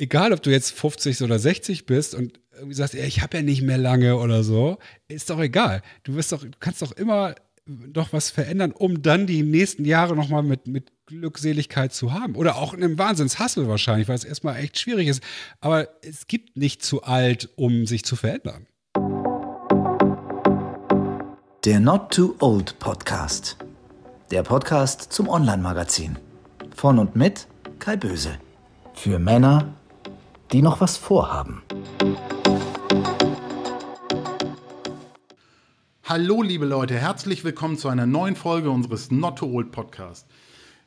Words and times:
egal 0.00 0.32
ob 0.32 0.42
du 0.42 0.50
jetzt 0.50 0.72
50 0.72 1.22
oder 1.22 1.38
60 1.38 1.86
bist 1.86 2.14
und 2.14 2.40
irgendwie 2.54 2.74
sagst, 2.74 2.94
ja, 2.94 3.04
ich 3.04 3.22
habe 3.22 3.38
ja 3.38 3.42
nicht 3.42 3.62
mehr 3.62 3.78
lange 3.78 4.16
oder 4.16 4.42
so, 4.42 4.78
ist 5.08 5.30
doch 5.30 5.38
egal. 5.38 5.82
Du 6.02 6.14
wirst 6.14 6.32
doch, 6.32 6.44
kannst 6.58 6.82
doch 6.82 6.92
immer 6.92 7.34
noch 7.66 8.12
was 8.12 8.30
verändern, 8.30 8.72
um 8.72 9.02
dann 9.02 9.26
die 9.26 9.42
nächsten 9.42 9.84
Jahre 9.84 10.16
nochmal 10.16 10.42
mit, 10.42 10.66
mit 10.66 10.90
Glückseligkeit 11.06 11.92
zu 11.92 12.12
haben. 12.12 12.34
Oder 12.34 12.56
auch 12.56 12.74
in 12.74 12.82
einem 12.82 12.98
Wahnsinnshassel 12.98 13.68
wahrscheinlich, 13.68 14.08
weil 14.08 14.16
es 14.16 14.24
erstmal 14.24 14.56
echt 14.56 14.78
schwierig 14.78 15.08
ist. 15.08 15.22
Aber 15.60 15.88
es 16.02 16.26
gibt 16.26 16.56
nicht 16.56 16.82
zu 16.82 17.02
alt, 17.02 17.50
um 17.56 17.86
sich 17.86 18.04
zu 18.04 18.16
verändern. 18.16 18.66
Der 21.64 21.78
Not 21.78 22.12
Too 22.12 22.34
Old 22.40 22.78
Podcast. 22.78 23.58
Der 24.30 24.42
Podcast 24.42 25.12
zum 25.12 25.28
Online-Magazin. 25.28 26.18
Von 26.74 26.98
und 26.98 27.14
mit 27.14 27.46
Kai 27.78 27.96
Böse. 27.96 28.38
Für 28.94 29.18
Männer, 29.18 29.79
die 30.52 30.62
noch 30.62 30.80
was 30.80 30.96
vorhaben. 30.96 31.62
Hallo 36.04 36.42
liebe 36.42 36.66
Leute, 36.66 36.94
herzlich 36.94 37.44
willkommen 37.44 37.78
zu 37.78 37.88
einer 37.88 38.06
neuen 38.06 38.34
Folge 38.34 38.70
unseres 38.70 39.12
Not 39.12 39.38
Too 39.38 39.46
Old 39.46 39.70
Podcast. 39.70 40.26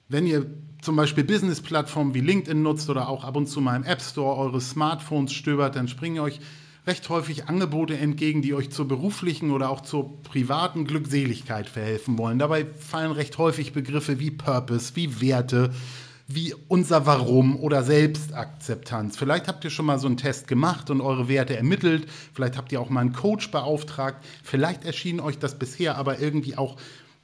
Wenn 0.10 0.28
ihr 0.28 0.48
zum 0.82 0.98
Beispiel 0.98 1.24
Business-Plattformen 1.24 2.14
wie 2.14 2.20
LinkedIn 2.20 2.62
nutzt 2.62 2.90
oder 2.90 3.08
auch 3.08 3.24
ab 3.24 3.38
und 3.38 3.48
zu 3.48 3.62
mal 3.62 3.78
im 3.78 3.86
App 3.86 4.02
Store 4.02 4.38
eures 4.38 4.72
Smartphones 4.72 5.32
stöbert, 5.32 5.78
dann 5.78 5.88
springen 5.88 6.20
euch 6.20 6.42
recht 6.86 7.08
häufig 7.08 7.48
Angebote 7.48 7.98
entgegen, 7.98 8.42
die 8.42 8.54
euch 8.54 8.70
zur 8.70 8.90
beruflichen 8.90 9.52
oder 9.52 9.70
auch 9.70 9.80
zur 9.80 10.22
privaten 10.24 10.84
Glückseligkeit 10.84 11.70
verhelfen 11.70 12.18
wollen. 12.18 12.38
Dabei 12.38 12.66
fallen 12.66 13.14
recht 13.14 13.38
häufig 13.38 13.72
Begriffe 13.72 14.20
wie 14.20 14.32
Purpose, 14.32 14.98
wie 14.98 15.22
Werte, 15.22 15.72
wie 16.28 16.54
unser 16.68 17.06
Warum 17.06 17.60
oder 17.60 17.84
Selbstakzeptanz. 17.84 19.18
Vielleicht 19.18 19.48
habt 19.48 19.64
ihr 19.64 19.70
schon 19.70 19.86
mal 19.86 20.00
so 20.00 20.08
einen 20.08 20.18
Test 20.18 20.48
gemacht 20.48 20.90
und 20.90 21.02
eure 21.02 21.28
Werte 21.28 21.56
ermittelt. 21.56 22.08
Vielleicht 22.34 22.58
habt 22.58 22.72
ihr 22.72 22.80
auch 22.80 22.90
mal 22.90 23.02
einen 23.02 23.14
Coach 23.14 23.52
beauftragt. 23.52 24.24
Vielleicht 24.44 24.86
erschien 24.86 25.20
euch 25.20 25.38
das 25.38 25.60
bisher 25.60 25.98
aber 25.98 26.20
irgendwie 26.20 26.58
auch 26.58 26.78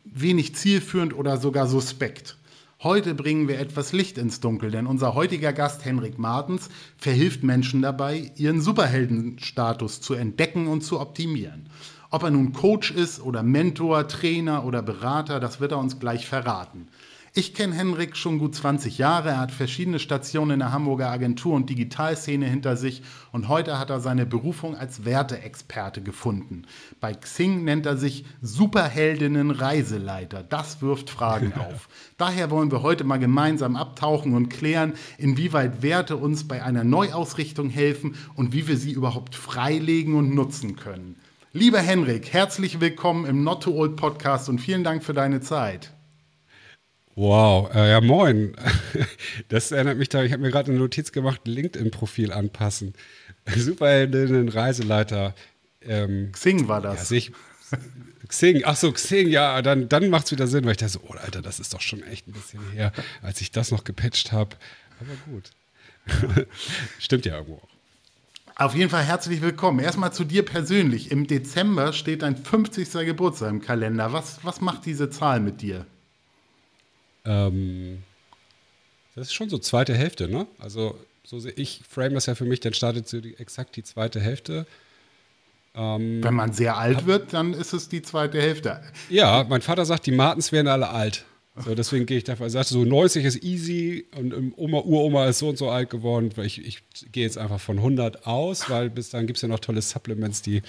wenig 0.03 0.55
zielführend 0.55 1.13
oder 1.13 1.37
sogar 1.37 1.67
suspekt. 1.67 2.37
Heute 2.81 3.13
bringen 3.13 3.49
wir 3.49 3.59
etwas 3.59 3.91
Licht 3.91 4.17
ins 4.17 4.39
Dunkel, 4.39 4.71
denn 4.71 4.87
unser 4.87 5.13
heutiger 5.13 5.51
Gast 5.51 5.83
Henrik 5.83 6.17
Martens 6.17 6.69
verhilft 6.97 7.43
Menschen 7.43 7.81
dabei, 7.81 8.31
ihren 8.37 8.61
Superheldenstatus 8.61 9.99
zu 9.99 10.13
entdecken 10.13 10.67
und 10.67 10.81
zu 10.81 10.99
optimieren. 10.99 11.69
Ob 12.09 12.23
er 12.23 12.31
nun 12.31 12.53
Coach 12.53 12.91
ist 12.91 13.21
oder 13.21 13.43
Mentor, 13.43 14.07
Trainer 14.07 14.63
oder 14.65 14.81
Berater, 14.81 15.39
das 15.39 15.59
wird 15.59 15.73
er 15.73 15.77
uns 15.77 15.99
gleich 15.99 16.25
verraten. 16.25 16.87
Ich 17.33 17.53
kenne 17.53 17.75
Henrik 17.75 18.17
schon 18.17 18.39
gut 18.39 18.55
20 18.55 18.97
Jahre. 18.97 19.29
Er 19.29 19.39
hat 19.39 19.51
verschiedene 19.51 19.99
Stationen 19.99 20.51
in 20.51 20.59
der 20.59 20.71
Hamburger 20.71 21.11
Agentur- 21.11 21.55
und 21.55 21.69
Digitalszene 21.69 22.47
hinter 22.47 22.75
sich 22.75 23.03
und 23.31 23.47
heute 23.47 23.77
hat 23.77 23.91
er 23.91 23.99
seine 23.99 24.25
Berufung 24.25 24.75
als 24.75 25.05
Werteexperte 25.05 26.01
gefunden. 26.01 26.63
Bei 26.99 27.13
Xing 27.13 27.63
nennt 27.63 27.85
er 27.85 27.97
sich 27.97 28.25
Superheldinnen 28.41 29.51
Reiseleiter. 29.51 30.41
Das 30.41 30.81
wirft 30.81 31.11
Fragen 31.11 31.53
auf. 31.57 31.87
Daher 32.17 32.49
wollen 32.49 32.71
wir 32.71 32.81
heute 32.81 33.03
mal 33.03 33.19
gemeinsam 33.19 33.75
abtauchen 33.75 34.33
und 34.33 34.49
klären, 34.49 34.93
inwieweit 35.19 35.83
Werte 35.83 36.17
uns 36.17 36.47
bei 36.47 36.63
einer 36.63 36.83
Neuausrichtung 36.83 37.69
helfen 37.69 38.15
und 38.33 38.53
wie 38.53 38.67
wir 38.67 38.77
sie 38.77 38.91
überhaupt 38.91 39.35
freilegen 39.35 40.15
und 40.15 40.33
nutzen 40.33 40.75
können. 40.77 41.15
Lieber 41.53 41.79
Henrik, 41.79 42.33
herzlich 42.33 42.79
willkommen 42.79 43.25
im 43.25 43.43
Not 43.43 43.63
to 43.63 43.71
Old 43.71 43.97
Podcast 43.97 44.49
und 44.49 44.59
vielen 44.59 44.83
Dank 44.83 45.03
für 45.03 45.13
deine 45.13 45.41
Zeit. 45.41 45.93
Wow, 47.19 47.69
äh, 47.75 47.89
ja 47.89 47.99
moin. 47.99 48.55
Das 49.49 49.73
erinnert 49.73 49.97
mich 49.97 50.07
da, 50.07 50.23
ich 50.23 50.31
habe 50.31 50.41
mir 50.41 50.51
gerade 50.51 50.71
eine 50.71 50.79
Notiz 50.79 51.11
gemacht, 51.11 51.41
LinkedIn-Profil 51.43 52.31
anpassen. 52.31 52.93
Superheldinnen, 53.57 54.47
Reiseleiter. 54.47 55.35
Ähm, 55.81 56.31
Xing 56.31 56.69
war 56.69 56.79
das. 56.79 57.09
Ja, 57.09 57.17
ich, 57.17 57.33
Xing, 58.25 58.61
ach 58.63 58.77
so, 58.77 58.93
Xing, 58.93 59.27
ja, 59.27 59.61
dann, 59.61 59.89
dann 59.89 60.09
macht 60.09 60.27
es 60.27 60.31
wieder 60.31 60.47
Sinn, 60.47 60.63
weil 60.63 60.71
ich 60.71 60.77
dachte 60.77 60.93
so, 60.93 61.01
oh 61.09 61.13
Alter, 61.13 61.41
das 61.41 61.59
ist 61.59 61.73
doch 61.73 61.81
schon 61.81 62.03
echt 62.03 62.25
ein 62.29 62.31
bisschen 62.31 62.61
her, 62.71 62.93
als 63.21 63.41
ich 63.41 63.51
das 63.51 63.71
noch 63.71 63.83
gepatcht 63.83 64.31
habe. 64.31 64.55
Aber 65.01 65.33
gut. 65.33 65.51
Stimmt 66.99 67.25
ja 67.25 67.35
irgendwo 67.35 67.55
auch. 67.55 67.69
Auf 68.55 68.75
jeden 68.75 68.89
Fall 68.89 69.03
herzlich 69.03 69.41
willkommen. 69.41 69.79
Erstmal 69.79 70.13
zu 70.13 70.23
dir 70.23 70.45
persönlich. 70.45 71.11
Im 71.11 71.27
Dezember 71.27 71.91
steht 71.91 72.21
dein 72.21 72.37
50. 72.37 72.89
Geburtstag 73.05 73.49
im 73.49 73.61
Kalender. 73.61 74.13
Was, 74.13 74.39
was 74.43 74.61
macht 74.61 74.85
diese 74.85 75.09
Zahl 75.09 75.41
mit 75.41 75.61
dir? 75.61 75.85
Ähm, 77.29 78.03
das 79.15 79.27
ist 79.27 79.33
schon 79.33 79.49
so 79.49 79.57
zweite 79.57 79.93
Hälfte, 79.93 80.27
ne? 80.27 80.47
Also 80.57 80.97
so 81.23 81.39
sehe 81.39 81.53
ich, 81.55 81.81
frame 81.87 82.15
das 82.15 82.25
ja 82.25 82.35
für 82.35 82.45
mich, 82.45 82.59
dann 82.59 82.73
startet 82.73 83.07
so 83.07 83.21
die, 83.21 83.37
exakt 83.37 83.75
die 83.75 83.83
zweite 83.83 84.19
Hälfte. 84.19 84.65
Ähm, 85.75 86.23
Wenn 86.23 86.33
man 86.33 86.53
sehr 86.53 86.77
alt 86.77 87.05
wird, 87.05 87.33
dann 87.33 87.53
ist 87.53 87.73
es 87.73 87.87
die 87.87 88.01
zweite 88.01 88.41
Hälfte. 88.41 88.81
Ja, 89.09 89.45
mein 89.47 89.61
Vater 89.61 89.85
sagt, 89.85 90.07
die 90.07 90.11
Martens 90.11 90.51
werden 90.51 90.67
alle 90.67 90.89
alt. 90.89 91.25
So, 91.63 91.75
deswegen 91.75 92.05
gehe 92.05 92.17
ich 92.17 92.23
davon. 92.23 92.47
Er 92.47 92.49
sagt, 92.49 92.69
so 92.69 92.83
90 92.85 93.25
ist 93.25 93.43
easy 93.43 94.05
und 94.15 94.53
Oma, 94.55 94.79
Uroma 94.79 95.27
ist 95.27 95.39
so 95.39 95.49
und 95.49 95.57
so 95.57 95.69
alt 95.69 95.89
geworden. 95.89 96.31
Ich, 96.41 96.65
ich 96.65 96.81
gehe 97.11 97.23
jetzt 97.23 97.37
einfach 97.37 97.59
von 97.59 97.77
100 97.77 98.25
aus, 98.25 98.69
weil 98.69 98.89
bis 98.89 99.09
dann 99.09 99.27
gibt 99.27 99.37
es 99.37 99.41
ja 99.41 99.49
noch 99.49 99.59
tolle 99.59 99.81
Supplements, 99.81 100.41
die 100.41 100.61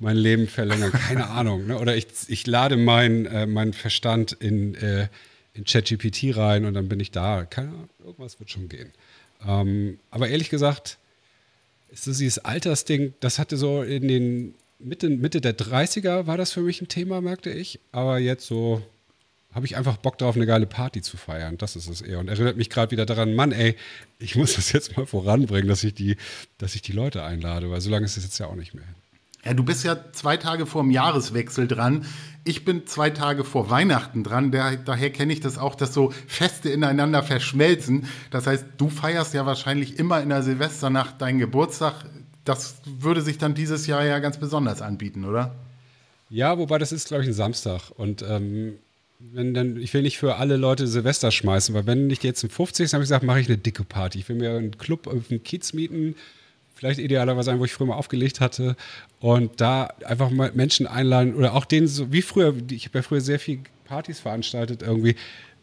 mein 0.00 0.16
Leben 0.16 0.48
verlängern. 0.48 0.90
Keine 0.92 1.28
Ahnung. 1.28 1.66
Ne? 1.68 1.78
Oder 1.78 1.96
ich, 1.96 2.08
ich 2.26 2.46
lade 2.46 2.76
meinen 2.76 3.26
äh, 3.26 3.46
mein 3.46 3.72
Verstand 3.72 4.32
in 4.32 4.74
äh, 4.74 5.06
in 5.54 5.64
ChatGPT 5.64 6.36
rein 6.36 6.64
und 6.64 6.74
dann 6.74 6.88
bin 6.88 7.00
ich 7.00 7.10
da. 7.10 7.44
Keine 7.44 7.68
Ahnung, 7.68 7.90
irgendwas 7.98 8.38
wird 8.40 8.50
schon 8.50 8.68
gehen. 8.68 8.92
Ähm, 9.46 9.98
aber 10.10 10.28
ehrlich 10.28 10.50
gesagt, 10.50 10.98
ist 11.90 12.06
das 12.06 12.18
dieses 12.18 12.38
Altersding, 12.38 13.14
das 13.20 13.38
hatte 13.38 13.56
so 13.56 13.82
in 13.82 14.08
den 14.08 14.54
Mitte, 14.78 15.08
Mitte 15.10 15.40
der 15.40 15.56
30er 15.56 16.26
war 16.26 16.36
das 16.36 16.52
für 16.52 16.62
mich 16.62 16.80
ein 16.80 16.88
Thema, 16.88 17.20
merkte 17.20 17.50
ich. 17.50 17.80
Aber 17.92 18.18
jetzt 18.18 18.46
so 18.46 18.82
habe 19.52 19.66
ich 19.66 19.76
einfach 19.76 19.98
Bock 19.98 20.16
darauf, 20.18 20.34
eine 20.34 20.46
geile 20.46 20.66
Party 20.66 21.02
zu 21.02 21.16
feiern. 21.16 21.58
Das 21.58 21.76
ist 21.76 21.86
es 21.86 22.00
eher. 22.00 22.18
Und 22.18 22.28
erinnert 22.28 22.56
mich 22.56 22.70
gerade 22.70 22.90
wieder 22.90 23.04
daran, 23.04 23.34
Mann, 23.34 23.52
ey, 23.52 23.76
ich 24.18 24.34
muss 24.34 24.54
das 24.54 24.72
jetzt 24.72 24.96
mal 24.96 25.06
voranbringen, 25.06 25.68
dass 25.68 25.84
ich 25.84 25.94
die, 25.94 26.16
dass 26.58 26.74
ich 26.74 26.82
die 26.82 26.92
Leute 26.92 27.22
einlade, 27.22 27.70
weil 27.70 27.80
so 27.80 27.90
lange 27.90 28.06
ist 28.06 28.16
es 28.16 28.24
jetzt 28.24 28.38
ja 28.38 28.46
auch 28.46 28.54
nicht 28.54 28.74
mehr. 28.74 28.84
Ja, 29.44 29.54
du 29.54 29.64
bist 29.64 29.82
ja 29.82 29.96
zwei 30.12 30.36
Tage 30.36 30.66
vor 30.66 30.82
dem 30.82 30.92
Jahreswechsel 30.92 31.66
dran. 31.66 32.04
Ich 32.44 32.64
bin 32.64 32.86
zwei 32.86 33.10
Tage 33.10 33.42
vor 33.44 33.70
Weihnachten 33.70 34.22
dran. 34.22 34.52
Der, 34.52 34.76
daher 34.76 35.10
kenne 35.10 35.32
ich 35.32 35.40
das 35.40 35.58
auch, 35.58 35.74
dass 35.74 35.92
so 35.92 36.12
Feste 36.28 36.70
ineinander 36.70 37.22
verschmelzen. 37.22 38.06
Das 38.30 38.46
heißt, 38.46 38.64
du 38.78 38.88
feierst 38.88 39.34
ja 39.34 39.44
wahrscheinlich 39.44 39.98
immer 39.98 40.22
in 40.22 40.28
der 40.28 40.42
Silvesternacht 40.42 41.20
deinen 41.20 41.40
Geburtstag. 41.40 42.04
Das 42.44 42.76
würde 42.84 43.20
sich 43.20 43.38
dann 43.38 43.54
dieses 43.54 43.86
Jahr 43.86 44.04
ja 44.04 44.20
ganz 44.20 44.38
besonders 44.38 44.80
anbieten, 44.80 45.24
oder? 45.24 45.54
Ja, 46.30 46.56
wobei 46.58 46.78
das 46.78 46.92
ist, 46.92 47.08
glaube 47.08 47.24
ich, 47.24 47.28
ein 47.28 47.34
Samstag. 47.34 47.90
Und 47.90 48.22
ähm, 48.22 48.74
wenn 49.18 49.54
dann, 49.54 49.76
ich 49.76 49.92
will 49.92 50.02
nicht 50.02 50.18
für 50.18 50.36
alle 50.36 50.56
Leute 50.56 50.86
Silvester 50.86 51.32
schmeißen, 51.32 51.74
weil 51.74 51.86
wenn 51.86 52.06
nicht 52.06 52.22
jetzt 52.22 52.44
ein 52.44 52.50
50. 52.50 52.92
habe 52.94 53.02
ich 53.02 53.08
gesagt, 53.08 53.24
mache 53.24 53.40
ich 53.40 53.48
eine 53.48 53.58
dicke 53.58 53.84
Party. 53.84 54.20
Ich 54.20 54.28
will 54.28 54.36
mir 54.36 54.56
einen 54.56 54.78
Club 54.78 55.08
auf 55.08 55.28
den 55.28 55.42
Kiez 55.42 55.72
mieten 55.72 56.14
vielleicht 56.82 56.98
idealerweise 56.98 57.52
ein, 57.52 57.60
wo 57.60 57.64
ich 57.64 57.72
früher 57.72 57.86
mal 57.86 57.94
aufgelegt 57.94 58.40
hatte 58.40 58.74
und 59.20 59.60
da 59.60 59.84
einfach 60.04 60.30
mal 60.30 60.50
Menschen 60.52 60.88
einladen 60.88 61.36
oder 61.36 61.54
auch 61.54 61.64
denen 61.64 61.86
so 61.86 62.12
wie 62.12 62.22
früher, 62.22 62.56
ich 62.72 62.86
habe 62.86 62.98
ja 62.98 63.02
früher 63.02 63.20
sehr 63.20 63.38
viel 63.38 63.60
Partys 63.84 64.18
veranstaltet 64.18 64.82
irgendwie. 64.82 65.14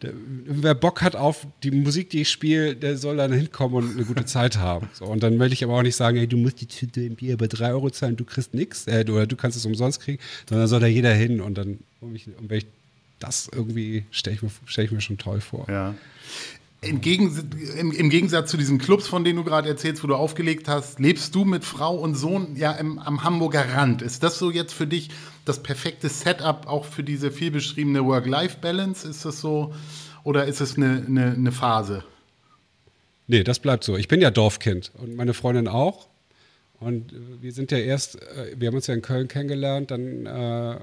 Wer 0.02 0.76
Bock 0.76 1.02
hat 1.02 1.18
auf 1.18 1.46
die 1.62 1.72
Musik, 1.72 2.10
die 2.12 2.22
ich 2.22 2.30
spiele, 2.30 2.74
der 2.74 2.96
soll 2.96 3.18
dann 3.18 3.34
hinkommen 3.34 3.76
und 3.76 3.96
eine 3.98 4.06
gute 4.06 4.24
Zeit 4.24 4.56
haben. 4.56 4.88
So, 4.94 5.04
und 5.04 5.22
dann 5.22 5.38
will 5.40 5.52
ich 5.52 5.62
aber 5.62 5.74
auch 5.74 5.82
nicht 5.82 5.98
sagen, 5.98 6.16
hey, 6.16 6.26
du 6.26 6.38
musst 6.38 6.62
die 6.62 6.68
Tüte 6.68 7.02
im 7.02 7.16
Bier 7.16 7.36
bei 7.36 7.48
drei 7.48 7.72
Euro 7.72 7.90
zahlen, 7.90 8.16
du 8.16 8.24
kriegst 8.24 8.54
nichts 8.54 8.88
äh, 8.88 9.04
oder 9.10 9.28
du 9.28 9.36
kannst 9.36 9.58
es 9.58 9.66
umsonst 9.66 10.00
kriegen, 10.00 10.24
sondern 10.48 10.70
soll 10.70 10.80
da 10.80 10.88
jeder 10.88 11.14
hin 11.14 11.42
und 11.42 11.58
dann, 11.58 11.80
und, 12.00 12.16
ich, 12.16 12.28
und 12.28 12.50
wenn 12.50 12.60
ich 12.60 12.68
das 13.20 13.50
irgendwie 13.54 14.06
stelle 14.12 14.38
ich, 14.42 14.52
stell 14.68 14.86
ich 14.86 14.92
mir 14.92 15.02
schon 15.02 15.18
toll 15.18 15.42
vor. 15.42 15.66
Ja. 15.68 15.96
Im, 16.82 17.02
Gegensatz, 17.02 17.46
im, 17.78 17.92
im, 17.92 18.10
Gegensatz 18.10 18.52
zu 18.52 18.56
diesen 18.56 18.78
Clubs, 18.78 19.08
von 19.08 19.26
denen 19.26 19.38
du 19.38 19.44
gerade 19.44 19.68
erzählst, 19.68 20.02
wo 20.02 20.08
du 20.08 20.16
aufgelegt 20.16 20.70
hast, 20.70 21.00
lebst 21.00 21.36
du 21.36 21.44
mit 21.44 21.66
Frau 21.66 21.96
und 21.96 22.16
Sohn 22.16 22.56
ja 22.56 22.72
im, 22.72 23.00
am 23.00 23.24
Hamburger 23.24 23.74
Rand. 23.74 24.02
Ist 24.02 24.24
das 24.24 24.40
so 24.40 24.50
jetzt 24.50 24.74
für 24.74 24.88
dich 24.88 25.10
das 25.44 25.62
perfekte 25.62 26.08
Setup 26.08 26.68
auch 26.68 26.86
für 26.86 27.04
diese 27.04 27.32
viel 27.32 27.52
beschriebene 27.52 28.06
Work-Life-Balance? 28.06 29.10
Ist 29.10 29.26
das 29.26 29.42
so 29.42 29.74
oder 30.24 30.46
ist 30.46 30.62
es 30.62 30.78
eine, 30.78 31.04
eine, 31.06 31.32
eine, 31.32 31.52
Phase? 31.52 32.06
Nee, 33.28 33.44
das 33.44 33.60
bleibt 33.60 33.84
so. 33.84 33.98
Ich 33.98 34.08
bin 34.08 34.22
ja 34.22 34.32
Dorfkind 34.32 34.92
und 34.96 35.16
meine 35.16 35.34
Freundin 35.34 35.68
auch. 35.68 36.08
Und 36.80 37.14
wir 37.42 37.52
sind 37.52 37.72
ja 37.72 37.78
erst, 37.78 38.22
äh, 38.22 38.56
wir 38.56 38.70
haben 38.70 38.76
uns 38.76 38.88
ja 38.88 38.94
in 38.94 39.02
Köln 39.02 39.28
kennengelernt, 39.28 39.92
dann 39.92 40.26
äh, 40.26 40.80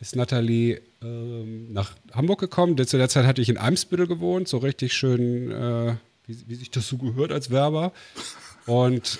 ist 0.00 0.16
Nathalie 0.16 0.80
ähm, 1.02 1.72
nach 1.72 1.94
Hamburg 2.12 2.40
gekommen. 2.40 2.76
Zu 2.86 2.96
der 2.96 3.08
Zeit 3.08 3.26
hatte 3.26 3.42
ich 3.42 3.48
in 3.48 3.58
Eimsbüttel 3.58 4.06
gewohnt, 4.06 4.48
so 4.48 4.58
richtig 4.58 4.94
schön, 4.94 5.50
äh, 5.50 5.94
wie, 6.26 6.36
wie, 6.46 6.54
sich 6.54 6.70
das 6.70 6.88
so 6.88 6.96
gehört 6.96 7.32
als 7.32 7.50
Werber. 7.50 7.92
Und 8.66 9.18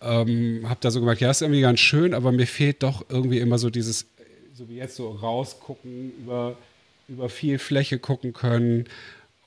ähm, 0.00 0.64
habe 0.68 0.78
da 0.80 0.90
so 0.90 1.00
gemerkt, 1.00 1.20
ja, 1.20 1.30
ist 1.30 1.42
irgendwie 1.42 1.60
ganz 1.60 1.80
schön, 1.80 2.14
aber 2.14 2.30
mir 2.30 2.46
fehlt 2.46 2.82
doch 2.82 3.04
irgendwie 3.08 3.38
immer 3.38 3.58
so 3.58 3.70
dieses, 3.70 4.06
so 4.54 4.68
wie 4.68 4.76
jetzt 4.76 4.96
so 4.96 5.10
rausgucken, 5.10 6.12
über, 6.20 6.56
über 7.08 7.28
viel 7.28 7.58
Fläche 7.58 7.98
gucken 7.98 8.32
können. 8.32 8.84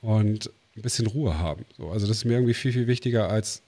Und 0.02 0.50
ein 0.76 0.82
bisschen 0.82 1.06
Ruhe 1.06 1.38
haben. 1.38 1.64
So, 1.76 1.90
also 1.90 2.06
das 2.06 2.18
ist 2.18 2.24
mir 2.24 2.34
irgendwie 2.34 2.54
viel, 2.54 2.72
viel 2.72 2.86
wichtiger 2.86 3.28
als 3.28 3.62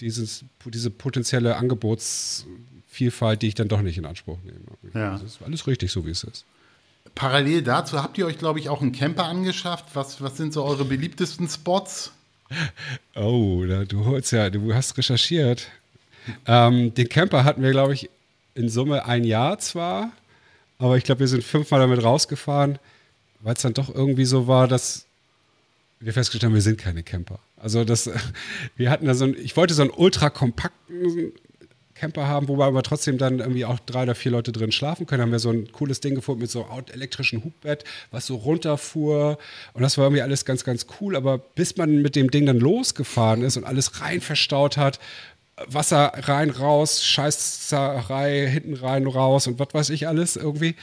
dieses, 0.00 0.44
diese 0.64 0.90
potenzielle 0.90 1.56
Angebotsvielfalt, 2.98 3.42
die 3.42 3.48
ich 3.48 3.54
dann 3.54 3.68
doch 3.68 3.82
nicht 3.82 3.98
in 3.98 4.06
Anspruch 4.06 4.38
nehme. 4.44 4.58
Ja. 4.94 5.12
Das 5.12 5.22
ist 5.22 5.42
alles 5.42 5.66
richtig, 5.66 5.92
so 5.92 6.04
wie 6.06 6.10
es 6.10 6.24
ist. 6.24 6.44
Parallel 7.14 7.62
dazu 7.62 8.02
habt 8.02 8.18
ihr 8.18 8.26
euch, 8.26 8.38
glaube 8.38 8.58
ich, 8.58 8.68
auch 8.68 8.82
einen 8.82 8.92
Camper 8.92 9.24
angeschafft. 9.24 9.86
Was, 9.94 10.20
was 10.20 10.36
sind 10.36 10.52
so 10.52 10.64
eure 10.64 10.84
beliebtesten 10.84 11.48
Spots? 11.48 12.12
Oh, 13.14 13.62
da, 13.66 13.84
du 13.84 14.06
holst 14.06 14.32
ja, 14.32 14.48
du 14.48 14.72
hast 14.72 14.96
recherchiert. 14.96 15.68
Ähm, 16.46 16.94
den 16.94 17.06
Camper 17.10 17.44
hatten 17.44 17.62
wir, 17.62 17.72
glaube 17.72 17.92
ich, 17.92 18.08
in 18.54 18.70
Summe 18.70 19.04
ein 19.04 19.24
Jahr 19.24 19.58
zwar, 19.58 20.12
aber 20.78 20.96
ich 20.96 21.04
glaube, 21.04 21.20
wir 21.20 21.28
sind 21.28 21.44
fünfmal 21.44 21.80
damit 21.80 22.02
rausgefahren, 22.02 22.78
weil 23.40 23.52
es 23.52 23.60
dann 23.60 23.74
doch 23.74 23.94
irgendwie 23.94 24.24
so 24.24 24.46
war, 24.46 24.66
dass 24.66 25.04
wir 26.00 26.14
festgestellt 26.14 26.44
haben, 26.44 26.54
wir 26.54 26.62
sind 26.62 26.78
keine 26.78 27.02
Camper. 27.02 27.38
Also 27.58 27.84
das, 27.84 28.08
wir 28.76 28.90
hatten 28.90 29.04
da 29.04 29.14
so 29.14 29.26
ein, 29.26 29.36
ich 29.38 29.54
wollte 29.58 29.74
so 29.74 29.82
einen 29.82 29.90
ultra 29.90 30.30
kompakten 30.30 31.34
Camper 31.98 32.26
haben, 32.26 32.48
wo 32.48 32.56
wir 32.56 32.64
aber 32.64 32.82
trotzdem 32.82 33.18
dann 33.18 33.40
irgendwie 33.40 33.64
auch 33.64 33.78
drei 33.80 34.04
oder 34.04 34.14
vier 34.14 34.32
Leute 34.32 34.52
drin 34.52 34.72
schlafen 34.72 35.06
können. 35.06 35.22
Haben 35.22 35.32
wir 35.32 35.38
so 35.38 35.50
ein 35.50 35.70
cooles 35.72 36.00
Ding 36.00 36.14
gefunden 36.14 36.40
mit 36.40 36.50
so 36.50 36.66
einem 36.66 36.84
elektrischen 36.92 37.44
Hubbett, 37.44 37.84
was 38.10 38.26
so 38.26 38.36
runterfuhr. 38.36 39.38
Und 39.74 39.82
das 39.82 39.98
war 39.98 40.06
irgendwie 40.06 40.22
alles 40.22 40.44
ganz, 40.44 40.64
ganz 40.64 40.86
cool. 41.00 41.16
Aber 41.16 41.38
bis 41.38 41.76
man 41.76 42.00
mit 42.02 42.16
dem 42.16 42.30
Ding 42.30 42.46
dann 42.46 42.58
losgefahren 42.58 43.42
ist 43.42 43.56
und 43.56 43.64
alles 43.64 44.00
rein 44.00 44.20
verstaut 44.20 44.76
hat, 44.76 44.98
Wasser 45.66 46.12
rein, 46.14 46.50
raus, 46.50 47.04
Scheißerei, 47.04 48.48
hinten 48.48 48.74
rein, 48.74 49.06
raus 49.06 49.46
und 49.46 49.58
was 49.58 49.68
weiß 49.72 49.90
ich 49.90 50.06
alles 50.06 50.36
irgendwie. 50.36 50.76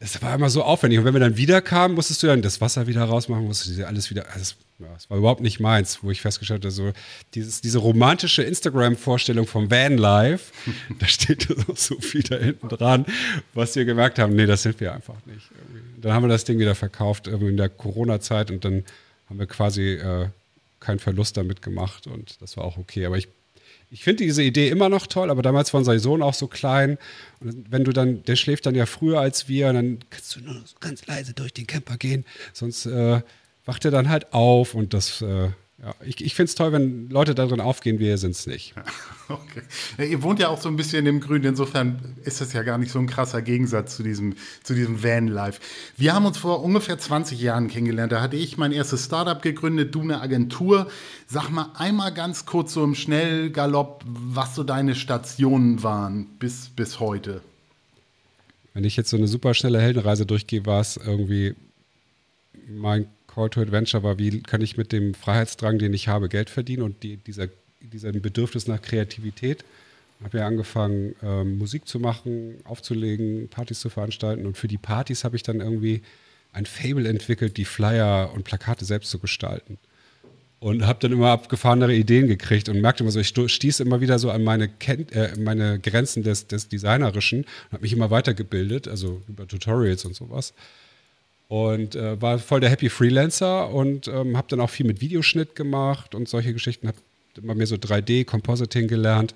Es 0.00 0.20
war 0.20 0.34
immer 0.34 0.50
so 0.50 0.62
aufwendig. 0.62 0.98
Und 0.98 1.04
wenn 1.04 1.14
wir 1.14 1.20
dann 1.20 1.36
wieder 1.36 1.62
kamen, 1.62 1.94
musstest 1.94 2.22
du 2.22 2.26
dann 2.26 2.42
das 2.42 2.60
Wasser 2.60 2.86
wieder 2.86 3.04
rausmachen, 3.04 3.44
musstest 3.44 3.78
du 3.78 3.86
alles 3.86 4.10
wieder. 4.10 4.26
Also 4.32 4.54
ja, 4.80 4.88
es 4.96 5.08
war 5.08 5.18
überhaupt 5.18 5.40
nicht 5.40 5.60
meins, 5.60 6.02
wo 6.02 6.10
ich 6.10 6.20
festgestellt 6.20 6.64
habe, 6.64 6.72
so 6.72 6.92
dieses, 7.34 7.60
diese 7.60 7.78
romantische 7.78 8.42
Instagram-Vorstellung 8.42 9.46
vom 9.46 9.70
Vanlife, 9.70 10.52
da 10.98 11.06
steht 11.06 11.46
so 11.76 11.98
viel 12.00 12.22
da 12.22 12.36
hinten 12.36 12.68
dran, 12.68 13.06
was 13.54 13.76
wir 13.76 13.84
gemerkt 13.84 14.18
haben, 14.18 14.34
nee, 14.34 14.46
das 14.46 14.62
sind 14.62 14.80
wir 14.80 14.92
einfach 14.92 15.14
nicht. 15.26 15.48
Dann 16.00 16.12
haben 16.12 16.24
wir 16.24 16.28
das 16.28 16.44
Ding 16.44 16.58
wieder 16.58 16.74
verkauft 16.74 17.28
in 17.28 17.56
der 17.56 17.68
Corona-Zeit 17.68 18.50
und 18.50 18.64
dann 18.64 18.84
haben 19.30 19.38
wir 19.38 19.46
quasi 19.46 19.92
äh, 19.92 20.28
keinen 20.80 20.98
Verlust 20.98 21.36
damit 21.36 21.62
gemacht 21.62 22.06
und 22.08 22.42
das 22.42 22.56
war 22.56 22.64
auch 22.64 22.76
okay. 22.76 23.06
Aber 23.06 23.16
ich 23.16 23.28
ich 23.90 24.02
finde 24.02 24.24
diese 24.24 24.42
Idee 24.42 24.68
immer 24.68 24.88
noch 24.88 25.06
toll, 25.06 25.30
aber 25.30 25.42
damals 25.42 25.72
war 25.72 25.78
unser 25.78 25.98
Sohn 25.98 26.22
auch 26.22 26.34
so 26.34 26.46
klein. 26.46 26.98
Und 27.40 27.70
wenn 27.70 27.84
du 27.84 27.92
dann, 27.92 28.22
der 28.24 28.36
schläft 28.36 28.66
dann 28.66 28.74
ja 28.74 28.86
früher 28.86 29.20
als 29.20 29.48
wir, 29.48 29.72
dann 29.72 30.00
kannst 30.10 30.36
du 30.36 30.40
nur 30.40 30.62
ganz 30.80 31.06
leise 31.06 31.32
durch 31.32 31.52
den 31.52 31.66
Camper 31.66 31.96
gehen, 31.96 32.24
sonst 32.52 32.86
äh, 32.86 33.20
wacht 33.64 33.84
er 33.84 33.90
dann 33.90 34.08
halt 34.08 34.32
auf 34.32 34.74
und 34.74 34.94
das, 34.94 35.22
äh, 35.22 35.50
ja, 35.82 35.94
ich, 36.06 36.24
ich 36.24 36.34
finde 36.34 36.48
es 36.48 36.54
toll, 36.54 36.72
wenn 36.72 37.10
Leute 37.10 37.34
darin 37.34 37.60
aufgehen, 37.60 37.98
wir 37.98 38.16
sind 38.18 38.32
es 38.32 38.46
nicht. 38.46 38.74
Okay. 39.26 39.62
Ja, 39.96 40.04
ihr 40.04 40.22
wohnt 40.22 40.38
ja 40.38 40.48
auch 40.48 40.60
so 40.60 40.68
ein 40.68 40.76
bisschen 40.76 41.06
im 41.06 41.18
Grün, 41.18 41.44
insofern 41.44 42.14
ist 42.24 42.42
das 42.42 42.52
ja 42.52 42.62
gar 42.62 42.76
nicht 42.76 42.92
so 42.92 42.98
ein 42.98 43.06
krasser 43.06 43.40
Gegensatz 43.40 43.96
zu 43.96 44.02
diesem, 44.02 44.34
zu 44.62 44.74
diesem 44.74 45.02
Van-Life. 45.02 45.62
Wir 45.96 46.12
haben 46.12 46.26
uns 46.26 46.36
vor 46.36 46.62
ungefähr 46.62 46.98
20 46.98 47.40
Jahren 47.40 47.68
kennengelernt. 47.68 48.12
Da 48.12 48.20
hatte 48.20 48.36
ich 48.36 48.58
mein 48.58 48.70
erstes 48.70 49.06
Startup 49.06 49.40
gegründet, 49.40 49.94
du 49.94 50.02
eine 50.02 50.20
Agentur. 50.20 50.90
Sag 51.26 51.48
mal 51.48 51.70
einmal 51.72 52.12
ganz 52.12 52.44
kurz 52.44 52.74
so 52.74 52.84
im 52.84 52.94
Schnellgalopp, 52.94 54.04
was 54.06 54.54
so 54.54 54.62
deine 54.62 54.94
Stationen 54.94 55.82
waren 55.82 56.26
bis, 56.38 56.68
bis 56.76 57.00
heute. 57.00 57.40
Wenn 58.74 58.84
ich 58.84 58.96
jetzt 58.98 59.08
so 59.08 59.16
eine 59.16 59.26
super 59.26 59.54
schnelle 59.54 59.80
Heldenreise 59.80 60.26
durchgehe, 60.26 60.66
war 60.66 60.82
es 60.82 60.98
irgendwie 60.98 61.54
mein 62.68 63.06
Call 63.34 63.50
to 63.50 63.60
Adventure 63.60 64.02
war, 64.02 64.18
wie 64.18 64.42
kann 64.42 64.60
ich 64.60 64.76
mit 64.76 64.92
dem 64.92 65.12
Freiheitsdrang, 65.12 65.78
den 65.78 65.92
ich 65.92 66.06
habe, 66.06 66.28
Geld 66.28 66.50
verdienen 66.50 66.82
und 66.82 67.02
die, 67.02 67.16
dieser, 67.16 67.48
dieser 67.80 68.12
Bedürfnis 68.12 68.68
nach 68.68 68.80
Kreativität. 68.80 69.64
Ich 70.20 70.24
habe 70.24 70.38
ja 70.38 70.46
angefangen, 70.46 71.16
ähm, 71.22 71.58
Musik 71.58 71.88
zu 71.88 71.98
machen, 71.98 72.54
aufzulegen, 72.64 73.48
Partys 73.48 73.80
zu 73.80 73.90
veranstalten 73.90 74.46
und 74.46 74.56
für 74.56 74.68
die 74.68 74.78
Partys 74.78 75.24
habe 75.24 75.34
ich 75.36 75.42
dann 75.42 75.60
irgendwie 75.60 76.02
ein 76.52 76.66
Fable 76.66 77.08
entwickelt, 77.08 77.56
die 77.56 77.64
Flyer 77.64 78.32
und 78.32 78.44
Plakate 78.44 78.84
selbst 78.84 79.10
zu 79.10 79.18
gestalten. 79.18 79.78
Und 80.60 80.86
habe 80.86 81.00
dann 81.00 81.12
immer 81.12 81.30
abgefahrenere 81.30 81.92
Ideen 81.92 82.28
gekriegt 82.28 82.68
und 82.68 82.80
merkte 82.80 83.02
immer 83.02 83.10
so, 83.10 83.20
ich 83.20 83.28
stieß 83.28 83.80
immer 83.80 84.00
wieder 84.00 84.18
so 84.18 84.30
an 84.30 84.44
meine, 84.44 84.68
Ken 84.68 85.08
äh, 85.10 85.36
meine 85.36 85.80
Grenzen 85.80 86.22
des, 86.22 86.46
des 86.46 86.68
Designerischen 86.68 87.40
und 87.40 87.72
habe 87.72 87.82
mich 87.82 87.92
immer 87.92 88.10
weitergebildet, 88.10 88.88
also 88.88 89.20
über 89.28 89.46
Tutorials 89.46 90.04
und 90.04 90.14
sowas 90.14 90.54
und 91.48 91.94
äh, 91.94 92.20
war 92.20 92.38
voll 92.38 92.60
der 92.60 92.70
Happy 92.70 92.88
Freelancer 92.88 93.70
und 93.70 94.08
ähm, 94.08 94.36
habe 94.36 94.48
dann 94.48 94.60
auch 94.60 94.70
viel 94.70 94.86
mit 94.86 95.00
Videoschnitt 95.00 95.54
gemacht 95.54 96.14
und 96.14 96.28
solche 96.28 96.52
Geschichten. 96.52 96.88
Habe 96.88 96.98
immer 97.36 97.54
mehr 97.54 97.66
so 97.66 97.76
3D-Compositing 97.76 98.86
gelernt. 98.88 99.34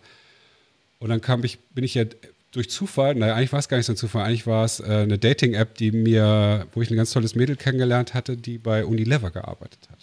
Und 1.01 1.11
dann 1.11 1.21
kam 1.21 1.45
ich, 1.45 1.59
bin 1.75 1.85
ich 1.85 1.95
ja 1.95 2.05
durch 2.53 2.71
Zufall, 2.71 3.15
naja, 3.15 3.35
eigentlich 3.35 3.53
war 3.53 3.59
es 3.59 3.69
gar 3.69 3.77
nicht 3.77 3.87
so 3.87 3.93
ein 3.93 3.97
Zufall, 3.97 4.25
eigentlich 4.25 4.47
war 4.47 4.65
es 4.65 4.81
äh, 4.81 4.85
eine 4.85 5.19
Dating-App, 5.19 5.75
die 5.77 5.93
mir, 5.93 6.67
wo 6.73 6.83
ich 6.83 6.91
ein 6.91 6.97
ganz 6.97 7.13
tolles 7.13 7.35
Mädel 7.35 7.57
kennengelernt 7.57 8.15
hatte, 8.15 8.37
die 8.37 8.59
bei 8.59 8.85
Unilever 8.85 9.31
gearbeitet 9.31 9.81
hat. 9.91 9.99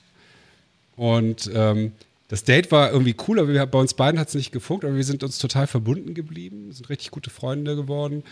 Und 0.95 1.49
ähm, 1.53 1.93
das 2.27 2.43
Date 2.43 2.71
war 2.71 2.91
irgendwie 2.91 3.15
cool, 3.27 3.39
aber 3.39 3.49
wir, 3.49 3.65
bei 3.65 3.79
uns 3.79 3.93
beiden 3.93 4.19
hat 4.19 4.29
es 4.29 4.35
nicht 4.35 4.51
gefunkt, 4.51 4.85
aber 4.85 4.95
wir 4.95 5.03
sind 5.03 5.23
uns 5.23 5.37
total 5.37 5.67
verbunden 5.67 6.13
geblieben, 6.13 6.71
sind 6.71 6.89
richtig 6.89 7.11
gute 7.11 7.29
Freunde 7.29 7.75
geworden 7.75 8.23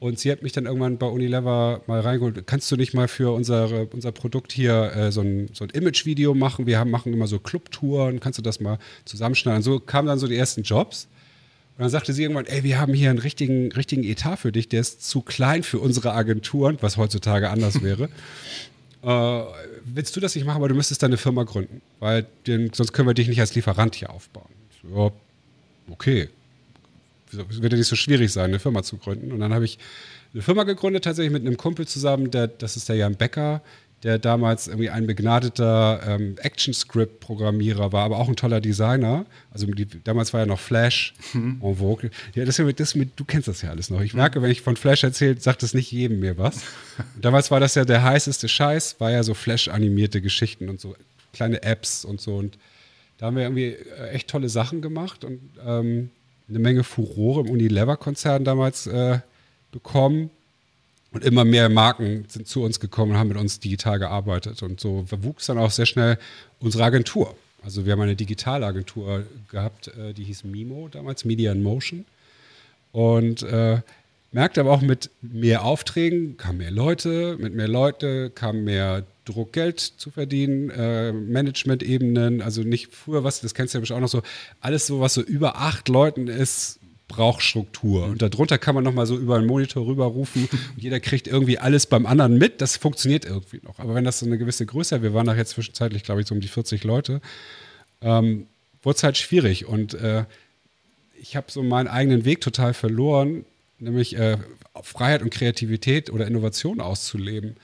und 0.00 0.18
sie 0.18 0.32
hat 0.32 0.42
mich 0.42 0.52
dann 0.52 0.64
irgendwann 0.64 0.96
bei 0.96 1.06
Unilever 1.06 1.82
mal 1.86 2.00
reingeholt. 2.00 2.46
Kannst 2.46 2.72
du 2.72 2.76
nicht 2.76 2.94
mal 2.94 3.06
für 3.06 3.34
unsere, 3.34 3.84
unser 3.92 4.12
Produkt 4.12 4.50
hier 4.50 4.92
äh, 4.96 5.12
so 5.12 5.20
ein, 5.20 5.50
so 5.52 5.62
ein 5.64 5.70
Image-Video 5.70 6.34
machen? 6.34 6.66
Wir 6.66 6.78
haben, 6.78 6.90
machen 6.90 7.12
immer 7.12 7.26
so 7.26 7.38
Clubtouren. 7.38 8.18
Kannst 8.18 8.38
du 8.38 8.42
das 8.42 8.60
mal 8.60 8.78
zusammenschneiden? 9.04 9.62
So 9.62 9.78
kamen 9.78 10.08
dann 10.08 10.18
so 10.18 10.26
die 10.26 10.36
ersten 10.36 10.62
Jobs. 10.62 11.06
Und 11.76 11.82
dann 11.82 11.90
sagte 11.90 12.14
sie 12.14 12.22
irgendwann, 12.22 12.46
ey, 12.46 12.64
wir 12.64 12.80
haben 12.80 12.94
hier 12.94 13.10
einen 13.10 13.18
richtigen, 13.18 13.72
richtigen 13.72 14.02
Etat 14.02 14.36
für 14.36 14.52
dich, 14.52 14.70
der 14.70 14.80
ist 14.80 15.06
zu 15.06 15.20
klein 15.20 15.62
für 15.62 15.78
unsere 15.78 16.12
Agenturen, 16.14 16.78
was 16.80 16.96
heutzutage 16.96 17.50
anders 17.50 17.82
wäre. 17.82 18.08
äh, 19.02 19.42
willst 19.84 20.16
du 20.16 20.20
das 20.20 20.34
nicht 20.34 20.46
machen, 20.46 20.56
aber 20.56 20.68
du 20.70 20.74
müsstest 20.74 21.02
deine 21.02 21.18
Firma 21.18 21.42
gründen, 21.42 21.82
weil 21.98 22.26
den, 22.46 22.72
sonst 22.72 22.94
können 22.94 23.06
wir 23.06 23.14
dich 23.14 23.28
nicht 23.28 23.40
als 23.40 23.54
Lieferant 23.54 23.94
hier 23.96 24.08
aufbauen. 24.08 24.48
So, 24.82 25.12
okay, 25.90 26.30
es 27.32 27.62
wird 27.62 27.72
ja 27.72 27.78
nicht 27.78 27.88
so 27.88 27.96
schwierig 27.96 28.32
sein, 28.32 28.46
eine 28.46 28.58
Firma 28.58 28.82
zu 28.82 28.96
gründen. 28.96 29.32
Und 29.32 29.40
dann 29.40 29.52
habe 29.52 29.64
ich 29.64 29.78
eine 30.32 30.42
Firma 30.42 30.64
gegründet, 30.64 31.04
tatsächlich 31.04 31.32
mit 31.32 31.46
einem 31.46 31.56
Kumpel 31.56 31.86
zusammen, 31.86 32.30
der, 32.30 32.48
das 32.48 32.76
ist 32.76 32.88
der 32.88 32.96
Jan 32.96 33.16
Becker, 33.16 33.62
der 34.02 34.18
damals 34.18 34.66
irgendwie 34.66 34.88
ein 34.88 35.06
begnadeter 35.06 36.00
ähm, 36.06 36.36
Action-Script-Programmierer 36.38 37.92
war, 37.92 38.04
aber 38.04 38.18
auch 38.18 38.28
ein 38.28 38.36
toller 38.36 38.60
Designer. 38.60 39.26
Also 39.50 39.66
die, 39.66 39.86
damals 40.04 40.32
war 40.32 40.40
ja 40.40 40.46
noch 40.46 40.60
Flash 40.60 41.14
mhm. 41.34 41.60
en 41.62 41.76
vogue. 41.76 42.10
Ja, 42.34 42.44
das, 42.46 42.60
das 42.76 42.94
mit, 42.94 43.10
du 43.16 43.24
kennst 43.24 43.48
das 43.48 43.60
ja 43.60 43.70
alles 43.70 43.90
noch. 43.90 44.00
Ich 44.00 44.14
merke, 44.14 44.40
wenn 44.40 44.50
ich 44.50 44.62
von 44.62 44.76
Flash 44.76 45.04
erzähle, 45.04 45.38
sagt 45.38 45.62
das 45.62 45.74
nicht 45.74 45.92
jedem 45.92 46.20
mir 46.20 46.38
was. 46.38 46.62
Und 47.14 47.24
damals 47.24 47.50
war 47.50 47.60
das 47.60 47.74
ja 47.74 47.84
der 47.84 48.02
heißeste 48.02 48.48
Scheiß, 48.48 48.96
war 49.00 49.10
ja 49.10 49.22
so 49.22 49.34
Flash-animierte 49.34 50.22
Geschichten 50.22 50.68
und 50.70 50.80
so 50.80 50.96
kleine 51.32 51.62
Apps 51.62 52.04
und 52.04 52.20
so. 52.20 52.36
Und 52.36 52.58
da 53.18 53.26
haben 53.26 53.36
wir 53.36 53.42
irgendwie 53.42 53.76
äh, 53.98 54.10
echt 54.10 54.28
tolle 54.28 54.48
Sachen 54.48 54.80
gemacht 54.80 55.24
und 55.24 55.40
ähm, 55.66 56.10
eine 56.50 56.58
Menge 56.58 56.84
Furore 56.84 57.40
im 57.40 57.50
Unilever-Konzern 57.50 58.44
damals 58.44 58.86
äh, 58.86 59.20
bekommen. 59.72 60.30
Und 61.12 61.24
immer 61.24 61.44
mehr 61.44 61.68
Marken 61.68 62.26
sind 62.28 62.46
zu 62.46 62.62
uns 62.62 62.78
gekommen 62.78 63.12
und 63.12 63.18
haben 63.18 63.28
mit 63.28 63.36
uns 63.36 63.58
digital 63.58 63.98
gearbeitet. 63.98 64.62
Und 64.62 64.78
so 64.78 65.04
wuchs 65.22 65.46
dann 65.46 65.58
auch 65.58 65.70
sehr 65.70 65.86
schnell 65.86 66.18
unsere 66.60 66.84
Agentur. 66.84 67.34
Also 67.62 67.84
wir 67.84 67.92
haben 67.92 68.00
eine 68.00 68.16
Digitalagentur 68.16 69.24
gehabt, 69.50 69.88
äh, 69.88 70.12
die 70.12 70.24
hieß 70.24 70.44
Mimo 70.44 70.88
damals, 70.88 71.24
Media 71.24 71.52
in 71.52 71.62
Motion. 71.62 72.04
Und 72.92 73.42
äh, 73.42 73.80
merkte 74.32 74.60
aber 74.60 74.70
auch 74.70 74.80
mit 74.80 75.10
mehr 75.22 75.64
Aufträgen 75.64 76.36
kamen 76.36 76.58
mehr 76.58 76.70
Leute, 76.70 77.36
mit 77.38 77.54
mehr 77.54 77.68
Leute 77.68 78.30
kam 78.30 78.64
mehr 78.64 79.04
Druck, 79.24 79.52
Geld 79.52 79.80
zu 79.80 80.10
verdienen, 80.10 80.70
äh, 80.70 81.12
Management-Ebenen, 81.12 82.42
also 82.42 82.62
nicht 82.62 82.94
früher 82.94 83.24
was, 83.24 83.40
das 83.40 83.54
kennst 83.54 83.74
du 83.74 83.78
ja 83.78 83.80
bestimmt 83.80 83.98
auch 83.98 84.02
noch 84.02 84.08
so, 84.08 84.22
alles 84.60 84.86
so, 84.86 85.00
was 85.00 85.14
so 85.14 85.22
über 85.22 85.56
acht 85.56 85.88
Leuten 85.88 86.28
ist, 86.28 86.80
braucht 87.10 87.42
Struktur. 87.42 88.06
Und 88.06 88.22
darunter 88.22 88.56
kann 88.56 88.76
man 88.76 88.84
nochmal 88.84 89.04
so 89.04 89.16
über 89.16 89.36
einen 89.36 89.46
Monitor 89.46 89.84
rüberrufen 89.84 90.48
und 90.74 90.82
jeder 90.82 91.00
kriegt 91.00 91.26
irgendwie 91.26 91.58
alles 91.58 91.86
beim 91.86 92.06
anderen 92.06 92.38
mit. 92.38 92.60
Das 92.60 92.76
funktioniert 92.76 93.24
irgendwie 93.24 93.60
noch. 93.64 93.80
Aber 93.80 93.94
wenn 93.94 94.04
das 94.04 94.20
so 94.20 94.26
eine 94.26 94.38
gewisse 94.38 94.64
Größe 94.64 95.02
wir 95.02 95.12
waren 95.12 95.26
nachher 95.26 95.44
zwischenzeitlich, 95.44 96.04
glaube 96.04 96.20
ich, 96.20 96.28
so 96.28 96.34
um 96.34 96.40
die 96.40 96.48
40 96.48 96.84
Leute, 96.84 97.20
ähm, 98.00 98.46
wurde 98.82 98.96
es 98.96 99.02
halt 99.02 99.18
schwierig. 99.18 99.66
Und 99.66 99.94
äh, 99.94 100.24
ich 101.20 101.34
habe 101.36 101.50
so 101.50 101.62
meinen 101.64 101.88
eigenen 101.88 102.24
Weg 102.24 102.40
total 102.40 102.74
verloren, 102.74 103.44
nämlich 103.80 104.16
äh, 104.16 104.38
Freiheit 104.82 105.22
und 105.22 105.30
Kreativität 105.30 106.10
oder 106.10 106.26
Innovation 106.26 106.80
auszuleben. 106.80 107.56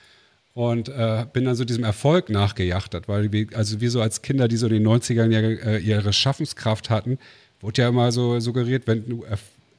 Und 0.53 0.89
äh, 0.89 1.25
bin 1.31 1.45
dann 1.45 1.55
so 1.55 1.65
diesem 1.65 1.83
Erfolg 1.83 2.29
nachgejachtet, 2.29 3.07
weil 3.07 3.31
wir, 3.31 3.47
also 3.53 3.79
wir 3.79 3.91
so 3.91 4.01
als 4.01 4.23
Kinder, 4.23 4.47
die 4.47 4.57
so 4.57 4.65
in 4.65 4.73
den 4.73 4.87
90ern 4.87 5.29
ja 5.29 5.39
äh, 5.39 5.77
ihre 5.77 6.11
Schaffenskraft 6.13 6.89
hatten, 6.89 7.19
wurde 7.59 7.83
ja 7.83 7.89
immer 7.89 8.11
so 8.11 8.39
suggeriert, 8.39 8.87
wenn 8.87 9.07
du 9.07 9.23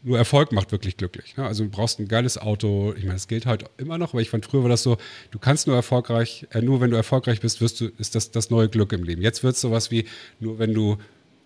nur 0.02 0.18
Erfolg 0.18 0.52
macht 0.52 0.70
wirklich 0.72 0.96
glücklich. 0.96 1.36
Ne? 1.36 1.44
Also 1.44 1.64
du 1.64 1.70
brauchst 1.70 1.98
ein 1.98 2.08
geiles 2.08 2.38
Auto. 2.38 2.94
Ich 2.96 3.02
meine, 3.02 3.14
das 3.14 3.28
gilt 3.28 3.46
halt 3.46 3.64
immer 3.78 3.98
noch, 3.98 4.12
aber 4.12 4.22
ich 4.22 4.30
fand 4.30 4.44
früher 4.44 4.62
war 4.62 4.68
das 4.68 4.82
so, 4.82 4.96
du 5.30 5.38
kannst 5.38 5.66
nur 5.66 5.76
erfolgreich, 5.76 6.46
äh, 6.52 6.62
nur 6.62 6.80
wenn 6.80 6.90
du 6.90 6.96
erfolgreich 6.96 7.40
bist, 7.40 7.60
wirst 7.60 7.80
du, 7.80 7.90
ist 7.98 8.14
das 8.14 8.30
das 8.30 8.50
neue 8.50 8.68
Glück 8.68 8.92
im 8.92 9.02
Leben. 9.02 9.22
Jetzt 9.22 9.42
wird 9.42 9.56
es 9.56 9.60
sowas 9.60 9.90
wie, 9.90 10.04
nur 10.38 10.58
wenn 10.58 10.74
du 10.74 10.98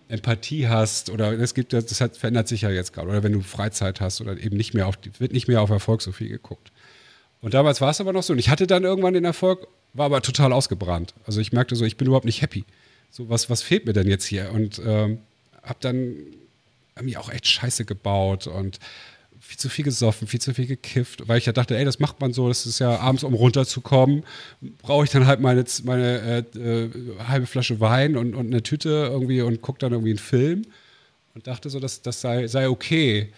Empathie 0.07 0.67
hast 0.67 1.09
oder 1.09 1.31
es 1.33 1.53
gibt 1.53 1.73
das 1.73 2.01
hat, 2.01 2.17
verändert 2.17 2.47
sich 2.47 2.61
ja 2.61 2.69
jetzt 2.69 2.93
gerade 2.93 3.09
oder 3.09 3.23
wenn 3.23 3.33
du 3.33 3.41
Freizeit 3.41 4.01
hast 4.01 4.21
oder 4.21 4.37
eben 4.37 4.57
nicht 4.57 4.73
mehr 4.73 4.87
auf 4.87 4.95
wird 5.19 5.33
nicht 5.33 5.47
mehr 5.47 5.61
auf 5.61 5.69
Erfolg 5.69 6.01
so 6.01 6.11
viel 6.11 6.29
geguckt. 6.29 6.71
Und 7.41 7.53
damals 7.53 7.81
war 7.81 7.89
es 7.89 7.99
aber 7.99 8.13
noch 8.13 8.23
so 8.23 8.33
und 8.33 8.39
ich 8.39 8.49
hatte 8.49 8.67
dann 8.67 8.83
irgendwann 8.83 9.13
den 9.13 9.25
Erfolg, 9.25 9.67
war 9.93 10.05
aber 10.05 10.21
total 10.21 10.53
ausgebrannt. 10.53 11.13
Also 11.25 11.41
ich 11.41 11.51
merkte 11.51 11.75
so, 11.75 11.85
ich 11.85 11.97
bin 11.97 12.07
überhaupt 12.07 12.25
nicht 12.25 12.41
happy. 12.41 12.65
So 13.11 13.29
was 13.29 13.49
was 13.49 13.61
fehlt 13.61 13.85
mir 13.85 13.93
denn 13.93 14.07
jetzt 14.07 14.25
hier 14.25 14.51
und 14.51 14.81
ähm, 14.85 15.19
habe 15.61 15.79
dann 15.79 16.15
hab 16.95 17.03
mich 17.03 17.17
auch 17.17 17.29
echt 17.29 17.47
Scheiße 17.47 17.85
gebaut 17.85 18.47
und 18.47 18.79
viel 19.45 19.57
zu 19.57 19.67
viel 19.69 19.83
gesoffen, 19.83 20.25
viel 20.25 20.39
zu 20.39 20.53
viel 20.53 20.65
gekifft, 20.65 21.27
weil 21.27 21.37
ich 21.37 21.45
ja 21.45 21.51
dachte, 21.51 21.77
ey, 21.77 21.83
das 21.83 21.99
macht 21.99 22.21
man 22.21 22.31
so, 22.31 22.47
das 22.47 22.65
ist 22.65 22.79
ja 22.79 22.97
abends, 22.97 23.23
um 23.23 23.33
runterzukommen, 23.33 24.23
brauche 24.81 25.03
ich 25.03 25.11
dann 25.11 25.27
halt 25.27 25.41
meine, 25.41 25.65
meine 25.83 26.45
äh, 26.55 26.57
äh, 26.57 26.89
halbe 27.27 27.45
Flasche 27.45 27.81
Wein 27.81 28.15
und, 28.15 28.35
und 28.35 28.47
eine 28.47 28.63
Tüte 28.63 29.09
irgendwie 29.11 29.41
und 29.41 29.61
gucke 29.61 29.79
dann 29.79 29.91
irgendwie 29.91 30.11
einen 30.11 30.19
Film 30.19 30.63
und 31.35 31.45
dachte 31.45 31.69
so, 31.69 31.81
dass 31.81 32.01
das 32.01 32.21
sei, 32.21 32.47
sei 32.47 32.69
okay, 32.69 33.33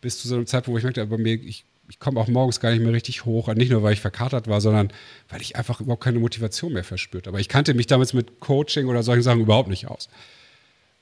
bis 0.00 0.18
zu 0.18 0.28
so 0.28 0.34
einem 0.34 0.46
Zeitpunkt, 0.46 0.74
wo 0.74 0.78
ich 0.78 0.84
merkte, 0.84 1.02
aber 1.02 1.18
mir, 1.18 1.34
ich, 1.34 1.64
ich 1.90 1.98
komme 1.98 2.18
auch 2.18 2.28
morgens 2.28 2.58
gar 2.58 2.70
nicht 2.70 2.82
mehr 2.82 2.92
richtig 2.92 3.26
hoch, 3.26 3.52
nicht 3.54 3.70
nur, 3.70 3.82
weil 3.82 3.92
ich 3.92 4.00
verkatert 4.00 4.48
war, 4.48 4.62
sondern 4.62 4.92
weil 5.28 5.42
ich 5.42 5.56
einfach 5.56 5.80
überhaupt 5.80 6.02
keine 6.02 6.20
Motivation 6.20 6.72
mehr 6.72 6.84
verspürt. 6.84 7.28
Aber 7.28 7.38
ich 7.38 7.50
kannte 7.50 7.74
mich 7.74 7.86
damals 7.86 8.14
mit 8.14 8.40
Coaching 8.40 8.86
oder 8.86 9.02
solchen 9.02 9.22
Sachen 9.22 9.40
überhaupt 9.40 9.68
nicht 9.68 9.88
aus. 9.88 10.08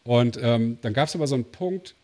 Und 0.02 0.36
ähm, 0.42 0.78
dann 0.82 0.94
gab 0.94 1.08
es 1.08 1.14
aber 1.14 1.28
so 1.28 1.36
einen 1.36 1.44
Punkt, 1.44 1.94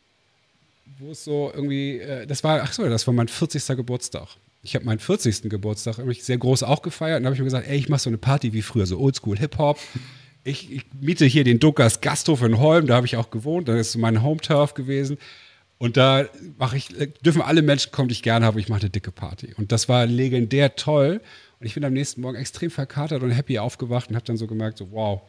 wo 0.99 1.11
es 1.11 1.25
so 1.25 1.51
irgendwie, 1.55 1.99
äh, 1.99 2.27
das 2.27 2.43
war, 2.45 2.63
ach 2.63 2.73
so, 2.73 2.89
das 2.89 3.07
war 3.07 3.15
mein 3.15 3.29
40. 3.29 3.77
Geburtstag. 3.77 4.29
Ich 4.63 4.75
habe 4.75 4.85
meinen 4.85 4.99
40. 4.99 5.43
Geburtstag 5.49 5.99
nämlich 5.99 6.25
sehr 6.25 6.39
groß 6.39 6.63
auch 6.63 6.83
gefeiert 6.83 7.21
und 7.21 7.27
habe 7.27 7.35
ich 7.35 7.41
mir 7.41 7.45
gesagt, 7.45 7.69
ey, 7.69 7.79
ich 7.79 7.89
mache 7.89 8.01
so 8.01 8.11
eine 8.11 8.19
Party 8.19 8.53
wie 8.53 8.63
früher, 8.63 8.87
so 8.87 8.99
Oldschool 8.99 9.39
Hip-Hop. 9.39 9.79
Ich, 10.45 10.73
ich, 10.73 10.85
miete 11.01 11.27
hier 11.27 11.45
den 11.45 11.59
Duckers 11.59 12.01
Gasthof 12.01 12.43
in 12.43 12.59
Holm, 12.59 12.87
da 12.87 12.97
habe 12.97 13.07
ich 13.07 13.17
auch 13.17 13.31
gewohnt, 13.31 13.69
da 13.69 13.77
ist 13.77 13.97
mein 13.97 14.23
Home-Turf 14.23 14.75
gewesen. 14.75 15.19
Und 15.79 15.97
da 15.97 16.27
mache 16.59 16.77
ich, 16.77 16.89
dürfen 17.25 17.41
alle 17.41 17.63
Menschen 17.63 17.93
kommen, 17.93 18.09
die 18.09 18.15
ich 18.15 18.23
gerne 18.23 18.45
habe, 18.45 18.59
ich 18.59 18.69
mache 18.69 18.81
eine 18.81 18.91
dicke 18.91 19.13
Party. 19.13 19.55
Und 19.57 19.71
das 19.71 19.89
war 19.89 20.07
legendär 20.07 20.75
toll. 20.75 21.21
Und 21.61 21.67
ich 21.67 21.75
bin 21.75 21.85
am 21.85 21.93
nächsten 21.93 22.21
Morgen 22.21 22.37
extrem 22.37 22.71
verkatert 22.71 23.23
und 23.23 23.31
happy 23.31 23.59
aufgewacht 23.59 24.11
und 24.11 24.17
habe 24.17 24.25
dann 24.25 24.37
so 24.37 24.47
gemerkt, 24.47 24.79
so 24.79 24.91
wow, 24.91 25.23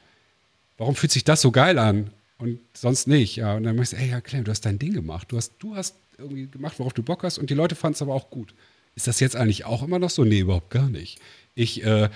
warum 0.78 0.96
fühlt 0.96 1.12
sich 1.12 1.24
das 1.24 1.42
so 1.42 1.52
geil 1.52 1.78
an? 1.78 2.12
Und 2.40 2.60
sonst 2.74 3.08
nicht. 3.08 3.36
Ja. 3.36 3.56
Und 3.56 3.64
dann 3.64 3.76
meinst 3.76 3.94
du, 3.94 3.98
ey, 3.98 4.10
ja, 4.10 4.22
Clem, 4.22 4.44
du 4.44 4.52
hast 4.52 4.66
dein 4.66 4.80
Ding 4.80 4.94
gemacht. 4.94 5.32
Du 5.32 5.38
hast, 5.38 5.54
du 5.60 5.76
hast 5.76 5.96
irgendwie 6.18 6.48
gemacht, 6.48 6.80
worauf 6.80 6.94
du 6.94 7.04
Bock 7.04 7.24
hast 7.24 7.38
und 7.38 7.50
die 7.50 7.54
Leute 7.54 7.76
fanden 7.76 7.96
es 7.96 8.02
aber 8.02 8.14
auch 8.14 8.30
gut. 8.30 8.54
Ist 8.96 9.08
das 9.08 9.20
jetzt 9.20 9.36
eigentlich 9.36 9.66
auch 9.66 9.84
immer 9.84 10.00
noch 10.00 10.10
so? 10.10 10.26
Nee, 10.26 10.40
überhaupt 10.40 10.72
gar 10.72 10.90
nicht. 10.90 11.20
Ich 11.56 11.84
äh, 11.86 12.10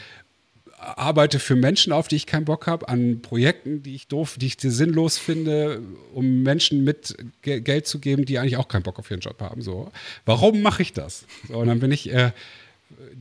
arbeite 0.77 1.39
für 1.39 1.55
Menschen, 1.55 1.93
auf 1.93 2.07
die 2.07 2.15
ich 2.15 2.25
keinen 2.25 2.45
Bock 2.45 2.67
habe, 2.67 2.89
an 2.89 3.21
Projekten, 3.21 3.83
die 3.83 3.95
ich 3.95 4.07
doof, 4.07 4.37
die 4.37 4.47
ich 4.47 4.57
sinnlos 4.59 5.17
finde, 5.17 5.81
um 6.13 6.43
Menschen 6.43 6.83
mit 6.83 7.15
Ge 7.41 7.61
Geld 7.61 7.87
zu 7.87 7.99
geben, 7.99 8.25
die 8.25 8.39
eigentlich 8.39 8.57
auch 8.57 8.67
keinen 8.67 8.83
Bock 8.83 8.99
auf 8.99 9.09
ihren 9.09 9.21
Job 9.21 9.39
haben. 9.41 9.61
So, 9.61 9.91
warum 10.25 10.61
mache 10.61 10.81
ich 10.81 10.93
das? 10.93 11.25
So, 11.47 11.57
und 11.57 11.67
dann 11.67 11.79
bin 11.79 11.91
ich 11.91 12.11
äh, 12.11 12.31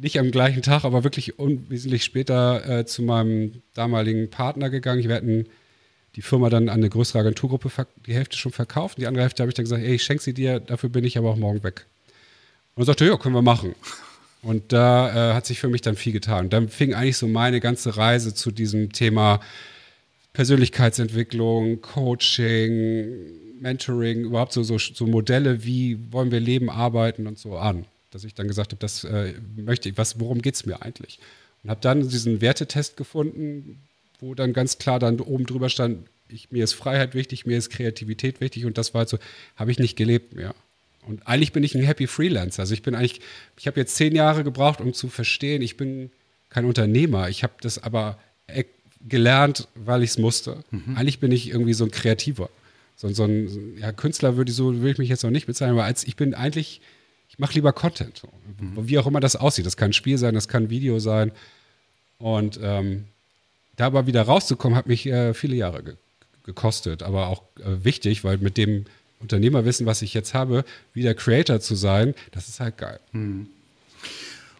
nicht 0.00 0.18
am 0.18 0.30
gleichen 0.30 0.62
Tag, 0.62 0.84
aber 0.84 1.04
wirklich 1.04 1.38
unwesentlich 1.38 2.04
später 2.04 2.80
äh, 2.80 2.86
zu 2.86 3.02
meinem 3.02 3.62
damaligen 3.74 4.30
Partner 4.30 4.70
gegangen. 4.70 5.08
Wir 5.08 5.14
hatten 5.14 5.46
die 6.16 6.22
Firma 6.22 6.50
dann 6.50 6.68
an 6.68 6.78
eine 6.78 6.90
größere 6.90 7.20
Agenturgruppe 7.20 7.70
die 8.06 8.14
Hälfte 8.14 8.36
schon 8.36 8.52
verkauft. 8.52 8.98
Die 8.98 9.06
andere 9.06 9.22
Hälfte 9.22 9.42
habe 9.42 9.50
ich 9.50 9.54
dann 9.54 9.64
gesagt, 9.64 9.82
ey, 9.82 9.94
ich 9.94 10.02
schenke 10.02 10.22
sie 10.22 10.34
dir, 10.34 10.60
dafür 10.60 10.90
bin 10.90 11.04
ich 11.04 11.16
aber 11.16 11.30
auch 11.30 11.36
morgen 11.36 11.62
weg. 11.62 11.86
Und 12.74 12.82
er 12.82 12.86
sagte, 12.86 13.06
ja, 13.06 13.16
können 13.16 13.34
wir 13.34 13.42
machen. 13.42 13.74
Und 14.42 14.72
da 14.72 15.30
äh, 15.30 15.34
hat 15.34 15.46
sich 15.46 15.60
für 15.60 15.68
mich 15.68 15.82
dann 15.82 15.96
viel 15.96 16.12
getan. 16.12 16.46
Und 16.46 16.52
dann 16.52 16.68
fing 16.68 16.94
eigentlich 16.94 17.16
so 17.16 17.28
meine 17.28 17.60
ganze 17.60 17.96
Reise 17.96 18.34
zu 18.34 18.50
diesem 18.50 18.92
Thema 18.92 19.40
Persönlichkeitsentwicklung, 20.32 21.80
Coaching, 21.80 23.60
Mentoring, 23.60 24.22
überhaupt 24.22 24.52
so, 24.52 24.62
so, 24.62 24.78
so 24.78 25.06
Modelle, 25.06 25.64
wie 25.64 25.98
wollen 26.12 26.32
wir 26.32 26.40
leben, 26.40 26.70
arbeiten 26.70 27.26
und 27.26 27.38
so 27.38 27.56
an. 27.56 27.84
Dass 28.10 28.24
ich 28.24 28.34
dann 28.34 28.48
gesagt 28.48 28.72
habe, 28.72 28.80
das 28.80 29.04
äh, 29.04 29.34
möchte 29.56 29.88
ich, 29.88 29.96
was, 29.96 30.18
worum 30.18 30.42
geht 30.42 30.56
es 30.56 30.66
mir 30.66 30.82
eigentlich? 30.82 31.18
Und 31.62 31.70
habe 31.70 31.80
dann 31.80 32.08
diesen 32.08 32.40
Wertetest 32.40 32.96
gefunden, 32.96 33.80
wo 34.22 34.34
dann 34.34 34.52
ganz 34.52 34.78
klar 34.78 34.98
dann 34.98 35.20
oben 35.20 35.44
drüber 35.44 35.68
stand, 35.68 36.08
ich, 36.28 36.50
mir 36.50 36.64
ist 36.64 36.72
Freiheit 36.72 37.14
wichtig, 37.14 37.44
mir 37.44 37.58
ist 37.58 37.70
Kreativität 37.70 38.40
wichtig 38.40 38.64
und 38.64 38.78
das 38.78 38.94
war 38.94 39.00
halt 39.00 39.08
so, 39.08 39.18
habe 39.56 39.70
ich 39.70 39.78
nicht 39.78 39.96
gelebt 39.96 40.34
mehr. 40.34 40.54
Und 41.06 41.26
eigentlich 41.26 41.52
bin 41.52 41.64
ich 41.64 41.74
ein 41.74 41.82
Happy 41.82 42.06
Freelancer. 42.06 42.62
Also 42.62 42.74
ich 42.74 42.82
bin 42.82 42.94
eigentlich, 42.94 43.20
ich 43.58 43.66
habe 43.66 43.80
jetzt 43.80 43.96
zehn 43.96 44.14
Jahre 44.14 44.44
gebraucht, 44.44 44.80
um 44.80 44.94
zu 44.94 45.08
verstehen, 45.08 45.60
ich 45.60 45.76
bin 45.76 46.10
kein 46.48 46.64
Unternehmer. 46.64 47.28
Ich 47.28 47.42
habe 47.42 47.54
das 47.60 47.82
aber 47.82 48.18
e-, 48.46 48.64
gelernt, 49.08 49.66
weil 49.74 50.04
ich 50.04 50.10
es 50.10 50.18
musste. 50.18 50.62
Mhm. 50.70 50.96
Eigentlich 50.96 51.18
bin 51.18 51.32
ich 51.32 51.50
irgendwie 51.50 51.74
so 51.74 51.84
ein 51.84 51.90
Kreativer. 51.90 52.50
So, 52.94 53.08
so 53.08 53.24
ein 53.24 53.76
ja, 53.78 53.90
Künstler 53.90 54.36
würde 54.36 54.50
ich 54.50 54.56
so 54.56 54.80
will 54.80 54.92
ich 54.92 54.98
mich 54.98 55.08
jetzt 55.08 55.24
noch 55.24 55.30
nicht 55.30 55.46
bezeichnen, 55.46 55.76
aber 55.76 55.86
als 55.86 56.04
ich 56.04 56.14
bin 56.14 56.34
eigentlich, 56.34 56.80
ich 57.28 57.40
mache 57.40 57.54
lieber 57.54 57.72
Content. 57.72 58.22
Mhm. 58.60 58.88
Wie 58.88 58.98
auch 59.00 59.06
immer 59.08 59.20
das 59.20 59.34
aussieht. 59.34 59.66
Das 59.66 59.76
kann 59.76 59.90
ein 59.90 59.94
Spiel 59.94 60.18
sein, 60.18 60.34
das 60.34 60.46
kann 60.46 60.64
ein 60.64 60.70
Video 60.70 61.00
sein. 61.00 61.32
Und 62.18 62.60
ähm, 62.62 63.06
da 63.82 63.86
aber 63.86 64.06
wieder 64.06 64.22
rauszukommen, 64.22 64.78
hat 64.78 64.86
mich 64.86 65.06
äh, 65.06 65.34
viele 65.34 65.56
Jahre 65.56 65.82
ge 65.82 65.94
gekostet, 66.44 67.04
aber 67.04 67.28
auch 67.28 67.44
äh, 67.60 67.84
wichtig, 67.84 68.24
weil 68.24 68.38
mit 68.38 68.56
dem 68.56 68.84
Unternehmerwissen, 69.20 69.86
was 69.86 70.02
ich 70.02 70.12
jetzt 70.12 70.34
habe, 70.34 70.64
wieder 70.92 71.14
Creator 71.14 71.60
zu 71.60 71.76
sein, 71.76 72.14
das 72.32 72.48
ist 72.48 72.58
halt 72.58 72.78
geil. 72.78 72.98
Hm. 73.12 73.46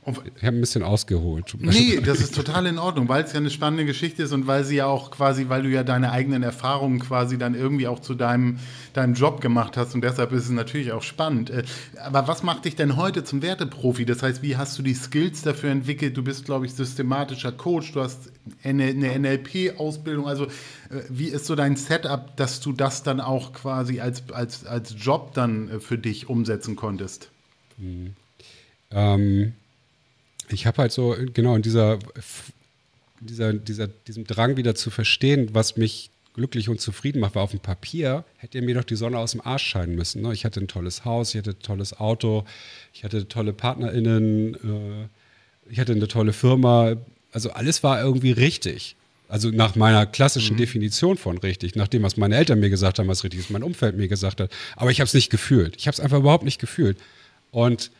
Ich 0.05 0.45
habe 0.45 0.57
ein 0.57 0.61
bisschen 0.61 0.83
ausgeholt. 0.83 1.55
Nee, 1.61 2.01
das 2.05 2.19
ist 2.19 2.35
total 2.35 2.67
in 2.67 2.79
Ordnung, 2.79 3.09
weil 3.09 3.23
es 3.23 3.33
ja 3.33 3.39
eine 3.39 3.51
spannende 3.51 3.85
Geschichte 3.85 4.25
ist 4.25 4.33
und 4.33 4.49
weil 4.49 4.65
sie 4.65 4.77
ja 4.77 4.87
auch 4.87 5.13
quasi, 5.13 5.49
weil 5.49 5.63
du 5.63 5.69
ja 5.69 5.85
deine 5.85 6.11
eigenen 6.11 6.43
Erfahrungen 6.43 6.99
quasi 6.99 7.39
dann 7.39 7.55
irgendwie 7.55 7.87
auch 7.87 8.01
zu 8.01 8.15
deinem, 8.15 8.59
deinem 8.95 9.15
Job 9.15 9.41
gemacht 9.41 9.77
hast 9.77 9.95
und 9.95 10.03
deshalb 10.03 10.33
ist 10.33 10.45
es 10.45 10.51
natürlich 10.51 10.91
auch 10.91 11.03
spannend. 11.03 11.51
Äh, 11.51 11.63
aber 12.03 12.27
was 12.27 12.43
macht 12.43 12.65
dich 12.65 12.75
denn 12.75 12.97
heute 12.97 13.23
zum 13.23 13.43
Werteprofi? 13.43 14.05
Das 14.05 14.25
heißt, 14.25 14.43
wie 14.43 14.57
hast 14.57 14.77
du 14.77 14.83
die 14.83 14.95
Skills 14.95 15.43
dafür 15.43 15.71
entwickelt? 15.71 16.17
Du 16.17 16.25
bist, 16.25 16.45
glaube 16.47 16.67
ich, 16.67 16.75
systematischer 16.75 17.53
Coach, 17.53 17.93
du 17.93 18.01
hast 18.01 18.32
eine, 18.63 18.93
NLP-Ausbildung. 19.19 20.27
Also, 20.27 20.47
äh, 20.47 20.49
wie 21.09 21.29
ist 21.29 21.47
so 21.47 21.55
dein 21.55 21.77
Setup, 21.77 22.37
dass 22.37 22.61
du 22.61 22.73
das 22.73 23.03
dann 23.03 23.21
auch 23.21 23.53
quasi 23.53 24.01
als, 24.01 24.31
als, 24.33 24.67
als 24.67 24.95
Job 24.99 25.35
dann 25.35 25.69
äh, 25.69 25.81
für 25.81 25.99
dich 25.99 26.29
umsetzen 26.29 26.77
konntest? 26.77 27.31
Mhm. 27.79 28.15
Ähm 28.91 29.53
ich 30.49 30.67
habe 30.67 30.79
halt 30.79 30.93
so, 30.93 31.17
genau, 31.33 31.57
in 31.57 31.63
dieser, 31.63 31.99
dieser, 33.21 33.53
dieser, 33.53 33.89
diesem 33.89 34.25
Drang 34.25 34.57
wieder 34.57 34.75
zu 34.75 34.91
verstehen, 34.91 35.51
was 35.53 35.77
mich 35.77 36.11
glücklich 36.35 36.69
und 36.69 36.81
zufrieden 36.81 37.21
macht, 37.21 37.35
weil 37.35 37.43
auf 37.43 37.51
dem 37.51 37.61
Papier 37.61 38.25
hätte 38.39 38.63
mir 38.63 38.75
doch 38.75 38.85
die 38.85 38.97
Sonne 38.97 39.19
aus 39.19 39.33
dem 39.33 39.41
Arsch 39.43 39.65
scheinen 39.65 39.95
müssen. 39.95 40.23
Ne? 40.23 40.33
Ich 40.33 40.45
hatte 40.45 40.61
ein 40.61 40.69
tolles 40.69 41.05
Haus, 41.05 41.35
ich 41.35 41.39
hatte 41.39 41.51
ein 41.51 41.63
tolles 41.63 41.99
Auto, 41.99 42.45
ich 42.93 43.05
hatte 43.05 43.29
tolle 43.29 43.53
PartnerInnen, 43.53 44.55
äh, 44.55 45.71
ich 45.71 45.79
hatte 45.79 45.93
eine 45.93 46.09
tolle 46.09 46.33
Firma. 46.33 46.97
Also 47.33 47.51
alles 47.51 47.83
war 47.83 48.01
irgendwie 48.01 48.33
richtig. 48.33 48.97
Also 49.29 49.51
nach 49.51 49.77
meiner 49.77 50.05
klassischen 50.05 50.55
mhm. 50.55 50.59
Definition 50.59 51.17
von 51.17 51.39
richtig, 51.39 51.75
nach 51.75 51.89
dem, 51.89 52.03
was 52.03 52.19
meine 52.19 52.37
Eltern 52.37 52.61
mir 52.61 52.69
gesagt 52.69 52.99
haben, 52.99 53.09
was 53.09 53.25
richtig 53.25 53.41
ist, 53.41 53.51
mein 53.51 53.63
Umfeld 53.63 53.97
mir 53.97 54.09
gesagt 54.09 54.41
hat. 54.41 54.53
Aber 54.77 54.91
ich 54.91 55.01
habe 55.01 55.07
es 55.07 55.15
nicht 55.15 55.31
gefühlt. 55.31 55.75
Ich 55.77 55.87
habe 55.87 55.95
es 55.95 56.01
einfach 56.01 56.19
überhaupt 56.19 56.45
nicht 56.45 56.61
gefühlt. 56.61 56.99
Und 57.51 57.91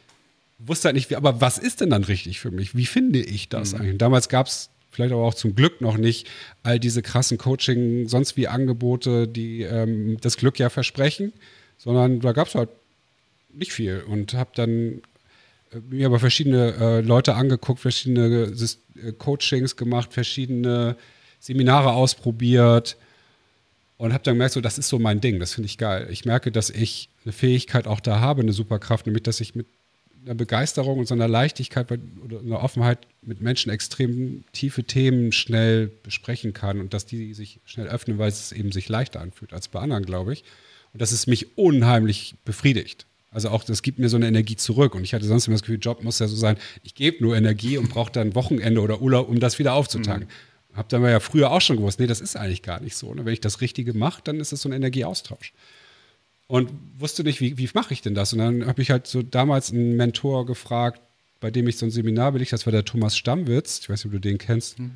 wusste 0.59 0.89
halt 0.89 0.97
nicht, 0.97 1.11
wie, 1.11 1.17
aber 1.17 1.41
was 1.41 1.59
ist 1.59 1.81
denn 1.81 1.91
dann 1.91 2.05
richtig 2.05 2.39
für 2.39 2.51
mich? 2.51 2.77
Wie 2.77 2.87
finde 2.87 3.21
ich 3.21 3.49
das 3.49 3.73
mhm. 3.73 3.81
eigentlich? 3.81 3.99
damals 3.99 4.29
gab 4.29 4.47
es 4.47 4.69
vielleicht 4.91 5.13
aber 5.13 5.23
auch 5.23 5.35
zum 5.35 5.55
Glück 5.55 5.81
noch 5.81 5.97
nicht 5.97 6.29
all 6.63 6.79
diese 6.79 7.03
krassen 7.03 7.39
Coaching, 7.39 8.09
sonst 8.09 8.37
wie 8.37 8.47
Angebote, 8.49 9.27
die 9.27 9.63
ähm, 9.63 10.19
das 10.21 10.37
Glück 10.37 10.59
ja 10.59 10.69
versprechen, 10.69 11.33
sondern 11.79 12.21
da 12.21 12.33
gab 12.33 12.49
es 12.49 12.55
halt 12.55 12.69
nicht 13.55 13.73
viel 13.73 14.05
und 14.07 14.35
habe 14.35 14.51
dann 14.55 15.01
mir 15.89 16.07
aber 16.07 16.19
verschiedene 16.19 16.75
äh, 16.75 17.01
Leute 17.01 17.35
angeguckt, 17.35 17.81
verschiedene 17.81 18.53
äh, 18.53 19.13
Coachings 19.13 19.77
gemacht, 19.77 20.13
verschiedene 20.13 20.97
Seminare 21.39 21.93
ausprobiert 21.93 22.97
und 23.97 24.13
habe 24.13 24.25
dann 24.25 24.35
gemerkt, 24.35 24.55
so 24.55 24.61
das 24.61 24.79
ist 24.79 24.89
so 24.89 24.99
mein 24.99 25.21
Ding, 25.21 25.41
das 25.41 25.55
finde 25.55 25.67
ich 25.67 25.79
geil. 25.79 26.09
Ich 26.11 26.25
merke, 26.25 26.53
dass 26.53 26.71
ich 26.71 27.09
eine 27.25 27.33
Fähigkeit 27.33 27.87
auch 27.87 28.01
da 28.01 28.21
habe, 28.21 28.43
eine 28.43 28.53
Superkraft, 28.53 29.07
nämlich 29.07 29.23
dass 29.23 29.41
ich 29.41 29.55
mit 29.55 29.67
einer 30.25 30.35
Begeisterung 30.35 30.99
und 30.99 31.07
so 31.07 31.15
einer 31.15 31.29
Leichtigkeit 31.29 31.91
oder 32.25 32.41
einer 32.41 32.63
Offenheit 32.63 33.07
mit 33.23 33.41
Menschen 33.41 33.71
extrem 33.71 34.45
tiefe 34.53 34.85
Themen 34.85 35.33
schnell 35.33 35.89
besprechen 36.03 36.53
kann 36.53 36.81
und 36.81 36.95
dass 36.95 37.07
die 37.07 37.35
sich 37.35 37.61
schnell 37.65 37.89
öffnen, 37.89 38.19
weil 38.19 38.29
es 38.29 38.53
eben 38.53 38.73
sich 38.73 38.89
leichter 38.89 39.21
anfühlt 39.21 39.53
als 39.53 39.69
bei 39.69 39.81
anderen, 39.81 40.05
glaube 40.05 40.33
ich. 40.33 40.45
Und 40.93 41.01
dass 41.01 41.13
es 41.13 41.27
mich 41.27 41.57
unheimlich 41.57 42.35
befriedigt. 42.45 43.07
Also 43.33 43.49
auch, 43.49 43.65
das 43.65 43.83
gibt 43.83 43.99
mir 43.99 44.11
so 44.11 44.17
eine 44.17 44.29
Energie 44.29 44.57
zurück. 44.57 44.95
Und 44.95 45.05
ich 45.05 45.15
hatte 45.15 45.25
sonst 45.25 45.47
immer 45.47 45.55
das 45.55 45.63
Gefühl, 45.63 45.79
Job 45.81 46.05
muss 46.05 46.19
ja 46.19 46.29
so 46.29 46.37
sein, 46.37 46.57
ich 46.83 46.95
gebe 46.95 47.25
nur 47.25 47.35
Energie 47.35 47.79
und 47.79 47.89
brauche 47.89 48.13
dann 48.13 48.35
Wochenende 48.35 48.81
oder 48.81 49.01
Urlaub, 49.01 49.29
um 49.29 49.41
das 49.41 49.59
wieder 49.59 49.73
aufzutanken. 49.73 50.29
Mhm. 50.29 50.77
Hab 50.77 50.89
dann 50.91 51.03
ja 51.03 51.19
früher 51.19 51.51
auch 51.51 51.61
schon 51.61 51.77
gewusst, 51.77 51.99
nee, 51.99 52.07
das 52.07 52.21
ist 52.21 52.37
eigentlich 52.37 52.63
gar 52.63 52.81
nicht 52.81 52.97
so. 52.97 53.13
Ne? 53.15 53.25
Wenn 53.25 53.33
ich 53.33 53.41
das 53.41 53.61
Richtige 53.61 53.95
mache, 53.95 54.21
dann 54.23 54.39
ist 54.39 54.53
das 54.53 54.63
so 54.63 54.69
ein 54.69 54.73
Energieaustausch. 54.73 55.53
und 56.47 56.71
wusste 56.99 57.25
nicht, 57.25 57.41
wie, 57.41 57.57
wie 57.57 57.69
mache 57.73 57.95
ich 57.95 58.03
denn 58.03 58.15
das? 58.15 58.35
Und 58.35 58.41
dann 58.41 58.67
habe 58.67 58.83
ich 58.83 58.91
halt 58.91 59.07
so 59.07 59.23
damals 59.23 59.73
einen 59.73 59.97
Mentor 59.97 60.45
gefragt, 60.45 61.01
bei 61.41 61.51
dem 61.51 61.67
ich 61.67 61.79
so 61.79 61.87
ein 61.87 61.91
Seminar 61.91 62.33
belegt, 62.33 62.53
das 62.53 62.67
war 62.67 62.71
der 62.71 62.85
Thomas 62.85 63.17
Stammwitz, 63.17 63.81
ich 63.81 63.89
weiß 63.89 64.05
nicht, 64.05 64.15
ob 64.15 64.21
du 64.21 64.29
den 64.29 64.39
kennst. 64.39 64.79
Hm. 64.79 64.91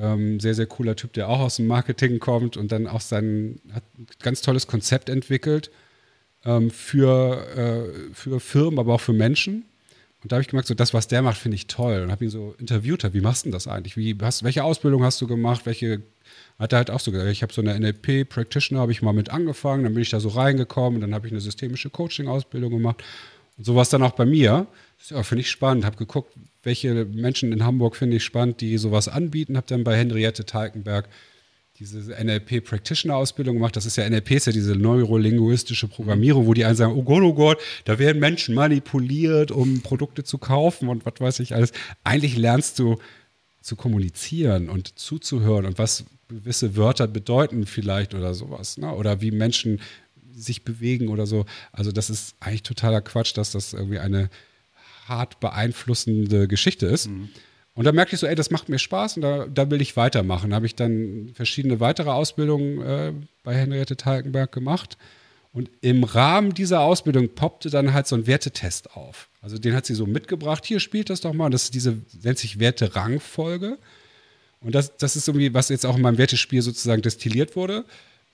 Ähm, 0.00 0.40
sehr, 0.40 0.54
sehr 0.54 0.66
cooler 0.66 0.96
Typ, 0.96 1.12
der 1.12 1.28
auch 1.28 1.38
aus 1.38 1.56
dem 1.56 1.68
Marketing 1.68 2.18
kommt 2.18 2.56
und 2.56 2.72
dann 2.72 2.88
auch 2.88 3.00
sein, 3.00 3.60
hat 3.72 3.84
ein 3.96 4.08
ganz 4.20 4.40
tolles 4.42 4.66
Konzept 4.66 5.08
entwickelt 5.08 5.70
ähm, 6.44 6.70
für, 6.70 7.46
äh, 7.56 8.14
für 8.14 8.40
Firmen, 8.40 8.78
aber 8.78 8.94
auch 8.94 9.00
für 9.00 9.12
Menschen. 9.12 9.64
Und 10.22 10.32
da 10.32 10.36
habe 10.36 10.42
ich 10.42 10.48
gemerkt, 10.48 10.68
so 10.68 10.74
das, 10.74 10.94
was 10.94 11.06
der 11.06 11.20
macht, 11.22 11.36
finde 11.36 11.56
ich 11.56 11.66
toll. 11.66 12.02
Und 12.02 12.10
habe 12.10 12.24
ihn 12.24 12.30
so 12.30 12.54
interviewt, 12.58 13.12
wie 13.12 13.20
machst 13.20 13.44
du 13.44 13.50
das 13.50 13.68
eigentlich? 13.68 13.96
Wie, 13.96 14.16
hast, 14.22 14.42
welche 14.42 14.64
Ausbildung 14.64 15.04
hast 15.04 15.20
du 15.20 15.26
gemacht? 15.26 15.66
Welche 15.66 16.02
hat 16.58 16.72
er 16.72 16.78
halt 16.78 16.90
auch 16.90 17.00
so 17.00 17.10
gesagt, 17.10 17.30
ich 17.30 17.42
habe 17.42 17.52
so 17.52 17.60
eine 17.60 17.78
NLP 17.78 18.28
Practitioner, 18.28 18.80
habe 18.80 18.92
ich 18.92 19.02
mal 19.02 19.12
mit 19.12 19.30
angefangen, 19.30 19.84
dann 19.84 19.92
bin 19.92 20.02
ich 20.02 20.10
da 20.10 20.20
so 20.20 20.28
reingekommen, 20.30 21.00
dann 21.00 21.14
habe 21.14 21.26
ich 21.26 21.32
eine 21.32 21.40
systemische 21.40 21.90
Coaching-Ausbildung 21.90 22.70
gemacht 22.70 23.02
und 23.56 23.64
so 23.64 23.74
war 23.74 23.82
es 23.82 23.88
dann 23.88 24.02
auch 24.02 24.12
bei 24.12 24.24
mir. 24.24 24.66
Ja, 25.08 25.22
finde 25.22 25.42
ich 25.42 25.50
spannend. 25.50 25.84
Habe 25.84 25.96
geguckt, 25.96 26.32
welche 26.62 27.04
Menschen 27.04 27.52
in 27.52 27.64
Hamburg 27.64 27.96
finde 27.96 28.16
ich 28.16 28.24
spannend, 28.24 28.60
die 28.60 28.78
sowas 28.78 29.08
anbieten. 29.08 29.56
Habe 29.56 29.66
dann 29.68 29.84
bei 29.84 29.96
Henriette 29.96 30.44
Talkenberg 30.44 31.08
diese 31.92 32.12
NLP 32.12 32.64
Practitioner 32.64 33.16
Ausbildung 33.16 33.56
gemacht. 33.56 33.76
Das 33.76 33.86
ist 33.86 33.96
ja 33.96 34.08
NLP, 34.08 34.32
ist 34.32 34.46
ja 34.46 34.52
diese 34.52 34.76
neurolinguistische 34.76 35.88
Programmierung, 35.88 36.46
wo 36.46 36.54
die 36.54 36.64
einen 36.64 36.76
sagen, 36.76 36.94
oh 36.94 37.02
Gott, 37.02 37.22
oh 37.22 37.34
Gott, 37.34 37.60
da 37.84 37.98
werden 37.98 38.20
Menschen 38.20 38.54
manipuliert, 38.54 39.50
um 39.50 39.80
Produkte 39.82 40.24
zu 40.24 40.38
kaufen 40.38 40.88
und 40.88 41.04
was 41.06 41.14
weiß 41.18 41.40
ich 41.40 41.54
alles. 41.54 41.72
Eigentlich 42.02 42.36
lernst 42.36 42.78
du 42.78 42.98
zu 43.60 43.76
kommunizieren 43.76 44.68
und 44.68 44.98
zuzuhören 44.98 45.64
und 45.66 45.78
was 45.78 46.04
gewisse 46.28 46.76
Wörter 46.76 47.06
bedeuten 47.06 47.66
vielleicht 47.66 48.14
oder 48.14 48.34
sowas. 48.34 48.78
Ne? 48.78 48.92
Oder 48.92 49.20
wie 49.20 49.30
Menschen 49.30 49.80
sich 50.34 50.64
bewegen 50.64 51.08
oder 51.08 51.26
so. 51.26 51.46
Also 51.72 51.92
das 51.92 52.10
ist 52.10 52.34
eigentlich 52.40 52.62
totaler 52.62 53.00
Quatsch, 53.00 53.36
dass 53.36 53.52
das 53.52 53.72
irgendwie 53.72 53.98
eine 53.98 54.30
hart 55.06 55.40
beeinflussende 55.40 56.48
Geschichte 56.48 56.86
ist. 56.86 57.08
Mhm. 57.08 57.28
Und 57.74 57.84
da 57.84 57.92
merkte 57.92 58.14
ich 58.14 58.20
so, 58.20 58.26
ey, 58.26 58.36
das 58.36 58.50
macht 58.50 58.68
mir 58.68 58.78
Spaß 58.78 59.16
und 59.16 59.22
da, 59.22 59.46
da 59.46 59.70
will 59.70 59.80
ich 59.80 59.96
weitermachen. 59.96 60.50
Da 60.50 60.56
habe 60.56 60.66
ich 60.66 60.76
dann 60.76 61.32
verschiedene 61.34 61.80
weitere 61.80 62.10
Ausbildungen 62.10 62.80
äh, 62.82 63.12
bei 63.42 63.54
Henriette 63.54 63.96
Talkenberg 63.96 64.52
gemacht. 64.52 64.96
Und 65.52 65.70
im 65.80 66.04
Rahmen 66.04 66.54
dieser 66.54 66.80
Ausbildung 66.80 67.30
poppte 67.34 67.70
dann 67.70 67.92
halt 67.92 68.06
so 68.06 68.16
ein 68.16 68.26
Wertetest 68.26 68.96
auf. 68.96 69.28
Also 69.40 69.58
den 69.58 69.74
hat 69.74 69.86
sie 69.86 69.94
so 69.94 70.06
mitgebracht. 70.06 70.64
Hier 70.64 70.80
spielt 70.80 71.10
das 71.10 71.20
doch 71.20 71.32
mal. 71.32 71.46
Und 71.46 71.54
das 71.54 71.64
ist 71.64 71.74
diese, 71.74 71.98
nennt 72.22 72.38
sich 72.38 72.58
Werte-Rangfolge. 72.58 73.78
Und 74.60 74.74
das, 74.74 74.96
das 74.96 75.16
ist 75.16 75.28
irgendwie, 75.28 75.52
was 75.52 75.68
jetzt 75.68 75.84
auch 75.84 75.96
in 75.96 76.02
meinem 76.02 76.18
Wertespiel 76.18 76.62
sozusagen 76.62 77.02
destilliert 77.02 77.54
wurde. 77.54 77.84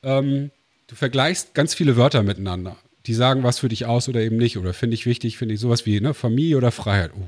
Ähm, 0.02 0.50
du 0.87 0.94
vergleichst 0.94 1.54
ganz 1.54 1.75
viele 1.75 1.97
Wörter 1.97 2.23
miteinander. 2.23 2.76
Die 3.06 3.14
sagen 3.14 3.42
was 3.42 3.59
für 3.59 3.68
dich 3.68 3.87
aus 3.87 4.09
oder 4.09 4.20
eben 4.20 4.37
nicht. 4.37 4.56
Oder 4.56 4.73
finde 4.73 4.94
ich 4.94 5.06
wichtig, 5.06 5.38
finde 5.38 5.54
ich 5.54 5.61
sowas 5.61 5.87
wie 5.87 6.00
ne, 6.00 6.14
Familie 6.14 6.56
oder 6.56 6.70
Freiheit. 6.70 7.11
Oh, 7.14 7.26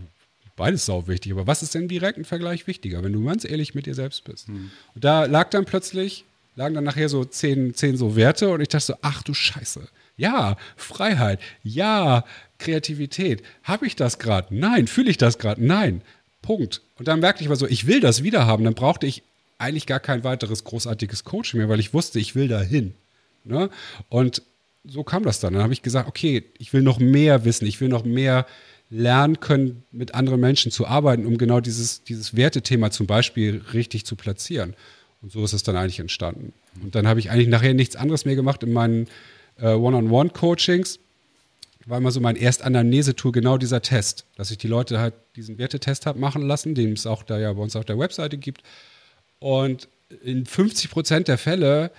beides 0.63 0.87
sau 0.87 1.09
wichtig. 1.09 1.33
Aber 1.33 1.49
was 1.49 1.65
ist 1.65 1.75
denn 1.75 1.89
direkt 1.89 2.19
im 2.19 2.25
Vergleich 2.25 2.69
wichtiger, 2.69 3.03
wenn 3.03 3.13
du 3.13 3.25
ganz 3.25 3.45
ehrlich 3.45 3.75
mit 3.75 3.87
dir 3.87 3.95
selbst 3.95 4.23
bist? 4.23 4.49
Mhm. 4.49 4.71
Und 4.95 5.03
da 5.03 5.25
lag 5.25 5.51
dann 5.51 5.65
plötzlich, 5.65 6.25
lagen 6.55 6.77
dann 6.77 6.85
nachher 6.85 7.09
so 7.09 7.25
zehn, 7.25 7.75
zehn 7.75 7.97
so 7.97 8.15
Werte 8.15 8.49
und 8.51 8.61
ich 8.61 8.69
dachte 8.69 8.87
so, 8.87 8.95
ach 9.03 9.25
du 9.25 9.35
Scheiße. 9.35 9.89
Ja, 10.17 10.57
Freiheit. 10.77 11.41
Ja, 11.65 12.25
Kreativität. 12.59 13.43
Habe 13.65 13.89
ich 13.89 13.97
das 13.97 14.21
gerade? 14.21 14.55
Nein. 14.55 14.87
Fühle 14.87 15.11
ich 15.11 15.17
das 15.17 15.39
gerade? 15.39 15.67
Nein. 15.67 16.03
Punkt. 16.43 16.81
Und 16.97 17.09
dann 17.09 17.19
merkte 17.19 17.43
ich 17.43 17.49
mal 17.49 17.57
so, 17.57 17.67
ich 17.67 17.89
will 17.89 17.99
das 17.99 18.23
wieder 18.23 18.47
haben. 18.47 18.63
Dann 18.63 18.75
brauchte 18.75 19.09
ich 19.09 19.25
eigentlich 19.59 19.87
gar 19.87 19.99
kein 19.99 20.23
weiteres 20.23 20.63
großartiges 20.63 21.25
Coaching 21.25 21.59
mehr, 21.59 21.69
weil 21.69 21.81
ich 21.81 21.93
wusste, 21.93 22.21
ich 22.21 22.37
will 22.37 22.47
dahin. 22.47 22.95
Ne? 23.43 23.69
Und 24.09 24.43
so 24.85 25.03
kam 25.03 25.25
das 25.25 25.41
dann. 25.41 25.55
Dann 25.55 25.65
habe 25.65 25.73
ich 25.73 25.83
gesagt, 25.83 26.09
okay, 26.09 26.45
ich 26.59 26.73
will 26.73 26.83
noch 26.83 27.01
mehr 27.01 27.45
wissen, 27.45 27.67
ich 27.67 27.81
will 27.81 27.89
noch 27.89 28.05
mehr 28.05 28.47
lernen 28.93 29.41
können, 29.41 29.85
mit 29.91 30.15
anderen 30.15 30.39
Menschen 30.39 30.71
zu 30.71 30.87
arbeiten, 30.87 31.25
um 31.25 31.39
genau 31.39 31.61
dieses, 31.61 32.05
dieses 32.05 32.37
Wertethema 32.37 32.91
zum 32.91 33.07
Beispiel 33.07 33.63
richtig 33.73 34.05
zu 34.05 34.17
platzieren. 34.17 34.75
Und 35.23 35.33
so 35.33 35.43
ist 35.43 35.55
es 35.55 35.63
dann 35.63 35.77
eigentlich 35.77 35.99
entstanden. 35.99 36.53
Und 36.83 36.95
dann 36.95 37.09
habe 37.09 37.19
ich 37.19 37.31
eigentlich 37.31 37.49
nachher 37.49 37.73
nichts 37.73 37.97
anderes 37.97 38.27
mehr 38.27 38.37
gemacht 38.37 38.63
in 38.63 38.73
meinen 38.73 39.09
äh, 39.59 39.73
One-on-One-Coachings. 39.73 40.99
War 41.87 41.99
immer 41.99 42.13
so 42.13 42.21
mein 42.21 42.37
Erstanamnese-Tool, 42.37 43.33
genau 43.33 43.57
dieser 43.57 43.81
Test, 43.81 44.27
dass 44.37 44.51
ich 44.51 44.59
die 44.59 44.69
Leute 44.69 45.01
halt 45.01 45.15
diesen 45.37 45.59
Wertetest 45.59 46.05
habe 46.05 46.19
machen 46.19 46.43
lassen, 46.43 46.75
den 46.75 46.93
es 46.93 47.07
auch 47.07 47.23
da 47.23 47.39
ja 47.39 47.53
bei 47.55 47.63
uns 47.63 47.75
auf 47.75 47.87
der 47.87 47.99
Webseite 47.99 48.37
gibt. 48.37 48.63
Und 49.39 49.89
in 50.23 50.45
50 50.45 50.91
Prozent 50.91 51.29
der 51.29 51.39
Fälle 51.39 51.91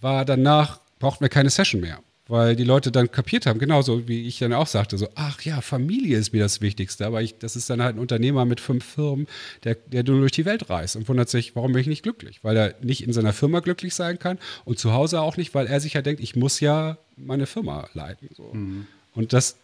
war 0.00 0.24
danach, 0.24 0.80
brauchten 1.00 1.24
wir 1.24 1.28
keine 1.28 1.50
Session 1.50 1.80
mehr 1.80 1.98
weil 2.28 2.56
die 2.56 2.64
Leute 2.64 2.92
dann 2.92 3.10
kapiert 3.10 3.46
haben, 3.46 3.58
genauso 3.58 4.06
wie 4.06 4.26
ich 4.26 4.38
dann 4.38 4.52
auch 4.52 4.66
sagte, 4.66 4.98
so, 4.98 5.08
ach 5.14 5.40
ja, 5.42 5.62
Familie 5.62 6.18
ist 6.18 6.34
mir 6.34 6.42
das 6.42 6.60
Wichtigste, 6.60 7.06
aber 7.06 7.22
ich, 7.22 7.38
das 7.38 7.56
ist 7.56 7.70
dann 7.70 7.82
halt 7.82 7.96
ein 7.96 7.98
Unternehmer 7.98 8.44
mit 8.44 8.60
fünf 8.60 8.84
Firmen, 8.84 9.26
der, 9.64 9.74
der 9.74 10.04
nur 10.04 10.20
durch 10.20 10.32
die 10.32 10.44
Welt 10.44 10.68
reist 10.68 10.94
und 10.94 11.08
wundert 11.08 11.30
sich, 11.30 11.56
warum 11.56 11.72
bin 11.72 11.80
ich 11.80 11.86
nicht 11.86 12.02
glücklich? 12.02 12.40
Weil 12.44 12.56
er 12.56 12.74
nicht 12.82 13.02
in 13.02 13.14
seiner 13.14 13.32
Firma 13.32 13.60
glücklich 13.60 13.94
sein 13.94 14.18
kann 14.18 14.38
und 14.66 14.78
zu 14.78 14.92
Hause 14.92 15.22
auch 15.22 15.38
nicht, 15.38 15.54
weil 15.54 15.66
er 15.66 15.80
sich 15.80 15.94
ja 15.94 16.02
denkt, 16.02 16.22
ich 16.22 16.36
muss 16.36 16.60
ja 16.60 16.98
meine 17.16 17.46
Firma 17.46 17.88
leiten. 17.94 18.28
So. 18.36 18.50
Mhm. 18.52 18.86
Und 19.14 19.32
das 19.32 19.56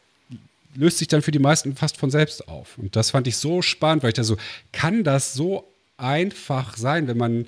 löst 0.74 0.98
sich 0.98 1.08
dann 1.08 1.20
für 1.22 1.30
die 1.30 1.38
meisten 1.38 1.76
fast 1.76 1.98
von 1.98 2.10
selbst 2.10 2.48
auf. 2.48 2.78
Und 2.78 2.96
das 2.96 3.10
fand 3.10 3.26
ich 3.26 3.36
so 3.36 3.60
spannend, 3.60 4.02
weil 4.02 4.08
ich 4.08 4.14
da 4.14 4.24
so, 4.24 4.38
kann 4.72 5.04
das 5.04 5.34
so 5.34 5.68
einfach 5.98 6.78
sein, 6.78 7.08
wenn 7.08 7.18
man 7.18 7.46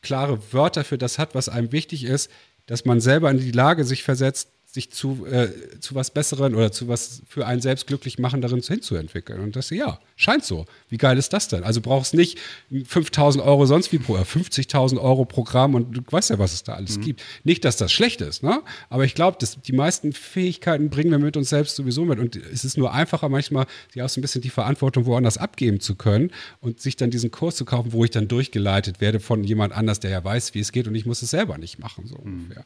klare 0.00 0.52
Wörter 0.52 0.84
für 0.84 0.96
das 0.96 1.18
hat, 1.18 1.34
was 1.34 1.48
einem 1.48 1.72
wichtig 1.72 2.04
ist, 2.04 2.30
dass 2.66 2.84
man 2.84 3.00
selber 3.00 3.30
in 3.30 3.38
die 3.38 3.52
Lage 3.52 3.84
sich 3.84 4.02
versetzt, 4.02 4.53
sich 4.74 4.90
zu, 4.90 5.24
äh, 5.24 5.50
zu 5.78 5.94
was 5.94 6.10
Besseren 6.10 6.56
oder 6.56 6.72
zu 6.72 6.88
was 6.88 7.22
für 7.28 7.46
einen 7.46 7.60
selbst 7.60 7.86
glücklich 7.86 8.18
machenderen 8.18 8.60
hinzuentwickeln. 8.60 9.38
Und 9.38 9.54
das, 9.54 9.70
ja, 9.70 10.00
scheint 10.16 10.44
so. 10.44 10.66
Wie 10.88 10.96
geil 10.96 11.16
ist 11.16 11.32
das 11.32 11.46
denn? 11.46 11.62
Also 11.62 11.80
brauchst 11.80 12.12
nicht 12.12 12.40
5000 12.84 13.44
Euro 13.44 13.66
sonst 13.66 13.92
wie 13.92 13.98
pro, 13.98 14.16
50.000 14.16 15.00
Euro 15.00 15.26
Programm 15.26 15.76
und 15.76 15.92
du 15.92 16.00
weißt 16.10 16.30
ja, 16.30 16.40
was 16.40 16.52
es 16.54 16.64
da 16.64 16.74
alles 16.74 16.98
mhm. 16.98 17.02
gibt. 17.02 17.22
Nicht, 17.44 17.64
dass 17.64 17.76
das 17.76 17.92
schlecht 17.92 18.20
ist, 18.20 18.42
ne? 18.42 18.62
Aber 18.88 19.04
ich 19.04 19.14
glaube, 19.14 19.38
die 19.64 19.72
meisten 19.72 20.12
Fähigkeiten 20.12 20.90
bringen 20.90 21.12
wir 21.12 21.20
mit 21.20 21.36
uns 21.36 21.50
selbst 21.50 21.76
sowieso 21.76 22.04
mit. 22.04 22.18
Und 22.18 22.34
es 22.34 22.64
ist 22.64 22.76
nur 22.76 22.92
einfacher 22.92 23.28
manchmal, 23.28 23.66
sich 23.92 24.02
auch 24.02 24.08
so 24.08 24.18
ein 24.18 24.22
bisschen 24.22 24.42
die 24.42 24.50
Verantwortung 24.50 25.06
woanders 25.06 25.38
abgeben 25.38 25.78
zu 25.78 25.94
können 25.94 26.32
und 26.60 26.80
sich 26.80 26.96
dann 26.96 27.10
diesen 27.10 27.30
Kurs 27.30 27.54
zu 27.54 27.64
kaufen, 27.64 27.92
wo 27.92 28.02
ich 28.02 28.10
dann 28.10 28.26
durchgeleitet 28.26 29.00
werde 29.00 29.20
von 29.20 29.44
jemand 29.44 29.72
anders, 29.72 30.00
der 30.00 30.10
ja 30.10 30.24
weiß, 30.24 30.52
wie 30.54 30.58
es 30.58 30.72
geht 30.72 30.88
und 30.88 30.96
ich 30.96 31.06
muss 31.06 31.22
es 31.22 31.30
selber 31.30 31.58
nicht 31.58 31.78
machen, 31.78 32.08
so 32.08 32.16
mhm. 32.16 32.40
ungefähr. 32.40 32.64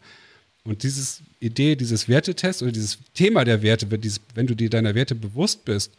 Und 0.64 0.82
diese 0.82 1.22
Idee, 1.40 1.76
dieses 1.76 2.08
Wertetest 2.08 2.62
oder 2.62 2.72
dieses 2.72 2.98
Thema 3.14 3.44
der 3.44 3.62
Werte, 3.62 3.86
dieses, 3.98 4.20
wenn 4.34 4.46
du 4.46 4.54
dir 4.54 4.68
deiner 4.68 4.94
Werte 4.94 5.14
bewusst 5.14 5.64
bist, 5.64 5.92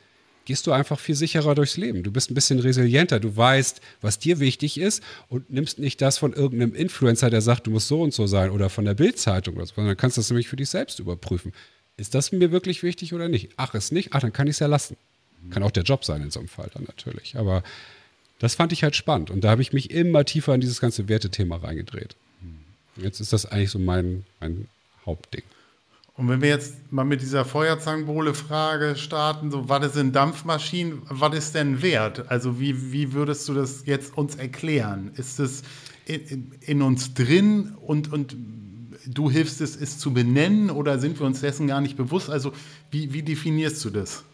gehst 0.46 0.66
du 0.68 0.72
einfach 0.72 1.00
viel 1.00 1.16
sicherer 1.16 1.54
durchs 1.56 1.78
Leben. 1.78 2.02
Du 2.04 2.12
bist 2.12 2.32
ein 2.32 2.34
bisschen 2.34 2.60
resilienter. 2.60 3.20
Du 3.20 3.36
weißt, 3.36 3.82
was 4.02 4.20
dir 4.20 4.40
wichtig 4.40 4.80
ist 4.80 5.04
und 5.28 5.50
nimmst 5.52 5.80
nicht 5.80 6.02
das 6.02 6.18
von 6.18 6.34
irgendeinem 6.34 6.74
Influencer, 6.74 7.30
der 7.30 7.42
sagt, 7.42 7.68
du 7.68 7.72
musst 7.72 7.88
so 7.88 8.02
und 8.02 8.14
so 8.14 8.26
sein 8.26 8.50
oder 8.50 8.70
von 8.70 8.86
der 8.86 8.96
Bildzeitung 8.96 9.56
oder 9.56 9.66
so, 9.66 9.76
sondern 9.76 9.96
kannst 9.96 10.18
das 10.18 10.30
nämlich 10.30 10.48
für 10.48 10.56
dich 10.56 10.70
selbst 10.70 11.00
überprüfen. 11.00 11.54
Ist 11.98 12.16
das 12.16 12.32
mir 12.32 12.52
wirklich 12.52 12.82
wichtig 12.82 13.14
oder 13.14 13.28
nicht? 13.28 13.52
Ach, 13.58 13.76
ist 13.76 13.92
nicht? 13.92 14.14
Ach, 14.14 14.22
dann 14.22 14.34
kann 14.34 14.48
ich 14.48 14.54
es 14.54 14.60
ja 14.60 14.68
lassen. 14.68 14.98
Kann 15.52 15.64
auch 15.64 15.72
der 15.72 15.84
Job 15.84 16.04
sein 16.04 16.22
in 16.22 16.32
so 16.32 16.40
einem 16.40 16.50
Fall 16.50 16.70
dann 16.74 16.84
natürlich. 16.84 17.36
Aber 17.36 17.64
das 18.40 18.56
fand 18.56 18.72
ich 18.72 18.84
halt 18.84 18.96
spannend. 18.96 19.30
Und 19.30 19.44
da 19.44 19.52
habe 19.52 19.62
ich 19.62 19.74
mich 19.74 19.92
immer 19.92 20.26
tiefer 20.26 20.56
in 20.56 20.62
dieses 20.62 20.82
ganze 20.82 21.10
Wertethema 21.10 21.58
reingedreht. 21.58 22.16
Jetzt 23.02 23.20
ist 23.20 23.34
das 23.34 23.46
eigentlich 23.46 23.72
so 23.72 23.80
mein, 23.80 24.26
mein 24.40 24.68
Hauptding. 25.06 25.44
Und 26.20 26.28
wenn 26.28 26.42
wir 26.42 26.50
jetzt 26.50 26.92
mal 26.92 27.06
mit 27.06 27.22
dieser 27.22 27.46
Feuerzangenbowle-Frage 27.46 28.98
starten, 28.98 29.52
so 29.52 29.70
was 29.70 29.94
sind 29.94 30.14
Dampfmaschinen, 30.14 31.02
was 31.08 31.34
ist 31.34 31.56
denn 31.56 31.82
wert? 31.82 32.30
Also 32.30 32.60
wie, 32.60 32.92
wie 32.92 33.14
würdest 33.14 33.48
du 33.48 33.54
das 33.54 33.86
jetzt 33.86 34.18
uns 34.18 34.36
erklären? 34.36 35.12
Ist 35.16 35.40
es 35.40 35.64
in, 36.06 36.52
in, 36.60 36.82
uns 36.82 37.14
drin 37.14 37.74
und, 37.80 38.12
und 38.12 38.36
du 39.06 39.32
hilfst 39.32 39.62
es, 39.62 39.78
es 39.78 39.98
zu 39.98 40.12
benennen 40.12 40.72
oder 40.72 41.00
sind 41.00 41.18
wir 41.20 41.26
uns 41.26 41.40
dessen 41.40 41.68
gar 41.68 41.80
nicht 41.80 41.96
bewusst? 41.96 42.30
Also 42.30 42.52
wie, 42.92 43.14
wie 43.14 43.24
definierst 43.24 43.86
du 43.86 43.90
das? 43.90 44.26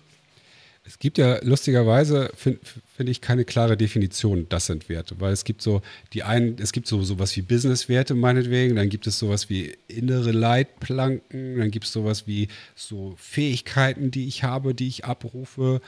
Es 0.87 0.99
gibt 0.99 1.17
ja 1.17 1.39
lustigerweise, 1.43 2.31
finde 2.35 2.59
find 2.95 3.09
ich, 3.09 3.19
keine 3.19 3.43
klare 3.43 3.75
Definition, 3.75 4.45
das 4.49 4.67
sind 4.67 4.87
Werte, 4.87 5.19
weil 5.19 5.33
es 5.33 5.43
gibt 5.43 5.63
so 5.63 5.81
die 6.13 6.21
einen, 6.21 6.57
es 6.59 6.71
gibt 6.71 6.85
so 6.85 7.01
sowas 7.03 7.35
wie 7.35 7.41
Businesswerte 7.41 8.13
meinetwegen, 8.13 8.75
dann 8.75 8.89
gibt 8.89 9.07
es 9.07 9.17
sowas 9.17 9.49
wie 9.49 9.75
innere 9.87 10.31
Leitplanken, 10.31 11.57
dann 11.57 11.71
gibt 11.71 11.85
es 11.85 11.91
sowas 11.91 12.27
wie 12.27 12.49
so 12.75 13.15
Fähigkeiten, 13.17 14.11
die 14.11 14.27
ich 14.27 14.43
habe, 14.43 14.75
die 14.75 14.87
ich 14.87 15.05
abrufe. 15.05 15.81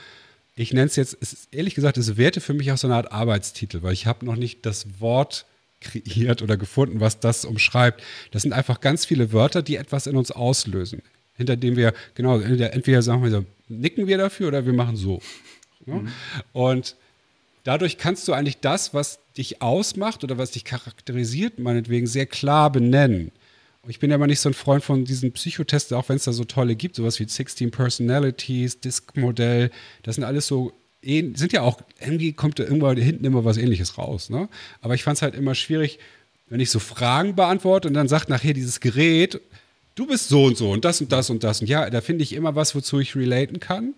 Ich 0.56 0.72
nenne 0.72 0.86
es 0.86 0.96
jetzt, 0.96 1.16
es 1.20 1.32
ist, 1.32 1.54
ehrlich 1.54 1.76
gesagt, 1.76 1.96
es 1.96 2.16
Werte 2.16 2.40
für 2.40 2.54
mich 2.54 2.72
auch 2.72 2.78
so 2.78 2.88
eine 2.88 2.96
Art 2.96 3.12
Arbeitstitel, 3.12 3.82
weil 3.82 3.92
ich 3.92 4.06
habe 4.06 4.26
noch 4.26 4.36
nicht 4.36 4.66
das 4.66 5.00
Wort 5.00 5.46
kreiert 5.80 6.42
oder 6.42 6.56
gefunden, 6.56 6.98
was 6.98 7.20
das 7.20 7.44
umschreibt. 7.44 8.02
Das 8.32 8.42
sind 8.42 8.52
einfach 8.52 8.80
ganz 8.80 9.06
viele 9.06 9.32
Wörter, 9.32 9.62
die 9.62 9.76
etwas 9.76 10.08
in 10.08 10.16
uns 10.16 10.32
auslösen 10.32 11.02
hinter 11.38 11.56
dem 11.56 11.76
wir, 11.76 11.94
genau, 12.14 12.40
entweder 12.40 13.00
sagen 13.00 13.22
wir 13.22 13.30
so, 13.30 13.44
nicken 13.68 14.06
wir 14.06 14.18
dafür 14.18 14.48
oder 14.48 14.66
wir 14.66 14.72
machen 14.72 14.96
so. 14.96 15.20
Mhm. 15.86 16.08
Und 16.52 16.96
dadurch 17.64 17.98
kannst 17.98 18.26
du 18.28 18.32
eigentlich 18.32 18.58
das, 18.60 18.94
was 18.94 19.20
dich 19.36 19.62
ausmacht 19.62 20.24
oder 20.24 20.38
was 20.38 20.50
dich 20.52 20.64
charakterisiert, 20.64 21.58
meinetwegen 21.58 22.06
sehr 22.06 22.26
klar 22.26 22.70
benennen. 22.70 23.30
Ich 23.86 24.00
bin 24.00 24.10
ja 24.10 24.16
immer 24.16 24.26
nicht 24.26 24.40
so 24.40 24.50
ein 24.50 24.54
Freund 24.54 24.84
von 24.84 25.04
diesen 25.04 25.32
Psychotests, 25.32 25.92
auch 25.92 26.08
wenn 26.08 26.16
es 26.16 26.24
da 26.24 26.32
so 26.32 26.44
tolle 26.44 26.76
gibt, 26.76 26.96
sowas 26.96 27.18
wie 27.20 27.28
16 27.28 27.70
Personalities, 27.70 28.80
Disk-Modell. 28.80 29.70
Das 30.02 30.16
sind 30.16 30.24
alles 30.24 30.46
so, 30.46 30.72
sind 31.02 31.52
ja 31.52 31.62
auch, 31.62 31.80
irgendwie 31.98 32.32
kommt 32.32 32.58
da 32.58 32.64
irgendwann 32.64 32.98
hinten 32.98 33.24
immer 33.24 33.44
was 33.44 33.56
ähnliches 33.56 33.96
raus. 33.96 34.28
Ne? 34.28 34.48
Aber 34.82 34.94
ich 34.94 35.04
fand 35.04 35.16
es 35.16 35.22
halt 35.22 35.34
immer 35.34 35.54
schwierig, 35.54 36.00
wenn 36.48 36.60
ich 36.60 36.70
so 36.70 36.78
Fragen 36.78 37.34
beantworte 37.34 37.88
und 37.88 37.94
dann 37.94 38.08
sagt 38.08 38.28
nachher 38.28 38.52
dieses 38.52 38.80
Gerät, 38.80 39.40
du 39.98 40.06
bist 40.06 40.28
so 40.28 40.44
und 40.44 40.56
so 40.56 40.70
und 40.70 40.84
das 40.84 41.00
und 41.00 41.10
das 41.12 41.30
und 41.30 41.42
das. 41.42 41.60
Und 41.60 41.66
ja, 41.68 41.90
da 41.90 42.00
finde 42.00 42.22
ich 42.22 42.32
immer 42.32 42.54
was, 42.54 42.74
wozu 42.74 43.00
ich 43.00 43.16
relaten 43.16 43.60
kann. 43.60 43.94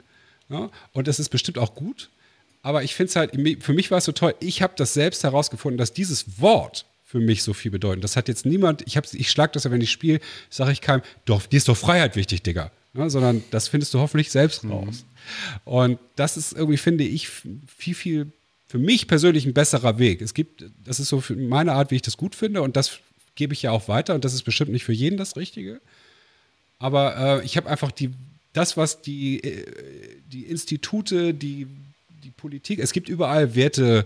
Ja? 0.49 0.71
Und 0.93 1.09
das 1.09 1.21
ist 1.21 1.29
bestimmt 1.29 1.59
auch 1.59 1.75
gut. 1.75 2.11
Aber 2.63 2.83
ich 2.83 2.95
finde 2.95 3.11
es 3.11 3.17
halt, 3.17 3.33
für 3.63 3.73
mich 3.73 3.91
war 3.91 3.99
es 3.99 4.05
so 4.05 4.13
toll, 4.13 4.35
ich 4.41 4.63
habe 4.63 4.75
das 4.77 4.95
selbst 4.95 5.25
herausgefunden, 5.25 5.79
dass 5.79 5.93
dieses 5.93 6.41
Wort 6.41 6.85
für 7.05 7.19
mich 7.19 7.43
so 7.43 7.55
viel 7.55 7.71
bedeutet. 7.71 8.05
Das 8.05 8.17
hat 8.17 8.29
jetzt 8.29 8.47
niemand, 8.47 8.83
ich, 8.87 8.97
ich 8.97 9.31
schlage 9.31 9.53
das 9.53 9.65
ja, 9.65 9.71
wenn 9.71 9.81
ich 9.81 9.91
spiele, 9.91 10.21
sage 10.49 10.73
ich 10.73 10.81
keinem, 10.81 11.03
doch, 11.25 11.45
dir 11.47 11.57
ist 11.57 11.69
doch 11.69 11.77
Freiheit 11.77 12.17
wichtig, 12.17 12.43
Digga. 12.43 12.71
Ja, 12.93 13.09
sondern 13.09 13.43
das 13.51 13.69
findest 13.69 13.95
du 13.95 14.01
hoffentlich 14.01 14.31
selbst 14.31 14.65
mhm. 14.65 14.73
raus. 14.73 15.05
Mhm. 15.65 15.73
Und 15.73 15.99
das 16.17 16.37
ist 16.37 16.53
irgendwie, 16.53 16.77
finde 16.77 17.05
ich, 17.05 17.29
viel, 17.29 17.95
viel 17.95 18.33
für 18.67 18.79
mich 18.79 19.09
persönlich 19.09 19.47
ein 19.47 19.55
besserer 19.55 19.99
Weg. 19.99 20.23
Es 20.23 20.35
gibt, 20.35 20.65
das 20.85 21.01
ist 21.01 21.09
so 21.09 21.23
meine 21.37 21.73
Art, 21.73 21.91
wie 21.91 21.97
ich 21.97 22.03
das 22.03 22.17
gut 22.17 22.37
finde 22.37 22.63
und 22.63 22.77
das 22.77 23.01
gebe 23.35 23.53
ich 23.53 23.63
ja 23.63 23.71
auch 23.71 23.89
weiter 23.89 24.15
und 24.15 24.25
das 24.25 24.35
ist 24.35 24.43
bestimmt 24.43 24.73
nicht 24.73 24.85
für 24.85 24.93
jeden 24.93 25.17
das 25.17 25.37
Richtige. 25.37 25.81
Aber 26.79 27.41
äh, 27.41 27.45
ich 27.45 27.57
habe 27.57 27.69
einfach 27.69 27.91
die, 27.91 28.11
das, 28.53 28.77
was 28.77 29.03
die, 29.03 29.43
äh, 29.43 29.67
die 30.33 30.45
Institute, 30.45 31.35
die, 31.35 31.67
die 32.25 32.31
Politik, 32.31 32.79
es 32.79 32.93
gibt 32.93 33.09
überall 33.09 33.55
Werte, 33.55 34.05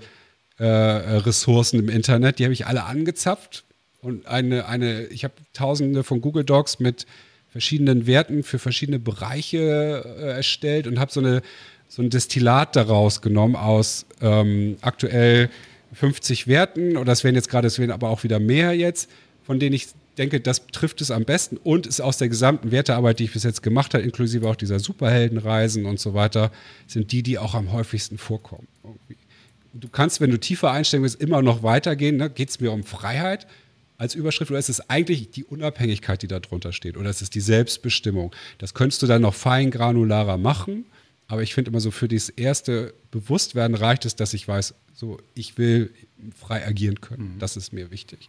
äh, 0.58 0.64
Ressourcen 0.64 1.80
im 1.80 1.88
Internet, 1.88 2.38
die 2.38 2.44
habe 2.44 2.52
ich 2.52 2.66
alle 2.66 2.84
angezapft 2.84 3.64
und 4.02 4.26
eine, 4.26 4.66
eine, 4.66 5.06
ich 5.06 5.24
habe 5.24 5.34
tausende 5.52 6.04
von 6.04 6.20
Google 6.20 6.44
Docs 6.44 6.78
mit 6.78 7.06
verschiedenen 7.50 8.06
Werten 8.06 8.44
für 8.44 8.58
verschiedene 8.58 8.98
Bereiche 8.98 10.04
äh, 10.18 10.30
erstellt 10.30 10.87
und 10.87 11.00
habe 11.00 11.10
so 11.10 11.20
eine 11.20 11.42
so 11.94 12.02
ein 12.02 12.10
Destillat 12.10 12.74
daraus 12.74 13.22
genommen 13.22 13.54
aus 13.54 14.04
ähm, 14.20 14.76
aktuell 14.80 15.48
50 15.94 16.46
Werten 16.46 16.96
oder 16.96 17.12
es 17.12 17.24
werden 17.24 17.37
jetzt 17.37 17.48
gerade, 17.48 17.66
es 17.66 17.78
werden 17.78 17.90
aber 17.90 18.09
auch 18.09 18.24
wieder 18.24 18.40
mehr 18.40 18.74
jetzt, 18.74 19.09
von 19.42 19.59
denen 19.59 19.74
ich 19.74 19.88
denke, 20.18 20.40
das 20.40 20.66
trifft 20.68 21.00
es 21.00 21.11
am 21.11 21.24
besten 21.24 21.57
und 21.57 21.87
ist 21.87 22.00
aus 22.00 22.18
der 22.18 22.28
gesamten 22.28 22.70
Wertearbeit, 22.70 23.18
die 23.18 23.24
ich 23.24 23.33
bis 23.33 23.42
jetzt 23.42 23.62
gemacht 23.62 23.94
habe, 23.94 24.04
inklusive 24.04 24.48
auch 24.48 24.57
dieser 24.57 24.78
Superheldenreisen 24.78 25.87
und 25.87 25.98
so 25.98 26.14
weiter, 26.14 26.52
sind 26.87 27.12
die, 27.12 27.22
die 27.22 27.38
auch 27.38 27.54
am 27.54 27.72
häufigsten 27.72 28.18
vorkommen. 28.18 28.68
Irgendwie. 28.83 29.16
Du 29.74 29.88
kannst, 29.88 30.20
wenn 30.20 30.30
du 30.30 30.38
tiefer 30.38 30.70
einsteigen 30.70 31.02
willst, 31.02 31.20
immer 31.20 31.42
noch 31.42 31.64
weitergehen. 31.64 32.16
Ne? 32.16 32.30
Geht 32.30 32.50
es 32.50 32.61
mir 32.61 32.70
um 32.70 32.85
Freiheit 32.85 33.48
als 33.98 34.14
Überschrift 34.14 34.50
oder 34.50 34.61
ist 34.61 34.68
es 34.68 34.88
eigentlich 34.88 35.30
die 35.30 35.44
Unabhängigkeit, 35.44 36.22
die 36.22 36.28
darunter 36.28 36.72
steht? 36.72 36.96
Oder 36.96 37.11
ist 37.11 37.22
es 37.22 37.30
die 37.30 37.40
Selbstbestimmung? 37.40 38.33
Das 38.59 38.74
könntest 38.74 39.02
du 39.02 39.07
dann 39.07 39.22
noch 39.22 39.35
fein 39.35 39.72
granularer 39.72 40.37
machen. 40.37 40.87
Aber 41.26 41.42
ich 41.42 41.54
finde 41.54 41.70
immer 41.70 41.80
so 41.80 41.90
für 41.90 42.08
das 42.08 42.28
erste 42.28 42.94
Bewusstwerden 43.10 43.76
reicht 43.76 44.04
es, 44.04 44.16
dass 44.16 44.34
ich 44.34 44.46
weiß, 44.46 44.74
so 44.94 45.18
ich 45.34 45.58
will 45.58 45.90
frei 46.38 46.66
agieren 46.66 47.00
können. 47.00 47.34
Mhm. 47.34 47.38
Das 47.38 47.56
ist 47.56 47.72
mir 47.72 47.90
wichtig. 47.90 48.28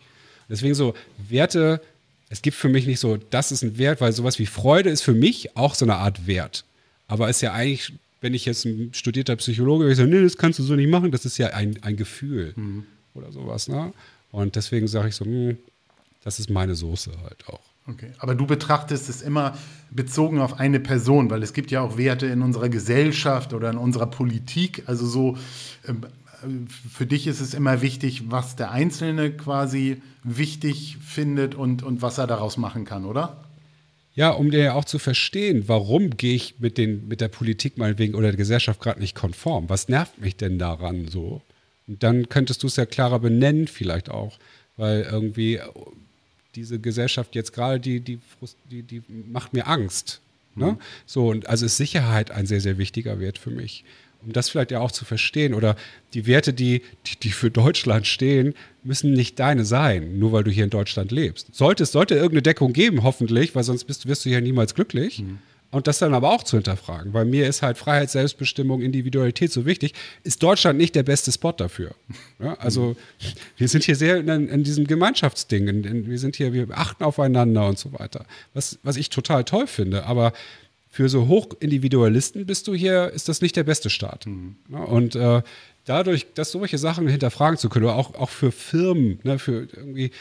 Deswegen 0.49 0.75
so 0.75 0.93
Werte, 1.17 1.81
es 2.29 2.41
gibt 2.41 2.57
für 2.57 2.69
mich 2.69 2.87
nicht 2.87 2.99
so, 2.99 3.17
das 3.17 3.51
ist 3.51 3.63
ein 3.63 3.77
Wert, 3.77 4.01
weil 4.01 4.13
sowas 4.13 4.39
wie 4.39 4.45
Freude 4.45 4.89
ist 4.89 5.01
für 5.01 5.13
mich 5.13 5.55
auch 5.57 5.75
so 5.75 5.85
eine 5.85 5.95
Art 5.95 6.27
Wert. 6.27 6.65
Aber 7.07 7.29
ist 7.29 7.41
ja 7.41 7.53
eigentlich, 7.53 7.93
wenn 8.21 8.33
ich 8.33 8.45
jetzt 8.45 8.65
ein 8.65 8.93
studierter 8.93 9.35
Psychologe 9.35 9.85
wäre, 9.85 9.95
so, 9.95 10.05
nee, 10.05 10.21
das 10.21 10.37
kannst 10.37 10.59
du 10.59 10.63
so 10.63 10.75
nicht 10.75 10.89
machen, 10.89 11.11
das 11.11 11.25
ist 11.25 11.37
ja 11.37 11.47
ein, 11.47 11.81
ein 11.83 11.97
Gefühl 11.97 12.53
mhm. 12.55 12.85
oder 13.13 13.31
sowas. 13.31 13.67
Ne? 13.67 13.93
Und 14.31 14.55
deswegen 14.55 14.87
sage 14.87 15.09
ich 15.09 15.15
so, 15.15 15.25
mh, 15.25 15.49
hm, 15.49 15.57
das 16.23 16.39
ist 16.39 16.49
meine 16.49 16.75
Soße 16.75 17.11
halt 17.23 17.47
auch. 17.47 17.74
Okay, 17.87 18.11
aber 18.17 18.33
du 18.33 18.47
betrachtest 18.47 19.09
es 19.09 19.21
immer 19.21 19.55
bezogen 19.91 20.39
auf 20.39 20.59
eine 20.59 20.79
Person, 20.79 21.29
weil 21.29 21.43
es 21.43 21.53
gibt 21.53 21.69
ja 21.69 21.81
auch 21.81 21.97
Werte 21.97 22.25
in 22.25 22.41
unserer 22.41 22.69
Gesellschaft 22.69 23.53
oder 23.53 23.69
in 23.69 23.77
unserer 23.77 24.07
Politik. 24.07 24.83
Also 24.87 25.05
so, 25.05 25.37
ähm, 25.87 26.01
für 26.67 27.05
dich 27.05 27.27
ist 27.27 27.41
es 27.41 27.53
immer 27.53 27.81
wichtig, 27.81 28.31
was 28.31 28.55
der 28.55 28.71
Einzelne 28.71 29.31
quasi 29.31 30.01
wichtig 30.23 30.97
findet 31.05 31.53
und, 31.53 31.83
und 31.83 32.01
was 32.01 32.17
er 32.17 32.25
daraus 32.25 32.57
machen 32.57 32.85
kann, 32.85 33.05
oder? 33.05 33.37
Ja, 34.15 34.29
um 34.31 34.49
dir 34.49 34.63
ja 34.63 34.73
auch 34.73 34.85
zu 34.85 34.97
verstehen, 34.97 35.65
warum 35.67 36.11
gehe 36.11 36.35
ich 36.35 36.55
mit, 36.59 36.77
den, 36.77 37.07
mit 37.07 37.21
der 37.21 37.27
Politik 37.27 37.77
meinetwegen 37.77 38.15
oder 38.15 38.29
der 38.29 38.37
Gesellschaft 38.37 38.79
gerade 38.79 38.99
nicht 38.99 39.13
konform? 39.13 39.69
Was 39.69 39.89
nervt 39.89 40.19
mich 40.19 40.37
denn 40.37 40.57
daran 40.57 41.07
so? 41.07 41.41
Und 41.87 42.01
dann 42.01 42.29
könntest 42.29 42.63
du 42.63 42.67
es 42.67 42.77
ja 42.77 42.85
klarer 42.85 43.19
benennen, 43.19 43.67
vielleicht 43.67 44.09
auch. 44.09 44.39
Weil 44.77 45.01
irgendwie 45.09 45.59
diese 46.55 46.79
Gesellschaft 46.79 47.35
jetzt 47.35 47.53
gerade, 47.53 47.79
die, 47.79 47.99
die, 47.99 48.19
die, 48.71 48.83
die 48.83 49.01
macht 49.31 49.53
mir 49.53 49.67
Angst. 49.67 50.21
Ne? 50.55 50.73
Mhm. 50.73 50.77
So, 51.05 51.29
und 51.29 51.47
also 51.47 51.65
ist 51.65 51.77
Sicherheit 51.77 52.31
ein 52.31 52.45
sehr, 52.45 52.61
sehr 52.61 52.77
wichtiger 52.77 53.19
Wert 53.19 53.37
für 53.37 53.51
mich 53.51 53.83
um 54.25 54.33
das 54.33 54.49
vielleicht 54.49 54.71
ja 54.71 54.79
auch 54.79 54.91
zu 54.91 55.05
verstehen. 55.05 55.53
Oder 55.53 55.75
die 56.13 56.25
Werte, 56.25 56.53
die, 56.53 56.81
die, 57.05 57.19
die, 57.21 57.29
für 57.29 57.51
Deutschland 57.51 58.07
stehen, 58.07 58.55
müssen 58.83 59.13
nicht 59.13 59.39
deine 59.39 59.65
sein, 59.65 60.19
nur 60.19 60.31
weil 60.31 60.43
du 60.43 60.51
hier 60.51 60.63
in 60.63 60.69
Deutschland 60.69 61.11
lebst. 61.11 61.53
Sollte 61.53 61.83
es 61.83 61.91
sollte 61.91 62.15
irgendeine 62.15 62.41
Deckung 62.41 62.73
geben, 62.73 63.03
hoffentlich, 63.03 63.55
weil 63.55 63.63
sonst 63.63 63.85
bist, 63.85 64.07
wirst 64.07 64.25
du 64.25 64.29
hier 64.29 64.41
niemals 64.41 64.73
glücklich. 64.73 65.19
Mhm. 65.19 65.39
Und 65.71 65.87
das 65.87 65.99
dann 65.99 66.13
aber 66.13 66.31
auch 66.31 66.43
zu 66.43 66.55
hinterfragen, 66.55 67.13
weil 67.13 67.25
mir 67.25 67.47
ist 67.47 67.61
halt 67.61 67.77
Freiheit, 67.77 68.09
Selbstbestimmung, 68.09 68.81
Individualität 68.81 69.51
so 69.51 69.65
wichtig, 69.65 69.93
ist 70.23 70.41
Deutschland 70.41 70.77
nicht 70.77 70.95
der 70.95 71.03
beste 71.03 71.31
Spot 71.31 71.51
dafür. 71.51 71.93
Ja, 72.39 72.53
also 72.55 72.95
wir 73.57 73.67
sind 73.67 73.83
hier 73.83 73.95
sehr 73.95 74.17
in, 74.17 74.29
in 74.47 74.63
diesem 74.63 74.87
Gemeinschaftsding, 74.87 75.67
in, 75.67 75.83
in, 75.83 76.09
wir 76.09 76.19
sind 76.19 76.37
hier, 76.37 76.53
wir 76.53 76.67
achten 76.71 77.03
aufeinander 77.03 77.67
und 77.67 77.77
so 77.77 77.91
weiter, 77.93 78.25
was, 78.53 78.79
was 78.83 78.95
ich 78.95 79.09
total 79.09 79.43
toll 79.43 79.67
finde, 79.67 80.05
aber 80.05 80.31
für 80.95 81.09
so 81.09 81.27
Hochindividualisten 81.27 82.45
bist 82.45 82.67
du 82.67 82.73
hier, 82.73 83.11
ist 83.13 83.27
das 83.27 83.41
nicht 83.41 83.57
der 83.57 83.65
beste 83.65 83.89
Start. 83.89 84.27
Mhm. 84.27 84.55
Ja, 84.71 84.79
und 84.79 85.15
äh, 85.15 85.41
dadurch, 85.83 86.27
dass 86.35 86.51
solche 86.51 86.77
Sachen 86.77 87.09
hinterfragen 87.09 87.57
zu 87.57 87.67
können, 87.67 87.83
oder 87.83 87.95
auch, 87.95 88.15
auch 88.15 88.29
für 88.29 88.53
Firmen, 88.53 89.19
ne, 89.23 89.37
für 89.39 89.67
irgendwie, 89.75 90.11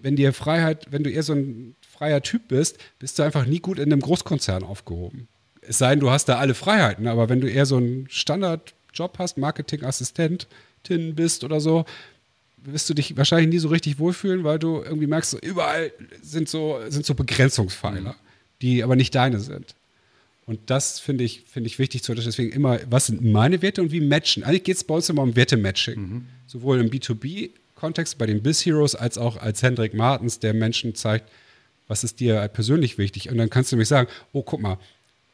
wenn 0.00 0.14
dir 0.14 0.32
Freiheit, 0.32 0.86
wenn 0.90 1.02
du 1.02 1.10
eher 1.10 1.24
so 1.24 1.32
ein 1.32 1.74
freier 2.02 2.20
Typ 2.20 2.48
bist, 2.48 2.78
bist 2.98 3.16
du 3.18 3.22
einfach 3.22 3.46
nie 3.46 3.60
gut 3.60 3.78
in 3.78 3.92
einem 3.92 4.00
Großkonzern 4.00 4.64
aufgehoben. 4.64 5.28
Es 5.60 5.78
sei 5.78 5.90
denn, 5.90 6.00
du 6.00 6.10
hast 6.10 6.24
da 6.24 6.38
alle 6.38 6.54
Freiheiten, 6.54 7.06
aber 7.06 7.28
wenn 7.28 7.40
du 7.40 7.48
eher 7.48 7.64
so 7.64 7.76
einen 7.76 8.08
Standardjob 8.10 9.20
hast, 9.20 9.38
Marketingassistentin 9.38 11.14
bist 11.14 11.44
oder 11.44 11.60
so, 11.60 11.84
wirst 12.56 12.90
du 12.90 12.94
dich 12.94 13.16
wahrscheinlich 13.16 13.50
nie 13.50 13.60
so 13.60 13.68
richtig 13.68 14.00
wohlfühlen, 14.00 14.42
weil 14.42 14.58
du 14.58 14.82
irgendwie 14.82 15.06
merkst, 15.06 15.30
so, 15.30 15.38
überall 15.38 15.92
sind 16.20 16.48
so, 16.48 16.80
sind 16.88 17.06
so 17.06 17.14
Begrenzungspfeiler, 17.14 18.10
mhm. 18.10 18.16
die 18.62 18.82
aber 18.82 18.96
nicht 18.96 19.14
deine 19.14 19.38
sind. 19.38 19.76
Und 20.44 20.58
das 20.66 20.98
finde 20.98 21.22
ich, 21.22 21.44
find 21.46 21.68
ich 21.68 21.78
wichtig 21.78 22.02
zu 22.02 22.10
unterscheiden. 22.10 22.32
Deswegen 22.32 22.52
immer, 22.52 22.80
was 22.90 23.06
sind 23.06 23.22
meine 23.22 23.62
Werte 23.62 23.80
und 23.80 23.92
wie 23.92 24.00
matchen? 24.00 24.42
Eigentlich 24.42 24.64
geht 24.64 24.76
es 24.76 24.82
bei 24.82 24.94
uns 24.96 25.08
immer 25.08 25.22
um 25.22 25.36
Werte-Matching. 25.36 26.00
Mhm. 26.00 26.26
Sowohl 26.48 26.80
im 26.80 26.90
B2B-Kontext 26.90 28.18
bei 28.18 28.26
den 28.26 28.42
Biz 28.42 28.66
Heroes 28.66 28.96
als 28.96 29.18
auch 29.18 29.36
als 29.36 29.62
Hendrik 29.62 29.94
Martens, 29.94 30.40
der 30.40 30.52
Menschen 30.52 30.96
zeigt, 30.96 31.30
was 31.88 32.04
ist 32.04 32.20
dir 32.20 32.48
persönlich 32.48 32.98
wichtig. 32.98 33.30
Und 33.30 33.38
dann 33.38 33.50
kannst 33.50 33.72
du 33.72 33.76
nämlich 33.76 33.88
sagen, 33.88 34.08
oh, 34.32 34.42
guck 34.42 34.60
mal, 34.60 34.78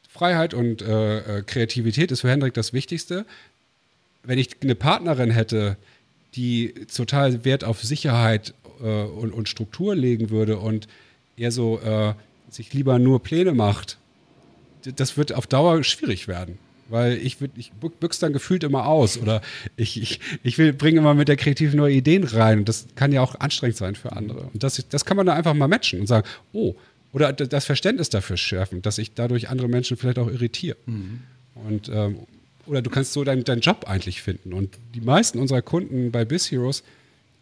Freiheit 0.09 0.55
und 0.55 0.83
äh, 0.83 1.39
äh, 1.39 1.43
Kreativität 1.43 2.11
ist 2.11 2.23
für 2.23 2.31
Hendrik 2.31 2.55
das 2.55 2.73
Wichtigste. 2.73 3.25
Wenn 4.23 4.39
ich 4.39 4.51
eine 4.63 4.75
Partnerin 4.75 5.31
hätte, 5.31 5.77
die 6.35 6.75
total 6.95 7.45
Wert 7.45 7.65
auf 7.65 7.83
Sicherheit 7.83 8.55
äh, 8.81 8.85
und, 8.85 9.33
und, 9.33 9.49
Struktur 9.49 9.95
legen 9.95 10.31
würde 10.31 10.59
und 10.59 10.89
eher 11.37 11.53
so 11.53 11.79
äh, 11.81 12.15
sich 12.51 12.73
lieber 12.73 12.99
nur 12.99 13.23
Pläne 13.23 13.53
macht 13.53 13.99
das 14.85 15.17
wird 15.17 15.33
auf 15.33 15.47
Dauer 15.47 15.83
schwierig 15.85 16.29
werden. 16.29 16.59
Weil 16.89 17.19
ich, 17.19 17.37
ich 17.57 17.73
büchse 17.73 18.21
dann 18.21 18.33
gefühlt 18.33 18.65
immer 18.65 18.87
aus 18.87 19.19
oder 19.19 19.43
ich, 19.77 20.01
ich, 20.01 20.21
ich 20.43 20.57
will, 20.59 20.73
bringe 20.73 20.99
immer 20.99 21.15
mit 21.15 21.29
der 21.29 21.37
Kreativen 21.37 21.77
neue 21.77 21.95
Ideen 21.95 22.25
rein. 22.25 22.61
Und 22.61 22.69
das 22.69 22.87
kann 22.95 23.13
ja 23.13 23.21
auch 23.21 23.35
anstrengend 23.39 23.77
sein 23.77 23.95
für 23.95 24.13
andere. 24.13 24.49
Und 24.53 24.63
das, 24.63 24.83
das 24.89 25.05
kann 25.05 25.17
man 25.17 25.27
da 25.27 25.35
einfach 25.35 25.55
mal 25.55 25.69
matchen 25.69 26.01
und 26.01 26.07
sagen, 26.07 26.27
oh, 26.53 26.75
oder 27.13 27.33
das 27.33 27.65
Verständnis 27.65 28.11
dafür 28.11 28.37
schärfen, 28.37 28.83
dass 28.83 28.99
ich 28.99 29.15
dadurch 29.15 29.49
andere 29.49 29.69
Menschen 29.69 29.97
vielleicht 29.97 30.19
auch 30.19 30.29
irritiere. 30.29 30.77
Mhm. 30.87 31.21
Und, 31.55 31.91
ähm, 31.93 32.21
oder 32.67 32.83
du 32.83 32.91
kannst 32.91 33.13
so 33.13 33.25
deinen 33.25 33.45
dein 33.45 33.61
Job 33.61 33.85
eigentlich 33.87 34.23
finden. 34.23 34.53
Und 34.53 34.79
die 34.95 35.01
meisten 35.01 35.39
unserer 35.39 35.63
Kunden 35.63 36.11
bei 36.11 36.25
Biz 36.25 36.51
Heroes 36.51 36.83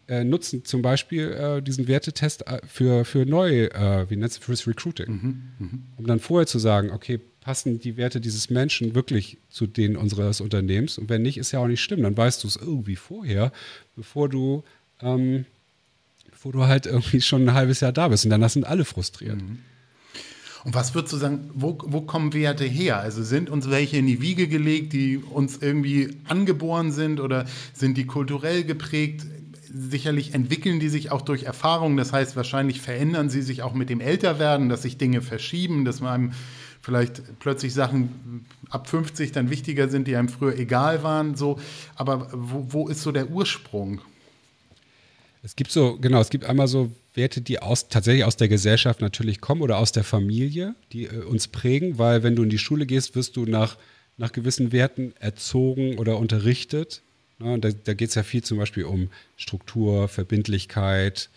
äh, 0.07 0.23
nutzen 0.23 0.63
zum 0.63 0.81
Beispiel 0.81 1.31
äh, 1.31 1.61
diesen 1.61 1.87
Wertetest 1.87 2.47
äh, 2.47 2.59
für, 2.65 3.03
für 3.03 3.25
neue, 3.25 3.73
äh, 3.73 4.09
wie 4.09 4.15
nennt 4.15 4.31
es, 4.31 4.37
fürs 4.37 4.65
Recruiting. 4.65 5.09
Mhm. 5.09 5.41
Mhm. 5.59 5.83
Um 5.97 6.07
dann 6.07 6.19
vorher 6.19 6.47
zu 6.47 6.59
sagen, 6.59 6.91
okay, 6.91 7.19
passen 7.47 7.79
die 7.79 7.95
Werte 7.95 8.19
dieses 8.19 8.49
Menschen 8.49 8.93
wirklich 8.93 9.37
zu 9.49 9.67
denen 9.67 9.95
unseres 9.95 10.41
Unternehmens? 10.41 10.97
Und 10.97 11.07
wenn 11.07 11.21
nicht, 11.21 11.37
ist 11.37 11.53
ja 11.53 11.59
auch 11.59 11.67
nicht 11.67 11.81
schlimm. 11.81 12.03
Dann 12.03 12.17
weißt 12.17 12.43
du 12.43 12.47
es 12.49 12.57
irgendwie 12.57 12.97
vorher, 12.97 13.53
bevor 13.95 14.27
du, 14.27 14.65
ähm, 15.01 15.45
bevor 16.29 16.51
du 16.51 16.65
halt 16.65 16.87
irgendwie 16.87 17.21
schon 17.21 17.47
ein 17.47 17.53
halbes 17.53 17.79
Jahr 17.79 17.93
da 17.93 18.09
bist. 18.09 18.25
Und 18.25 18.31
dann 18.31 18.49
sind 18.49 18.67
alle 18.67 18.83
frustriert. 18.83 19.37
Mhm. 19.37 19.59
Und 20.65 20.75
was 20.75 20.93
würdest 20.93 21.13
du 21.13 21.17
sagen, 21.17 21.49
wo, 21.53 21.77
wo 21.85 22.01
kommen 22.01 22.33
Werte 22.33 22.65
her? 22.65 22.99
Also 22.99 23.23
sind 23.23 23.49
uns 23.49 23.69
welche 23.69 23.95
in 23.95 24.07
die 24.07 24.21
Wiege 24.21 24.49
gelegt, 24.49 24.91
die 24.91 25.15
uns 25.15 25.55
irgendwie 25.55 26.17
angeboren 26.27 26.91
sind 26.91 27.21
oder 27.21 27.45
sind 27.73 27.97
die 27.97 28.05
kulturell 28.05 28.65
geprägt? 28.65 29.25
sicherlich 29.69 30.33
entwickeln 30.33 30.79
die 30.79 30.87
sich 30.87 31.11
auch 31.11 31.21
durch 31.21 31.43
Erfahrung. 31.43 31.97
Das 31.97 32.13
heißt, 32.13 32.37
wahrscheinlich 32.37 32.81
verändern 32.81 33.29
sie 33.29 33.41
sich 33.41 33.63
auch 33.63 33.73
mit 33.73 33.89
dem 33.89 33.99
Älterwerden, 33.99 34.69
dass 34.69 34.83
sich 34.83 34.97
Dinge 34.97 35.21
verschieben, 35.21 35.83
dass 35.83 35.99
man 35.99 36.13
einem 36.13 36.31
vielleicht 36.87 37.37
plötzlich 37.39 37.73
Sachen 37.73 38.45
ab 38.69 38.87
50 38.87 39.33
dann 39.33 39.49
wichtiger 39.49 39.89
sind, 39.89 40.07
die 40.07 40.15
einem 40.15 40.29
früher 40.29 40.57
egal 40.57 41.03
waren. 41.03 41.35
So. 41.35 41.59
Aber 41.95 42.29
wo, 42.31 42.65
wo 42.69 42.87
ist 42.87 43.01
so 43.01 43.11
der 43.11 43.29
Ursprung? 43.29 43.99
Es 45.43 45.57
gibt 45.57 45.69
so, 45.69 45.97
genau, 45.99 46.21
es 46.21 46.29
gibt 46.29 46.45
einmal 46.45 46.69
so 46.69 46.89
Werte, 47.13 47.41
die 47.41 47.61
aus, 47.61 47.89
tatsächlich 47.89 48.23
aus 48.23 48.37
der 48.37 48.47
Gesellschaft 48.47 49.01
natürlich 49.01 49.41
kommen 49.41 49.63
oder 49.63 49.79
aus 49.79 49.91
der 49.91 50.05
Familie, 50.05 50.75
die 50.93 51.07
äh, 51.07 51.23
uns 51.23 51.49
prägen, 51.49 51.97
weil 51.97 52.23
wenn 52.23 52.37
du 52.37 52.43
in 52.43 52.49
die 52.49 52.57
Schule 52.57 52.85
gehst, 52.85 53.15
wirst 53.15 53.35
du 53.35 53.45
nach, 53.45 53.77
nach 54.15 54.31
gewissen 54.31 54.71
Werten 54.71 55.13
erzogen 55.19 55.97
oder 55.97 56.17
unterrichtet. 56.17 57.01
Ne, 57.39 57.59
da 57.59 57.69
da 57.83 57.95
geht 57.95 58.09
es 58.09 58.15
ja 58.15 58.23
viel 58.23 58.45
zum 58.45 58.59
Beispiel 58.59 58.85
um 58.85 59.09
Struktur, 59.35 60.07
Verbindlichkeit 60.07 61.29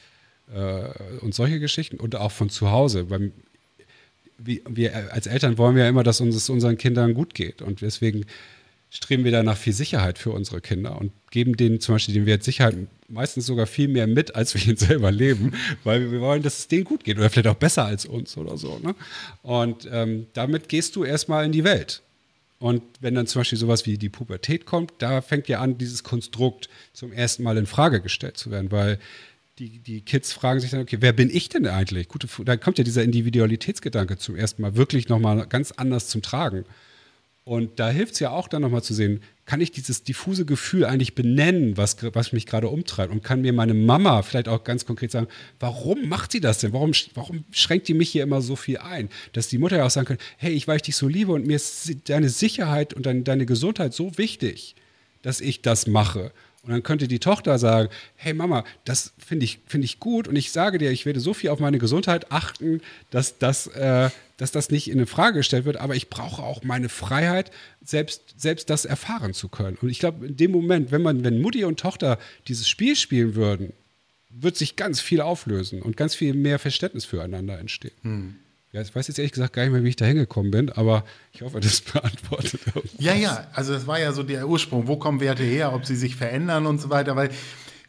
äh, 0.55 1.19
und 1.23 1.35
solche 1.35 1.59
Geschichten 1.59 1.97
und 1.97 2.15
auch 2.15 2.31
von 2.31 2.51
zu 2.51 2.71
Hause. 2.71 3.11
Weil 3.11 3.33
wir, 4.43 4.61
wir 4.69 5.13
als 5.13 5.27
Eltern 5.27 5.59
wollen 5.59 5.77
ja 5.77 5.89
immer, 5.89 6.03
dass 6.03 6.21
es 6.21 6.51
unseren 6.51 6.79
Kindern 6.79 7.15
gut 7.15 7.35
geht 7.35 7.63
und 7.63 7.81
deswegen 7.81 8.25
streben 8.91 9.25
wir 9.25 9.31
danach 9.31 9.57
viel 9.57 9.73
Sicherheit 9.73 10.19
für 10.19 10.31
unsere 10.31 10.61
Kinder 10.61 10.99
und 10.99 11.13
geben 11.31 11.57
denen 11.57 11.81
zum 11.81 11.95
Beispiel 11.95 12.15
den 12.15 12.27
Wert 12.27 12.43
Sicherheit 12.43 12.77
meistens 13.09 13.47
sogar 13.47 13.67
viel 13.67 13.89
mehr 13.89 14.07
mit, 14.07 14.35
als 14.35 14.55
wir 14.55 14.67
ihn 14.67 14.77
selber 14.79 15.11
leben, 15.11 15.53
weil 15.85 16.11
wir 16.11 16.21
wollen, 16.21 16.43
dass 16.43 16.59
es 16.59 16.69
denen 16.69 16.85
gut 16.85 17.05
geht 17.05 17.19
oder 17.19 17.31
vielleicht 17.31 17.49
auch 17.49 17.55
besser 17.55 17.85
als 17.85 18.05
uns 18.07 18.37
oder 18.37 18.57
so. 18.57 18.79
Ne? 18.79 18.95
Und 19.43 19.89
ähm, 19.91 20.27
damit 20.33 20.69
gehst 20.69 20.97
du 20.97 21.05
erstmal 21.05 21.45
in 21.45 21.53
die 21.53 21.65
Welt. 21.65 22.03
Und 22.59 22.83
wenn 23.01 23.15
dann 23.15 23.27
zum 23.27 23.41
Beispiel 23.41 23.59
sowas 23.59 23.87
wie 23.87 23.97
die 23.97 24.11
Pubertät 24.11 24.67
kommt, 24.67 24.93
da 24.99 25.23
fängt 25.23 25.49
ja 25.49 25.61
an, 25.61 25.79
dieses 25.79 26.05
Konstrukt 26.05 26.69
zum 26.93 27.11
ersten 27.11 27.43
Mal 27.43 27.57
in 27.57 27.67
Frage 27.67 28.03
gestellt 28.03 28.37
zu 28.37 28.51
werden, 28.51 28.71
weil 28.71 28.99
die, 29.61 29.79
die 29.79 30.01
Kids 30.01 30.33
fragen 30.33 30.59
sich 30.61 30.71
dann, 30.71 30.81
okay, 30.81 30.97
wer 31.01 31.13
bin 31.13 31.31
ich 31.31 31.49
denn 31.49 31.67
eigentlich? 31.67 32.09
Gute, 32.09 32.27
da 32.45 32.57
kommt 32.57 32.79
ja 32.79 32.85
dieser 32.85 33.05
Individualitätsgedanke 33.05 34.17
zum 34.17 34.35
ersten 34.35 34.63
Mal 34.63 34.75
wirklich 34.75 35.09
nochmal 35.09 35.47
ganz 35.47 35.73
anders 35.73 36.09
zum 36.09 36.23
Tragen. 36.23 36.65
Und 37.45 37.81
da 37.81 37.91
hilft 37.91 38.15
es 38.15 38.21
ja 38.21 38.31
auch 38.31 38.49
dann 38.49 38.63
nochmal 38.63 38.83
zu 38.83 38.95
sehen, 38.95 39.23
kann 39.45 39.61
ich 39.61 39.71
dieses 39.73 40.03
diffuse 40.03 40.45
Gefühl 40.45 40.85
eigentlich 40.85 41.15
benennen, 41.15 41.77
was, 41.77 41.97
was 42.15 42.33
mich 42.33 42.47
gerade 42.47 42.69
umtreibt? 42.69 43.13
Und 43.13 43.25
kann 43.25 43.41
mir 43.41 43.53
meine 43.53 43.75
Mama 43.75 44.23
vielleicht 44.23 44.49
auch 44.49 44.63
ganz 44.63 44.87
konkret 44.87 45.11
sagen, 45.11 45.27
warum 45.59 46.09
macht 46.09 46.33
sie 46.33 46.41
das 46.41 46.59
denn? 46.59 46.73
Warum, 46.73 46.93
warum 47.15 47.45
schränkt 47.51 47.89
die 47.89 47.95
mich 47.95 48.11
hier 48.11 48.23
immer 48.23 48.41
so 48.41 48.57
viel 48.57 48.79
ein? 48.79 49.09
Dass 49.33 49.49
die 49.49 49.59
Mutter 49.59 49.79
ja 49.79 49.87
auch 49.87 49.91
sagen 49.91 50.07
kann, 50.07 50.19
hey, 50.37 50.53
ich, 50.53 50.69
weil 50.69 50.77
ich 50.77 50.83
dich 50.83 50.97
so 50.97 51.09
liebe 51.09 51.33
und 51.33 51.47
mir 51.47 51.57
ist 51.57 52.09
deine 52.09 52.29
Sicherheit 52.29 52.95
und 52.95 53.05
deine, 53.05 53.23
deine 53.23 53.47
Gesundheit 53.47 53.95
so 53.95 54.17
wichtig, 54.17 54.77
dass 55.23 55.41
ich 55.41 55.61
das 55.61 55.87
mache. 55.87 56.33
Und 56.63 56.73
dann 56.73 56.83
könnte 56.83 57.09
die 57.09 57.21
Tochter 57.21 57.59
sagen, 57.59 57.89
hey 58.17 58.35
Mama, 58.35 58.65
das 58.85 59.15
finde 59.19 59.45
ich, 59.45 59.61
find 59.67 59.83
ich 59.83 59.99
gut 59.99 60.29
und 60.29 60.37
ich 60.37 60.53
sage 60.53 60.77
dir, 60.77 60.91
ich 60.91 61.07
werde 61.07 61.19
so 61.19 61.33
viel 61.33 61.49
auf 61.51 61.59
meine 61.59 61.79
Gesundheit 61.79 62.31
achten, 62.31 62.83
dass 63.11 63.39
das, 63.39 63.67
äh, 63.69 64.11
dass 64.37 64.53
das 64.53 64.71
nicht 64.71 64.91
in 64.91 65.07
Frage 65.07 65.39
gestellt 65.39 65.65
wird, 65.65 65.79
aber 65.79 65.97
ich 65.97 66.11
brauche 66.11 66.43
auch 66.43 66.63
meine 66.63 66.91
Freiheit, 66.91 67.51
selbst, 67.83 68.35
selbst 68.37 68.69
das 68.69 68.85
erfahren 68.85 69.33
zu 69.33 69.49
können. 69.49 69.79
Und 69.81 69.89
ich 69.89 70.01
glaube, 70.01 70.27
in 70.27 70.37
dem 70.37 70.51
Moment, 70.51 70.93
wenn 70.93 71.01
man, 71.01 71.25
wenn 71.25 71.41
Mutti 71.41 71.65
und 71.65 71.81
Tochter 71.81 72.19
dieses 72.47 72.69
Spiel 72.69 72.95
spielen 72.95 73.35
würden, 73.35 73.73
wird 74.29 74.57
sich 74.57 74.77
ganz 74.77 75.01
viel 75.01 75.23
auflösen 75.23 75.81
und 75.81 75.97
ganz 75.97 76.15
viel 76.15 76.35
mehr 76.35 76.59
Verständnis 76.59 77.07
füreinander 77.07 77.59
entstehen. 77.59 77.97
Hm. 78.03 78.37
Ja, 78.73 78.81
ich 78.81 78.95
weiß 78.95 79.09
jetzt 79.09 79.19
ehrlich 79.19 79.33
gesagt 79.33 79.53
gar 79.53 79.63
nicht 79.65 79.73
mehr, 79.73 79.83
wie 79.83 79.89
ich 79.89 79.97
da 79.97 80.05
hingekommen 80.05 80.53
bin, 80.53 80.71
aber 80.71 81.05
ich 81.33 81.43
hoffe, 81.43 81.61
das 81.61 81.81
beantwortet 81.81 82.61
irgendwas. 82.67 82.93
Ja, 82.99 83.15
ja, 83.15 83.47
also 83.53 83.73
das 83.73 83.87
war 83.87 83.99
ja 83.99 84.13
so 84.13 84.23
der 84.23 84.49
Ursprung. 84.49 84.87
Wo 84.87 84.97
kommen 84.97 85.21
Werte 85.21 85.43
her, 85.43 85.73
ob 85.73 85.85
sie 85.85 85.97
sich 85.97 86.15
verändern 86.17 86.67
und 86.67 86.81
so 86.81 86.91
weiter, 86.91 87.17
weil 87.17 87.31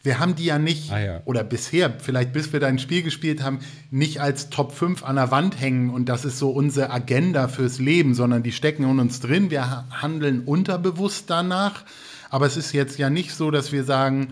wir 0.04 0.20
haben 0.20 0.34
die 0.34 0.46
ja 0.46 0.58
nicht, 0.58 0.92
ah, 0.92 1.00
ja. 1.00 1.22
oder 1.26 1.44
bisher, 1.44 1.94
vielleicht 2.00 2.34
bis 2.34 2.52
wir 2.52 2.60
da 2.60 2.66
ein 2.66 2.80
Spiel 2.80 3.04
gespielt 3.04 3.44
haben, 3.44 3.60
nicht 3.92 4.20
als 4.20 4.50
Top 4.50 4.72
5 4.72 5.04
an 5.04 5.18
der 5.18 5.30
Wand 5.30 5.62
hängen 5.62 5.92
und 5.92 6.10
das 6.10 6.26
ist 6.26 6.40
so 6.40 6.50
unsere 6.50 6.90
Agenda 6.90 7.48
fürs 7.48 7.78
Leben, 7.78 8.16
sondern 8.16 8.42
die 8.42 8.52
stecken 8.52 8.84
in 8.84 9.00
uns 9.00 9.20
drin. 9.20 9.52
Wir 9.52 9.86
handeln 9.92 10.42
unterbewusst 10.42 11.30
danach. 11.30 11.84
Aber 12.32 12.48
es 12.48 12.58
ist 12.58 12.72
jetzt 12.72 12.98
ja 12.98 13.10
nicht 13.10 13.34
so, 13.34 13.52
dass 13.52 13.72
wir 13.72 13.84
sagen, 13.84 14.32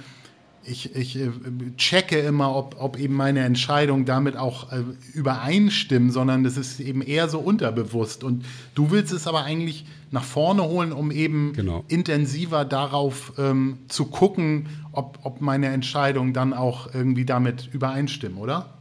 ich, 0.70 0.96
ich 0.96 1.18
äh, 1.18 1.32
checke 1.78 2.20
immer, 2.20 2.56
ob, 2.56 2.76
ob 2.80 3.00
eben 3.00 3.16
meine 3.16 3.42
Entscheidungen 3.42 4.06
damit 4.06 4.38
auch 4.38 4.72
äh, 4.72 4.84
übereinstimmen, 5.14 6.12
sondern 6.12 6.44
das 6.44 6.58
ist 6.58 6.80
eben 6.80 7.02
eher 7.02 7.30
so 7.30 7.40
unterbewusst. 7.40 8.24
Und 8.24 8.46
du 8.76 8.92
willst 8.92 9.12
es 9.12 9.28
aber 9.28 9.44
eigentlich 9.44 9.86
nach 10.12 10.24
vorne 10.24 10.64
holen, 10.64 10.92
um 10.92 11.12
eben 11.12 11.54
genau. 11.54 11.84
intensiver 11.88 12.66
darauf 12.66 13.34
ähm, 13.38 13.80
zu 13.88 14.06
gucken, 14.06 14.70
ob, 14.92 15.20
ob 15.24 15.42
meine 15.42 15.68
Entscheidungen 15.68 16.34
dann 16.34 16.54
auch 16.54 16.94
irgendwie 16.94 17.26
damit 17.26 17.70
übereinstimmen, 17.72 18.38
oder? 18.38 18.74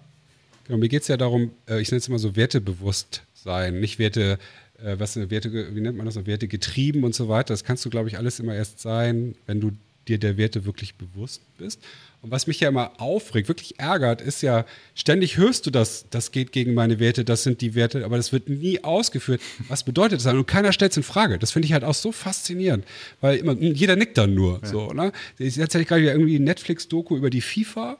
Genau, 0.66 0.78
mir 0.78 0.88
geht 0.88 1.02
es 1.02 1.08
ja 1.08 1.16
darum, 1.16 1.50
äh, 1.68 1.80
ich 1.80 1.90
nenne 1.90 1.98
es 1.98 2.08
immer 2.08 2.18
so 2.18 2.36
wertebewusst 2.36 3.22
sein, 3.34 3.80
nicht 3.80 3.98
Werte, 3.98 4.38
äh, 4.82 4.96
was 4.98 5.16
Werte, 5.16 5.74
wie 5.74 5.80
nennt 5.80 5.96
man 5.96 6.06
das, 6.06 6.26
Werte 6.26 6.48
getrieben 6.48 7.04
und 7.04 7.14
so 7.14 7.28
weiter. 7.28 7.52
Das 7.52 7.64
kannst 7.64 7.84
du, 7.84 7.90
glaube 7.90 8.08
ich, 8.08 8.18
alles 8.18 8.40
immer 8.40 8.54
erst 8.54 8.80
sein, 8.80 9.34
wenn 9.46 9.60
du 9.60 9.72
dir 10.08 10.18
der 10.18 10.36
Werte 10.36 10.64
wirklich 10.64 10.94
bewusst 10.94 11.42
bist. 11.58 11.80
Und 12.20 12.32
was 12.32 12.48
mich 12.48 12.58
ja 12.58 12.68
immer 12.68 13.00
aufregt, 13.00 13.46
wirklich 13.46 13.78
ärgert, 13.78 14.20
ist 14.20 14.42
ja, 14.42 14.64
ständig 14.96 15.36
hörst 15.36 15.66
du 15.66 15.70
das, 15.70 16.06
das 16.10 16.32
geht 16.32 16.50
gegen 16.50 16.74
meine 16.74 16.98
Werte, 16.98 17.24
das 17.24 17.44
sind 17.44 17.60
die 17.60 17.76
Werte, 17.76 18.04
aber 18.04 18.16
das 18.16 18.32
wird 18.32 18.48
nie 18.48 18.82
ausgeführt. 18.82 19.40
Was 19.68 19.84
bedeutet 19.84 20.24
das? 20.24 20.32
Und 20.32 20.46
keiner 20.46 20.72
stellt 20.72 20.90
es 20.90 20.96
in 20.96 21.04
Frage. 21.04 21.38
Das 21.38 21.52
finde 21.52 21.66
ich 21.66 21.72
halt 21.72 21.84
auch 21.84 21.94
so 21.94 22.10
faszinierend, 22.10 22.84
weil 23.20 23.38
immer, 23.38 23.52
jeder 23.52 23.94
nickt 23.94 24.18
dann 24.18 24.34
nur. 24.34 24.60
Ja. 24.62 24.68
So, 24.68 24.92
ne? 24.92 25.12
Jetzt 25.38 25.60
hatte 25.60 25.80
ich 25.80 25.88
gerade 25.88 26.04
irgendwie 26.04 26.36
ein 26.36 26.44
Netflix-Doku 26.44 27.16
über 27.16 27.30
die 27.30 27.40
FIFA. 27.40 27.98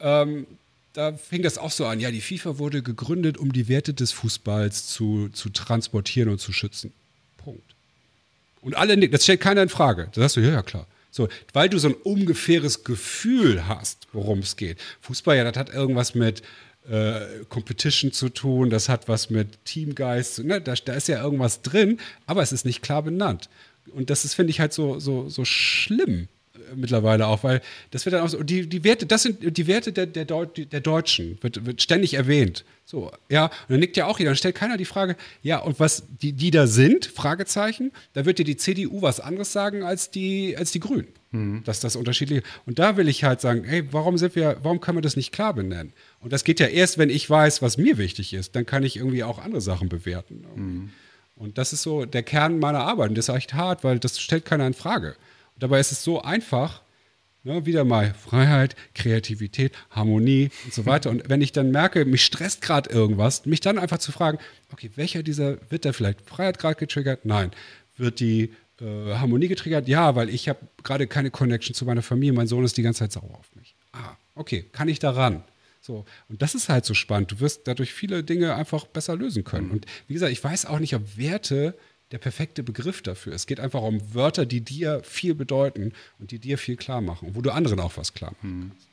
Ähm, 0.00 0.46
da 0.92 1.12
fing 1.14 1.42
das 1.42 1.56
auch 1.56 1.70
so 1.70 1.86
an. 1.86 2.00
Ja, 2.00 2.10
die 2.10 2.20
FIFA 2.20 2.58
wurde 2.58 2.82
gegründet, 2.82 3.38
um 3.38 3.52
die 3.52 3.68
Werte 3.68 3.94
des 3.94 4.12
Fußballs 4.12 4.88
zu, 4.88 5.30
zu 5.32 5.48
transportieren 5.48 6.28
und 6.28 6.40
zu 6.40 6.52
schützen. 6.52 6.92
Punkt. 7.38 7.62
Und 8.60 8.76
alle 8.76 8.96
nicken, 8.96 9.12
das 9.12 9.22
stellt 9.22 9.40
keiner 9.40 9.62
in 9.62 9.68
Frage. 9.68 10.08
Da 10.12 10.20
sagst 10.22 10.36
du, 10.36 10.40
ja, 10.40 10.50
ja, 10.50 10.62
klar. 10.62 10.86
So, 11.10 11.28
weil 11.52 11.68
du 11.68 11.78
so 11.78 11.88
ein 11.88 11.94
ungefähres 11.94 12.84
Gefühl 12.84 13.66
hast, 13.66 14.06
worum 14.12 14.40
es 14.40 14.56
geht. 14.56 14.78
Fußball, 15.00 15.36
ja, 15.36 15.44
das 15.44 15.56
hat 15.56 15.70
irgendwas 15.70 16.14
mit 16.14 16.42
äh, 16.88 17.44
Competition 17.48 18.12
zu 18.12 18.28
tun, 18.28 18.70
das 18.70 18.88
hat 18.88 19.08
was 19.08 19.30
mit 19.30 19.64
Teamgeist, 19.64 20.44
ne? 20.44 20.60
da, 20.60 20.74
da 20.74 20.94
ist 20.94 21.08
ja 21.08 21.22
irgendwas 21.22 21.62
drin, 21.62 21.98
aber 22.26 22.42
es 22.42 22.52
ist 22.52 22.64
nicht 22.64 22.82
klar 22.82 23.02
benannt. 23.02 23.48
Und 23.92 24.10
das 24.10 24.24
ist, 24.24 24.34
finde 24.34 24.50
ich, 24.50 24.60
halt 24.60 24.72
so, 24.72 24.98
so, 24.98 25.28
so 25.28 25.44
schlimm 25.44 26.28
mittlerweile 26.74 27.26
auch, 27.26 27.44
weil 27.44 27.60
das 27.90 28.04
wird 28.04 28.14
dann 28.14 28.22
auch 28.22 28.28
so, 28.28 28.42
die, 28.42 28.68
die 28.68 28.84
Werte, 28.84 29.06
das 29.06 29.22
sind 29.22 29.56
die 29.56 29.66
Werte 29.66 29.92
der, 29.92 30.06
der, 30.06 30.24
Deut 30.24 30.72
der 30.72 30.80
Deutschen, 30.80 31.38
wird, 31.40 31.64
wird 31.66 31.82
ständig 31.82 32.14
erwähnt. 32.14 32.64
So, 32.84 33.12
ja, 33.28 33.44
und 33.44 33.52
dann 33.68 33.80
nickt 33.80 33.96
ja 33.96 34.06
auch 34.06 34.18
jeder, 34.18 34.30
dann 34.30 34.36
stellt 34.36 34.56
keiner 34.56 34.76
die 34.76 34.84
Frage, 34.84 35.16
ja, 35.42 35.58
und 35.60 35.78
was 35.78 36.02
die, 36.20 36.32
die 36.32 36.50
da 36.50 36.66
sind, 36.66 37.06
Fragezeichen, 37.06 37.92
da 38.14 38.24
wird 38.24 38.38
dir 38.38 38.44
die 38.44 38.56
CDU 38.56 39.02
was 39.02 39.20
anderes 39.20 39.52
sagen 39.52 39.84
als 39.84 40.10
die, 40.10 40.56
als 40.56 40.72
die 40.72 40.80
Grünen. 40.80 41.08
Mhm. 41.30 41.62
Dass 41.64 41.78
das 41.78 41.94
unterschiedliche. 41.94 42.42
Und 42.66 42.80
da 42.80 42.96
will 42.96 43.08
ich 43.08 43.22
halt 43.22 43.40
sagen, 43.40 43.62
hey, 43.62 43.86
warum 43.92 44.18
sind 44.18 44.34
wir, 44.34 44.56
warum 44.62 44.80
können 44.80 44.98
wir 44.98 45.02
das 45.02 45.14
nicht 45.14 45.30
klar 45.30 45.54
benennen? 45.54 45.92
Und 46.18 46.32
das 46.32 46.42
geht 46.42 46.58
ja 46.58 46.66
erst, 46.66 46.98
wenn 46.98 47.10
ich 47.10 47.30
weiß, 47.30 47.62
was 47.62 47.78
mir 47.78 47.98
wichtig 47.98 48.34
ist, 48.34 48.56
dann 48.56 48.66
kann 48.66 48.82
ich 48.82 48.96
irgendwie 48.96 49.22
auch 49.22 49.38
andere 49.38 49.60
Sachen 49.60 49.88
bewerten. 49.88 50.44
Mhm. 50.56 50.90
Und 51.36 51.56
das 51.56 51.72
ist 51.72 51.82
so 51.82 52.04
der 52.04 52.22
Kern 52.22 52.58
meiner 52.58 52.80
Arbeit. 52.80 53.10
Und 53.10 53.18
das 53.18 53.28
ist 53.28 53.34
echt 53.34 53.54
hart, 53.54 53.82
weil 53.82 53.98
das 53.98 54.20
stellt 54.20 54.44
keiner 54.44 54.66
in 54.66 54.74
Frage. 54.74 55.16
Dabei 55.60 55.80
ist 55.80 55.92
es 55.92 56.02
so 56.02 56.22
einfach, 56.22 56.82
Ne, 57.42 57.64
wieder 57.64 57.84
mal 57.84 58.12
Freiheit, 58.12 58.76
Kreativität, 58.94 59.72
Harmonie 59.90 60.50
und 60.66 60.74
so 60.74 60.84
weiter. 60.84 61.08
Und 61.08 61.30
wenn 61.30 61.40
ich 61.40 61.52
dann 61.52 61.70
merke, 61.70 62.04
mich 62.04 62.22
stresst 62.22 62.60
gerade 62.60 62.90
irgendwas, 62.90 63.46
mich 63.46 63.60
dann 63.60 63.78
einfach 63.78 63.96
zu 63.96 64.12
fragen, 64.12 64.38
okay, 64.70 64.90
welcher 64.96 65.22
dieser 65.22 65.56
wird 65.70 65.86
da 65.86 65.94
vielleicht 65.94 66.20
Freiheit 66.28 66.58
gerade 66.58 66.74
getriggert? 66.74 67.24
Nein. 67.24 67.50
Wird 67.96 68.20
die 68.20 68.52
äh, 68.78 69.14
Harmonie 69.14 69.48
getriggert? 69.48 69.88
Ja, 69.88 70.16
weil 70.16 70.28
ich 70.28 70.50
habe 70.50 70.58
gerade 70.82 71.06
keine 71.06 71.30
Connection 71.30 71.74
zu 71.74 71.86
meiner 71.86 72.02
Familie. 72.02 72.34
Mein 72.34 72.46
Sohn 72.46 72.62
ist 72.62 72.76
die 72.76 72.82
ganze 72.82 72.98
Zeit 72.98 73.12
sauer 73.12 73.38
auf 73.38 73.56
mich. 73.56 73.74
Ah, 73.92 74.16
okay, 74.34 74.66
kann 74.72 74.88
ich 74.88 74.98
da 74.98 75.12
ran? 75.12 75.42
So, 75.80 76.04
und 76.28 76.42
das 76.42 76.54
ist 76.54 76.68
halt 76.68 76.84
so 76.84 76.92
spannend. 76.92 77.32
Du 77.32 77.40
wirst 77.40 77.66
dadurch 77.66 77.94
viele 77.94 78.22
Dinge 78.22 78.54
einfach 78.54 78.84
besser 78.86 79.16
lösen 79.16 79.44
können. 79.44 79.68
Mhm. 79.68 79.72
Und 79.72 79.86
wie 80.08 80.12
gesagt, 80.12 80.30
ich 80.30 80.44
weiß 80.44 80.66
auch 80.66 80.78
nicht, 80.78 80.94
ob 80.94 81.16
Werte 81.16 81.74
der 82.12 82.18
perfekte 82.18 82.62
Begriff 82.62 83.02
dafür. 83.02 83.32
Es 83.32 83.46
geht 83.46 83.60
einfach 83.60 83.82
um 83.82 84.00
Wörter, 84.14 84.46
die 84.46 84.60
dir 84.60 85.00
viel 85.04 85.34
bedeuten 85.34 85.92
und 86.18 86.32
die 86.32 86.38
dir 86.38 86.58
viel 86.58 86.76
klar 86.76 87.00
machen 87.00 87.28
und 87.28 87.36
wo 87.36 87.42
du 87.42 87.52
anderen 87.52 87.80
auch 87.80 87.96
was 87.96 88.14
klar 88.14 88.32
machen 88.42 88.50
hm. 88.50 88.70
kannst. 88.70 88.88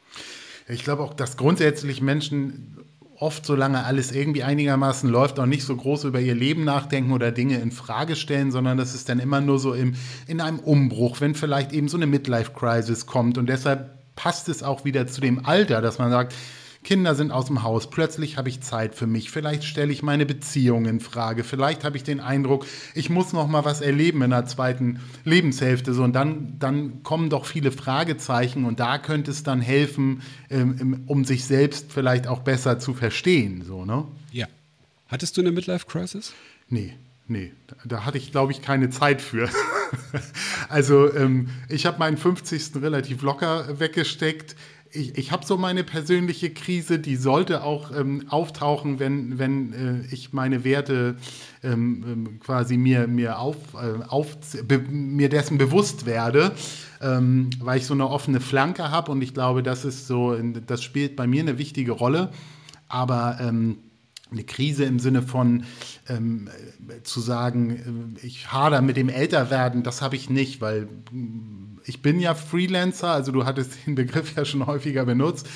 Ich 0.70 0.84
glaube 0.84 1.04
auch, 1.04 1.14
dass 1.14 1.38
grundsätzlich 1.38 2.02
Menschen 2.02 2.78
oft, 3.20 3.46
solange 3.46 3.84
alles 3.86 4.12
irgendwie 4.12 4.44
einigermaßen 4.44 5.10
läuft, 5.10 5.40
auch 5.40 5.46
nicht 5.46 5.64
so 5.64 5.76
groß 5.76 6.04
über 6.04 6.20
ihr 6.20 6.36
Leben 6.36 6.64
nachdenken 6.64 7.12
oder 7.12 7.32
Dinge 7.32 7.60
in 7.60 7.72
Frage 7.72 8.16
stellen, 8.16 8.52
sondern 8.52 8.78
das 8.78 8.94
ist 8.94 9.10
dann 9.10 9.20
immer 9.20 9.42
nur 9.42 9.60
so 9.60 9.74
im, 9.74 9.96
in 10.28 10.42
einem 10.42 10.60
Umbruch, 10.60 11.20
wenn 11.22 11.34
vielleicht 11.34 11.72
eben 11.72 11.88
so 11.88 11.98
eine 11.98 12.06
Midlife-Crisis 12.06 13.06
kommt. 13.06 13.38
Und 13.38 13.48
deshalb 13.48 13.98
passt 14.16 14.50
es 14.50 14.62
auch 14.62 14.86
wieder 14.86 15.08
zu 15.08 15.22
dem 15.22 15.46
Alter, 15.46 15.82
dass 15.82 15.98
man 15.98 16.12
sagt, 16.12 16.36
Kinder 16.88 17.16
sind 17.16 17.32
aus 17.32 17.48
dem 17.48 17.64
Haus, 17.64 17.90
plötzlich 17.90 18.38
habe 18.38 18.48
ich 18.48 18.62
Zeit 18.62 18.96
für 18.96 19.08
mich, 19.08 19.30
vielleicht 19.30 19.66
stelle 19.66 19.92
ich 19.92 20.04
meine 20.04 20.26
Beziehung 20.26 20.86
in 20.86 21.02
Frage, 21.02 21.44
vielleicht 21.44 21.84
habe 21.84 21.98
ich 21.98 22.04
den 22.04 22.22
Eindruck, 22.22 22.66
ich 22.96 23.10
muss 23.10 23.34
noch 23.34 23.50
mal 23.50 23.66
was 23.66 23.82
erleben 23.82 24.22
in 24.22 24.30
der 24.30 24.46
zweiten 24.46 25.02
Lebenshälfte 25.26 25.94
so 25.94 26.06
und 26.06 26.14
dann, 26.14 26.56
dann 26.60 27.04
kommen 27.04 27.30
doch 27.30 27.44
viele 27.44 27.74
Fragezeichen 27.74 28.64
und 28.64 28.80
da 28.80 29.00
könnte 29.00 29.32
es 29.32 29.44
dann 29.44 29.60
helfen, 29.60 30.22
ähm, 30.50 31.04
um 31.08 31.26
sich 31.26 31.44
selbst 31.44 31.92
vielleicht 31.92 32.26
auch 32.26 32.40
besser 32.40 32.80
zu 32.80 32.94
verstehen, 32.94 33.66
so, 33.68 33.84
ne? 33.84 34.06
Ja. 34.32 34.48
Hattest 35.10 35.36
du 35.36 35.42
eine 35.42 35.52
Midlife-Crisis? 35.52 36.34
Nee, 36.70 36.94
nee, 37.28 37.52
da 37.84 38.06
hatte 38.06 38.18
ich, 38.18 38.32
glaube 38.32 38.54
ich, 38.54 38.62
keine 38.62 38.90
Zeit 38.92 39.22
für. 39.22 39.50
also 40.70 41.14
ähm, 41.14 41.50
ich 41.68 41.86
habe 41.86 42.00
meinen 42.00 42.16
50. 42.16 42.82
relativ 42.82 43.24
locker 43.24 43.78
weggesteckt 43.78 44.56
ich, 44.98 45.18
ich 45.18 45.32
habe 45.32 45.46
so 45.46 45.58
meine 45.58 45.84
persönliche 45.84 46.50
Krise, 46.50 47.00
die 47.00 47.16
sollte 47.16 47.64
auch 47.64 47.92
ähm, 47.92 48.26
auftauchen, 48.30 49.00
wenn, 49.00 49.38
wenn 49.38 49.74
äh, 49.74 50.14
ich 50.14 50.34
meine 50.34 50.64
Werte 50.64 51.16
ähm, 51.64 52.04
ähm 52.08 52.40
quasi 52.40 52.78
mir, 52.78 53.08
mir, 53.08 53.40
auf, 53.40 53.58
äh, 53.76 54.04
auf, 54.08 54.38
be, 54.68 54.80
mir 54.80 55.30
dessen 55.30 55.58
bewusst 55.58 56.06
werde, 56.06 56.52
ähm, 57.02 57.50
weil 57.60 57.78
ich 57.78 57.86
so 57.86 57.94
eine 57.94 58.10
offene 58.10 58.40
Flanke 58.40 58.92
habe 58.92 59.12
und 59.12 59.22
ich 59.22 59.34
glaube, 59.34 59.64
das 59.64 59.86
ist 59.86 60.08
so, 60.08 60.36
das 60.36 60.84
spielt 60.84 61.16
bei 61.16 61.28
mir 61.28 61.42
eine 61.42 61.58
wichtige 61.58 61.92
Rolle. 61.92 62.30
Aber 62.90 63.38
ähm, 63.42 63.78
eine 64.32 64.44
Krise 64.44 64.84
im 64.84 65.00
Sinne 65.00 65.22
von 65.22 65.64
ähm, 66.10 66.50
zu 67.04 67.20
sagen, 67.20 68.16
äh, 68.22 68.26
ich 68.26 68.52
hader 68.52 68.82
mit 68.82 68.98
dem 68.98 69.10
Älterwerden, 69.10 69.84
das 69.84 70.02
habe 70.02 70.16
ich 70.16 70.30
nicht, 70.30 70.62
weil 70.62 70.88
ich 71.88 72.02
bin 72.02 72.20
ja 72.20 72.36
Freelancer, 72.36 73.12
also 73.12 73.32
du 73.32 73.46
hattest 73.46 73.88
den 73.88 73.96
Begriff 73.96 74.36
ja 74.36 74.44
schon 74.44 74.66
häufiger 74.68 75.06
benutzt. 75.06 75.48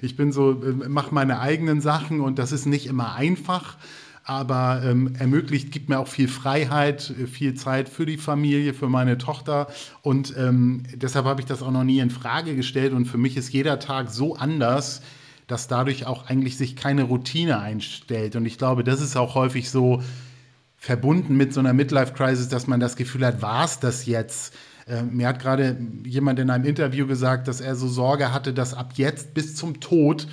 Ich 0.00 0.16
bin 0.16 0.32
so, 0.32 0.52
äh, 0.52 0.88
mache 0.88 1.12
meine 1.12 1.40
eigenen 1.40 1.80
Sachen 1.80 2.20
und 2.20 2.38
das 2.38 2.52
ist 2.52 2.64
nicht 2.64 2.86
immer 2.86 3.14
einfach, 3.16 3.76
aber 4.22 4.82
ähm, 4.84 5.14
ermöglicht, 5.18 5.72
gibt 5.72 5.88
mir 5.88 5.98
auch 5.98 6.06
viel 6.06 6.28
Freiheit, 6.28 7.12
äh, 7.18 7.26
viel 7.26 7.54
Zeit 7.54 7.88
für 7.88 8.06
die 8.06 8.18
Familie, 8.18 8.72
für 8.72 8.88
meine 8.88 9.18
Tochter 9.18 9.66
und 10.02 10.34
ähm, 10.38 10.84
deshalb 10.94 11.26
habe 11.26 11.40
ich 11.40 11.46
das 11.46 11.60
auch 11.60 11.72
noch 11.72 11.84
nie 11.84 11.98
in 11.98 12.10
Frage 12.10 12.54
gestellt 12.54 12.92
und 12.92 13.06
für 13.06 13.18
mich 13.18 13.36
ist 13.36 13.52
jeder 13.52 13.80
Tag 13.80 14.10
so 14.10 14.36
anders, 14.36 15.02
dass 15.48 15.66
dadurch 15.66 16.06
auch 16.06 16.28
eigentlich 16.28 16.56
sich 16.56 16.76
keine 16.76 17.02
Routine 17.02 17.58
einstellt 17.58 18.36
und 18.36 18.46
ich 18.46 18.58
glaube, 18.58 18.84
das 18.84 19.00
ist 19.00 19.16
auch 19.16 19.34
häufig 19.34 19.68
so 19.70 20.00
verbunden 20.76 21.36
mit 21.36 21.52
so 21.52 21.58
einer 21.58 21.72
Midlife-Crisis, 21.72 22.48
dass 22.48 22.68
man 22.68 22.78
das 22.78 22.94
Gefühl 22.94 23.26
hat, 23.26 23.42
war 23.42 23.64
es 23.64 23.80
das 23.80 24.06
jetzt? 24.06 24.54
Äh, 24.90 25.02
mir 25.04 25.28
hat 25.28 25.40
gerade 25.40 25.76
jemand 26.04 26.38
in 26.38 26.50
einem 26.50 26.64
Interview 26.64 27.06
gesagt, 27.06 27.48
dass 27.48 27.60
er 27.60 27.76
so 27.76 27.88
Sorge 27.88 28.32
hatte, 28.32 28.52
dass 28.52 28.74
ab 28.74 28.92
jetzt 28.96 29.34
bis 29.34 29.54
zum 29.54 29.80
Tod 29.80 30.26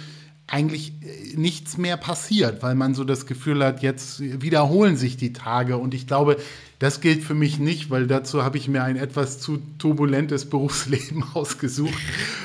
eigentlich 0.48 0.94
äh, 1.02 1.38
nichts 1.38 1.78
mehr 1.78 1.98
passiert, 1.98 2.64
weil 2.64 2.74
man 2.74 2.96
so 2.96 3.04
das 3.04 3.26
Gefühl 3.26 3.64
hat, 3.64 3.82
jetzt 3.82 4.22
wiederholen 4.42 4.98
sich 4.98 5.18
die 5.18 5.34
Tage. 5.34 5.78
Und 5.78 5.94
ich 5.94 6.08
glaube, 6.08 6.38
das 6.80 7.02
gilt 7.02 7.24
für 7.24 7.36
mich 7.36 7.60
nicht, 7.60 7.90
weil 7.90 8.08
dazu 8.08 8.44
habe 8.44 8.58
ich 8.58 8.68
mir 8.68 8.84
ein 8.84 8.96
etwas 8.96 9.40
zu 9.40 9.60
turbulentes 9.78 10.46
Berufsleben 10.50 11.24
ausgesucht. 11.34 12.02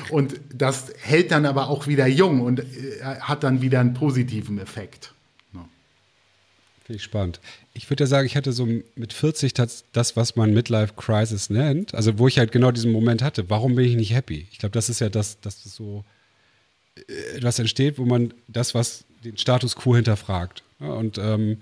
Und 0.09 0.39
das 0.53 0.93
hält 0.99 1.31
dann 1.31 1.45
aber 1.45 1.69
auch 1.69 1.87
wieder 1.87 2.05
jung 2.07 2.41
und 2.41 2.59
äh, 2.59 2.65
hat 3.21 3.43
dann 3.43 3.61
wieder 3.61 3.79
einen 3.79 3.93
positiven 3.93 4.59
Effekt. 4.59 5.12
Finde 6.83 6.97
ich 6.97 7.03
spannend. 7.03 7.39
Ich 7.73 7.89
würde 7.89 8.03
ja 8.03 8.07
sagen, 8.07 8.25
ich 8.25 8.35
hatte 8.35 8.51
so 8.51 8.67
mit 8.95 9.13
40 9.13 9.53
das, 9.53 9.85
das, 9.93 10.17
was 10.17 10.35
man 10.35 10.53
Midlife 10.53 10.93
Crisis 10.95 11.49
nennt, 11.49 11.95
also 11.95 12.19
wo 12.19 12.27
ich 12.27 12.37
halt 12.37 12.51
genau 12.51 12.71
diesen 12.71 12.91
Moment 12.91 13.21
hatte, 13.21 13.49
warum 13.49 13.75
bin 13.75 13.85
ich 13.85 13.95
nicht 13.95 14.13
happy? 14.13 14.47
Ich 14.51 14.59
glaube, 14.59 14.73
das 14.73 14.89
ist 14.89 14.99
ja 14.99 15.09
das, 15.09 15.39
das 15.39 15.65
ist 15.65 15.75
so 15.75 16.03
äh, 16.95 17.37
etwas 17.37 17.59
entsteht, 17.59 17.97
wo 17.97 18.05
man 18.05 18.33
das, 18.49 18.73
was 18.73 19.05
den 19.23 19.37
Status 19.37 19.77
quo 19.77 19.95
hinterfragt. 19.95 20.63
Und 20.79 21.17
ähm, 21.17 21.61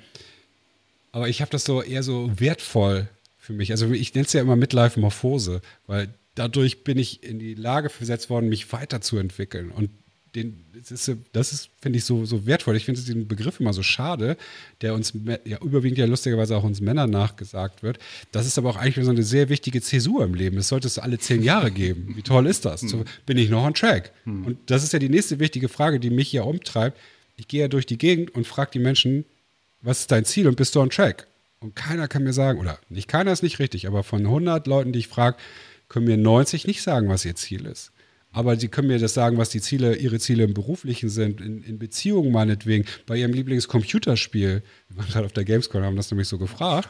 aber 1.12 1.30
ich 1.30 1.42
habe 1.42 1.52
das 1.52 1.66
so 1.66 1.84
eher 1.84 2.04
so 2.04 2.32
wertvoll 2.40 3.08
für 3.38 3.54
mich. 3.54 3.72
Also 3.72 3.90
ich 3.92 4.14
nenne 4.14 4.26
es 4.26 4.34
ja 4.34 4.42
immer 4.42 4.56
Midlife-Morphose, 4.56 5.62
weil 5.86 6.14
dadurch 6.36 6.84
bin 6.84 6.98
ich 6.98 7.24
in 7.24 7.38
die 7.38 7.54
Lage 7.54 7.90
versetzt 7.90 8.30
worden, 8.30 8.50
mich 8.50 8.72
weiterzuentwickeln. 8.72 9.72
Und 9.72 9.90
den, 10.36 10.64
das 10.74 10.92
ist, 10.92 11.18
das 11.34 11.52
ist 11.52 11.70
finde 11.82 11.98
ich, 11.98 12.06
so, 12.06 12.26
so 12.26 12.46
wertvoll. 12.46 12.78
Ich 12.78 12.86
finde 12.86 13.02
diesen 13.02 13.28
Begriff 13.28 13.60
immer 13.60 13.74
so 13.74 13.84
schade, 13.84 14.38
der 14.82 14.94
uns 14.94 15.14
ja 15.46 15.58
überwiegend 15.62 15.98
ja 15.98 16.06
lustigerweise 16.06 16.56
auch 16.56 16.64
uns 16.64 16.80
Männern 16.80 17.10
nachgesagt 17.10 17.84
wird. 17.84 18.00
Das 18.32 18.46
ist 18.46 18.58
aber 18.58 18.70
auch 18.70 18.78
eigentlich 18.78 19.04
so 19.04 19.12
eine 19.12 19.24
sehr 19.24 19.50
wichtige 19.50 19.82
Zäsur 19.82 20.24
im 20.24 20.34
Leben. 20.34 20.58
Es 20.58 20.70
sollte 20.70 20.88
es 20.88 21.00
alle 21.00 21.20
zehn 21.20 21.44
Jahre 21.44 21.72
geben. 21.72 22.14
Wie 22.16 22.22
toll 22.22 22.48
ist 22.48 22.66
das? 22.66 22.82
So, 22.82 23.04
bin 23.26 23.38
ich 23.38 23.50
noch 23.50 23.64
on 23.64 23.74
track? 23.74 24.12
Hm. 24.24 24.46
Und 24.46 24.58
das 24.68 24.84
ist 24.84 24.94
ja 24.94 25.00
die 25.00 25.10
nächste 25.10 25.40
wichtige 25.40 25.68
Frage, 25.68 26.00
die 26.00 26.10
mich 26.10 26.30
hier 26.30 26.46
umtreibt. 26.46 26.98
Ich 27.36 27.48
gehe 27.48 27.62
ja 27.62 27.68
durch 27.68 27.86
die 27.86 27.98
Gegend 27.98 28.34
und 28.34 28.48
frage 28.48 28.72
die 28.74 28.80
Menschen, 28.80 29.26
was 29.82 30.02
ist 30.02 30.12
dein 30.12 30.26
Ziel 30.26 30.48
und 30.48 30.56
bist 30.56 30.76
du 30.76 30.80
on 30.80 30.90
track? 30.90 31.28
Und 31.60 31.76
keiner 31.76 32.08
kann 32.08 32.24
mir 32.24 32.34
sagen, 32.34 32.60
oder 32.60 32.80
nicht 32.90 33.08
keiner 33.08 33.32
ist 33.32 33.44
nicht 33.44 33.60
richtig, 33.60 33.88
aber 33.88 34.04
von 34.04 34.22
100 34.22 34.66
Leuten, 34.66 34.94
die 34.94 35.00
ich 35.00 35.08
frage, 35.08 35.38
können 35.90 36.06
mir 36.06 36.18
90 36.18 36.68
nicht 36.68 36.82
sagen, 36.82 37.10
was 37.10 37.26
ihr 37.26 37.36
Ziel 37.36 37.66
ist. 37.66 37.92
Aber 38.34 38.58
sie 38.58 38.70
können 38.70 38.88
mir 38.88 39.00
das 39.00 39.14
sagen, 39.14 39.38
was 39.38 39.50
die 39.50 39.62
Ziele, 39.62 39.96
ihre 39.96 40.20
Ziele 40.20 40.44
im 40.44 40.54
Beruflichen 40.54 41.10
sind, 41.10 41.42
in, 41.42 41.64
in 41.64 41.78
Beziehungen 41.80 42.32
meinetwegen, 42.32 42.86
bei 43.06 43.18
ihrem 43.18 43.34
Lieblingscomputerspiel. 43.34 44.64
Wir 44.90 44.98
waren 44.98 45.08
gerade 45.08 45.26
auf 45.26 45.34
der 45.34 45.44
Gamescom, 45.44 45.84
haben 45.84 45.98
das 45.98 46.12
nämlich 46.12 46.30
so 46.30 46.38
gefragt. 46.38 46.90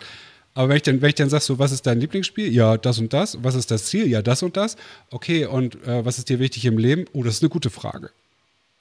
Aber 0.54 0.70
wenn 0.70 0.78
ich 0.78 0.84
dann, 0.84 1.02
wenn 1.02 1.10
ich 1.10 1.16
dann 1.16 1.30
sag, 1.30 1.42
so, 1.42 1.58
was 1.58 1.72
ist 1.72 1.88
dein 1.88 2.00
Lieblingsspiel? 2.00 2.54
Ja, 2.54 2.78
das 2.78 3.00
und 3.00 3.14
das. 3.14 3.38
Was 3.42 3.56
ist 3.56 3.72
das 3.72 3.86
Ziel? 3.86 4.08
Ja, 4.08 4.22
das 4.22 4.44
und 4.44 4.58
das. 4.58 4.76
Okay, 5.10 5.46
und 5.46 5.76
äh, 5.88 6.06
was 6.06 6.18
ist 6.18 6.30
dir 6.30 6.40
wichtig 6.40 6.66
im 6.66 6.78
Leben? 6.78 7.06
Oh, 7.14 7.24
das 7.24 7.36
ist 7.36 7.44
eine 7.44 7.50
gute 7.50 7.70
Frage. 7.70 8.12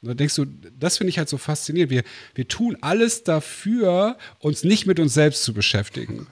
Da 0.03 0.15
denkst 0.15 0.35
du, 0.35 0.47
das 0.79 0.99
finde 0.99 1.11
ich 1.11 1.19
halt 1.19 1.29
so 1.29 1.39
faszinierend. 1.39 1.91
Wir, 1.91 2.03
wir 2.35 2.49
tun 2.49 2.77
alles 2.81 3.23
dafür, 3.23 4.17
uns 4.39 4.65
nicht 4.65 4.87
mit 4.87 4.99
uns 4.99 5.15
selbst 5.15 5.45
zu 5.45 5.53
beschäftigen. 5.55 6.27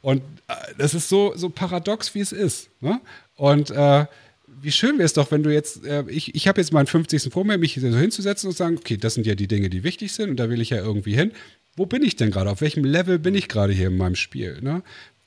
Und 0.00 0.22
äh, 0.48 0.54
das 0.78 0.94
ist 0.94 1.08
so, 1.08 1.32
so 1.36 1.48
paradox, 1.48 2.14
wie 2.14 2.20
es 2.20 2.32
ist. 2.32 2.68
Ne? 2.80 3.00
Und 3.36 3.70
äh, 3.70 4.06
wie 4.60 4.72
schön 4.72 4.98
wäre 4.98 5.06
es 5.06 5.12
doch, 5.12 5.30
wenn 5.30 5.42
du 5.42 5.52
jetzt, 5.52 5.84
äh, 5.84 6.04
ich, 6.08 6.34
ich 6.34 6.48
habe 6.48 6.60
jetzt 6.60 6.72
meinen 6.72 6.86
50. 6.86 7.32
vor 7.32 7.44
mir, 7.44 7.58
mich 7.58 7.74
so 7.74 7.96
hinzusetzen 7.96 8.48
und 8.48 8.56
sagen, 8.56 8.76
okay, 8.78 8.96
das 8.96 9.14
sind 9.14 9.26
ja 9.26 9.34
die 9.34 9.48
Dinge, 9.48 9.70
die 9.70 9.84
wichtig 9.84 10.12
sind 10.12 10.30
und 10.30 10.36
da 10.36 10.50
will 10.50 10.60
ich 10.60 10.70
ja 10.70 10.78
irgendwie 10.78 11.14
hin. 11.14 11.32
Wo 11.76 11.86
bin 11.86 12.02
ich 12.02 12.16
denn 12.16 12.30
gerade? 12.30 12.50
Auf 12.50 12.60
welchem 12.60 12.84
Level 12.84 13.18
bin 13.18 13.34
ich 13.34 13.48
gerade 13.48 13.72
hier 13.72 13.86
in 13.86 13.96
meinem 13.96 14.14
Spiel? 14.14 14.60
Ne? 14.60 14.82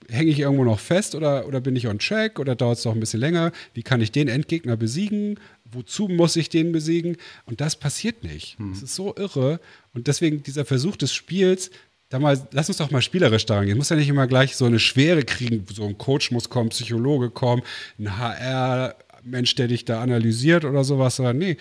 Hänge 0.10 0.30
ich 0.30 0.40
irgendwo 0.40 0.64
noch 0.64 0.80
fest 0.80 1.16
oder, 1.16 1.48
oder 1.48 1.60
bin 1.60 1.76
ich 1.76 1.88
on 1.88 1.98
track 1.98 2.40
oder 2.40 2.56
dauert 2.56 2.78
es 2.78 2.86
noch 2.86 2.94
ein 2.94 3.00
bisschen 3.00 3.20
länger? 3.20 3.52
Wie 3.74 3.82
kann 3.82 4.02
ich 4.02 4.12
den 4.12 4.28
Endgegner 4.28 4.78
besiegen? 4.78 5.40
Wozu 5.66 6.08
muss 6.08 6.36
ich 6.36 6.50
den 6.50 6.72
besiegen? 6.72 7.18
Und 7.46 7.62
das 7.62 7.76
passiert 7.76 8.24
nicht. 8.24 8.60
Hm. 8.60 8.74
Das 8.74 8.84
ist 8.84 8.96
so 8.96 9.16
irre. 9.16 9.60
Und 9.94 10.08
deswegen 10.08 10.44
dieser 10.44 10.66
Versuch 10.66 10.98
des 10.98 11.14
Spiels, 11.14 11.72
da 12.10 12.20
mal, 12.20 12.40
lass 12.52 12.70
uns 12.70 12.78
doch 12.78 12.92
mal 12.92 13.02
spielerisch 13.02 13.48
daran 13.48 13.66
gehen. 13.66 13.78
Muss 13.78 13.90
ja 13.90 13.96
nicht 13.96 14.10
immer 14.10 14.28
gleich 14.28 14.56
so 14.56 14.66
eine 14.66 14.80
Schwere 14.80 15.24
kriegen. 15.24 15.66
So 15.74 15.86
ein 15.86 15.98
Coach 15.98 16.30
muss 16.30 16.50
kommen, 16.50 16.70
Psychologe 16.70 17.32
kommen, 17.32 17.64
ein 17.98 18.18
HR, 18.18 18.96
Mensch, 19.26 19.56
der 19.56 19.68
dich 19.68 19.86
da 19.86 20.02
analysiert 20.02 20.66
oder 20.66 20.84
sowas, 20.84 21.18
sondern 21.18 21.38
nee, 21.38 21.58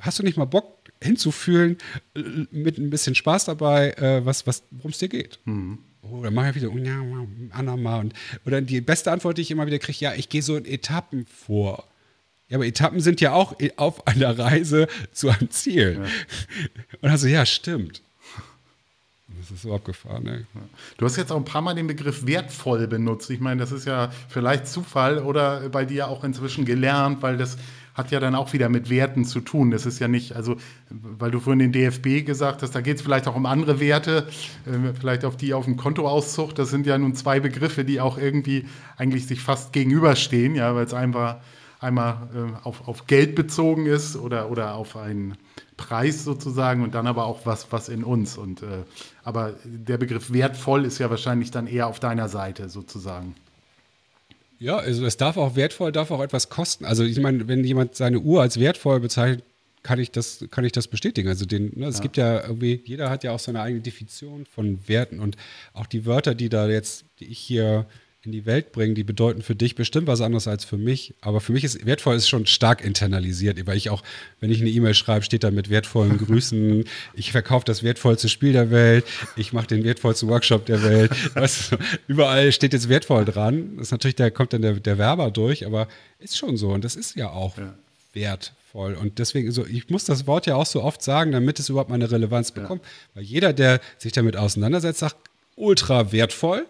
hast 0.00 0.18
du 0.18 0.22
nicht 0.22 0.36
mal 0.36 0.46
Bock 0.46 0.78
hinzufühlen, 1.02 1.78
äh, 2.14 2.20
mit 2.50 2.78
ein 2.78 2.90
bisschen 2.90 3.14
Spaß 3.14 3.46
dabei, 3.46 3.92
äh, 3.92 4.24
was, 4.24 4.46
was, 4.46 4.64
worum 4.70 4.90
es 4.90 4.98
dir 4.98 5.08
geht? 5.08 5.38
Mhm. 5.44 5.78
Oh, 6.02 6.20
dann 6.22 6.34
mache 6.34 6.50
ich 6.50 6.56
wieder, 6.56 6.70
oh, 6.72 6.78
ja, 6.78 7.00
Anna 7.50 7.74
Und, 7.98 8.12
oder 8.44 8.60
die 8.60 8.80
beste 8.80 9.12
Antwort, 9.12 9.38
die 9.38 9.42
ich 9.42 9.50
immer 9.50 9.66
wieder 9.66 9.78
kriege, 9.78 9.98
ja, 10.00 10.14
ich 10.14 10.28
gehe 10.28 10.42
so 10.42 10.56
in 10.56 10.64
Etappen 10.64 11.26
vor. 11.26 11.84
Ja, 12.48 12.56
aber 12.56 12.66
Etappen 12.66 13.00
sind 13.00 13.20
ja 13.20 13.32
auch 13.32 13.54
auf 13.76 14.06
einer 14.06 14.36
Reise 14.38 14.88
zu 15.12 15.28
einem 15.30 15.50
Ziel. 15.50 16.00
Ja. 16.02 16.08
Und 17.00 17.10
also, 17.10 17.28
ja, 17.28 17.46
stimmt. 17.46 18.02
Das 19.40 19.50
ist 19.50 19.62
so 19.62 19.74
abgefahren, 19.74 20.26
ey. 20.26 20.46
Du 20.98 21.04
hast 21.04 21.16
jetzt 21.16 21.32
auch 21.32 21.36
ein 21.36 21.44
paar 21.44 21.62
Mal 21.62 21.74
den 21.74 21.86
Begriff 21.86 22.26
wertvoll 22.26 22.86
benutzt. 22.86 23.30
Ich 23.30 23.40
meine, 23.40 23.60
das 23.60 23.72
ist 23.72 23.86
ja 23.86 24.10
vielleicht 24.28 24.66
Zufall 24.66 25.18
oder 25.18 25.68
bei 25.68 25.84
dir 25.84 26.08
auch 26.08 26.24
inzwischen 26.24 26.64
gelernt, 26.64 27.22
weil 27.22 27.36
das 27.36 27.58
hat 27.94 28.10
ja 28.10 28.20
dann 28.20 28.34
auch 28.34 28.52
wieder 28.52 28.68
mit 28.68 28.88
Werten 28.88 29.24
zu 29.24 29.40
tun. 29.40 29.70
Das 29.70 29.84
ist 29.84 29.98
ja 29.98 30.08
nicht, 30.08 30.34
also, 30.34 30.56
weil 30.90 31.30
du 31.30 31.40
vorhin 31.40 31.58
den 31.58 31.72
DFB 31.72 32.24
gesagt 32.24 32.62
hast, 32.62 32.74
da 32.74 32.80
geht 32.80 32.96
es 32.96 33.02
vielleicht 33.02 33.28
auch 33.28 33.36
um 33.36 33.46
andere 33.46 33.80
Werte, 33.80 34.28
äh, 34.66 34.94
vielleicht 34.98 35.24
auf 35.24 35.36
die 35.36 35.52
auf 35.54 35.66
dem 35.66 35.76
Kontoauszug. 35.76 36.54
Das 36.54 36.70
sind 36.70 36.86
ja 36.86 36.96
nun 36.96 37.14
zwei 37.14 37.40
Begriffe, 37.40 37.84
die 37.84 38.00
auch 38.00 38.16
irgendwie 38.16 38.66
eigentlich 38.96 39.26
sich 39.26 39.40
fast 39.40 39.72
gegenüberstehen, 39.72 40.54
ja, 40.54 40.74
weil 40.74 40.86
es 40.86 40.94
einfach 40.94 41.36
einmal 41.80 42.28
äh, 42.34 42.66
auf, 42.66 42.88
auf 42.88 43.06
Geld 43.06 43.34
bezogen 43.34 43.86
ist 43.86 44.16
oder, 44.16 44.50
oder 44.50 44.74
auf 44.74 44.96
einen 44.96 45.36
Preis 45.82 46.22
sozusagen 46.22 46.82
und 46.82 46.94
dann 46.94 47.08
aber 47.08 47.26
auch 47.26 47.40
was, 47.44 47.72
was 47.72 47.88
in 47.88 48.04
uns. 48.04 48.38
Und, 48.38 48.62
äh, 48.62 48.84
aber 49.24 49.54
der 49.64 49.98
Begriff 49.98 50.32
wertvoll 50.32 50.84
ist 50.84 50.98
ja 50.98 51.10
wahrscheinlich 51.10 51.50
dann 51.50 51.66
eher 51.66 51.88
auf 51.88 51.98
deiner 51.98 52.28
Seite 52.28 52.68
sozusagen. 52.68 53.34
Ja, 54.60 54.76
also 54.76 55.04
es 55.04 55.16
darf 55.16 55.36
auch 55.36 55.56
wertvoll, 55.56 55.90
darf 55.90 56.12
auch 56.12 56.22
etwas 56.22 56.48
kosten. 56.48 56.84
Also 56.84 57.02
ich 57.02 57.18
meine, 57.18 57.48
wenn 57.48 57.64
jemand 57.64 57.96
seine 57.96 58.20
Uhr 58.20 58.42
als 58.42 58.60
wertvoll 58.60 59.00
bezeichnet, 59.00 59.42
kann 59.82 59.98
ich 59.98 60.12
das, 60.12 60.44
kann 60.52 60.64
ich 60.64 60.70
das 60.70 60.86
bestätigen. 60.86 61.28
Also 61.28 61.46
den, 61.46 61.72
ne, 61.74 61.86
es 61.86 61.96
ja. 61.96 62.02
gibt 62.02 62.16
ja 62.16 62.42
irgendwie, 62.42 62.80
jeder 62.84 63.10
hat 63.10 63.24
ja 63.24 63.32
auch 63.32 63.40
seine 63.40 63.60
eigene 63.60 63.82
Definition 63.82 64.46
von 64.46 64.78
Werten 64.86 65.18
und 65.18 65.36
auch 65.74 65.86
die 65.86 66.06
Wörter, 66.06 66.36
die 66.36 66.48
da 66.48 66.68
jetzt, 66.68 67.06
die 67.18 67.26
ich 67.26 67.40
hier 67.40 67.86
in 68.24 68.30
die 68.30 68.46
Welt 68.46 68.70
bringen, 68.70 68.94
die 68.94 69.02
bedeuten 69.02 69.42
für 69.42 69.56
dich 69.56 69.74
bestimmt 69.74 70.06
was 70.06 70.20
anderes 70.20 70.46
als 70.46 70.64
für 70.64 70.76
mich. 70.76 71.14
Aber 71.20 71.40
für 71.40 71.52
mich 71.52 71.64
ist 71.64 71.84
wertvoll 71.84 72.14
ist 72.14 72.28
schon 72.28 72.46
stark 72.46 72.84
internalisiert, 72.84 73.66
weil 73.66 73.76
ich 73.76 73.90
auch, 73.90 74.02
wenn 74.38 74.50
ich 74.50 74.60
eine 74.60 74.70
E-Mail 74.70 74.94
schreibe, 74.94 75.24
steht 75.24 75.42
da 75.42 75.50
mit 75.50 75.70
wertvollen 75.70 76.18
Grüßen. 76.18 76.84
Ich 77.14 77.32
verkaufe 77.32 77.64
das 77.64 77.82
wertvollste 77.82 78.28
Spiel 78.28 78.52
der 78.52 78.70
Welt. 78.70 79.04
Ich 79.36 79.52
mache 79.52 79.66
den 79.66 79.84
wertvollsten 79.84 80.28
Workshop 80.28 80.66
der 80.66 80.82
Welt. 80.82 81.10
Weißt 81.34 81.72
du, 81.72 81.76
überall 82.06 82.52
steht 82.52 82.72
jetzt 82.72 82.88
wertvoll 82.88 83.24
dran. 83.24 83.76
Das 83.76 83.88
ist 83.88 83.92
natürlich, 83.92 84.14
da 84.14 84.30
kommt 84.30 84.52
dann 84.52 84.62
der, 84.62 84.74
der 84.74 84.98
Werber 84.98 85.30
durch, 85.30 85.66
aber 85.66 85.88
ist 86.18 86.36
schon 86.36 86.56
so. 86.56 86.70
Und 86.70 86.84
das 86.84 86.96
ist 86.96 87.16
ja 87.16 87.30
auch 87.30 87.56
ja. 87.58 87.74
wertvoll. 88.12 88.94
Und 88.94 89.18
deswegen, 89.18 89.50
so, 89.50 89.66
ich 89.66 89.90
muss 89.90 90.04
das 90.04 90.26
Wort 90.26 90.46
ja 90.46 90.54
auch 90.54 90.66
so 90.66 90.82
oft 90.82 91.02
sagen, 91.02 91.32
damit 91.32 91.58
es 91.58 91.68
überhaupt 91.68 91.90
mal 91.90 91.96
eine 91.96 92.10
Relevanz 92.10 92.52
bekommt. 92.52 92.82
Ja. 92.82 92.88
Weil 93.14 93.24
jeder, 93.24 93.52
der 93.52 93.80
sich 93.98 94.12
damit 94.12 94.36
auseinandersetzt, 94.36 95.00
sagt, 95.00 95.16
ultra 95.56 96.12
wertvoll 96.12 96.66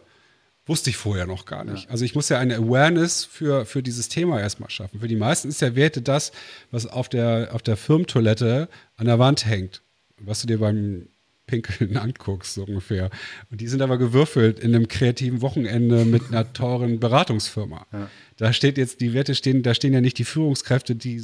Wusste 0.65 0.91
ich 0.91 0.97
vorher 0.97 1.27
noch 1.27 1.45
gar 1.45 1.65
nicht. 1.65 1.85
Ja. 1.85 1.91
Also 1.91 2.05
ich 2.05 2.15
muss 2.15 2.29
ja 2.29 2.39
eine 2.39 2.57
Awareness 2.57 3.25
für, 3.25 3.67
für 3.67 3.83
dieses 3.83 4.09
Thema 4.09 4.41
erstmal 4.41 4.71
schaffen. 4.71 5.01
Für 5.01 5.09
die 5.09 5.17
meisten 5.17 5.49
ist 5.49 5.61
ja 5.61 5.75
Werte 5.75 6.03
das, 6.03 6.31
was 6.71 6.87
auf 6.87 7.09
der, 7.09 7.51
auf 7.53 7.63
der 7.63 7.77
Firmentoilette 7.77 8.69
an 8.97 9.07
der 9.07 9.19
Wand 9.19 9.45
hängt. 9.45 9.83
Was 10.21 10.41
du 10.41 10.47
dir 10.47 10.59
beim 10.59 11.09
Pinkeln 11.47 11.97
anguckst, 11.99 12.55
so 12.55 12.65
ungefähr. 12.65 13.11
Und 13.51 13.61
die 13.61 13.67
sind 13.67 13.83
aber 13.83 13.99
gewürfelt 13.99 14.61
in 14.61 14.75
einem 14.75 14.87
kreativen 14.87 15.43
Wochenende 15.43 16.05
mit 16.05 16.29
einer 16.29 16.53
teuren 16.53 17.01
Beratungsfirma. 17.01 17.87
Ja. 17.93 18.11
Da 18.37 18.53
steht 18.53 18.79
jetzt, 18.79 19.01
die 19.01 19.13
Werte 19.15 19.35
stehen, 19.35 19.65
da 19.65 19.75
stehen 19.75 19.93
ja 19.93 20.01
nicht 20.01 20.19
die 20.19 20.25
Führungskräfte, 20.25 20.95
die 20.95 21.23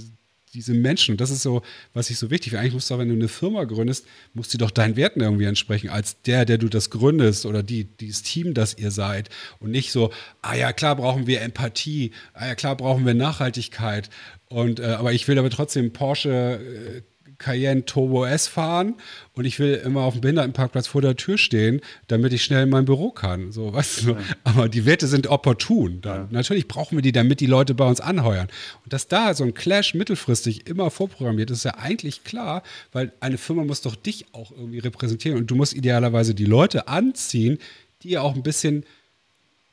diese 0.54 0.74
Menschen. 0.74 1.12
Und 1.12 1.20
das 1.20 1.30
ist 1.30 1.42
so, 1.42 1.62
was 1.94 2.10
ich 2.10 2.18
so 2.18 2.30
wichtig 2.30 2.50
finde. 2.50 2.60
Eigentlich 2.60 2.74
musst 2.74 2.90
du, 2.90 2.98
wenn 2.98 3.08
du 3.08 3.14
eine 3.14 3.28
Firma 3.28 3.64
gründest, 3.64 4.06
musst 4.34 4.52
du 4.54 4.58
doch 4.58 4.70
deinen 4.70 4.96
Werten 4.96 5.20
irgendwie 5.20 5.44
entsprechen, 5.44 5.88
als 5.88 6.20
der, 6.22 6.44
der 6.44 6.58
du 6.58 6.68
das 6.68 6.90
gründest 6.90 7.46
oder 7.46 7.62
die, 7.62 7.84
dieses 7.84 8.22
Team, 8.22 8.54
das 8.54 8.76
ihr 8.78 8.90
seid. 8.90 9.28
Und 9.60 9.70
nicht 9.70 9.92
so, 9.92 10.12
ah 10.42 10.54
ja, 10.54 10.72
klar 10.72 10.96
brauchen 10.96 11.26
wir 11.26 11.42
Empathie, 11.42 12.12
ah 12.34 12.46
ja, 12.46 12.54
klar 12.54 12.76
brauchen 12.76 13.06
wir 13.06 13.14
Nachhaltigkeit. 13.14 14.10
Und, 14.46 14.80
äh, 14.80 14.84
aber 14.84 15.12
ich 15.12 15.28
will 15.28 15.38
aber 15.38 15.50
trotzdem 15.50 15.92
Porsche 15.92 17.00
äh, 17.00 17.02
Cayenne 17.38 17.84
Turbo 17.84 18.24
S 18.24 18.48
fahren 18.48 18.94
und 19.34 19.44
ich 19.44 19.58
will 19.60 19.74
immer 19.74 20.02
auf 20.02 20.14
dem 20.14 20.20
Behindertenparkplatz 20.22 20.88
vor 20.88 21.02
der 21.02 21.16
Tür 21.16 21.38
stehen, 21.38 21.80
damit 22.08 22.32
ich 22.32 22.42
schnell 22.42 22.64
in 22.64 22.70
mein 22.70 22.84
Büro 22.84 23.10
kann. 23.10 23.52
So, 23.52 23.72
weißt 23.72 24.04
du? 24.04 24.10
Ja. 24.10 24.18
Aber 24.44 24.68
die 24.68 24.84
Werte 24.84 25.06
sind 25.06 25.28
opportun. 25.28 26.00
Dann. 26.00 26.22
Ja. 26.22 26.28
Natürlich 26.30 26.66
brauchen 26.66 26.96
wir 26.96 27.02
die, 27.02 27.12
damit 27.12 27.40
die 27.40 27.46
Leute 27.46 27.74
bei 27.74 27.86
uns 27.86 28.00
anheuern. 28.00 28.48
Und 28.84 28.92
dass 28.92 29.06
da 29.06 29.34
so 29.34 29.44
ein 29.44 29.54
Clash 29.54 29.94
mittelfristig 29.94 30.66
immer 30.66 30.90
vorprogrammiert 30.90 31.50
ist, 31.50 31.58
ist 31.58 31.64
ja 31.64 31.78
eigentlich 31.78 32.24
klar, 32.24 32.62
weil 32.92 33.12
eine 33.20 33.38
Firma 33.38 33.64
muss 33.64 33.82
doch 33.82 33.94
dich 33.94 34.26
auch 34.32 34.50
irgendwie 34.50 34.80
repräsentieren 34.80 35.38
und 35.38 35.50
du 35.50 35.54
musst 35.54 35.74
idealerweise 35.74 36.34
die 36.34 36.44
Leute 36.44 36.88
anziehen, 36.88 37.58
die 38.02 38.18
auch 38.18 38.34
ein 38.34 38.42
bisschen 38.42 38.84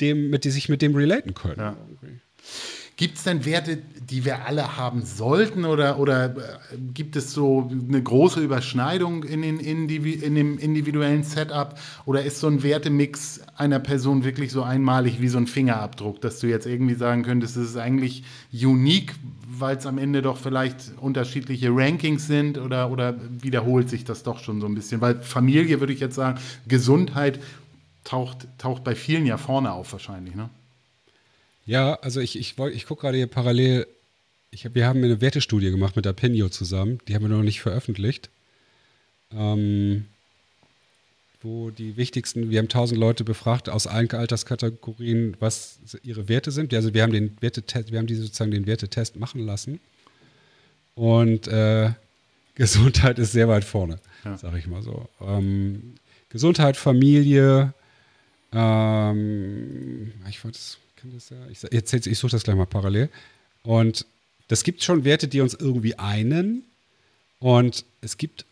dem, 0.02 0.30
mit 0.30 0.44
die 0.44 0.52
sich 0.52 0.70
mit 0.70 0.82
dem 0.82 0.96
relaten 0.96 1.34
können. 1.34 1.60
Ja. 1.60 1.78
Gibt 2.98 3.18
es 3.18 3.24
denn 3.24 3.44
Werte, 3.44 3.78
die 4.10 4.24
wir 4.24 4.46
alle 4.46 4.78
haben 4.78 5.04
sollten 5.04 5.66
oder, 5.66 6.00
oder 6.00 6.28
äh, 6.28 6.32
gibt 6.94 7.18
es 7.18 7.34
so 7.34 7.70
eine 7.70 8.02
große 8.02 8.40
Überschneidung 8.40 9.26
in, 9.26 9.42
den, 9.42 9.60
in, 9.60 9.90
in 9.90 10.36
dem 10.36 10.58
individuellen 10.58 11.24
Setup 11.24 11.78
oder 12.06 12.24
ist 12.24 12.40
so 12.40 12.48
ein 12.48 12.64
Wertemix 12.64 13.42
einer 13.58 13.80
Person 13.80 14.24
wirklich 14.24 14.54
so 14.54 14.64
einmalig 14.64 15.20
wie 15.20 15.28
so 15.28 15.38
ein 15.38 15.48
Fingerabdruck, 15.48 16.22
dass 16.22 16.40
du 16.40 16.48
jetzt 16.48 16.68
irgendwie 16.68 16.96
sagen 16.96 17.24
könntest, 17.24 17.58
es 17.58 17.72
ist 17.72 17.78
eigentlich 17.78 18.24
unique, 18.54 19.16
weil 19.46 19.76
es 19.76 19.86
am 19.86 19.98
Ende 19.98 20.22
doch 20.22 20.38
vielleicht 20.38 20.94
unterschiedliche 21.02 21.72
Rankings 21.72 22.28
sind 22.28 22.58
oder, 22.58 22.92
oder 22.92 23.16
wiederholt 23.42 23.90
sich 23.90 24.06
das 24.06 24.24
doch 24.24 24.40
schon 24.40 24.62
so 24.62 24.68
ein 24.68 24.76
bisschen? 24.76 25.02
Weil 25.02 25.22
Familie 25.22 25.82
würde 25.82 25.92
ich 25.92 26.00
jetzt 26.00 26.16
sagen, 26.16 26.40
Gesundheit 26.66 27.42
taucht, 28.06 28.48
taucht 28.58 28.86
bei 28.86 28.96
vielen 28.96 29.26
ja 29.26 29.38
vorne 29.38 29.74
auf 29.74 29.92
wahrscheinlich, 29.92 30.36
ne? 30.36 30.50
Ja, 31.66 31.96
also 31.96 32.20
ich, 32.22 32.38
ich, 32.38 32.58
ich 32.58 32.86
gucke 32.86 33.02
gerade 33.02 33.18
hier 33.18 33.28
parallel, 33.28 33.88
ich 34.52 34.66
hab, 34.66 34.76
wir 34.76 34.88
haben 34.88 35.04
eine 35.04 35.22
Wertestudie 35.22 35.72
gemacht 35.72 35.96
mit 35.96 36.06
Apinio 36.06 36.50
zusammen, 36.50 37.00
die 37.08 37.16
haben 37.16 37.24
wir 37.24 37.30
noch 37.30 37.44
nicht 37.44 37.62
veröffentlicht. 37.62 38.30
Ähm, 39.32 40.06
wo 41.42 41.70
die 41.70 41.96
wichtigsten, 41.96 42.50
wir 42.50 42.60
haben 42.60 42.70
tausend 42.70 43.00
Leute 43.00 43.24
befragt 43.24 43.70
aus 43.70 43.88
allen 43.88 44.10
Alterskategorien, 44.10 45.38
was 45.40 45.78
ihre 46.04 46.28
Werte 46.28 46.52
sind. 46.52 46.74
Also 46.74 46.94
wir 46.94 47.04
haben 47.04 47.14
den 47.14 47.38
Wertetest, 47.40 47.92
wir 47.92 48.00
haben 48.00 48.08
die 48.08 48.16
sozusagen 48.16 48.52
den 48.52 48.66
Wertetest 48.66 49.16
machen 49.16 49.42
lassen. 49.46 49.80
Und 50.96 51.48
äh, 51.48 51.92
Gesundheit 52.56 53.20
ist 53.20 53.32
sehr 53.32 53.48
weit 53.48 53.64
vorne, 53.64 54.00
ja. 54.24 54.38
sage 54.38 54.58
ich 54.58 54.68
mal 54.68 54.82
so. 54.82 55.08
Ähm, 55.22 55.96
Gesundheit, 56.30 56.78
Familie, 56.78 57.74
ähm, 58.52 60.14
ich 60.30 60.44
wollte 60.44 60.58
es 60.58 60.78
kann 61.06 61.14
das 61.14 61.30
ja. 61.30 61.48
Ich, 61.50 61.62
jetzt, 61.72 62.08
ich 62.08 62.18
suche 62.18 62.32
das 62.32 62.44
gleich 62.44 62.56
mal 62.56 62.66
parallel. 62.66 63.10
Und 63.64 64.06
das 64.48 64.64
gibt 64.64 64.84
schon 64.84 65.04
Werte, 65.04 65.28
die 65.28 65.42
uns 65.42 65.54
irgendwie 65.54 65.96
einen. 65.96 66.64
Und 67.40 67.86
es 68.02 68.18
gibt 68.18 68.46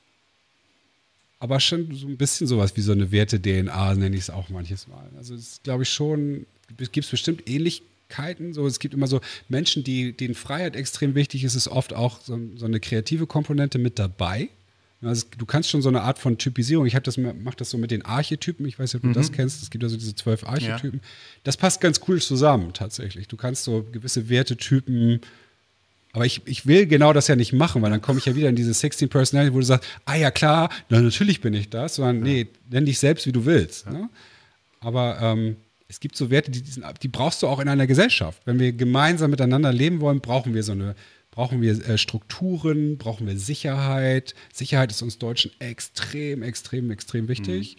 aber 1.40 1.60
schon 1.60 1.94
so 1.94 2.08
ein 2.08 2.18
bisschen 2.18 2.48
sowas 2.48 2.76
wie 2.78 2.82
so 2.82 2.94
eine 2.94 3.12
Werte-DNA, 3.12 3.96
nenne 3.96 4.16
ich 4.16 4.24
es 4.24 4.30
auch 4.30 4.50
manches 4.50 4.88
Mal. 4.88 5.10
Also 5.18 5.36
es 5.36 5.60
glaube 5.64 5.84
ich 5.84 5.90
schon, 5.90 6.46
es 6.78 6.92
gibt 6.92 7.10
bestimmt 7.10 7.50
Ähnlichkeiten. 7.50 8.54
So, 8.54 8.66
es 8.66 8.80
gibt 8.80 8.94
immer 8.94 9.08
so 9.08 9.20
Menschen, 9.50 9.84
die, 9.84 10.14
denen 10.14 10.36
Freiheit 10.36 10.76
extrem 10.76 11.16
wichtig 11.16 11.44
ist, 11.44 11.56
ist 11.56 11.68
oft 11.68 11.94
auch 11.94 12.22
so, 12.22 12.40
so 12.56 12.66
eine 12.66 12.80
kreative 12.80 13.28
Komponente 13.28 13.78
mit 13.78 14.00
dabei. 14.00 14.50
Also 15.04 15.26
du 15.38 15.46
kannst 15.46 15.70
schon 15.70 15.82
so 15.82 15.90
eine 15.90 16.02
Art 16.02 16.20
von 16.20 16.38
Typisierung, 16.38 16.86
ich 16.86 16.94
das, 16.94 17.18
mache 17.18 17.58
das 17.58 17.70
so 17.70 17.78
mit 17.78 17.92
den 17.92 18.04
Archetypen, 18.04 18.66
ich 18.66 18.80
weiß 18.80 18.94
nicht, 18.94 18.96
ob 18.96 19.02
du 19.02 19.08
mhm. 19.10 19.14
das 19.14 19.32
kennst, 19.32 19.62
es 19.62 19.70
gibt 19.70 19.84
also 19.84 19.98
diese 19.98 20.16
zwölf 20.16 20.46
Archetypen. 20.46 21.00
Ja. 21.02 21.08
Das 21.44 21.58
passt 21.58 21.82
ganz 21.82 22.02
cool 22.08 22.22
zusammen 22.22 22.74
tatsächlich. 22.74 23.28
Du 23.28 23.38
kannst 23.38 23.64
so 23.64 23.86
gewisse 23.92 24.30
Wertetypen, 24.30 25.22
aber 26.14 26.26
ich, 26.26 26.42
ich 26.46 26.68
will 26.68 26.86
genau 26.86 27.12
das 27.12 27.28
ja 27.28 27.36
nicht 27.36 27.54
machen, 27.54 27.82
weil 27.82 27.90
dann 27.90 28.02
komme 28.02 28.20
ich 28.20 28.26
ja 28.26 28.36
wieder 28.36 28.50
in 28.50 28.56
diese 28.56 28.74
16 28.74 29.10
Personality, 29.10 29.54
wo 29.54 29.60
du 29.60 29.66
sagst, 29.66 29.90
ah 30.06 30.16
ja 30.16 30.32
klar, 30.32 30.70
na, 30.90 31.02
natürlich 31.02 31.42
bin 31.42 31.54
ich 31.54 31.70
das, 31.70 31.96
sondern 31.96 32.18
ja. 32.18 32.34
nee, 32.34 32.48
nenn 32.70 32.86
dich 32.86 33.00
selbst, 33.00 33.26
wie 33.26 33.32
du 33.32 33.46
willst. 33.46 33.86
Ja. 33.86 33.94
Ne? 33.94 34.10
Aber 34.80 35.20
ähm, 35.22 35.58
es 35.88 36.00
gibt 36.00 36.16
so 36.16 36.30
Werte, 36.30 36.52
die, 36.52 36.64
die 37.02 37.08
brauchst 37.08 37.42
du 37.42 37.48
auch 37.48 37.60
in 37.60 37.68
einer 37.68 37.88
Gesellschaft. 37.88 38.42
Wenn 38.46 38.60
wir 38.60 38.74
gemeinsam 38.74 39.32
miteinander 39.32 39.72
leben 39.72 40.02
wollen, 40.02 40.22
brauchen 40.22 40.54
wir 40.54 40.64
so 40.64 40.72
eine 40.72 40.96
brauchen 41.34 41.62
wir 41.64 41.72
äh, 41.90 41.98
Strukturen, 41.98 43.00
brauchen 43.00 43.26
wir 43.26 43.38
Sicherheit. 43.40 44.36
Sicherheit 44.54 44.92
ist 44.92 45.02
uns 45.02 45.18
Deutschen 45.18 45.50
extrem, 45.60 46.44
extrem, 46.44 46.92
extrem 46.92 47.28
wichtig. 47.28 47.78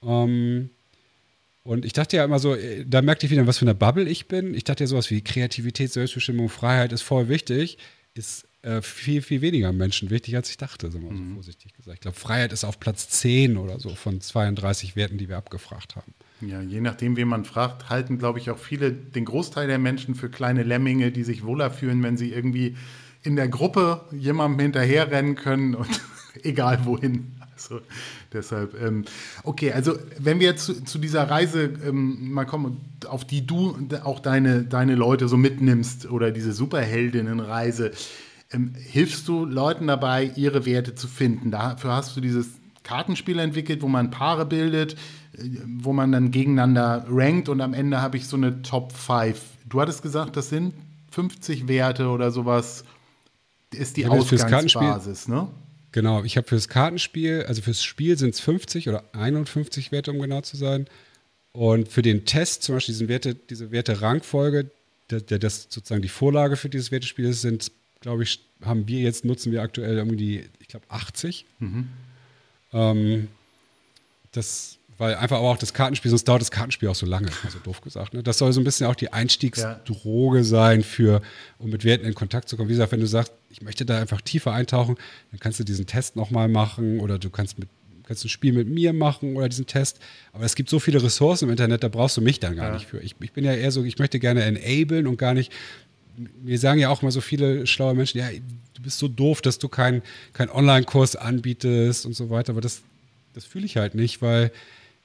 Mhm. 0.00 0.08
Ähm, 0.08 0.70
und 1.64 1.84
ich 1.84 1.92
dachte 1.92 2.16
ja 2.16 2.24
immer 2.24 2.38
so, 2.38 2.54
äh, 2.54 2.84
da 2.86 3.02
merkte 3.02 3.26
ich 3.26 3.32
wieder, 3.32 3.48
was 3.48 3.58
für 3.58 3.64
eine 3.64 3.74
Bubble 3.74 4.08
ich 4.08 4.28
bin. 4.28 4.54
Ich 4.54 4.62
dachte 4.62 4.84
ja 4.84 4.86
sowas 4.86 5.10
wie 5.10 5.22
Kreativität, 5.22 5.92
Selbstbestimmung, 5.92 6.48
Freiheit 6.48 6.92
ist 6.92 7.02
voll 7.02 7.28
wichtig, 7.28 7.78
ist 8.14 8.46
äh, 8.62 8.80
viel, 8.80 9.22
viel 9.22 9.40
weniger 9.40 9.72
Menschen 9.72 10.08
wichtig, 10.10 10.36
als 10.36 10.48
ich 10.48 10.56
dachte, 10.56 10.92
so 10.92 11.00
mal 11.00 11.12
mhm. 11.12 11.30
so 11.30 11.34
vorsichtig 11.34 11.74
gesagt. 11.74 11.96
Ich 11.96 12.00
glaube, 12.02 12.16
Freiheit 12.16 12.52
ist 12.52 12.62
auf 12.62 12.78
Platz 12.78 13.08
10 13.08 13.56
oder 13.56 13.80
so 13.80 13.96
von 13.96 14.20
32 14.20 14.94
Werten, 14.94 15.18
die 15.18 15.28
wir 15.28 15.36
abgefragt 15.36 15.96
haben. 15.96 16.14
Ja, 16.40 16.60
je 16.60 16.80
nachdem, 16.80 17.16
wen 17.16 17.28
man 17.28 17.44
fragt, 17.44 17.90
halten, 17.90 18.18
glaube 18.18 18.38
ich, 18.38 18.50
auch 18.50 18.58
viele 18.58 18.92
den 18.92 19.24
Großteil 19.24 19.66
der 19.66 19.78
Menschen 19.78 20.14
für 20.14 20.28
kleine 20.28 20.62
Lemminge, 20.62 21.10
die 21.10 21.24
sich 21.24 21.44
wohler 21.44 21.70
fühlen, 21.70 22.02
wenn 22.02 22.16
sie 22.16 22.32
irgendwie 22.32 22.76
in 23.22 23.34
der 23.34 23.48
Gruppe 23.48 24.02
jemandem 24.12 24.60
hinterherrennen 24.60 25.34
können 25.34 25.74
und 25.74 25.88
egal 26.42 26.84
wohin. 26.84 27.34
Also 27.54 27.80
deshalb, 28.32 28.80
ähm, 28.80 29.04
okay, 29.42 29.72
also 29.72 29.98
wenn 30.20 30.38
wir 30.38 30.46
jetzt 30.46 30.64
zu, 30.64 30.84
zu 30.84 30.98
dieser 30.98 31.28
Reise 31.28 31.72
ähm, 31.84 32.30
mal 32.32 32.44
kommen, 32.44 32.80
auf 33.08 33.24
die 33.24 33.44
du 33.44 33.76
auch 34.04 34.20
deine, 34.20 34.62
deine 34.62 34.94
Leute 34.94 35.26
so 35.26 35.36
mitnimmst 35.36 36.08
oder 36.08 36.30
diese 36.30 36.52
Superheldinnenreise, 36.52 37.90
ähm, 38.52 38.74
hilfst 38.76 39.26
du 39.26 39.44
Leuten 39.44 39.88
dabei, 39.88 40.30
ihre 40.36 40.66
Werte 40.66 40.94
zu 40.94 41.08
finden? 41.08 41.50
Dafür 41.50 41.94
hast 41.94 42.16
du 42.16 42.20
dieses 42.20 42.57
Kartenspiel 42.88 43.38
entwickelt, 43.38 43.82
wo 43.82 43.88
man 43.88 44.10
Paare 44.10 44.46
bildet 44.46 44.96
wo 45.66 45.92
man 45.92 46.12
dann 46.12 46.30
gegeneinander 46.30 47.04
rankt 47.08 47.48
und 47.48 47.60
am 47.60 47.74
Ende 47.74 48.00
habe 48.00 48.16
ich 48.16 48.26
so 48.26 48.36
eine 48.36 48.62
Top 48.62 48.92
5. 48.92 49.40
Du 49.68 49.80
hattest 49.80 50.02
gesagt, 50.02 50.36
das 50.36 50.48
sind 50.48 50.74
50 51.10 51.68
Werte 51.68 52.08
oder 52.08 52.30
sowas, 52.30 52.84
ist 53.72 53.96
die 53.96 54.06
Ausgangsbasis, 54.06 55.28
ne? 55.28 55.48
Genau, 55.92 56.22
ich 56.22 56.36
habe 56.36 56.46
fürs 56.46 56.68
Kartenspiel, 56.68 57.44
also 57.48 57.62
fürs 57.62 57.82
Spiel 57.82 58.18
sind 58.18 58.34
es 58.34 58.40
50 58.40 58.88
oder 58.88 59.04
51 59.14 59.90
Werte, 59.90 60.10
um 60.10 60.18
genau 60.18 60.42
zu 60.42 60.56
sein. 60.56 60.86
Und 61.52 61.88
für 61.88 62.02
den 62.02 62.24
Test, 62.24 62.62
zum 62.62 62.76
Beispiel 62.76 62.92
diesen 62.92 63.08
Werte, 63.08 63.34
diese 63.34 63.70
Werte-Rangfolge, 63.70 64.70
der, 65.10 65.22
der, 65.22 65.38
das 65.38 65.66
sozusagen 65.70 66.02
die 66.02 66.08
Vorlage 66.08 66.56
für 66.56 66.68
dieses 66.68 66.90
Wertespiel 66.90 67.24
ist, 67.24 67.40
sind, 67.40 67.72
glaube 68.00 68.22
ich, 68.22 68.44
haben 68.62 68.86
wir 68.86 69.00
jetzt, 69.00 69.24
nutzen 69.24 69.50
wir 69.50 69.62
aktuell 69.62 69.96
irgendwie, 69.96 70.44
ich 70.60 70.68
glaube, 70.68 70.84
80. 70.90 71.46
Mhm. 71.58 71.88
Ähm, 72.72 73.28
das 74.32 74.78
weil 74.98 75.14
einfach 75.14 75.38
auch 75.38 75.56
das 75.56 75.72
Kartenspiel, 75.72 76.10
sonst 76.10 76.24
dauert 76.24 76.42
das 76.42 76.50
Kartenspiel 76.50 76.88
auch 76.88 76.94
so 76.96 77.06
lange, 77.06 77.28
also 77.44 77.60
doof 77.60 77.80
gesagt. 77.80 78.14
Ne? 78.14 78.22
Das 78.24 78.38
soll 78.38 78.52
so 78.52 78.60
ein 78.60 78.64
bisschen 78.64 78.88
auch 78.88 78.96
die 78.96 79.12
Einstiegsdroge 79.12 80.42
sein, 80.42 80.82
für, 80.82 81.22
um 81.58 81.70
mit 81.70 81.84
Werten 81.84 82.04
in 82.04 82.14
Kontakt 82.14 82.48
zu 82.48 82.56
kommen. 82.56 82.68
Wie 82.68 82.72
gesagt, 82.72 82.90
wenn 82.90 83.00
du 83.00 83.06
sagst, 83.06 83.32
ich 83.48 83.62
möchte 83.62 83.86
da 83.86 84.00
einfach 84.00 84.20
tiefer 84.20 84.52
eintauchen, 84.52 84.96
dann 85.30 85.38
kannst 85.38 85.60
du 85.60 85.64
diesen 85.64 85.86
Test 85.86 86.16
nochmal 86.16 86.48
machen 86.48 86.98
oder 86.98 87.18
du 87.18 87.30
kannst 87.30 87.58
mit 87.58 87.68
kannst 88.04 88.24
ein 88.24 88.30
Spiel 88.30 88.54
mit 88.54 88.66
mir 88.68 88.94
machen 88.94 89.36
oder 89.36 89.50
diesen 89.50 89.66
Test. 89.66 90.00
Aber 90.32 90.44
es 90.44 90.54
gibt 90.54 90.70
so 90.70 90.78
viele 90.78 91.02
Ressourcen 91.02 91.44
im 91.44 91.50
Internet, 91.50 91.84
da 91.84 91.88
brauchst 91.88 92.16
du 92.16 92.22
mich 92.22 92.40
dann 92.40 92.56
gar 92.56 92.68
ja. 92.68 92.72
nicht 92.72 92.86
für. 92.86 93.00
Ich, 93.00 93.14
ich 93.20 93.32
bin 93.32 93.44
ja 93.44 93.52
eher 93.52 93.70
so, 93.70 93.84
ich 93.84 93.98
möchte 93.98 94.18
gerne 94.18 94.44
enablen 94.44 95.06
und 95.06 95.18
gar 95.18 95.34
nicht. 95.34 95.52
Mir 96.42 96.58
sagen 96.58 96.80
ja 96.80 96.88
auch 96.88 97.02
mal 97.02 97.10
so 97.10 97.20
viele 97.20 97.66
schlaue 97.66 97.94
Menschen, 97.94 98.18
ja, 98.18 98.28
du 98.30 98.82
bist 98.82 98.98
so 98.98 99.08
doof, 99.08 99.40
dass 99.40 99.58
du 99.58 99.68
keinen 99.68 100.02
kein 100.32 100.50
Online-Kurs 100.50 101.16
anbietest 101.16 102.06
und 102.06 102.14
so 102.14 102.30
weiter. 102.30 102.52
Aber 102.52 102.60
das, 102.60 102.82
das 103.34 103.44
fühle 103.44 103.66
ich 103.66 103.76
halt 103.76 103.94
nicht, 103.94 104.22
weil 104.22 104.52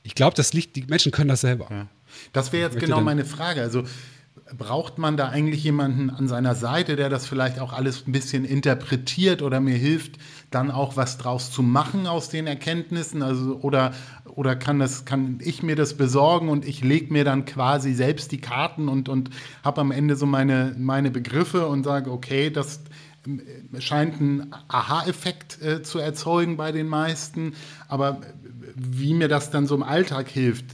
ich 0.04 0.16
glaube, 0.16 0.36
das 0.36 0.54
liegt, 0.54 0.76
die 0.76 0.84
Menschen 0.84 1.12
können 1.12 1.30
das 1.30 1.42
selber. 1.42 1.68
Ja. 1.70 1.88
Das 2.32 2.52
wäre 2.52 2.70
jetzt 2.70 2.80
genau 2.80 3.02
meine 3.02 3.26
Frage. 3.26 3.62
Also 3.62 3.84
braucht 4.58 4.98
man 4.98 5.18
da 5.18 5.30
eigentlich 5.30 5.64
jemanden 5.64 6.10
an 6.10 6.28
seiner 6.28 6.56
Seite, 6.56 6.96
der 6.96 7.10
das 7.10 7.26
vielleicht 7.26 7.60
auch 7.60 7.74
alles 7.74 8.06
ein 8.08 8.12
bisschen 8.12 8.46
interpretiert 8.46 9.42
oder 9.42 9.60
mir 9.60 9.76
hilft, 9.76 10.18
dann 10.52 10.70
auch 10.70 10.98
was 10.98 11.18
draus 11.18 11.52
zu 11.52 11.64
machen 11.64 12.08
aus 12.08 12.30
den 12.30 12.46
Erkenntnissen? 12.46 13.24
Also, 13.24 13.58
oder, 13.62 13.94
oder 14.26 14.56
kann, 14.56 14.80
das, 14.80 15.06
kann 15.06 15.40
ich 15.42 15.64
mir 15.64 15.76
das 15.76 15.96
besorgen 15.96 16.50
und 16.50 16.66
ich 16.66 16.84
lege 16.84 17.12
mir 17.12 17.24
dann 17.24 17.46
quasi 17.46 17.94
selbst 17.94 18.32
die 18.32 18.42
Karten 18.42 18.90
und, 18.90 19.10
und 19.10 19.30
habe 19.64 19.82
am 19.82 19.92
Ende 19.92 20.16
so 20.16 20.26
meine, 20.26 20.76
meine 20.78 21.10
Begriffe 21.10 21.68
und 21.68 21.84
sage, 21.84 22.12
okay, 22.12 22.50
das 22.50 22.82
äh, 23.26 23.82
scheint 23.82 24.20
einen 24.20 24.54
Aha-Effekt 24.68 25.62
äh, 25.62 25.84
zu 25.84 26.00
erzeugen 26.00 26.58
bei 26.58 26.72
den 26.72 26.88
meisten. 26.88 27.54
Aber 27.88 28.22
wie 28.76 29.14
mir 29.14 29.28
das 29.28 29.52
dann 29.52 29.68
so 29.68 29.76
im 29.76 29.84
Alltag 29.84 30.30
hilft, 30.30 30.66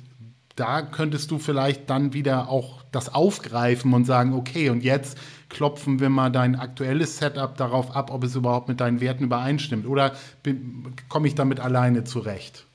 da 0.59 0.81
könntest 0.81 1.31
du 1.31 1.39
vielleicht 1.39 1.89
dann 1.89 2.13
wieder 2.13 2.49
auch 2.49 2.81
das 2.91 3.13
aufgreifen 3.13 3.93
und 3.93 4.05
sagen, 4.05 4.33
okay, 4.33 4.69
und 4.69 4.83
jetzt 4.83 5.17
klopfen 5.49 5.99
wir 5.99 6.09
mal 6.09 6.29
dein 6.29 6.55
aktuelles 6.55 7.17
Setup 7.17 7.55
darauf 7.57 7.95
ab, 7.95 8.11
ob 8.11 8.23
es 8.23 8.35
überhaupt 8.35 8.67
mit 8.67 8.79
deinen 8.79 9.01
Werten 9.01 9.23
übereinstimmt. 9.23 9.87
Oder 9.87 10.15
komme 11.07 11.27
ich 11.27 11.35
damit 11.35 11.59
alleine 11.59 12.03
zurecht? 12.03 12.65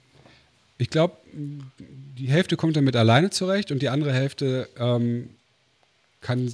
Ich 0.78 0.90
glaube, 0.90 1.16
die 1.32 2.28
Hälfte 2.28 2.56
kommt 2.56 2.76
damit 2.76 2.96
alleine 2.96 3.30
zurecht 3.30 3.70
und 3.70 3.82
die 3.82 3.88
andere 3.88 4.12
Hälfte 4.12 4.68
ähm, 4.78 5.30
kann 6.20 6.52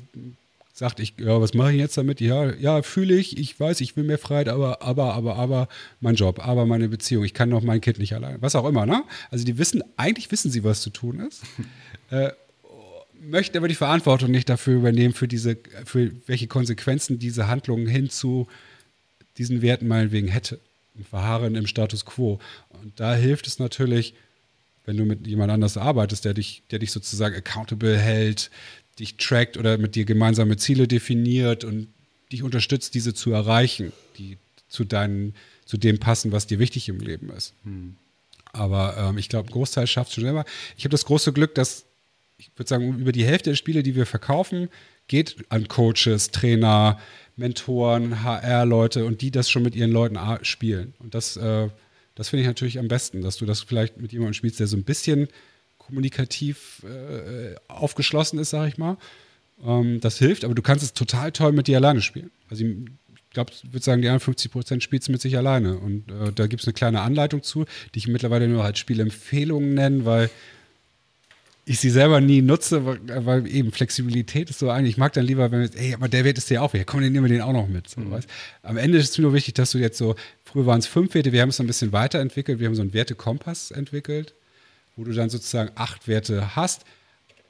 sagt, 0.81 0.99
ich, 0.99 1.13
ja, 1.19 1.39
was 1.41 1.53
mache 1.53 1.73
ich 1.73 1.79
jetzt 1.79 1.99
damit? 1.99 2.23
Ja, 2.23 2.55
ja, 2.55 2.81
fühle 2.81 3.15
ich, 3.15 3.37
ich 3.37 3.61
weiß, 3.61 3.83
ich 3.83 3.97
will 3.97 4.05
mehr 4.05 4.19
Freiheit, 4.19 4.49
aber, 4.49 4.81
aber, 4.81 5.13
aber, 5.13 5.37
aber, 5.37 5.69
mein 6.01 6.15
Job, 6.15 6.45
aber 6.45 6.65
meine 6.65 6.89
Beziehung, 6.89 7.23
ich 7.23 7.35
kann 7.35 7.51
noch 7.51 7.63
mein 7.63 7.83
Kind 7.83 7.99
nicht 7.99 8.15
allein. 8.15 8.41
Was 8.41 8.57
auch 8.57 8.67
immer, 8.67 8.87
ne? 8.87 9.05
Also 9.31 9.45
die 9.45 9.59
wissen, 9.59 9.85
eigentlich 9.99 10.33
wissen 10.33 10.51
sie, 10.51 10.65
was 10.65 10.81
zu 10.81 10.89
tun 10.89 11.21
ist. 11.21 11.43
äh, 12.11 12.31
möchten 13.21 13.59
aber 13.59 13.69
die 13.69 13.75
Verantwortung 13.75 14.31
nicht 14.31 14.49
dafür 14.49 14.77
übernehmen, 14.77 15.13
für 15.13 15.29
diese, 15.29 15.59
für 15.85 16.13
welche 16.27 16.47
Konsequenzen 16.47 17.19
diese 17.19 17.47
Handlung 17.47 17.87
hin 17.87 18.09
zu 18.09 18.49
diesen 19.37 19.61
Werten 19.61 19.87
meinetwegen 19.87 20.29
hätte. 20.29 20.61
Verharren 21.11 21.57
im 21.57 21.67
Status 21.67 22.07
quo. 22.07 22.39
Und 22.71 22.99
da 22.99 23.15
hilft 23.15 23.47
es 23.47 23.59
natürlich, 23.59 24.15
wenn 24.87 24.97
du 24.97 25.05
mit 25.05 25.27
jemand 25.27 25.53
anders 25.53 25.77
arbeitest, 25.77 26.25
der 26.25 26.33
dich, 26.33 26.63
der 26.71 26.79
dich 26.79 26.91
sozusagen 26.91 27.37
accountable 27.37 27.99
hält, 27.99 28.51
dich 29.01 29.17
trackt 29.17 29.57
oder 29.57 29.79
mit 29.79 29.95
dir 29.95 30.05
gemeinsame 30.05 30.57
Ziele 30.57 30.87
definiert 30.87 31.65
und 31.65 31.89
dich 32.31 32.43
unterstützt, 32.43 32.95
diese 32.95 33.15
zu 33.15 33.33
erreichen, 33.33 33.93
die 34.19 34.39
zu 34.69 34.85
deinen, 34.85 35.35
zu 35.65 35.77
dem 35.77 35.99
passen, 35.99 36.33
was 36.33 36.47
dir 36.47 36.59
wichtig 36.59 36.89
im 36.89 37.01
Leben 37.01 37.31
ist. 37.31 37.55
Hm. 37.65 37.97
Aber 38.53 38.97
ähm, 38.97 39.19
ich 39.19 39.29
glaube, 39.29 39.49
ein 39.49 39.53
Großteil 39.53 39.87
schafft 39.87 40.11
es 40.11 40.15
schon 40.15 40.25
selber. 40.25 40.45
Ich 40.77 40.85
habe 40.85 40.91
das 40.91 41.05
große 41.05 41.33
Glück, 41.33 41.55
dass 41.55 41.87
ich 42.41 42.51
würde 42.57 42.69
sagen, 42.69 42.99
über 42.99 43.13
die 43.13 43.25
Hälfte 43.25 43.51
der 43.51 43.57
Spiele, 43.57 43.83
die 43.83 43.95
wir 43.95 44.07
verkaufen, 44.07 44.71
geht 45.09 45.37
an 45.51 45.69
Coaches, 45.69 46.31
Trainer, 46.31 46.99
Mentoren, 47.37 48.23
HR-Leute 48.23 49.05
und 49.05 49.21
die 49.21 49.31
das 49.31 49.51
schon 49.51 49.63
mit 49.63 49.75
ihren 49.75 49.91
Leuten 49.91 50.19
spielen. 50.43 50.95
Und 51.01 51.15
das, 51.15 51.37
äh, 51.37 51.69
das 52.15 52.31
finde 52.31 52.43
ich 52.43 52.47
natürlich 52.47 52.79
am 52.79 52.89
besten, 52.89 53.21
dass 53.21 53.37
du 53.37 53.47
das 53.47 53.61
vielleicht 53.61 54.01
mit 54.01 54.13
jemandem 54.13 54.35
spielst, 54.35 54.59
der 54.61 54.67
so 54.67 54.77
ein 54.77 54.85
bisschen 54.85 55.29
kommunikativ 55.91 56.83
äh, 56.85 57.55
aufgeschlossen 57.69 58.39
ist, 58.39 58.51
sage 58.51 58.69
ich 58.69 58.79
mal. 58.79 58.97
Ähm, 59.65 60.01
das 60.01 60.19
hilft, 60.19 60.45
aber 60.45 60.55
du 60.55 60.63
kannst 60.63 60.85
es 60.85 60.95
total 60.95 61.33
toll 61.33 61.53
mit 61.53 61.67
dir 61.67 61.77
alleine 61.77 62.01
spielen. 62.01 62.31
Also 62.49 62.65
ich 62.65 62.77
glaube, 63.31 63.53
ich 63.53 63.73
würde 63.73 63.85
sagen, 63.85 64.03
die 64.03 64.09
51 64.09 64.51
Prozent 64.51 64.83
spielst 64.83 65.09
du 65.09 65.13
mit 65.13 65.21
sich 65.21 65.37
alleine. 65.37 65.77
Und 65.77 66.11
äh, 66.11 66.33
da 66.33 66.47
gibt 66.47 66.63
es 66.63 66.69
eine 66.69 66.75
kleine 66.75 67.03
Anleitung 67.03 67.43
zu, 67.43 67.67
die 67.95 67.99
ich 67.99 68.09
mittlerweile 68.09 68.49
nur 68.49 68.65
als 68.65 68.79
Spielempfehlungen 68.79 69.75
nenne, 69.75 70.05
weil 70.05 70.31
ich 71.67 71.79
sie 71.79 71.91
selber 71.91 72.21
nie 72.21 72.43
nutze, 72.43 72.85
weil, 72.85 73.27
weil, 73.27 73.47
eben 73.47 73.71
Flexibilität 73.71 74.51
ist 74.51 74.59
so 74.59 74.71
eigentlich. 74.71 74.95
Ich 74.95 74.99
mag 74.99 75.13
dann 75.13 75.25
lieber, 75.25 75.53
wenn, 75.53 75.71
ey, 75.75 75.95
aber 75.95 76.09
der 76.09 76.25
Wert 76.25 76.39
ist 76.39 76.51
dir 76.51 76.63
auch 76.63 76.73
wichtig, 76.73 76.89
komm, 76.89 77.03
dann 77.03 77.13
nehmen 77.13 77.27
wir 77.27 77.33
den 77.33 77.43
auch 77.43 77.53
noch 77.53 77.69
mit. 77.69 77.89
So, 77.89 78.01
mhm. 78.01 78.19
Am 78.63 78.77
Ende 78.77 78.99
ist 78.99 79.11
es 79.11 79.19
nur 79.19 79.33
wichtig, 79.33 79.55
dass 79.55 79.71
du 79.71 79.79
jetzt 79.79 79.99
so, 79.99 80.17
früher 80.45 80.67
waren 80.67 80.81
es 80.81 80.87
fünf 80.87 81.15
Werte, 81.15 81.33
wir 81.33 81.43
haben 81.43 81.51
es 81.51 81.61
ein 81.61 81.67
bisschen 81.69 81.93
weiterentwickelt, 81.93 82.59
wir 82.59 82.67
haben 82.67 82.75
so 82.75 82.83
einen 82.83 82.95
Wertekompass 82.95 83.71
entwickelt 83.71 84.35
wo 85.01 85.05
du 85.05 85.13
dann 85.13 85.31
sozusagen 85.31 85.71
acht 85.77 86.09
Werte 86.09 86.55
hast. 86.55 86.85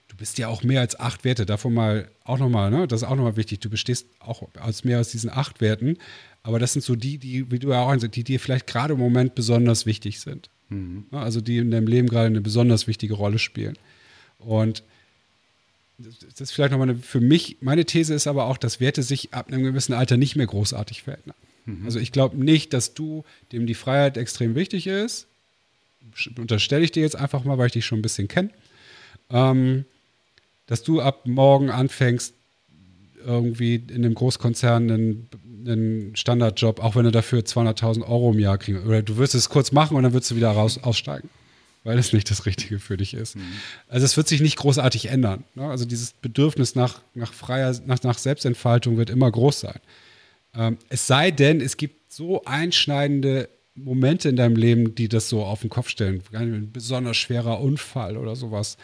Du 0.07 0.17
bist 0.17 0.39
ja 0.39 0.47
auch 0.47 0.63
mehr 0.63 0.81
als 0.81 0.99
acht 0.99 1.25
Werte. 1.25 1.47
Davon 1.47 1.75
mal 1.75 2.09
auch 2.23 2.39
nochmal, 2.39 2.71
ne? 2.71 2.87
das 2.87 3.03
ist 3.03 3.09
auch 3.09 3.17
nochmal 3.17 3.37
wichtig. 3.37 3.59
Du 3.59 3.69
bestehst 3.69 4.07
auch 4.21 4.49
aus 4.61 4.85
mehr 4.85 4.99
als 4.99 5.11
diesen 5.11 5.31
acht 5.31 5.61
Werten. 5.61 5.99
Aber 6.45 6.61
das 6.61 6.75
sind 6.75 6.83
so 6.83 6.95
die, 6.95 7.19
die, 7.19 7.51
wie 7.51 7.59
du 7.59 7.71
ja 7.71 7.83
auch 7.83 7.93
sagst, 7.99 8.15
die 8.15 8.23
dir 8.23 8.39
vielleicht 8.39 8.69
gerade 8.69 8.95
im 8.95 9.01
Moment 9.01 9.35
besonders 9.35 9.85
wichtig 9.85 10.21
sind. 10.21 10.49
Mhm. 10.69 11.07
Also 11.11 11.41
die 11.41 11.59
in 11.59 11.73
deinem 11.73 11.89
Leben 11.89 12.07
gerade 12.07 12.27
eine 12.27 12.41
besonders 12.41 12.87
wichtige 12.87 13.15
Rolle 13.15 13.41
spielen. 13.41 13.77
Und 14.39 14.85
das 15.99 16.41
ist 16.41 16.53
vielleicht 16.53 16.71
nochmal 16.71 16.91
eine, 16.91 16.99
für 16.99 17.21
mich, 17.21 17.57
meine 17.61 17.85
These 17.85 18.15
ist 18.15 18.29
aber 18.29 18.45
auch, 18.45 18.59
dass 18.59 18.79
Werte 18.79 19.03
sich 19.03 19.35
ab 19.35 19.49
einem 19.49 19.65
gewissen 19.65 19.93
Alter 19.93 20.17
nicht 20.17 20.37
mehr 20.37 20.47
großartig 20.47 21.03
verändern. 21.03 21.35
Mhm. 21.67 21.85
Also 21.85 21.99
ich 21.99 22.13
glaube 22.13 22.39
nicht, 22.39 22.73
dass 22.75 22.95
du, 22.95 23.25
dem 23.51 23.67
die 23.67 23.75
Freiheit 23.75 24.17
extrem 24.17 24.55
wichtig 24.55 24.87
ist, 24.87 25.27
unterstelle 26.37 26.85
ich 26.85 26.93
dir 26.93 27.03
jetzt 27.03 27.17
einfach 27.17 27.45
mal, 27.45 27.59
weil 27.59 27.67
ich 27.67 27.73
dich 27.73 27.87
schon 27.87 27.99
ein 27.99 28.03
bisschen 28.03 28.29
kenne, 28.29 28.51
ähm, 29.31 29.85
dass 30.67 30.83
du 30.83 31.01
ab 31.01 31.27
morgen 31.27 31.71
anfängst, 31.71 32.35
irgendwie 33.25 33.77
in 33.77 34.05
einem 34.05 34.15
Großkonzern 34.15 34.91
einen, 34.91 35.29
einen 35.67 36.17
Standardjob, 36.17 36.81
auch 36.81 36.97
wenn 36.97 37.05
du 37.05 37.11
dafür 37.11 37.41
200.000 37.41 38.03
Euro 38.03 38.33
im 38.33 38.39
Jahr 38.39 38.59
kriegst. 38.59 38.85
Oder 38.85 39.03
du 39.03 39.17
wirst 39.17 39.35
es 39.35 39.49
kurz 39.49 39.73
machen 39.73 39.97
und 39.97 40.03
dann 40.03 40.13
wirst 40.13 40.31
du 40.31 40.37
wieder 40.37 40.51
raus, 40.51 40.79
aussteigen, 40.79 41.29
weil 41.85 41.99
es 41.99 42.13
nicht 42.13 42.31
das 42.31 42.47
Richtige 42.47 42.79
für 42.79 42.97
dich 42.97 43.15
ist. 43.15 43.37
Mhm. 43.37 43.43
Also 43.89 44.07
es 44.07 44.17
wird 44.17 44.29
sich 44.29 44.41
nicht 44.41 44.57
großartig 44.57 45.07
ändern. 45.07 45.45
Ne? 45.55 45.69
Also 45.69 45.85
dieses 45.85 46.13
Bedürfnis 46.13 46.75
nach, 46.75 47.03
nach 47.15 47.33
freier, 47.33 47.75
nach, 47.87 48.03
nach 48.03 48.19
Selbstentfaltung 48.19 48.97
wird 48.97 49.11
immer 49.11 49.31
groß 49.31 49.61
sein. 49.61 49.81
Ähm, 50.55 50.79
es 50.89 51.07
sei 51.07 51.31
denn, 51.31 51.61
es 51.61 51.77
gibt 51.77 52.13
so 52.13 52.45
einschneidende 52.45 53.49
Momente 53.75 54.29
in 54.29 54.37
deinem 54.37 54.57
Leben, 54.57 54.95
die 54.95 55.09
das 55.09 55.29
so 55.29 55.45
auf 55.45 55.61
den 55.61 55.71
Kopf 55.71 55.89
stellen, 55.89 56.23
ein 56.33 56.73
besonders 56.73 57.17
schwerer 57.17 57.61
Unfall 57.61 58.17
oder 58.17 58.37
sowas, 58.37 58.77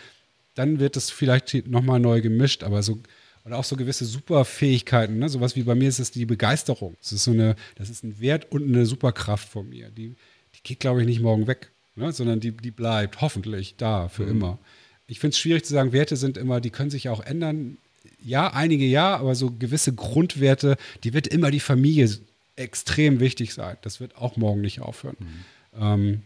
dann 0.54 0.78
wird 0.78 0.96
es 0.96 1.10
vielleicht 1.10 1.66
nochmal 1.66 2.00
neu 2.00 2.20
gemischt, 2.20 2.62
aber 2.62 2.82
so 2.82 3.00
oder 3.46 3.58
auch 3.58 3.64
so 3.64 3.76
gewisse 3.76 4.04
Superfähigkeiten, 4.04 5.18
ne? 5.18 5.28
sowas 5.28 5.54
wie 5.54 5.62
bei 5.62 5.76
mir 5.76 5.88
ist 5.88 6.00
es 6.00 6.10
die 6.10 6.26
Begeisterung. 6.26 6.96
Das 7.00 7.12
ist 7.12 7.24
so 7.24 7.30
eine, 7.30 7.54
das 7.76 7.90
ist 7.90 8.02
ein 8.02 8.18
Wert 8.18 8.50
und 8.50 8.64
eine 8.64 8.84
Superkraft 8.86 9.48
von 9.48 9.68
mir. 9.68 9.88
Die, 9.90 10.16
die 10.54 10.62
geht, 10.64 10.80
glaube 10.80 11.00
ich, 11.00 11.06
nicht 11.06 11.20
morgen 11.20 11.46
weg, 11.46 11.70
ne? 11.94 12.10
sondern 12.10 12.40
die, 12.40 12.50
die 12.50 12.72
bleibt 12.72 13.20
hoffentlich 13.20 13.76
da 13.76 14.08
für 14.08 14.24
mhm. 14.24 14.30
immer. 14.30 14.58
Ich 15.06 15.20
finde 15.20 15.30
es 15.34 15.38
schwierig 15.38 15.64
zu 15.64 15.72
sagen, 15.72 15.92
Werte 15.92 16.16
sind 16.16 16.36
immer, 16.36 16.60
die 16.60 16.70
können 16.70 16.90
sich 16.90 17.08
auch 17.08 17.20
ändern. 17.20 17.78
Ja, 18.20 18.52
einige 18.52 18.84
ja, 18.84 19.16
aber 19.16 19.36
so 19.36 19.52
gewisse 19.52 19.94
Grundwerte, 19.94 20.76
die 21.04 21.14
wird 21.14 21.28
immer 21.28 21.52
die 21.52 21.60
Familie 21.60 22.10
extrem 22.56 23.20
wichtig 23.20 23.54
sein. 23.54 23.76
Das 23.82 24.00
wird 24.00 24.16
auch 24.16 24.36
morgen 24.36 24.60
nicht 24.60 24.80
aufhören. 24.80 25.16
Mhm. 25.18 25.44
Ähm, 25.80 26.22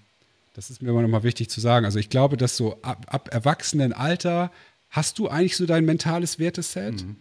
das 0.54 0.70
ist 0.70 0.82
mir 0.82 0.90
immer 0.90 1.02
noch 1.02 1.08
mal 1.08 1.22
wichtig 1.22 1.48
zu 1.48 1.60
sagen. 1.60 1.84
Also 1.84 1.98
ich 1.98 2.10
glaube, 2.10 2.36
dass 2.36 2.56
so 2.56 2.78
ab, 2.82 3.06
ab 3.08 3.28
Erwachsenenalter 3.32 4.50
hast 4.88 5.18
du 5.18 5.28
eigentlich 5.28 5.56
so 5.56 5.66
dein 5.66 5.84
mentales 5.84 6.38
Werteset. 6.38 7.04
Mhm. 7.04 7.16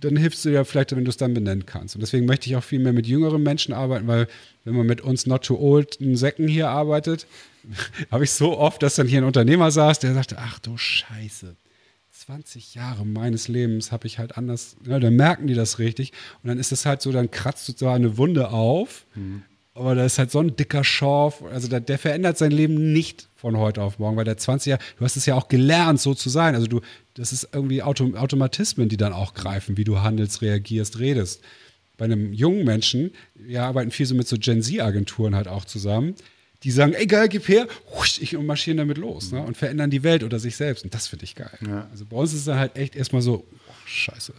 Dann 0.00 0.16
hilfst 0.16 0.44
du 0.44 0.50
dir 0.50 0.64
vielleicht, 0.64 0.94
wenn 0.94 1.04
du 1.04 1.10
es 1.10 1.16
dann 1.16 1.32
benennen 1.32 1.64
kannst. 1.64 1.94
Und 1.94 2.02
deswegen 2.02 2.26
möchte 2.26 2.48
ich 2.48 2.56
auch 2.56 2.64
viel 2.64 2.78
mehr 2.78 2.92
mit 2.92 3.06
jüngeren 3.06 3.42
Menschen 3.42 3.72
arbeiten, 3.72 4.06
weil 4.06 4.28
wenn 4.64 4.74
man 4.74 4.86
mit 4.86 5.00
uns 5.00 5.26
not 5.26 5.44
too 5.44 5.58
old 5.58 5.98
Säcken 6.12 6.46
hier 6.46 6.68
arbeitet, 6.68 7.26
habe 8.10 8.24
ich 8.24 8.30
so 8.32 8.58
oft, 8.58 8.82
dass 8.82 8.96
dann 8.96 9.08
hier 9.08 9.20
ein 9.20 9.24
Unternehmer 9.24 9.70
saß, 9.70 9.98
der 9.98 10.14
sagte, 10.14 10.36
ach 10.38 10.58
du 10.58 10.76
Scheiße, 10.76 11.56
20 12.28 12.74
Jahre 12.74 13.06
meines 13.06 13.48
Lebens 13.48 13.90
habe 13.90 14.06
ich 14.06 14.18
halt 14.18 14.36
anders, 14.36 14.76
ja, 14.86 14.98
dann 14.98 15.16
merken 15.16 15.46
die 15.46 15.54
das 15.54 15.78
richtig. 15.78 16.12
Und 16.42 16.48
dann 16.48 16.58
ist 16.58 16.72
es 16.72 16.84
halt 16.84 17.00
so, 17.00 17.10
dann 17.10 17.30
kratzt 17.30 17.66
du 17.66 17.72
zwar 17.72 17.94
eine 17.94 18.18
Wunde 18.18 18.50
auf, 18.50 19.06
mhm. 19.14 19.44
aber 19.72 19.94
da 19.94 20.04
ist 20.04 20.18
halt 20.18 20.30
so 20.30 20.40
ein 20.40 20.54
dicker 20.54 20.84
Schorf, 20.84 21.42
also 21.50 21.68
der, 21.68 21.80
der, 21.80 21.98
verändert 21.98 22.36
sein 22.36 22.50
Leben 22.50 22.92
nicht 22.92 23.30
von 23.34 23.56
heute 23.56 23.80
auf 23.80 23.98
morgen, 23.98 24.18
weil 24.18 24.26
der 24.26 24.36
20 24.36 24.72
Jahre, 24.72 24.82
du 24.98 25.06
hast 25.06 25.16
es 25.16 25.24
ja 25.24 25.36
auch 25.36 25.48
gelernt, 25.48 26.02
so 26.02 26.12
zu 26.12 26.28
sein, 26.28 26.54
also 26.54 26.66
du, 26.66 26.82
das 27.14 27.32
ist 27.32 27.48
irgendwie 27.54 27.82
Auto, 27.82 28.14
Automatismen, 28.14 28.90
die 28.90 28.98
dann 28.98 29.14
auch 29.14 29.32
greifen, 29.32 29.78
wie 29.78 29.84
du 29.84 30.02
handelst, 30.02 30.42
reagierst, 30.42 30.98
redest. 30.98 31.42
Bei 31.96 32.04
einem 32.04 32.34
jungen 32.34 32.66
Menschen, 32.66 33.12
wir 33.36 33.62
arbeiten 33.62 33.90
viel 33.90 34.04
so 34.04 34.14
mit 34.14 34.28
so 34.28 34.36
Gen 34.38 34.60
Z-Agenturen 34.60 35.34
halt 35.34 35.48
auch 35.48 35.64
zusammen, 35.64 36.14
die 36.64 36.70
sagen, 36.70 36.92
ey 36.94 37.06
geil, 37.06 37.28
gib 37.28 37.46
her, 37.48 37.68
ich 38.20 38.36
und 38.36 38.46
marschieren 38.46 38.78
damit 38.78 38.98
los 38.98 39.30
ne? 39.30 39.40
und 39.40 39.56
verändern 39.56 39.90
die 39.90 40.02
Welt 40.02 40.24
oder 40.24 40.38
sich 40.38 40.56
selbst. 40.56 40.84
Und 40.84 40.92
das 40.94 41.06
finde 41.06 41.24
ich 41.24 41.34
geil. 41.34 41.56
Ja. 41.66 41.88
Also 41.90 42.04
bei 42.04 42.16
uns 42.16 42.32
ist 42.32 42.46
es 42.46 42.54
halt 42.54 42.76
echt 42.76 42.96
erstmal 42.96 43.22
so, 43.22 43.46
oh, 43.50 43.72
scheiße. 43.86 44.32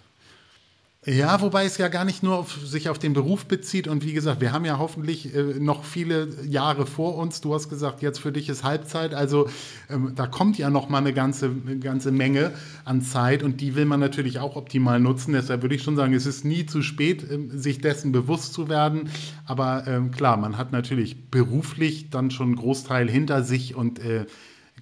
Ja, 1.05 1.39
wobei 1.39 1.63
es 1.63 1.77
ja 1.77 1.87
gar 1.87 2.03
nicht 2.03 2.23
nur 2.23 2.37
auf, 2.37 2.51
sich 2.51 2.89
auf 2.89 2.99
den 2.99 3.13
Beruf 3.13 3.45
bezieht. 3.45 3.87
Und 3.87 4.03
wie 4.03 4.11
gesagt, 4.11 4.41
wir 4.41 4.51
haben 4.51 4.65
ja 4.65 4.79
hoffentlich 4.79 5.33
äh, 5.33 5.57
noch 5.57 5.85
viele 5.85 6.27
Jahre 6.45 6.85
vor 6.85 7.15
uns. 7.15 7.39
Du 7.39 7.53
hast 7.53 7.69
gesagt, 7.69 8.01
jetzt 8.01 8.19
für 8.19 8.33
dich 8.33 8.49
ist 8.49 8.65
Halbzeit. 8.65 9.13
Also 9.13 9.49
ähm, 9.89 10.11
da 10.15 10.27
kommt 10.27 10.57
ja 10.57 10.69
noch 10.69 10.89
mal 10.89 10.97
eine 10.97 11.13
ganze, 11.13 11.51
eine 11.65 11.79
ganze 11.79 12.11
Menge 12.11 12.51
an 12.83 13.01
Zeit 13.01 13.43
und 13.43 13.61
die 13.61 13.75
will 13.75 13.85
man 13.85 14.01
natürlich 14.01 14.39
auch 14.39 14.57
optimal 14.57 14.99
nutzen. 14.99 15.31
Deshalb 15.31 15.61
würde 15.61 15.75
ich 15.75 15.83
schon 15.83 15.95
sagen, 15.95 16.13
es 16.13 16.25
ist 16.25 16.43
nie 16.43 16.65
zu 16.65 16.81
spät, 16.81 17.23
äh, 17.23 17.57
sich 17.57 17.79
dessen 17.79 18.11
bewusst 18.11 18.53
zu 18.53 18.67
werden. 18.67 19.09
Aber 19.45 19.87
ähm, 19.87 20.11
klar, 20.11 20.35
man 20.35 20.57
hat 20.57 20.73
natürlich 20.73 21.31
beruflich 21.31 22.09
dann 22.09 22.29
schon 22.29 22.47
einen 22.47 22.55
Großteil 22.57 23.09
hinter 23.09 23.43
sich 23.43 23.73
und 23.73 23.99
äh, 23.99 24.25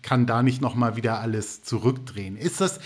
kann 0.01 0.26
da 0.26 0.41
nicht 0.41 0.61
noch 0.61 0.74
mal 0.74 0.95
wieder 0.95 1.20
alles 1.20 1.61
zurückdrehen. 1.61 2.38
Ist 2.38 2.59
das 2.59 2.80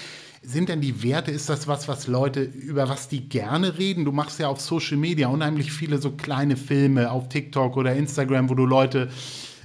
sind 0.43 0.69
denn 0.69 0.81
die 0.81 1.03
Werte, 1.03 1.31
ist 1.31 1.49
das 1.49 1.67
was, 1.67 1.87
was 1.87 2.07
Leute, 2.07 2.41
über 2.41 2.89
was 2.89 3.07
die 3.07 3.29
gerne 3.29 3.77
reden? 3.77 4.05
Du 4.05 4.11
machst 4.11 4.39
ja 4.39 4.47
auf 4.47 4.59
Social 4.59 4.97
Media 4.97 5.27
unheimlich 5.27 5.71
viele 5.71 5.99
so 5.99 6.11
kleine 6.11 6.57
Filme 6.57 7.11
auf 7.11 7.29
TikTok 7.29 7.77
oder 7.77 7.95
Instagram, 7.95 8.49
wo 8.49 8.55
du 8.55 8.65
Leute 8.65 9.09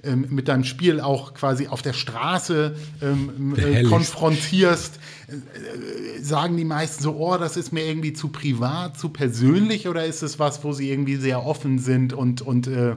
ähm, 0.04 0.26
mit 0.28 0.48
deinem 0.48 0.64
Spiel 0.64 1.00
auch 1.00 1.32
quasi 1.32 1.68
auf 1.68 1.80
der 1.80 1.94
Straße 1.94 2.76
ähm, 3.02 3.54
äh, 3.56 3.84
konfrontierst. 3.84 5.00
Äh, 5.28 6.22
sagen 6.22 6.58
die 6.58 6.64
meisten 6.64 7.02
so, 7.02 7.16
oh, 7.16 7.38
das 7.38 7.56
ist 7.56 7.72
mir 7.72 7.86
irgendwie 7.86 8.12
zu 8.12 8.28
privat, 8.28 8.98
zu 8.98 9.08
persönlich 9.08 9.88
oder 9.88 10.04
ist 10.04 10.22
es 10.22 10.38
was, 10.38 10.62
wo 10.62 10.72
sie 10.72 10.90
irgendwie 10.90 11.16
sehr 11.16 11.44
offen 11.46 11.78
sind 11.78 12.12
und, 12.12 12.42
und 12.42 12.66
äh, 12.66 12.96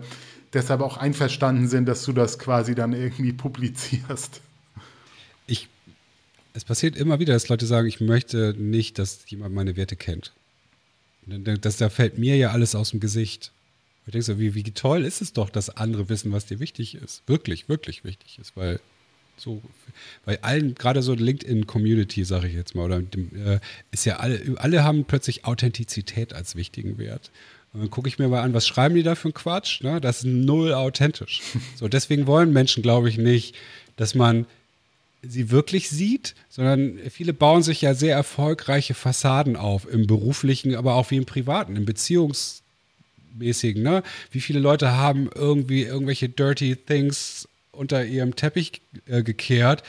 deshalb 0.52 0.82
auch 0.82 0.98
einverstanden 0.98 1.70
sind, 1.70 1.88
dass 1.88 2.04
du 2.04 2.12
das 2.12 2.40
quasi 2.40 2.76
dann 2.76 2.92
irgendwie 2.92 3.32
publizierst? 3.32 4.42
Es 6.54 6.66
passiert 6.66 6.96
immer 6.96 7.20
wieder, 7.20 7.34
dass 7.34 7.50
Leute 7.50 7.66
sagen, 7.66 7.88
ich 7.88 8.02
möchte 8.02 8.56
nicht, 8.58 9.00
dass 9.00 9.20
jemand 9.28 9.54
meine 9.54 9.76
Werte 9.76 9.96
kennt. 9.96 10.34
Das, 11.26 11.78
da 11.78 11.90
fällt 11.90 12.18
mir 12.18 12.38
ja 12.38 12.52
alles 12.52 12.76
aus 12.76 12.92
dem 12.92 13.00
Gesicht. 13.00 13.52
Ich 14.06 14.12
denke 14.12 14.26
so, 14.26 14.40
wie, 14.40 14.56
wie 14.56 14.64
toll 14.64 15.06
ist 15.06 15.22
es 15.22 15.34
doch, 15.34 15.50
dass 15.50 15.70
andere 15.70 16.10
wissen, 16.10 16.32
was 16.32 16.48
dir 16.48 16.60
wichtig 16.60 16.96
ist. 16.96 17.22
Wirklich, 17.28 17.70
wirklich 17.70 18.04
wichtig 18.04 18.40
ist, 18.40 18.58
weil 18.58 18.80
so 19.38 19.62
bei 20.26 20.42
allen, 20.42 20.76
gerade 20.76 21.02
so 21.02 21.14
LinkedIn-Community, 21.14 22.24
sage 22.26 22.48
ich 22.48 22.56
jetzt 22.56 22.76
mal, 22.76 22.86
oder 22.86 23.02
dem, 23.02 23.30
äh, 23.36 23.60
ist 23.92 24.06
ja 24.06 24.18
alle, 24.18 24.56
alle 24.58 24.84
haben 24.84 25.06
plötzlich 25.06 25.46
Authentizität 25.46 26.34
als 26.34 26.56
wichtigen 26.56 26.98
Wert. 26.98 27.32
Und 27.74 27.82
dann 27.82 27.90
gucke 27.92 28.10
ich 28.10 28.18
mir 28.18 28.28
mal 28.28 28.42
an, 28.42 28.54
was 28.54 28.68
schreiben 28.68 28.96
die 28.96 29.04
da 29.04 29.16
für 29.16 29.28
einen 29.28 29.36
Quatsch? 29.36 29.82
Ne? 29.82 30.02
Das 30.02 30.20
ist 30.20 30.26
null 30.26 30.74
authentisch. 30.74 31.42
So, 31.76 31.88
deswegen 31.88 32.28
wollen 32.28 32.52
Menschen, 32.52 32.84
glaube 32.84 33.10
ich, 33.10 33.18
nicht, 33.18 33.56
dass 33.96 34.16
man 34.16 34.46
sie 35.22 35.52
wirklich 35.52 35.90
sieht, 35.90 36.36
sondern 36.50 37.00
viele 37.10 37.34
bauen 37.34 37.64
sich 37.64 37.82
ja 37.82 37.94
sehr 37.94 38.16
erfolgreiche 38.16 38.94
Fassaden 38.94 39.56
auf, 39.56 39.92
im 39.92 40.08
beruflichen, 40.08 40.76
aber 40.76 40.96
auch 40.96 41.12
wie 41.12 41.18
im 41.18 41.26
privaten, 41.26 41.76
im 41.76 41.86
beziehungsmäßigen. 41.86 43.84
Ne? 43.84 44.04
Wie 44.32 44.42
viele 44.42 44.60
Leute 44.60 44.92
haben 44.92 45.30
irgendwie 45.34 45.84
irgendwelche 45.84 46.30
dirty 46.30 46.76
things 46.76 47.48
unter 47.72 48.06
ihrem 48.06 48.36
Teppich 48.36 48.82
äh, 49.08 49.24
gekehrt, 49.24 49.84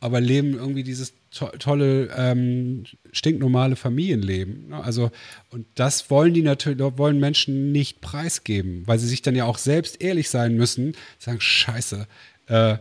aber 0.00 0.20
leben 0.20 0.54
irgendwie 0.54 0.82
dieses 0.82 1.14
to 1.30 1.46
tolle, 1.58 2.10
ähm, 2.16 2.84
stinknormale 3.12 3.76
Familienleben. 3.76 4.68
Ne? 4.68 4.84
Also, 4.84 5.10
und 5.50 5.66
das 5.74 6.10
wollen 6.10 6.34
die 6.34 6.42
natürlich, 6.42 6.78
wollen 6.98 7.18
Menschen 7.18 7.72
nicht 7.72 8.00
preisgeben, 8.00 8.82
weil 8.86 8.98
sie 8.98 9.08
sich 9.08 9.22
dann 9.22 9.34
ja 9.34 9.44
auch 9.46 9.58
selbst 9.58 10.02
ehrlich 10.02 10.30
sein 10.30 10.56
müssen, 10.56 10.94
sagen, 11.18 11.40
scheiße, 11.40 12.06
äh, 12.46 12.76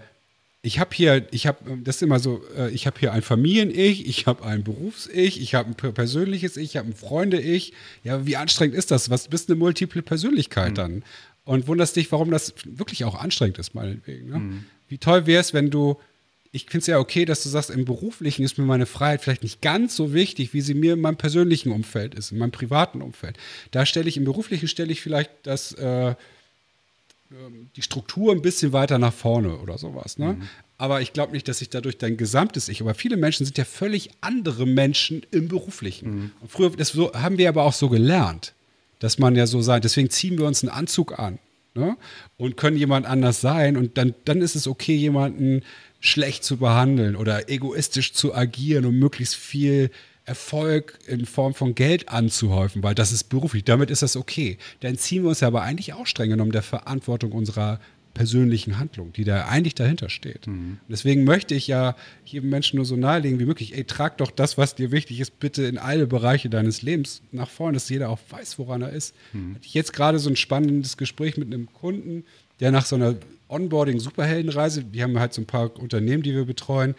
ich 0.66 0.80
habe 0.80 0.96
hier, 0.96 1.28
ich 1.32 1.46
habe, 1.46 1.78
das 1.84 1.98
ist 1.98 2.04
immer 2.04 2.20
so, 2.20 2.42
äh, 2.58 2.72
ich 2.72 2.88
habe 2.88 2.98
hier 2.98 3.12
ein 3.12 3.22
Familien-Ich, 3.22 4.08
ich 4.08 4.26
habe 4.28 4.46
ein 4.46 4.64
Berufs-Ich, 4.64 5.42
ich 5.42 5.56
habe 5.56 5.70
ein 5.70 5.94
persönliches 5.94 6.56
Ich, 6.56 6.64
ich 6.72 6.78
habe 6.78 6.88
ein 6.88 6.96
Freunde-Ich. 6.96 7.74
Ja, 8.06 8.26
wie 8.26 8.38
anstrengend 8.38 8.74
ist 8.74 8.90
das? 8.90 9.10
Was 9.10 9.28
bist 9.28 9.50
eine 9.50 9.60
multiple 9.60 10.02
Persönlichkeit 10.02 10.72
mhm. 10.72 10.76
dann? 10.76 11.04
Und 11.44 11.68
wunderst 11.68 11.98
dich, 11.98 12.10
warum 12.14 12.32
das 12.32 12.54
wirklich 12.64 13.04
auch 13.04 13.16
anstrengend 13.16 13.60
ist, 13.60 13.76
meinetwegen. 13.76 14.30
Ne? 14.30 14.40
Mhm. 14.40 14.66
Wie 14.88 14.98
toll 14.98 15.26
wäre 15.26 15.42
es, 15.42 15.54
wenn 15.54 15.70
du, 15.70 16.00
ich 16.54 16.64
finde 16.64 16.80
es 16.80 16.88
ja 16.88 16.98
okay, 16.98 17.26
dass 17.26 17.44
du 17.44 17.50
sagst, 17.50 17.70
im 17.70 17.84
Beruflichen 17.84 18.46
ist 18.46 18.58
mir 18.58 18.64
meine 18.64 18.86
Freiheit 18.86 19.22
vielleicht 19.22 19.44
nicht 19.44 19.62
ganz 19.62 19.98
so 19.98 20.14
wichtig, 20.14 20.54
wie 20.54 20.62
sie 20.62 20.76
mir 20.76 20.94
in 20.94 21.02
meinem 21.02 21.18
persönlichen 21.18 21.74
Umfeld 21.74 22.16
ist, 22.16 22.32
in 22.32 22.38
meinem 22.38 22.52
privaten 22.52 23.02
Umfeld. 23.02 23.36
Da 23.72 23.86
stelle 23.86 24.08
ich, 24.08 24.16
im 24.16 24.24
Beruflichen 24.24 24.70
stelle 24.70 24.94
ich 24.94 25.02
vielleicht 25.02 25.32
das, 25.44 25.74
äh, 25.74 25.84
ähm, 26.12 26.16
die 27.76 27.82
Struktur 27.82 28.32
ein 28.32 28.42
bisschen 28.42 28.74
weiter 28.74 29.00
nach 29.00 29.14
vorne 29.14 29.58
oder 29.58 29.78
sowas. 29.78 30.18
Ne? 30.18 30.34
Mhm. 30.34 30.42
Aber 30.78 31.02
ich 31.02 31.14
glaube 31.14 31.34
nicht, 31.34 31.48
dass 31.48 31.60
sich 31.60 31.70
dadurch 31.70 31.98
dein 31.98 32.18
gesamtes 32.18 32.68
Ich, 32.70 32.82
aber 32.82 32.94
viele 32.94 33.18
Menschen 33.18 33.46
sind 33.46 33.58
ja 33.58 33.66
völlig 33.66 34.12
andere 34.22 34.66
Menschen 34.66 35.26
im 35.32 35.48
Beruflichen. 35.48 36.16
Mhm. 36.16 36.32
Und 36.42 36.52
früher, 36.52 36.70
das 36.72 36.90
so, 36.90 37.14
haben 37.14 37.38
wir 37.38 37.50
aber 37.50 37.64
auch 37.64 37.74
so 37.74 37.90
gelernt, 37.90 38.54
dass 39.00 39.20
man 39.20 39.36
ja 39.36 39.48
so 39.48 39.62
sein, 39.62 39.82
deswegen 39.82 40.10
ziehen 40.10 40.38
wir 40.38 40.46
uns 40.46 40.64
einen 40.64 40.72
Anzug 40.72 41.18
an 41.18 41.40
ne? 41.74 41.98
und 42.38 42.58
können 42.58 42.78
jemand 42.78 43.06
anders 43.06 43.42
sein 43.42 43.78
und 43.78 43.98
dann, 43.98 44.14
dann 44.26 44.42
ist 44.42 44.56
es 44.56 44.68
okay, 44.68 44.96
jemanden 44.96 45.62
schlecht 46.00 46.44
zu 46.44 46.58
behandeln 46.58 47.16
oder 47.16 47.50
egoistisch 47.50 48.14
zu 48.14 48.36
agieren 48.36 48.86
und 48.86 49.00
möglichst 49.00 49.36
viel 49.36 49.90
Erfolg 50.26 51.00
in 51.08 51.26
Form 51.26 51.54
von 51.54 51.76
Geld 51.76 52.10
anzuhäufen, 52.10 52.82
weil 52.82 52.96
das 52.96 53.12
ist 53.12 53.26
beruflich. 53.26 53.64
Damit 53.66 53.90
ist 53.92 54.02
das 54.02 54.16
okay. 54.16 54.58
Dann 54.80 54.98
ziehen 54.98 55.24
wir 55.24 55.30
uns 55.30 55.42
ja 55.42 55.48
aber 55.48 55.64
eigentlich 55.64 55.94
auch 55.94 56.08
streng 56.08 56.30
genommen 56.30 56.52
der 56.52 56.64
Verantwortung 56.64 57.34
unserer 57.34 57.80
persönlichen 58.14 58.78
Handlung, 58.78 59.12
die 59.12 59.24
da 59.24 59.46
eigentlich 59.46 59.76
dahinter 59.76 60.10
steht. 60.10 60.48
Mhm. 60.48 60.78
Deswegen 60.88 61.24
möchte 61.24 61.56
ich 61.56 61.68
ja 61.68 61.96
jedem 62.26 62.50
Menschen 62.50 62.78
nur 62.78 62.86
so 62.86 62.96
nahelegen 62.96 63.40
wie 63.40 63.46
möglich, 63.46 63.76
ey, 63.76 63.84
trag 63.86 64.18
doch 64.20 64.32
das, 64.32 64.58
was 64.58 64.76
dir 64.76 64.92
wichtig 64.92 65.20
ist, 65.20 65.40
bitte 65.40 65.64
in 65.64 65.78
alle 65.78 66.06
Bereiche 66.06 66.50
deines 66.50 66.84
Lebens 66.84 67.22
nach 67.32 67.50
vorne, 67.50 67.74
dass 67.74 67.90
jeder 67.90 68.10
auch 68.10 68.20
weiß, 68.30 68.60
woran 68.60 68.84
er 68.84 68.92
ist. 68.92 69.16
Mhm. 69.34 69.56
Hatte 69.56 69.66
ich 69.66 69.74
jetzt 69.74 69.94
gerade 69.94 70.20
so 70.20 70.30
ein 70.30 70.36
spannendes 70.36 70.98
Gespräch 70.98 71.38
mit 71.38 71.48
einem 71.48 71.72
Kunden, 71.74 72.24
der 72.60 72.72
nach 72.72 72.86
so 72.86 72.96
einer 72.96 73.16
Onboarding-Superheldenreise, 73.50 74.86
wir 74.92 75.04
haben 75.04 75.20
halt 75.20 75.34
so 75.34 75.42
ein 75.42 75.48
paar 75.48 75.76
Unternehmen, 75.80 76.24
die 76.24 76.34
wir 76.34 76.46
betreuen, 76.46 76.96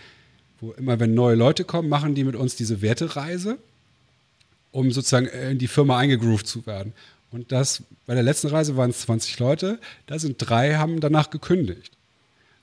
wo 0.64 0.72
immer, 0.72 0.98
wenn 1.00 1.14
neue 1.14 1.34
Leute 1.34 1.64
kommen, 1.64 1.88
machen 1.88 2.14
die 2.14 2.24
mit 2.24 2.36
uns 2.36 2.56
diese 2.56 2.82
Wertereise, 2.82 3.58
um 4.72 4.90
sozusagen 4.90 5.26
in 5.26 5.58
die 5.58 5.68
Firma 5.68 5.98
eingegroovt 5.98 6.46
zu 6.46 6.66
werden. 6.66 6.92
Und 7.30 7.52
das, 7.52 7.82
bei 8.06 8.14
der 8.14 8.22
letzten 8.22 8.48
Reise 8.48 8.76
waren 8.76 8.90
es 8.90 9.00
20 9.02 9.38
Leute, 9.38 9.78
da 10.06 10.18
sind 10.18 10.36
drei, 10.38 10.76
haben 10.76 11.00
danach 11.00 11.30
gekündigt. 11.30 11.92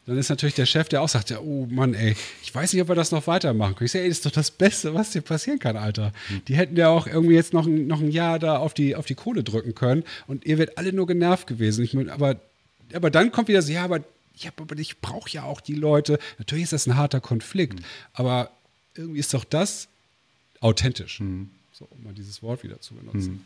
Dann 0.07 0.17
ist 0.17 0.29
natürlich 0.29 0.55
der 0.55 0.65
Chef, 0.65 0.89
der 0.89 1.03
auch 1.03 1.09
sagt, 1.09 1.29
ja, 1.29 1.39
oh 1.39 1.67
Mann, 1.69 1.93
ey, 1.93 2.15
ich 2.41 2.53
weiß 2.53 2.73
nicht, 2.73 2.81
ob 2.81 2.87
wir 2.87 2.95
das 2.95 3.11
noch 3.11 3.27
weitermachen 3.27 3.75
können. 3.75 3.85
Ich 3.85 3.91
sage, 3.91 4.03
ey, 4.03 4.09
das 4.09 4.17
ist 4.17 4.25
doch 4.25 4.31
das 4.31 4.49
Beste, 4.49 4.93
was 4.95 5.11
dir 5.11 5.21
passieren 5.21 5.59
kann, 5.59 5.77
Alter. 5.77 6.11
Mhm. 6.29 6.41
Die 6.47 6.55
hätten 6.55 6.75
ja 6.75 6.89
auch 6.89 7.05
irgendwie 7.05 7.35
jetzt 7.35 7.53
noch, 7.53 7.67
noch 7.67 8.01
ein 8.01 8.09
Jahr 8.09 8.39
da 8.39 8.57
auf 8.57 8.73
die, 8.73 8.95
auf 8.95 9.05
die 9.05 9.15
Kohle 9.15 9.43
drücken 9.43 9.75
können 9.75 10.03
und 10.25 10.45
ihr 10.45 10.57
werdet 10.57 10.77
alle 10.77 10.91
nur 10.91 11.05
genervt 11.05 11.45
gewesen. 11.45 11.83
Ich 11.83 11.93
mein, 11.93 12.09
aber, 12.09 12.37
aber 12.93 13.11
dann 13.11 13.31
kommt 13.31 13.47
wieder 13.47 13.61
so, 13.61 13.71
ja, 13.71 13.83
aber 13.83 13.99
ja, 14.43 14.51
aber 14.55 14.77
ich 14.77 14.99
brauche 14.99 15.29
ja 15.29 15.43
auch 15.43 15.61
die 15.61 15.75
Leute. 15.75 16.19
Natürlich 16.37 16.63
ist 16.63 16.73
das 16.73 16.87
ein 16.87 16.95
harter 16.95 17.21
Konflikt, 17.21 17.79
mhm. 17.79 17.85
aber 18.13 18.51
irgendwie 18.95 19.19
ist 19.19 19.33
doch 19.33 19.43
das 19.43 19.87
authentisch. 20.59 21.19
Mhm. 21.19 21.49
So, 21.71 21.87
um 21.89 22.03
mal 22.03 22.13
dieses 22.13 22.43
Wort 22.43 22.63
wieder 22.63 22.79
zu 22.81 22.93
benutzen. 22.93 23.31
Mhm. 23.31 23.41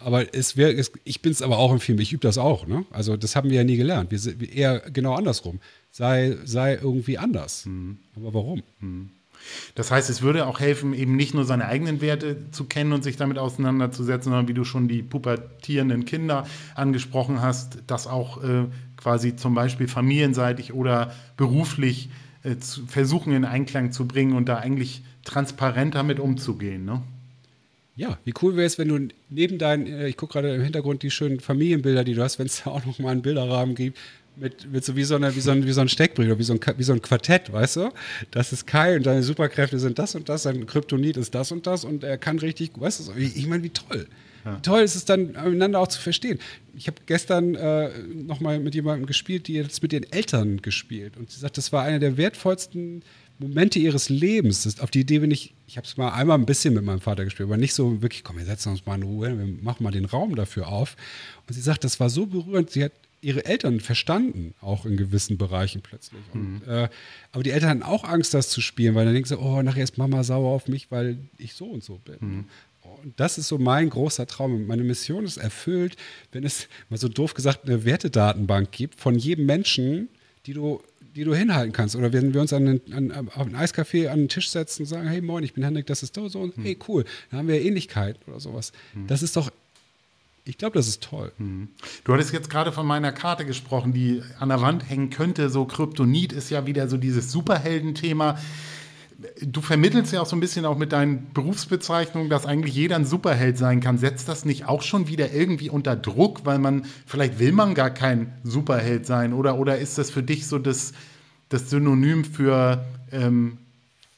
Aber 0.00 0.34
es 0.34 0.56
wäre, 0.56 0.72
ich 1.04 1.22
bin 1.22 1.32
es 1.32 1.42
aber 1.42 1.58
auch 1.58 1.70
im 1.70 1.80
Film, 1.80 2.00
ich 2.00 2.12
übe 2.12 2.22
das 2.22 2.38
auch. 2.38 2.66
Ne? 2.66 2.84
Also, 2.90 3.16
das 3.16 3.36
haben 3.36 3.50
wir 3.50 3.56
ja 3.56 3.64
nie 3.64 3.76
gelernt. 3.76 4.10
Wir 4.10 4.18
sind 4.18 4.42
eher 4.42 4.80
genau 4.90 5.14
andersrum. 5.14 5.60
Sei, 5.92 6.36
sei 6.44 6.74
irgendwie 6.74 7.18
anders. 7.18 7.66
Mhm. 7.66 7.98
Aber 8.16 8.34
warum? 8.34 8.62
Das 9.74 9.90
heißt, 9.90 10.10
es 10.10 10.22
würde 10.22 10.46
auch 10.46 10.60
helfen, 10.60 10.94
eben 10.94 11.16
nicht 11.16 11.34
nur 11.34 11.44
seine 11.44 11.66
eigenen 11.66 12.00
Werte 12.00 12.50
zu 12.50 12.64
kennen 12.64 12.92
und 12.92 13.02
sich 13.02 13.16
damit 13.16 13.38
auseinanderzusetzen, 13.38 14.30
sondern 14.30 14.48
wie 14.48 14.54
du 14.54 14.64
schon 14.64 14.88
die 14.88 15.02
pubertierenden 15.02 16.04
Kinder 16.04 16.46
angesprochen 16.74 17.42
hast, 17.42 17.78
das 17.86 18.06
auch 18.06 18.42
äh, 18.42 18.66
quasi 18.96 19.36
zum 19.36 19.54
Beispiel 19.54 19.88
familienseitig 19.88 20.72
oder 20.72 21.14
beruflich 21.36 22.10
äh, 22.42 22.56
versuchen 22.86 23.32
in 23.32 23.44
Einklang 23.44 23.92
zu 23.92 24.06
bringen 24.06 24.34
und 24.34 24.48
da 24.48 24.56
eigentlich 24.56 25.02
transparenter 25.24 26.02
mit 26.02 26.20
umzugehen. 26.20 26.84
Ne? 26.84 27.02
Ja, 27.96 28.16
wie 28.24 28.32
cool 28.42 28.54
wäre 28.54 28.66
es, 28.66 28.78
wenn 28.78 28.88
du 28.88 29.08
neben 29.28 29.58
deinen, 29.58 29.86
äh, 29.86 30.08
ich 30.08 30.16
gucke 30.16 30.34
gerade 30.34 30.54
im 30.54 30.62
Hintergrund 30.62 31.02
die 31.02 31.10
schönen 31.10 31.40
Familienbilder, 31.40 32.04
die 32.04 32.14
du 32.14 32.22
hast, 32.22 32.38
wenn 32.38 32.46
es 32.46 32.62
da 32.62 32.70
auch 32.70 32.84
noch 32.86 32.98
mal 33.00 33.10
einen 33.10 33.22
Bilderrahmen 33.22 33.74
gibt, 33.74 33.98
mit, 34.40 34.70
mit 34.70 34.84
so 34.84 34.96
wie 34.96 35.04
so, 35.04 35.16
eine, 35.16 35.34
wie 35.34 35.40
so 35.40 35.50
ein, 35.50 35.66
wie 35.66 35.72
so 35.72 35.80
ein 35.80 35.88
Steckbrief 35.88 36.38
wie 36.38 36.42
so 36.42 36.54
ein, 36.54 36.60
wie 36.76 36.82
so 36.82 36.92
ein 36.92 37.02
Quartett, 37.02 37.52
weißt 37.52 37.76
du? 37.76 37.90
Das 38.30 38.52
ist 38.52 38.66
Kai 38.66 38.96
und 38.96 39.04
seine 39.04 39.22
Superkräfte 39.22 39.78
sind 39.78 39.98
das 39.98 40.14
und 40.14 40.28
das, 40.28 40.44
sein 40.44 40.66
Kryptonit 40.66 41.16
ist 41.16 41.34
das 41.34 41.52
und 41.52 41.66
das 41.66 41.84
und 41.84 42.04
er 42.04 42.18
kann 42.18 42.38
richtig, 42.38 42.72
weißt 42.74 43.08
du, 43.08 43.12
ich, 43.16 43.46
meine, 43.46 43.62
wie 43.62 43.70
toll. 43.70 44.06
Ja. 44.44 44.56
Toll 44.60 44.82
ist 44.82 44.94
es 44.94 45.04
dann, 45.04 45.26
miteinander 45.26 45.80
auch 45.80 45.88
zu 45.88 46.00
verstehen. 46.00 46.38
Ich 46.76 46.86
habe 46.86 46.98
gestern 47.06 47.54
äh, 47.54 47.90
noch 48.14 48.40
mal 48.40 48.60
mit 48.60 48.74
jemandem 48.74 49.06
gespielt, 49.06 49.48
die 49.48 49.62
hat 49.62 49.82
mit 49.82 49.92
ihren 49.92 50.10
Eltern 50.12 50.62
gespielt. 50.62 51.16
Und 51.16 51.30
sie 51.30 51.40
sagt, 51.40 51.58
das 51.58 51.72
war 51.72 51.82
einer 51.82 51.98
der 51.98 52.16
wertvollsten 52.16 53.02
Momente 53.38 53.78
ihres 53.78 54.08
Lebens. 54.08 54.62
Das, 54.62 54.80
auf 54.80 54.90
die 54.90 55.00
Idee 55.00 55.18
bin 55.18 55.30
ich, 55.30 55.54
ich 55.66 55.76
habe 55.76 55.86
es 55.86 55.96
mal 55.96 56.10
einmal 56.10 56.38
ein 56.38 56.46
bisschen 56.46 56.74
mit 56.74 56.84
meinem 56.84 57.00
Vater 57.00 57.24
gespielt, 57.24 57.48
aber 57.48 57.56
nicht 57.56 57.74
so 57.74 58.00
wirklich, 58.00 58.24
komm, 58.24 58.38
wir 58.38 58.44
setzen 58.44 58.70
uns 58.70 58.86
mal 58.86 58.94
in 58.94 59.02
Ruhe, 59.02 59.38
wir 59.38 59.46
machen 59.62 59.82
mal 59.82 59.90
den 59.90 60.04
Raum 60.04 60.34
dafür 60.34 60.68
auf. 60.68 60.96
Und 61.46 61.54
sie 61.54 61.60
sagt, 61.60 61.84
das 61.84 62.00
war 62.00 62.08
so 62.08 62.26
berührend. 62.26 62.70
Sie 62.70 62.84
hat 62.84 62.92
ihre 63.20 63.44
Eltern 63.44 63.80
verstanden, 63.80 64.54
auch 64.60 64.86
in 64.86 64.96
gewissen 64.96 65.38
Bereichen 65.38 65.82
plötzlich. 65.82 66.22
Und, 66.32 66.66
mhm. 66.66 66.72
äh, 66.72 66.88
aber 67.32 67.42
die 67.42 67.50
Eltern 67.50 67.70
hatten 67.70 67.82
auch 67.82 68.04
Angst, 68.04 68.34
das 68.34 68.48
zu 68.48 68.60
spielen, 68.60 68.94
weil 68.94 69.04
dann 69.04 69.14
denken 69.14 69.28
sie, 69.28 69.38
oh, 69.38 69.62
nachher 69.62 69.84
ist 69.84 69.98
Mama 69.98 70.22
sauer 70.22 70.50
auf 70.50 70.68
mich, 70.68 70.90
weil 70.90 71.18
ich 71.36 71.54
so 71.54 71.66
und 71.66 71.82
so 71.82 71.98
bin. 71.98 72.16
Mhm. 72.20 72.44
Und 73.02 73.18
das 73.18 73.38
ist 73.38 73.48
so 73.48 73.58
mein 73.58 73.90
großer 73.90 74.26
Traum. 74.26 74.66
Meine 74.66 74.84
Mission 74.84 75.24
ist 75.24 75.36
erfüllt, 75.36 75.96
wenn 76.32 76.44
es 76.44 76.68
mal 76.88 76.96
so 76.96 77.08
doof 77.08 77.34
gesagt 77.34 77.66
eine 77.66 77.84
Wertedatenbank 77.84 78.72
gibt 78.72 79.00
von 79.00 79.16
jedem 79.16 79.46
Menschen, 79.46 80.08
die 80.46 80.54
du, 80.54 80.82
die 81.14 81.24
du 81.24 81.34
hinhalten 81.34 81.72
kannst. 81.72 81.96
Oder 81.96 82.12
wenn 82.12 82.34
wir 82.34 82.40
uns 82.40 82.52
an 82.52 82.80
einen, 82.88 83.12
an, 83.12 83.28
auf 83.28 83.46
ein 83.46 83.56
Eiscafé 83.56 84.08
an 84.08 84.20
den 84.20 84.28
Tisch 84.28 84.50
setzen 84.50 84.82
und 84.82 84.86
sagen, 84.86 85.08
hey 85.08 85.20
moin, 85.20 85.44
ich 85.44 85.52
bin 85.52 85.64
Henrik, 85.64 85.86
das 85.86 86.02
ist 86.02 86.14
so, 86.14 86.28
so, 86.28 86.44
hm. 86.44 86.52
hey 86.62 86.78
cool, 86.88 87.04
dann 87.30 87.40
haben 87.40 87.48
wir 87.48 87.60
Ähnlichkeit 87.60 88.18
oder 88.26 88.40
sowas. 88.40 88.72
Hm. 88.94 89.06
Das 89.06 89.22
ist 89.22 89.36
doch 89.36 89.50
ich 90.48 90.58
glaube, 90.58 90.74
das 90.74 90.88
ist 90.88 91.02
toll. 91.02 91.30
Hm. 91.36 91.68
Du 92.04 92.12
hattest 92.12 92.32
jetzt 92.32 92.48
gerade 92.50 92.72
von 92.72 92.86
meiner 92.86 93.12
Karte 93.12 93.44
gesprochen, 93.44 93.92
die 93.92 94.22
an 94.38 94.48
der 94.48 94.60
Wand 94.62 94.88
hängen 94.88 95.10
könnte. 95.10 95.50
So 95.50 95.66
Kryptonit 95.66 96.32
ist 96.32 96.50
ja 96.50 96.66
wieder 96.66 96.88
so 96.88 96.96
dieses 96.96 97.30
Superheldenthema 97.30 98.38
du 99.40 99.60
vermittelst 99.60 100.12
ja 100.12 100.20
auch 100.20 100.26
so 100.26 100.36
ein 100.36 100.40
bisschen 100.40 100.64
auch 100.64 100.78
mit 100.78 100.92
deinen 100.92 101.32
Berufsbezeichnungen, 101.32 102.30
dass 102.30 102.46
eigentlich 102.46 102.74
jeder 102.74 102.96
ein 102.96 103.04
Superheld 103.04 103.58
sein 103.58 103.80
kann. 103.80 103.98
Setzt 103.98 104.28
das 104.28 104.44
nicht 104.44 104.66
auch 104.66 104.82
schon 104.82 105.08
wieder 105.08 105.32
irgendwie 105.32 105.70
unter 105.70 105.96
Druck, 105.96 106.44
weil 106.44 106.58
man, 106.58 106.84
vielleicht 107.04 107.38
will 107.38 107.52
man 107.52 107.74
gar 107.74 107.90
kein 107.90 108.32
Superheld 108.44 109.06
sein 109.06 109.32
oder, 109.32 109.58
oder 109.58 109.78
ist 109.78 109.98
das 109.98 110.10
für 110.10 110.22
dich 110.22 110.46
so 110.46 110.58
das, 110.58 110.92
das 111.48 111.68
Synonym 111.68 112.24
für, 112.24 112.84
ähm, 113.10 113.58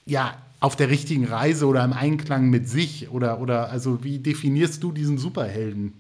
ja, 0.04 0.36
auf 0.60 0.76
der 0.76 0.90
richtigen 0.90 1.24
Reise 1.24 1.66
oder 1.66 1.82
im 1.82 1.94
Einklang 1.94 2.50
mit 2.50 2.68
sich 2.68 3.08
oder, 3.10 3.40
oder 3.40 3.70
also 3.70 4.04
wie 4.04 4.18
definierst 4.18 4.82
du 4.82 4.92
diesen 4.92 5.16
Superhelden? 5.16 5.94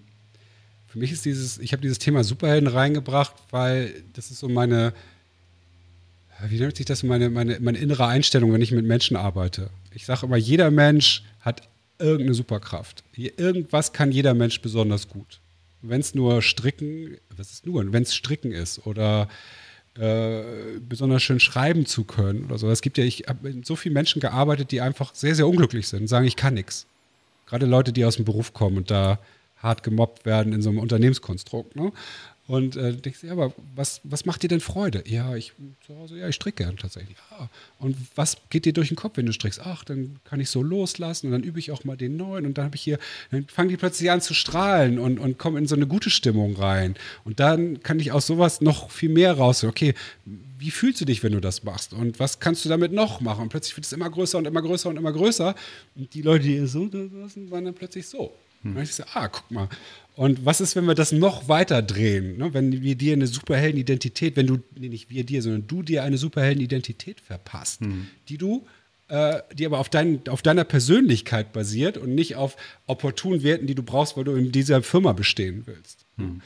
Für 0.90 0.98
mich 0.98 1.12
ist 1.12 1.24
dieses, 1.24 1.58
ich 1.58 1.72
habe 1.72 1.82
dieses 1.82 2.00
Thema 2.00 2.24
Superhelden 2.24 2.68
reingebracht, 2.68 3.34
weil 3.50 3.94
das 4.14 4.32
ist 4.32 4.40
so 4.40 4.48
meine, 4.48 4.92
wie 6.48 6.58
nennt 6.58 6.76
sich 6.76 6.86
das, 6.86 7.04
meine, 7.04 7.30
meine, 7.30 7.60
meine 7.60 7.78
innere 7.78 8.06
Einstellung, 8.06 8.52
wenn 8.52 8.60
ich 8.60 8.72
mit 8.72 8.84
Menschen 8.84 9.16
arbeite. 9.16 9.70
Ich 9.94 10.04
sage 10.04 10.26
immer, 10.26 10.36
jeder 10.36 10.72
Mensch 10.72 11.22
hat 11.42 11.62
irgendeine 12.00 12.34
Superkraft. 12.34 13.04
Irgendwas 13.14 13.92
kann 13.92 14.10
jeder 14.10 14.34
Mensch 14.34 14.60
besonders 14.62 15.08
gut. 15.08 15.38
Wenn 15.80 16.00
es 16.00 16.16
nur 16.16 16.42
Stricken, 16.42 17.18
was 17.36 17.52
ist 17.52 17.66
nur, 17.66 17.92
wenn 17.92 18.02
es 18.02 18.12
Stricken 18.12 18.50
ist 18.50 18.84
oder 18.84 19.28
äh, 19.96 20.42
besonders 20.80 21.22
schön 21.22 21.38
schreiben 21.38 21.86
zu 21.86 22.02
können 22.02 22.44
oder 22.46 22.58
so. 22.58 22.68
Es 22.68 22.82
gibt 22.82 22.98
ja, 22.98 23.04
ich 23.04 23.26
habe 23.28 23.52
mit 23.52 23.66
so 23.66 23.76
vielen 23.76 23.94
Menschen 23.94 24.20
gearbeitet, 24.20 24.72
die 24.72 24.80
einfach 24.80 25.14
sehr, 25.14 25.36
sehr 25.36 25.46
unglücklich 25.46 25.86
sind 25.86 26.02
und 26.02 26.08
sagen, 26.08 26.26
ich 26.26 26.36
kann 26.36 26.54
nichts. 26.54 26.86
Gerade 27.46 27.66
Leute, 27.66 27.92
die 27.92 28.04
aus 28.04 28.16
dem 28.16 28.24
Beruf 28.24 28.52
kommen 28.54 28.76
und 28.76 28.90
da 28.90 29.20
hart 29.62 29.82
gemobbt 29.82 30.24
werden 30.26 30.52
in 30.52 30.62
so 30.62 30.70
einem 30.70 30.78
Unternehmenskonstrukt. 30.78 31.76
Ne? 31.76 31.92
Und 32.50 32.74
äh, 32.74 32.94
denkst 32.94 33.20
du, 33.20 33.30
aber 33.30 33.52
was, 33.76 34.00
was 34.02 34.24
macht 34.24 34.42
dir 34.42 34.48
denn 34.48 34.58
Freude? 34.58 35.04
Ja, 35.06 35.36
ich 35.36 35.52
zu 35.86 35.96
Hause, 35.96 36.18
ja, 36.18 36.26
ich 36.26 36.34
stricke 36.34 36.64
gern 36.64 36.76
tatsächlich. 36.76 37.16
Ja. 37.30 37.48
Und 37.78 37.96
was 38.16 38.38
geht 38.50 38.64
dir 38.64 38.72
durch 38.72 38.88
den 38.88 38.96
Kopf, 38.96 39.18
wenn 39.18 39.26
du 39.26 39.32
strickst? 39.32 39.60
Ach, 39.62 39.84
dann 39.84 40.16
kann 40.24 40.40
ich 40.40 40.50
so 40.50 40.60
loslassen 40.60 41.26
und 41.26 41.32
dann 41.32 41.44
übe 41.44 41.60
ich 41.60 41.70
auch 41.70 41.84
mal 41.84 41.96
den 41.96 42.16
neuen 42.16 42.46
und 42.46 42.58
dann 42.58 42.64
habe 42.64 42.74
ich 42.74 42.82
hier, 42.82 42.98
dann 43.30 43.46
fangen 43.46 43.68
die 43.68 43.76
plötzlich 43.76 44.10
an 44.10 44.20
zu 44.20 44.34
strahlen 44.34 44.98
und, 44.98 45.20
und 45.20 45.38
kommen 45.38 45.58
in 45.58 45.68
so 45.68 45.76
eine 45.76 45.86
gute 45.86 46.10
Stimmung 46.10 46.56
rein. 46.56 46.96
Und 47.24 47.38
dann 47.38 47.84
kann 47.84 48.00
ich 48.00 48.10
aus 48.10 48.26
sowas 48.26 48.60
noch 48.60 48.90
viel 48.90 49.10
mehr 49.10 49.34
raus. 49.34 49.62
Okay, 49.62 49.94
wie 50.58 50.72
fühlst 50.72 51.00
du 51.00 51.04
dich, 51.04 51.22
wenn 51.22 51.30
du 51.30 51.40
das 51.40 51.62
machst? 51.62 51.92
Und 51.92 52.18
was 52.18 52.40
kannst 52.40 52.64
du 52.64 52.68
damit 52.68 52.90
noch 52.90 53.20
machen? 53.20 53.42
Und 53.42 53.48
plötzlich 53.50 53.76
wird 53.76 53.86
es 53.86 53.92
immer 53.92 54.10
größer 54.10 54.38
und 54.38 54.48
immer 54.48 54.60
größer 54.60 54.88
und 54.88 54.96
immer 54.96 55.12
größer. 55.12 55.54
Und 55.94 56.12
die 56.14 56.22
Leute, 56.22 56.46
die 56.46 56.66
so 56.66 56.90
lassen, 56.92 57.48
waren 57.52 57.64
dann 57.64 57.74
plötzlich 57.74 58.08
so. 58.08 58.32
Hm. 58.62 58.76
Und 58.76 58.82
ich 58.82 58.94
so, 58.94 59.04
ah, 59.14 59.28
guck 59.28 59.50
mal. 59.50 59.68
Und 60.16 60.44
was 60.44 60.60
ist, 60.60 60.76
wenn 60.76 60.84
wir 60.84 60.94
das 60.94 61.12
noch 61.12 61.48
weiter 61.48 61.82
drehen? 61.82 62.36
Ne? 62.36 62.52
Wenn 62.52 62.82
wir 62.82 62.94
dir 62.94 63.14
eine 63.14 63.26
Superheldenidentität, 63.26 64.36
wenn 64.36 64.46
du, 64.46 64.58
nee, 64.76 64.88
nicht 64.88 65.08
wir 65.08 65.24
dir, 65.24 65.40
sondern 65.40 65.66
du 65.66 65.82
dir 65.82 66.02
eine 66.02 66.18
Superheldenidentität 66.18 67.20
verpasst, 67.20 67.80
hm. 67.80 68.08
die 68.28 68.36
du, 68.36 68.66
äh, 69.08 69.40
die 69.54 69.66
aber 69.66 69.78
auf, 69.78 69.88
dein, 69.88 70.20
auf 70.28 70.42
deiner 70.42 70.64
Persönlichkeit 70.64 71.52
basiert 71.52 71.96
und 71.96 72.14
nicht 72.14 72.36
auf 72.36 72.56
opportunen 72.86 73.42
Werten, 73.42 73.66
die 73.66 73.74
du 73.74 73.82
brauchst, 73.82 74.16
weil 74.16 74.24
du 74.24 74.32
in 74.32 74.52
dieser 74.52 74.82
Firma 74.82 75.12
bestehen 75.12 75.62
willst. 75.66 76.04
Hm. 76.16 76.42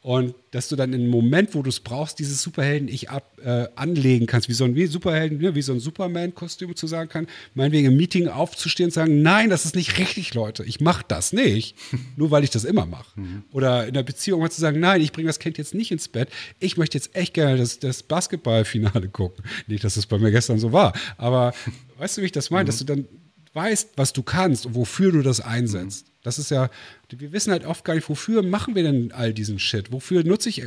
Und 0.00 0.34
dass 0.52 0.68
du 0.68 0.76
dann 0.76 0.92
im 0.92 1.08
Moment, 1.08 1.56
wo 1.56 1.62
du 1.62 1.68
es 1.68 1.80
brauchst, 1.80 2.20
dieses 2.20 2.40
Superhelden-Ich 2.42 3.08
äh, 3.42 3.66
anlegen 3.74 4.26
kannst, 4.26 4.48
wie 4.48 4.52
so 4.52 4.64
ein 4.64 4.76
wie 4.76 4.86
Superhelden, 4.86 5.38
ne, 5.38 5.56
wie 5.56 5.62
so 5.62 5.72
ein 5.72 5.80
Superman-Kostüm 5.80 6.76
zu 6.76 6.86
sagen 6.86 7.08
kann, 7.08 7.26
meinetwegen 7.54 7.88
im 7.88 7.96
Meeting 7.96 8.28
aufzustehen 8.28 8.86
und 8.86 8.92
sagen, 8.92 9.22
nein, 9.22 9.50
das 9.50 9.64
ist 9.64 9.74
nicht 9.74 9.98
richtig, 9.98 10.34
Leute, 10.34 10.62
ich 10.64 10.80
mache 10.80 11.04
das 11.08 11.32
nicht, 11.32 11.74
nur 12.16 12.30
weil 12.30 12.44
ich 12.44 12.50
das 12.50 12.64
immer 12.64 12.86
mache. 12.86 13.18
Mhm. 13.18 13.42
Oder 13.50 13.88
in 13.88 13.94
der 13.94 14.04
Beziehung 14.04 14.40
mal 14.40 14.50
zu 14.50 14.60
sagen, 14.60 14.78
nein, 14.78 15.00
ich 15.00 15.10
bringe 15.10 15.26
das 15.26 15.40
Kind 15.40 15.58
jetzt 15.58 15.74
nicht 15.74 15.90
ins 15.90 16.06
Bett, 16.06 16.28
ich 16.60 16.76
möchte 16.76 16.96
jetzt 16.96 17.16
echt 17.16 17.34
gerne 17.34 17.58
das, 17.58 17.80
das 17.80 18.04
Basketballfinale 18.04 19.08
gucken. 19.12 19.44
Nicht, 19.66 19.82
dass 19.82 19.96
das 19.96 20.06
bei 20.06 20.18
mir 20.18 20.30
gestern 20.30 20.60
so 20.60 20.72
war, 20.72 20.92
aber 21.16 21.52
weißt 21.98 22.18
du, 22.18 22.22
wie 22.22 22.26
ich 22.26 22.32
das 22.32 22.50
meine, 22.50 22.64
mhm. 22.64 22.66
dass 22.68 22.78
du 22.78 22.84
dann 22.84 23.08
weißt, 23.52 23.90
was 23.96 24.12
du 24.12 24.22
kannst 24.22 24.64
und 24.64 24.76
wofür 24.76 25.10
du 25.10 25.22
das 25.22 25.40
einsetzt. 25.40 26.07
Das 26.22 26.38
ist 26.38 26.50
ja, 26.50 26.70
wir 27.08 27.32
wissen 27.32 27.52
halt 27.52 27.64
oft 27.64 27.84
gar 27.84 27.94
nicht, 27.94 28.08
wofür 28.08 28.42
machen 28.42 28.74
wir 28.74 28.82
denn 28.82 29.12
all 29.12 29.32
diesen 29.32 29.58
Shit? 29.58 29.92
Wofür 29.92 30.24
nutze 30.24 30.48
ich, 30.48 30.62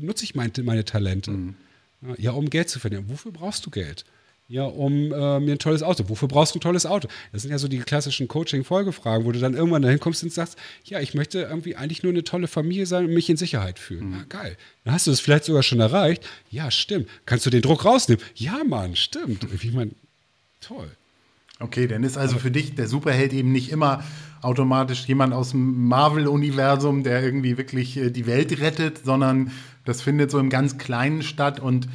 nutze 0.00 0.24
ich 0.24 0.34
meine, 0.34 0.52
meine 0.62 0.84
Talente? 0.84 1.32
Mhm. 1.32 1.54
Ja, 2.18 2.32
um 2.32 2.50
Geld 2.50 2.68
zu 2.68 2.80
verdienen. 2.80 3.08
Wofür 3.08 3.32
brauchst 3.32 3.64
du 3.66 3.70
Geld? 3.70 4.04
Ja, 4.48 4.64
um 4.64 5.12
äh, 5.12 5.40
mir 5.40 5.52
ein 5.52 5.58
tolles 5.58 5.82
Auto. 5.82 6.08
Wofür 6.08 6.28
brauchst 6.28 6.54
du 6.54 6.58
ein 6.58 6.60
tolles 6.60 6.84
Auto? 6.84 7.08
Das 7.32 7.42
sind 7.42 7.50
ja 7.50 7.58
so 7.58 7.68
die 7.68 7.78
klassischen 7.78 8.28
Coaching-Folgefragen, 8.28 9.24
wo 9.24 9.32
du 9.32 9.38
dann 9.38 9.54
irgendwann 9.54 9.82
dahin 9.82 10.00
kommst 10.00 10.22
und 10.24 10.32
sagst, 10.32 10.58
ja, 10.84 11.00
ich 11.00 11.14
möchte 11.14 11.40
irgendwie 11.42 11.76
eigentlich 11.76 12.02
nur 12.02 12.12
eine 12.12 12.24
tolle 12.24 12.48
Familie 12.48 12.86
sein 12.86 13.06
und 13.06 13.14
mich 13.14 13.30
in 13.30 13.36
Sicherheit 13.36 13.78
fühlen. 13.78 14.10
Mhm. 14.10 14.14
Ja, 14.14 14.24
geil. 14.28 14.56
Dann 14.84 14.94
hast 14.94 15.06
du 15.06 15.10
das 15.10 15.20
vielleicht 15.20 15.44
sogar 15.44 15.62
schon 15.62 15.80
erreicht. 15.80 16.28
Ja, 16.50 16.70
stimmt. 16.70 17.08
Kannst 17.24 17.46
du 17.46 17.50
den 17.50 17.62
Druck 17.62 17.84
rausnehmen? 17.84 18.22
Ja, 18.34 18.62
Mann, 18.64 18.94
stimmt. 18.96 19.46
Ich 19.54 19.72
meine, 19.72 19.92
toll. 20.60 20.90
Okay, 21.62 21.86
dann 21.86 22.02
ist 22.04 22.18
also 22.18 22.38
für 22.38 22.50
dich 22.50 22.74
der 22.74 22.88
Superheld 22.88 23.32
eben 23.32 23.52
nicht 23.52 23.70
immer 23.70 24.02
automatisch 24.40 25.06
jemand 25.06 25.32
aus 25.32 25.50
dem 25.50 25.86
Marvel-Universum, 25.86 27.04
der 27.04 27.22
irgendwie 27.22 27.56
wirklich 27.56 27.96
äh, 27.96 28.10
die 28.10 28.26
Welt 28.26 28.60
rettet, 28.60 29.04
sondern 29.04 29.52
das 29.84 30.02
findet 30.02 30.30
so 30.30 30.38
im 30.38 30.50
ganz 30.50 30.78
Kleinen 30.78 31.22
statt 31.22 31.60
und 31.60 31.88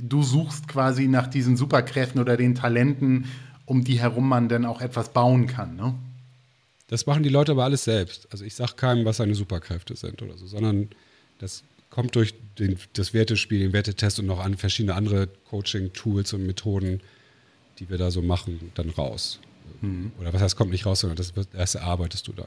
du 0.00 0.22
suchst 0.22 0.68
quasi 0.68 1.08
nach 1.08 1.26
diesen 1.26 1.56
Superkräften 1.56 2.20
oder 2.20 2.36
den 2.36 2.54
Talenten, 2.54 3.26
um 3.66 3.84
die 3.84 4.00
herum 4.00 4.28
man 4.28 4.48
dann 4.48 4.64
auch 4.64 4.80
etwas 4.80 5.12
bauen 5.12 5.46
kann. 5.46 5.76
Ne? 5.76 5.94
Das 6.88 7.06
machen 7.06 7.22
die 7.22 7.28
Leute 7.28 7.52
aber 7.52 7.64
alles 7.64 7.84
selbst. 7.84 8.28
Also 8.30 8.44
ich 8.44 8.54
sage 8.54 8.74
keinem, 8.76 9.04
was 9.04 9.16
seine 9.18 9.34
Superkräfte 9.34 9.96
sind 9.96 10.22
oder 10.22 10.36
so, 10.36 10.46
sondern 10.46 10.88
das 11.38 11.64
kommt 11.90 12.14
durch 12.14 12.34
den, 12.58 12.78
das 12.94 13.12
Wertespiel, 13.12 13.58
den 13.58 13.72
Wertetest 13.72 14.18
und 14.20 14.26
noch 14.26 14.40
an 14.40 14.56
verschiedene 14.56 14.94
andere 14.94 15.28
Coaching-Tools 15.50 16.32
und 16.32 16.46
Methoden 16.46 17.00
die 17.78 17.88
wir 17.88 17.98
da 17.98 18.10
so 18.10 18.22
machen, 18.22 18.70
dann 18.74 18.90
raus. 18.90 19.40
Mhm. 19.80 20.12
Oder 20.20 20.32
was 20.32 20.42
heißt, 20.42 20.56
kommt 20.56 20.70
nicht 20.70 20.86
raus, 20.86 21.00
sondern 21.00 21.16
das, 21.16 21.32
das 21.52 21.74
erarbeitest 21.74 22.26
du 22.28 22.32
dann. 22.32 22.46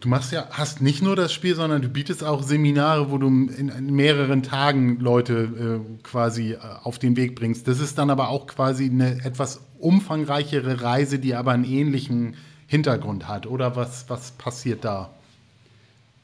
Du 0.00 0.08
machst 0.08 0.30
ja, 0.30 0.46
hast 0.50 0.80
nicht 0.80 1.02
nur 1.02 1.16
das 1.16 1.32
Spiel, 1.32 1.56
sondern 1.56 1.82
du 1.82 1.88
bietest 1.88 2.22
auch 2.22 2.44
Seminare, 2.44 3.10
wo 3.10 3.18
du 3.18 3.26
in, 3.26 3.68
in 3.68 3.94
mehreren 3.94 4.44
Tagen 4.44 5.00
Leute 5.00 5.82
äh, 5.82 6.02
quasi 6.04 6.52
äh, 6.52 6.58
auf 6.84 7.00
den 7.00 7.16
Weg 7.16 7.34
bringst. 7.34 7.66
Das 7.66 7.80
ist 7.80 7.98
dann 7.98 8.08
aber 8.10 8.28
auch 8.28 8.46
quasi 8.46 8.84
eine 8.84 9.24
etwas 9.24 9.60
umfangreichere 9.80 10.82
Reise, 10.82 11.18
die 11.18 11.34
aber 11.34 11.50
einen 11.52 11.64
ähnlichen 11.64 12.36
Hintergrund 12.68 13.26
hat. 13.26 13.46
Oder 13.46 13.74
was, 13.74 14.08
was 14.08 14.30
passiert 14.32 14.84
da? 14.84 15.10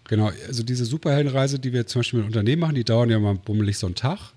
Genau, 0.05 0.31
also 0.47 0.63
diese 0.63 0.85
Superheldenreise, 0.85 1.59
die 1.59 1.73
wir 1.73 1.87
zum 1.87 2.01
Beispiel 2.01 2.21
mit 2.21 2.29
Unternehmen 2.29 2.61
machen, 2.61 2.75
die 2.75 2.85
dauern 2.85 3.11
ja 3.11 3.19
mal 3.19 3.35
bummelig 3.35 3.79
so 3.79 3.87
einen 3.87 3.97
Tag 3.97 4.35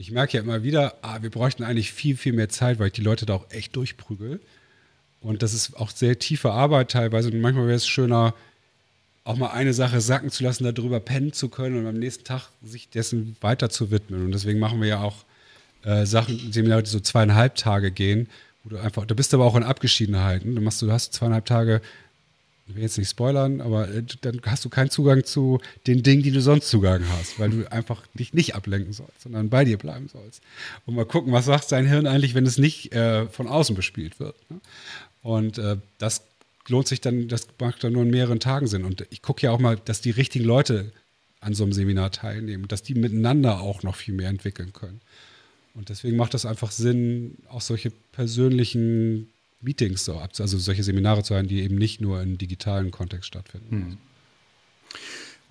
ich 0.00 0.10
merke 0.10 0.38
ja 0.38 0.42
immer 0.42 0.62
wieder, 0.62 0.94
ah, 1.02 1.18
wir 1.20 1.30
bräuchten 1.30 1.62
eigentlich 1.62 1.92
viel, 1.92 2.16
viel 2.16 2.32
mehr 2.32 2.48
Zeit, 2.48 2.78
weil 2.78 2.86
ich 2.86 2.94
die 2.94 3.02
Leute 3.02 3.26
da 3.26 3.34
auch 3.34 3.46
echt 3.50 3.76
durchprügel. 3.76 4.40
Und 5.20 5.42
das 5.42 5.52
ist 5.52 5.76
auch 5.76 5.90
sehr 5.90 6.18
tiefe 6.18 6.50
Arbeit 6.52 6.90
teilweise. 6.90 7.28
Und 7.28 7.40
manchmal 7.40 7.66
wäre 7.66 7.76
es 7.76 7.86
schöner, 7.86 8.34
auch 9.24 9.36
mal 9.36 9.50
eine 9.50 9.74
Sache 9.74 10.00
sacken 10.00 10.30
zu 10.30 10.42
lassen, 10.42 10.64
darüber 10.64 10.98
pennen 11.00 11.34
zu 11.34 11.50
können 11.50 11.78
und 11.78 11.86
am 11.86 11.98
nächsten 11.98 12.24
Tag 12.24 12.48
sich 12.62 12.88
dessen 12.88 13.36
weiter 13.42 13.68
zu 13.68 13.90
widmen. 13.90 14.24
Und 14.24 14.32
deswegen 14.32 14.58
machen 14.58 14.80
wir 14.80 14.88
ja 14.88 15.02
auch 15.02 15.26
äh, 15.84 16.06
Sachen, 16.06 16.50
Seminare, 16.50 16.82
die 16.82 16.90
so 16.90 17.00
zweieinhalb 17.00 17.56
Tage 17.56 17.90
gehen, 17.90 18.28
wo 18.64 18.70
du 18.70 18.78
einfach, 18.78 19.04
da 19.04 19.14
bist 19.14 19.32
du 19.32 19.36
aber 19.36 19.44
auch 19.44 19.56
in 19.56 19.62
Abgeschiedenheiten. 19.62 20.54
Du 20.54 20.62
machst, 20.62 20.80
du 20.80 20.90
hast 20.90 21.12
zweieinhalb 21.12 21.44
Tage 21.44 21.82
ich 22.70 22.76
will 22.76 22.82
jetzt 22.82 22.98
nicht 22.98 23.10
spoilern, 23.10 23.60
aber 23.60 23.88
äh, 23.88 24.04
dann 24.20 24.40
hast 24.46 24.64
du 24.64 24.68
keinen 24.68 24.90
Zugang 24.90 25.24
zu 25.24 25.60
den 25.86 26.02
Dingen, 26.02 26.22
die 26.22 26.30
du 26.30 26.40
sonst 26.40 26.68
Zugang 26.68 27.02
hast, 27.18 27.38
weil 27.40 27.50
du 27.50 27.72
einfach 27.72 28.06
dich 28.14 28.32
nicht 28.32 28.54
ablenken 28.54 28.92
sollst, 28.92 29.22
sondern 29.22 29.50
bei 29.50 29.64
dir 29.64 29.76
bleiben 29.76 30.08
sollst. 30.08 30.40
Und 30.86 30.94
mal 30.94 31.04
gucken, 31.04 31.32
was 31.32 31.46
sagt 31.46 31.72
dein 31.72 31.86
Hirn 31.86 32.06
eigentlich, 32.06 32.34
wenn 32.34 32.46
es 32.46 32.58
nicht 32.58 32.94
äh, 32.94 33.26
von 33.26 33.48
außen 33.48 33.74
bespielt 33.74 34.20
wird. 34.20 34.36
Ne? 34.50 34.60
Und 35.22 35.58
äh, 35.58 35.78
das 35.98 36.22
lohnt 36.68 36.86
sich 36.86 37.00
dann, 37.00 37.26
das 37.26 37.48
macht 37.58 37.82
dann 37.82 37.92
nur 37.92 38.02
in 38.02 38.10
mehreren 38.10 38.38
Tagen 38.38 38.68
Sinn. 38.68 38.84
Und 38.84 39.04
ich 39.10 39.20
gucke 39.20 39.42
ja 39.42 39.50
auch 39.50 39.58
mal, 39.58 39.76
dass 39.76 40.00
die 40.00 40.10
richtigen 40.10 40.44
Leute 40.44 40.92
an 41.40 41.54
so 41.54 41.64
einem 41.64 41.72
Seminar 41.72 42.12
teilnehmen, 42.12 42.68
dass 42.68 42.82
die 42.82 42.94
miteinander 42.94 43.60
auch 43.60 43.82
noch 43.82 43.96
viel 43.96 44.14
mehr 44.14 44.28
entwickeln 44.28 44.72
können. 44.72 45.00
Und 45.74 45.88
deswegen 45.88 46.16
macht 46.16 46.34
das 46.34 46.46
einfach 46.46 46.70
Sinn, 46.70 47.38
auch 47.48 47.62
solche 47.62 47.90
persönlichen 48.12 49.28
Meetings 49.60 50.04
so 50.04 50.18
ab, 50.18 50.30
also 50.38 50.58
solche 50.58 50.82
Seminare 50.82 51.22
zu 51.22 51.34
haben, 51.34 51.48
die 51.48 51.60
eben 51.62 51.76
nicht 51.76 52.00
nur 52.00 52.22
im 52.22 52.38
digitalen 52.38 52.90
Kontext 52.90 53.26
stattfinden. 53.26 53.70
Hm. 53.70 53.98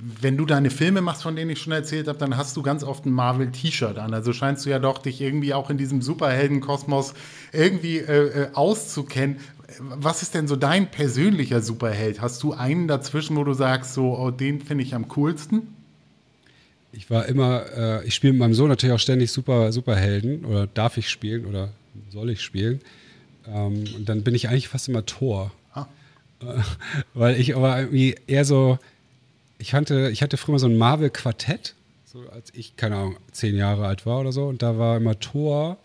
Wenn 0.01 0.37
du 0.37 0.45
deine 0.45 0.69
Filme 0.69 1.01
machst, 1.01 1.23
von 1.23 1.35
denen 1.35 1.51
ich 1.51 1.59
schon 1.59 1.73
erzählt 1.73 2.07
habe, 2.07 2.17
dann 2.17 2.37
hast 2.37 2.55
du 2.55 2.61
ganz 2.61 2.85
oft 2.85 3.05
ein 3.05 3.11
Marvel-T-Shirt 3.11 3.97
an. 3.97 4.13
Also 4.13 4.31
scheinst 4.31 4.65
du 4.65 4.69
ja 4.69 4.79
doch 4.79 4.99
dich 4.99 5.19
irgendwie 5.19 5.53
auch 5.53 5.69
in 5.69 5.77
diesem 5.77 6.01
Superheldenkosmos 6.01 7.13
irgendwie 7.51 7.97
äh, 7.97 8.43
äh, 8.43 8.47
auszukennen. 8.53 9.37
was 9.77 10.21
ist 10.21 10.35
denn 10.35 10.47
so 10.47 10.55
dein 10.55 10.89
persönlicher 10.89 11.61
Superheld? 11.61 12.21
Hast 12.21 12.41
du 12.43 12.53
einen 12.53 12.87
dazwischen, 12.87 13.35
wo 13.35 13.43
du 13.43 13.53
sagst, 13.53 13.93
so, 13.93 14.17
oh, 14.17 14.31
den 14.31 14.61
finde 14.61 14.85
ich 14.85 14.95
am 14.95 15.09
coolsten? 15.09 15.67
Ich 16.93 17.09
war 17.09 17.25
immer, 17.25 17.65
äh, 17.75 18.07
ich 18.07 18.15
spiele 18.15 18.33
mit 18.33 18.39
meinem 18.39 18.53
Sohn 18.53 18.69
natürlich 18.69 18.95
auch 18.95 18.99
ständig 18.99 19.31
Super, 19.31 19.73
Superhelden 19.73 20.45
oder 20.45 20.65
darf 20.65 20.97
ich 20.97 21.09
spielen 21.09 21.45
oder 21.45 21.71
soll 22.09 22.29
ich 22.29 22.41
spielen. 22.41 22.79
Ähm, 23.47 23.85
und 23.95 24.09
dann 24.09 24.23
bin 24.23 24.35
ich 24.35 24.49
eigentlich 24.49 24.67
fast 24.67 24.87
immer 24.87 25.05
Tor. 25.05 25.51
Ah. 25.73 25.87
Äh, 26.41 26.45
weil 27.13 27.39
ich 27.39 27.55
aber 27.55 27.79
irgendwie 27.79 28.15
eher 28.27 28.45
so, 28.45 28.79
ich 29.57 29.73
hatte, 29.73 30.09
ich 30.11 30.21
hatte 30.21 30.37
früher 30.37 30.59
so 30.59 30.67
ein 30.67 30.77
Marvel-Quartett, 30.77 31.75
so 32.05 32.23
als 32.29 32.51
ich, 32.53 32.75
keine 32.75 32.95
Ahnung, 32.95 33.17
zehn 33.31 33.55
Jahre 33.55 33.85
alt 33.85 34.05
war 34.05 34.19
oder 34.19 34.31
so, 34.31 34.47
und 34.47 34.61
da 34.61 34.77
war 34.77 34.97
immer 34.97 35.19
Thor 35.19 35.77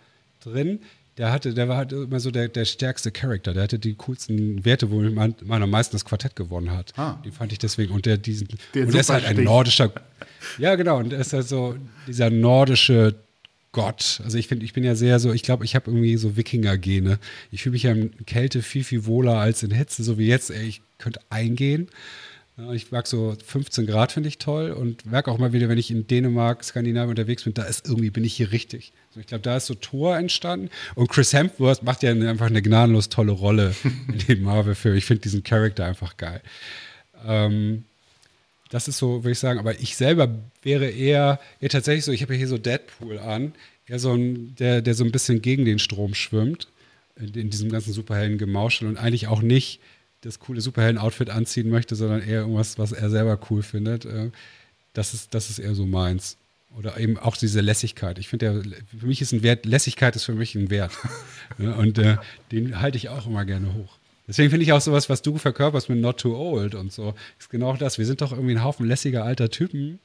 drin. 0.42 0.80
Der 1.16 1.30
hatte, 1.30 1.54
der 1.54 1.68
war 1.68 1.76
halt 1.76 1.92
immer 1.92 2.18
so 2.18 2.32
der, 2.32 2.48
der 2.48 2.64
stärkste 2.64 3.12
Charakter. 3.12 3.54
Der 3.54 3.62
hatte 3.62 3.78
die 3.78 3.94
coolsten 3.94 4.64
Werte, 4.64 4.90
wo 4.90 5.00
man, 5.00 5.36
man 5.44 5.62
am 5.62 5.70
meisten 5.70 5.94
das 5.94 6.04
Quartett 6.04 6.34
gewonnen 6.34 6.72
hat. 6.72 6.92
Ah. 6.96 7.20
Den 7.24 7.30
fand 7.30 7.52
ich 7.52 7.60
deswegen. 7.60 7.94
Und 7.94 8.04
der 8.06 8.18
diesen, 8.18 8.48
der 8.74 8.86
und 8.86 8.92
der 8.92 9.00
ist 9.00 9.10
halt 9.10 9.24
ein 9.24 9.44
nordischer. 9.44 9.92
Ja, 10.58 10.74
genau. 10.74 10.98
Und 10.98 11.12
er 11.12 11.20
ist 11.20 11.32
halt 11.32 11.46
so 11.46 11.76
dieser 12.08 12.30
nordische 12.30 13.14
Gott. 13.74 14.20
Also 14.24 14.38
ich 14.38 14.46
finde, 14.46 14.64
ich 14.64 14.72
bin 14.72 14.84
ja 14.84 14.94
sehr 14.94 15.18
so, 15.18 15.32
ich 15.32 15.42
glaube, 15.42 15.64
ich 15.64 15.74
habe 15.74 15.90
irgendwie 15.90 16.16
so 16.16 16.36
Wikinger-Gene. 16.36 17.18
Ich 17.50 17.64
fühle 17.64 17.72
mich 17.72 17.82
ja 17.82 17.90
in 17.90 18.24
Kälte 18.24 18.62
viel, 18.62 18.84
viel 18.84 19.04
wohler 19.04 19.36
als 19.38 19.64
in 19.64 19.72
Hitze, 19.72 20.04
so 20.04 20.16
wie 20.16 20.28
jetzt. 20.28 20.50
Ey, 20.50 20.64
ich 20.64 20.80
könnte 20.98 21.20
eingehen. 21.28 21.88
Ich 22.72 22.92
mag 22.92 23.08
so 23.08 23.36
15 23.44 23.84
Grad, 23.84 24.12
finde 24.12 24.28
ich 24.28 24.38
toll 24.38 24.70
und 24.70 25.06
merke 25.06 25.28
auch 25.32 25.38
mal 25.38 25.52
wieder, 25.52 25.68
wenn 25.68 25.76
ich 25.76 25.90
in 25.90 26.06
Dänemark, 26.06 26.62
Skandinavien 26.62 27.10
unterwegs 27.10 27.42
bin, 27.42 27.52
da 27.52 27.64
ist 27.64 27.88
irgendwie, 27.88 28.10
bin 28.10 28.22
ich 28.22 28.36
hier 28.36 28.52
richtig. 28.52 28.92
Also 29.08 29.18
ich 29.18 29.26
glaube, 29.26 29.42
da 29.42 29.56
ist 29.56 29.66
so 29.66 29.74
Thor 29.74 30.16
entstanden 30.16 30.70
und 30.94 31.08
Chris 31.08 31.32
Hemsworth 31.32 31.82
macht 31.82 32.04
ja 32.04 32.12
einfach 32.12 32.46
eine 32.46 32.62
gnadenlos 32.62 33.08
tolle 33.08 33.32
Rolle 33.32 33.74
in 34.06 34.18
dem 34.28 34.44
Marvel-Film. 34.44 34.94
Ich 34.94 35.04
finde 35.04 35.22
diesen 35.22 35.42
Charakter 35.42 35.84
einfach 35.84 36.16
geil. 36.16 36.42
Ähm, 37.26 37.86
das 38.70 38.88
ist 38.88 38.98
so, 38.98 39.24
würde 39.24 39.32
ich 39.32 39.38
sagen, 39.38 39.58
aber 39.58 39.78
ich 39.80 39.96
selber 39.96 40.28
wäre 40.62 40.88
eher, 40.88 41.40
eher 41.60 41.68
tatsächlich 41.68 42.04
so, 42.04 42.12
ich 42.12 42.22
habe 42.22 42.34
ja 42.34 42.38
hier 42.38 42.48
so 42.48 42.58
Deadpool 42.58 43.18
an, 43.18 43.54
eher 43.86 43.98
so 43.98 44.12
ein, 44.12 44.54
der, 44.56 44.82
der 44.82 44.94
so 44.94 45.04
ein 45.04 45.12
bisschen 45.12 45.42
gegen 45.42 45.64
den 45.64 45.78
Strom 45.78 46.14
schwimmt, 46.14 46.68
in, 47.16 47.32
in 47.34 47.50
diesem 47.50 47.70
ganzen 47.70 47.92
Superhelden-Gemauschel 47.92 48.88
und 48.88 48.96
eigentlich 48.96 49.28
auch 49.28 49.42
nicht 49.42 49.80
das 50.22 50.38
coole 50.38 50.60
Superhelden-Outfit 50.60 51.30
anziehen 51.30 51.68
möchte, 51.68 51.94
sondern 51.94 52.22
eher 52.22 52.40
irgendwas, 52.40 52.78
was 52.78 52.92
er 52.92 53.10
selber 53.10 53.38
cool 53.50 53.62
findet. 53.62 54.06
Äh, 54.06 54.30
das 54.94 55.12
ist, 55.14 55.34
das 55.34 55.50
ist 55.50 55.58
eher 55.58 55.74
so 55.74 55.86
meins. 55.86 56.36
Oder 56.76 56.98
eben 56.98 57.18
auch 57.18 57.36
diese 57.36 57.60
Lässigkeit. 57.60 58.18
Ich 58.18 58.28
finde, 58.28 58.62
für 58.98 59.06
mich 59.06 59.20
ist 59.20 59.32
ein 59.32 59.44
Wert, 59.44 59.64
Lässigkeit 59.64 60.16
ist 60.16 60.24
für 60.24 60.34
mich 60.34 60.56
ein 60.56 60.70
Wert. 60.70 60.92
und 61.58 61.98
äh, 61.98 62.16
den 62.50 62.80
halte 62.80 62.96
ich 62.96 63.10
auch 63.10 63.26
immer 63.26 63.44
gerne 63.44 63.74
hoch. 63.74 63.98
Deswegen 64.26 64.50
finde 64.50 64.64
ich 64.64 64.72
auch 64.72 64.80
sowas, 64.80 65.08
was 65.08 65.22
du 65.22 65.36
verkörperst 65.36 65.88
mit 65.88 65.98
Not 65.98 66.20
Too 66.20 66.36
Old 66.36 66.74
und 66.74 66.92
so, 66.92 67.14
ist 67.38 67.50
genau 67.50 67.76
das. 67.76 67.98
Wir 67.98 68.06
sind 68.06 68.20
doch 68.22 68.32
irgendwie 68.32 68.54
ein 68.54 68.64
Haufen 68.64 68.86
lässiger 68.86 69.24
alter 69.24 69.50
Typen, 69.50 70.00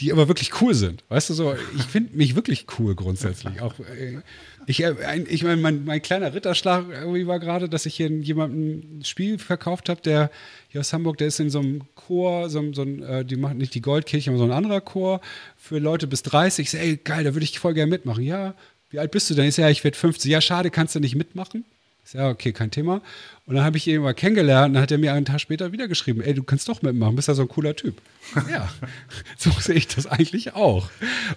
die 0.00 0.12
aber 0.12 0.28
wirklich 0.28 0.60
cool 0.60 0.74
sind. 0.74 1.04
Weißt 1.08 1.30
du 1.30 1.34
so, 1.34 1.54
ich 1.76 1.82
finde 1.84 2.16
mich 2.16 2.34
wirklich 2.34 2.66
cool 2.78 2.94
grundsätzlich. 2.94 3.60
Auch, 3.60 3.78
äh, 3.80 4.20
ich, 4.66 4.82
äh, 4.82 4.94
ich 5.28 5.42
meine, 5.42 5.60
mein, 5.60 5.84
mein, 5.84 6.00
kleiner 6.00 6.34
Ritterschlag 6.34 6.86
irgendwie 6.88 7.26
war 7.26 7.40
gerade, 7.40 7.68
dass 7.68 7.84
ich 7.84 7.96
hier 7.96 8.08
jemandem 8.08 8.98
ein 8.98 9.04
Spiel 9.04 9.38
verkauft 9.38 9.88
habe, 9.88 10.00
der 10.00 10.30
hier 10.68 10.80
aus 10.80 10.92
Hamburg, 10.92 11.18
der 11.18 11.26
ist 11.26 11.40
in 11.40 11.50
so 11.50 11.58
einem 11.58 11.82
Chor, 11.94 12.48
so, 12.48 12.72
so 12.72 12.82
ein, 12.82 13.02
äh, 13.02 13.24
die 13.24 13.36
machen 13.36 13.58
nicht 13.58 13.74
die 13.74 13.82
Goldkirche, 13.82 14.30
aber 14.30 14.38
so 14.38 14.44
ein 14.44 14.52
anderer 14.52 14.80
Chor 14.80 15.20
für 15.56 15.78
Leute 15.78 16.06
bis 16.06 16.22
30. 16.22 16.64
Ich 16.64 16.70
sage, 16.70 16.84
ey, 16.84 16.96
geil, 16.96 17.24
da 17.24 17.34
würde 17.34 17.44
ich 17.44 17.58
voll 17.58 17.74
gerne 17.74 17.90
mitmachen. 17.90 18.22
Ja, 18.22 18.54
wie 18.90 18.98
alt 18.98 19.10
bist 19.10 19.28
du 19.30 19.34
denn? 19.34 19.46
Ich 19.46 19.56
sage, 19.56 19.68
ja, 19.68 19.72
ich 19.72 19.84
werde 19.84 19.96
50. 19.96 20.30
Ja, 20.30 20.40
schade, 20.40 20.70
kannst 20.70 20.94
du 20.94 21.00
nicht 21.00 21.16
mitmachen? 21.16 21.64
Sage, 22.04 22.24
ja, 22.24 22.30
okay, 22.30 22.52
kein 22.52 22.70
Thema. 22.70 23.00
Und 23.46 23.54
dann 23.54 23.64
habe 23.64 23.76
ich 23.76 23.86
ihn 23.86 24.02
mal 24.02 24.14
kennengelernt 24.14 24.68
und 24.68 24.74
dann 24.74 24.82
hat 24.82 24.90
er 24.90 24.98
mir 24.98 25.12
einen 25.12 25.24
Tag 25.24 25.40
später 25.40 25.72
wieder 25.72 25.88
geschrieben, 25.88 26.20
ey, 26.20 26.34
du 26.34 26.42
kannst 26.42 26.68
doch 26.68 26.82
mitmachen, 26.82 27.16
bist 27.16 27.28
ja 27.28 27.34
so 27.34 27.42
ein 27.42 27.48
cooler 27.48 27.76
Typ. 27.76 28.00
ja, 28.50 28.68
so 29.36 29.50
sehe 29.50 29.76
ich 29.76 29.88
das 29.88 30.06
eigentlich 30.06 30.54
auch. 30.54 30.90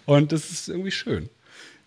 Und 0.06 0.32
das 0.32 0.52
ist 0.52 0.68
irgendwie 0.68 0.92
schön. 0.92 1.30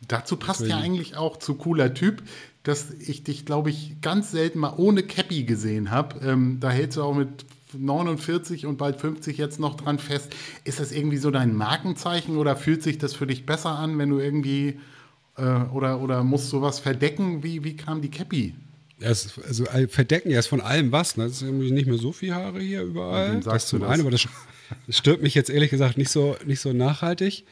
Dazu 0.06 0.36
passt 0.36 0.60
Deswegen. 0.60 0.78
ja 0.78 0.84
eigentlich 0.84 1.16
auch 1.16 1.38
zu 1.38 1.54
cooler 1.54 1.92
Typ, 1.92 2.22
dass 2.62 2.90
ich 2.92 3.24
dich, 3.24 3.46
glaube 3.46 3.70
ich, 3.70 4.00
ganz 4.00 4.30
selten 4.30 4.60
mal 4.60 4.74
ohne 4.76 5.02
Cappy 5.02 5.42
gesehen 5.42 5.90
habe. 5.90 6.24
Ähm, 6.24 6.58
da 6.60 6.70
hältst 6.70 6.98
du 6.98 7.02
auch 7.02 7.14
mit 7.14 7.46
49 7.76 8.66
und 8.66 8.76
bald 8.78 9.00
50 9.00 9.36
jetzt 9.38 9.58
noch 9.58 9.76
dran 9.76 9.98
fest. 9.98 10.32
Ist 10.64 10.78
das 10.78 10.92
irgendwie 10.92 11.16
so 11.16 11.30
dein 11.32 11.54
Markenzeichen 11.54 12.36
oder 12.36 12.54
fühlt 12.54 12.82
sich 12.82 12.98
das 12.98 13.14
für 13.14 13.26
dich 13.26 13.44
besser 13.44 13.70
an, 13.70 13.98
wenn 13.98 14.10
du 14.10 14.20
irgendwie 14.20 14.78
äh, 15.36 15.42
oder, 15.42 16.00
oder 16.00 16.22
musst 16.22 16.52
du 16.52 16.62
was 16.62 16.78
verdecken? 16.78 17.42
Wie, 17.42 17.64
wie 17.64 17.76
kam 17.76 18.00
die 18.00 18.10
Cappy 18.10 18.54
ja, 19.00 19.10
es, 19.10 19.38
also 19.38 19.64
verdecken 19.88 20.30
ja 20.30 20.38
ist 20.38 20.48
von 20.48 20.60
allem 20.60 20.92
was. 20.92 21.16
Ne? 21.16 21.24
Das 21.24 21.34
ist 21.34 21.42
irgendwie 21.42 21.70
nicht 21.70 21.86
mehr 21.86 21.98
so 21.98 22.12
viel 22.12 22.34
Haare 22.34 22.60
hier 22.60 22.82
überall. 22.82 23.40
Das 23.40 23.68
zum 23.68 23.82
einen, 23.84 24.00
aber 24.00 24.10
das, 24.10 24.26
das, 24.86 24.96
stört 24.96 25.22
mich 25.22 25.34
jetzt 25.34 25.50
ehrlich 25.50 25.70
gesagt 25.70 25.98
nicht 25.98 26.10
so, 26.10 26.36
nicht 26.44 26.60
so 26.60 26.72
nachhaltig. 26.72 27.44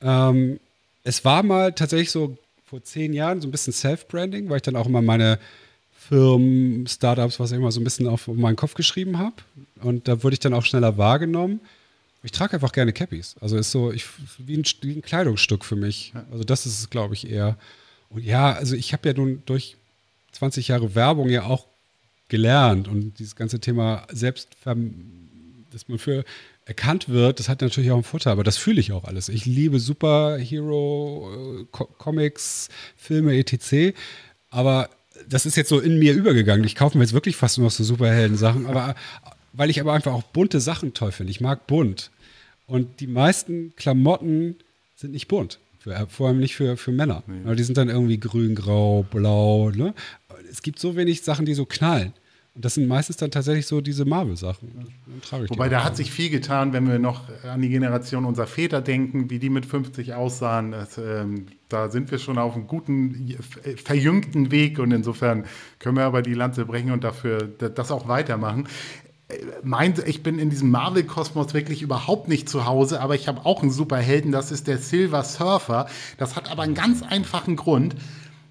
Ähm, 0.00 0.58
es 1.04 1.24
war 1.24 1.42
mal 1.42 1.72
tatsächlich 1.72 2.10
so 2.10 2.36
vor 2.64 2.82
zehn 2.82 3.12
Jahren 3.12 3.40
so 3.40 3.48
ein 3.48 3.50
bisschen 3.50 3.72
Self-Branding, 3.72 4.48
weil 4.48 4.56
ich 4.56 4.62
dann 4.62 4.76
auch 4.76 4.86
immer 4.86 5.02
meine 5.02 5.38
Firmen, 5.92 6.86
Startups, 6.86 7.38
was 7.38 7.52
ich 7.52 7.58
immer 7.58 7.72
so 7.72 7.80
ein 7.80 7.84
bisschen 7.84 8.06
auf 8.06 8.26
meinen 8.26 8.56
Kopf 8.56 8.74
geschrieben 8.74 9.18
habe. 9.18 9.36
Und 9.82 10.08
da 10.08 10.22
wurde 10.22 10.34
ich 10.34 10.40
dann 10.40 10.54
auch 10.54 10.64
schneller 10.64 10.96
wahrgenommen. 10.96 11.60
Ich 12.22 12.32
trage 12.32 12.54
einfach 12.54 12.72
gerne 12.72 12.92
Cappies. 12.92 13.36
Also 13.40 13.56
ist 13.56 13.70
so 13.70 13.92
ich, 13.92 14.06
wie, 14.38 14.56
ein, 14.56 14.64
wie 14.82 14.92
ein 14.92 15.02
Kleidungsstück 15.02 15.64
für 15.64 15.76
mich. 15.76 16.12
Also 16.30 16.44
das 16.44 16.66
ist 16.66 16.78
es, 16.78 16.90
glaube 16.90 17.14
ich, 17.14 17.30
eher. 17.30 17.56
Und 18.10 18.24
ja, 18.24 18.52
also 18.52 18.76
ich 18.76 18.92
habe 18.92 19.08
ja 19.08 19.14
nun 19.14 19.42
durch 19.46 19.76
20 20.32 20.68
Jahre 20.68 20.94
Werbung 20.94 21.28
ja 21.28 21.44
auch 21.44 21.66
gelernt 22.28 22.88
und 22.88 23.18
dieses 23.18 23.36
ganze 23.36 23.60
Thema 23.60 24.06
selbst, 24.10 24.48
dass 24.64 25.88
man 25.88 25.98
für 25.98 26.24
erkannt 26.64 27.08
wird, 27.08 27.40
das 27.40 27.48
hat 27.48 27.62
natürlich 27.62 27.90
auch 27.90 27.96
einen 27.96 28.04
Vorteil, 28.04 28.32
aber 28.32 28.44
das 28.44 28.56
fühle 28.56 28.80
ich 28.80 28.92
auch 28.92 29.04
alles. 29.04 29.28
Ich 29.28 29.44
liebe 29.44 29.80
Superhero, 29.80 31.28
äh, 31.62 31.64
Comics, 31.98 32.68
Filme, 32.96 33.36
etc. 33.36 33.96
Aber 34.50 34.88
das 35.28 35.46
ist 35.46 35.56
jetzt 35.56 35.68
so 35.68 35.80
in 35.80 35.98
mir 35.98 36.14
übergegangen. 36.14 36.64
Ich 36.64 36.76
kaufe 36.76 36.96
mir 36.96 37.04
jetzt 37.04 37.12
wirklich 37.12 37.34
fast 37.36 37.58
nur 37.58 37.66
noch 37.66 37.72
so 37.72 37.82
Superhelden-Sachen, 37.82 38.66
aber 38.66 38.94
weil 39.52 39.68
ich 39.68 39.80
aber 39.80 39.92
einfach 39.92 40.12
auch 40.12 40.22
bunte 40.22 40.60
Sachen 40.60 40.94
toll 40.94 41.10
finde. 41.10 41.32
Ich 41.32 41.40
mag 41.40 41.66
bunt. 41.66 42.10
Und 42.66 43.00
die 43.00 43.08
meisten 43.08 43.74
Klamotten 43.74 44.54
sind 44.94 45.12
nicht 45.12 45.26
bunt. 45.26 45.58
Für, 45.80 46.06
vor 46.08 46.28
allem 46.28 46.38
nicht 46.38 46.54
für, 46.54 46.76
für 46.76 46.92
Männer. 46.92 47.24
Nee. 47.26 47.54
Die 47.56 47.62
sind 47.62 47.78
dann 47.78 47.88
irgendwie 47.88 48.20
grün, 48.20 48.54
grau, 48.54 49.02
blau. 49.10 49.70
Ne? 49.70 49.94
es 50.50 50.62
gibt 50.62 50.78
so 50.78 50.96
wenig 50.96 51.22
Sachen, 51.22 51.46
die 51.46 51.54
so 51.54 51.64
knallen. 51.64 52.12
Und 52.54 52.64
das 52.64 52.74
sind 52.74 52.88
meistens 52.88 53.16
dann 53.16 53.30
tatsächlich 53.30 53.66
so 53.66 53.80
diese 53.80 54.04
Marvel-Sachen. 54.04 54.88
Wobei 55.48 55.68
da 55.68 55.84
hat 55.84 55.96
sich 55.96 56.10
viel 56.10 56.30
getan, 56.30 56.72
wenn 56.72 56.88
wir 56.88 56.98
noch 56.98 57.22
an 57.44 57.62
die 57.62 57.68
Generation 57.68 58.24
unserer 58.24 58.48
Väter 58.48 58.82
denken, 58.82 59.30
wie 59.30 59.38
die 59.38 59.50
mit 59.50 59.64
50 59.64 60.14
aussahen. 60.14 60.72
Das, 60.72 60.98
ähm, 60.98 61.46
da 61.68 61.88
sind 61.90 62.10
wir 62.10 62.18
schon 62.18 62.38
auf 62.38 62.56
einem 62.56 62.66
guten, 62.66 63.36
verjüngten 63.76 64.50
Weg 64.50 64.80
und 64.80 64.90
insofern 64.90 65.44
können 65.78 65.96
wir 65.96 66.04
aber 66.04 66.22
die 66.22 66.34
Lanze 66.34 66.64
brechen 66.64 66.90
und 66.90 67.04
dafür 67.04 67.46
das 67.46 67.92
auch 67.92 68.08
weitermachen. 68.08 68.66
Mein, 69.62 69.94
ich 70.06 70.22
bin 70.22 70.38
in 70.38 70.50
diesem 70.50 70.70
Marvel-Kosmos 70.70 71.54
wirklich 71.54 71.82
überhaupt 71.82 72.28
nicht 72.28 72.48
zu 72.48 72.66
Hause, 72.66 73.00
aber 73.00 73.14
ich 73.14 73.28
habe 73.28 73.44
auch 73.44 73.62
einen 73.62 73.70
Superhelden, 73.70 74.32
das 74.32 74.50
ist 74.50 74.66
der 74.66 74.78
Silver 74.78 75.22
Surfer. 75.22 75.86
Das 76.18 76.36
hat 76.36 76.50
aber 76.50 76.62
einen 76.62 76.74
ganz 76.74 77.02
einfachen 77.02 77.56
Grund 77.56 77.96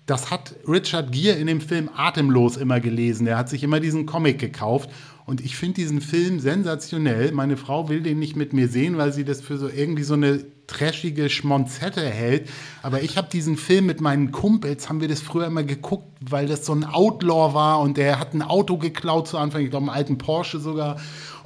das 0.10 0.32
hat 0.32 0.56
Richard 0.68 1.12
Gere 1.12 1.38
in 1.38 1.46
dem 1.46 1.62
Film 1.62 1.90
Atemlos 1.96 2.58
immer 2.58 2.80
gelesen. 2.80 3.28
Er 3.28 3.38
hat 3.38 3.48
sich 3.50 3.64
immer 3.64 3.80
diesen 3.80 4.08
Comic 4.08 4.40
gekauft. 4.40 4.90
Und 5.30 5.42
ich 5.42 5.58
finde 5.58 5.76
diesen 5.76 6.02
Film 6.02 6.40
sensationell. 6.40 7.32
Meine 7.34 7.56
Frau 7.56 7.88
will 7.88 8.02
den 8.02 8.18
nicht 8.18 8.36
mit 8.36 8.52
mir 8.52 8.68
sehen, 8.68 8.98
weil 8.98 9.14
sie 9.14 9.24
das 9.24 9.42
für 9.42 9.60
so 9.60 9.70
irgendwie 9.70 10.02
so 10.02 10.16
eine 10.16 10.44
trashige 10.66 11.30
Schmonzette 11.30 12.02
hält. 12.02 12.50
Aber 12.82 13.04
ich 13.04 13.16
habe 13.16 13.30
diesen 13.30 13.56
Film 13.56 13.86
mit 13.86 14.02
meinen 14.02 14.32
Kumpels, 14.32 14.90
haben 14.90 15.02
wir 15.02 15.08
das 15.08 15.22
früher 15.22 15.46
immer 15.46 15.62
geguckt, 15.62 16.08
weil 16.20 16.48
das 16.48 16.66
so 16.66 16.74
ein 16.74 16.84
Outlaw 16.84 17.54
war 17.54 17.80
und 17.80 17.98
der 17.98 18.20
hat 18.20 18.34
ein 18.34 18.42
Auto 18.42 18.78
geklaut 18.78 19.28
zu 19.28 19.38
Anfang, 19.38 19.62
ich 19.62 19.70
glaube 19.70 19.86
einen 19.86 19.96
alten 19.96 20.18
Porsche 20.18 20.58
sogar 20.58 20.98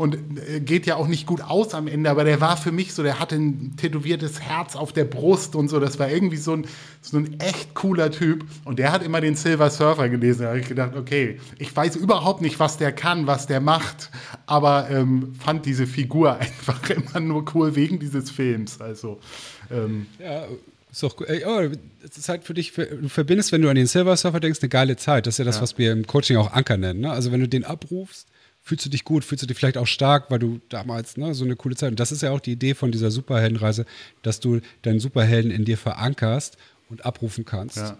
und 0.04 0.18
äh, 0.50 0.60
geht 0.60 0.86
ja 0.86 0.98
auch 0.98 1.08
nicht 1.08 1.26
gut 1.26 1.40
aus 1.40 1.74
am 1.74 1.88
Ende, 1.88 2.10
aber 2.10 2.26
der 2.26 2.42
war 2.42 2.58
für 2.58 2.74
mich 2.74 2.94
so, 2.94 3.04
der 3.04 3.22
hatte 3.22 3.36
ein 3.36 3.78
tätowiertes 3.78 4.42
Herz 4.42 4.76
auf 4.76 4.92
der 4.92 5.06
Brust 5.06 5.56
und 5.56 5.70
so, 5.70 5.80
das 5.80 5.98
war 5.98 6.10
irgendwie 6.10 6.36
so 6.36 6.52
ein, 6.52 6.66
so 7.02 7.16
ein 7.16 7.40
echt 7.40 7.74
cooler 7.74 8.12
Typ 8.12 8.44
und 8.66 8.80
der 8.80 8.92
hat 8.92 9.02
immer 9.02 9.22
den 9.22 9.36
Silver 9.36 9.70
Surfer 9.70 10.10
gelesen, 10.10 10.42
da 10.42 10.50
habe 10.50 10.60
ich 10.60 10.68
gedacht, 10.68 10.98
okay, 10.98 11.40
ich 11.58 11.74
weiß 11.74 11.96
überhaupt 11.96 12.42
nicht, 12.42 12.60
was 12.60 12.78
der 12.78 12.92
kann, 12.92 13.28
was 13.28 13.48
der 13.48 13.62
macht, 13.62 14.12
aber 14.46 14.90
ähm, 14.90 15.36
fand 15.40 15.66
diese 15.66 15.88
Figur 15.88 16.38
einfach 16.38 16.90
immer 16.90 17.22
nur 17.22 17.46
cool 17.56 17.78
wegen 17.78 17.98
dieses 17.98 18.30
Films, 18.30 18.82
also 18.82 19.22
ähm, 19.72 20.08
ja, 20.20 20.48
ist 20.92 21.02
doch 21.02 21.22
ey, 21.22 21.46
oh, 21.46 21.72
es 22.04 22.18
ist 22.18 22.28
halt 22.28 22.44
für 22.44 22.54
dich, 22.54 22.74
du 22.74 23.08
verbindest, 23.08 23.54
wenn 23.54 23.62
du 23.62 23.70
an 23.70 23.76
den 23.76 23.88
Silver 23.88 24.18
Surfer 24.18 24.42
denkst, 24.42 24.60
eine 24.62 24.70
geile 24.70 24.96
Zeit. 24.96 25.26
Das 25.26 25.36
ist 25.36 25.38
ja 25.40 25.46
das, 25.46 25.56
ja. 25.56 25.62
was 25.64 25.78
wir 25.80 25.92
im 25.92 26.06
Coaching 26.06 26.38
auch 26.38 26.52
Anker 26.54 26.78
nennen. 26.78 27.00
Ne? 27.00 27.12
Also 27.12 27.32
wenn 27.32 27.40
du 27.40 27.48
den 27.48 27.64
abrufst, 27.64 28.28
fühlst 28.64 28.86
du 28.86 28.90
dich 28.90 29.04
gut, 29.04 29.26
fühlst 29.26 29.44
du 29.44 29.48
dich 29.48 29.58
vielleicht 29.58 29.78
auch 29.78 29.88
stark, 29.88 30.32
weil 30.32 30.40
du 30.40 30.62
damals 30.70 31.18
ne, 31.18 31.36
so 31.36 31.44
eine 31.44 31.56
coole 31.56 31.76
Zeit. 31.76 31.92
Und 31.92 32.00
das 32.00 32.12
ist 32.12 32.24
ja 32.24 32.32
auch 32.32 32.40
die 32.40 32.54
Idee 32.54 32.74
von 32.74 32.92
dieser 32.92 33.12
Superheldenreise, 33.12 33.86
dass 34.22 34.40
du 34.40 34.62
deinen 34.82 35.00
Superhelden 35.00 35.52
in 35.52 35.66
dir 35.66 35.78
verankerst 35.78 36.58
und 36.90 37.06
abrufen 37.06 37.46
kannst. 37.46 37.78
Ja. 37.78 37.98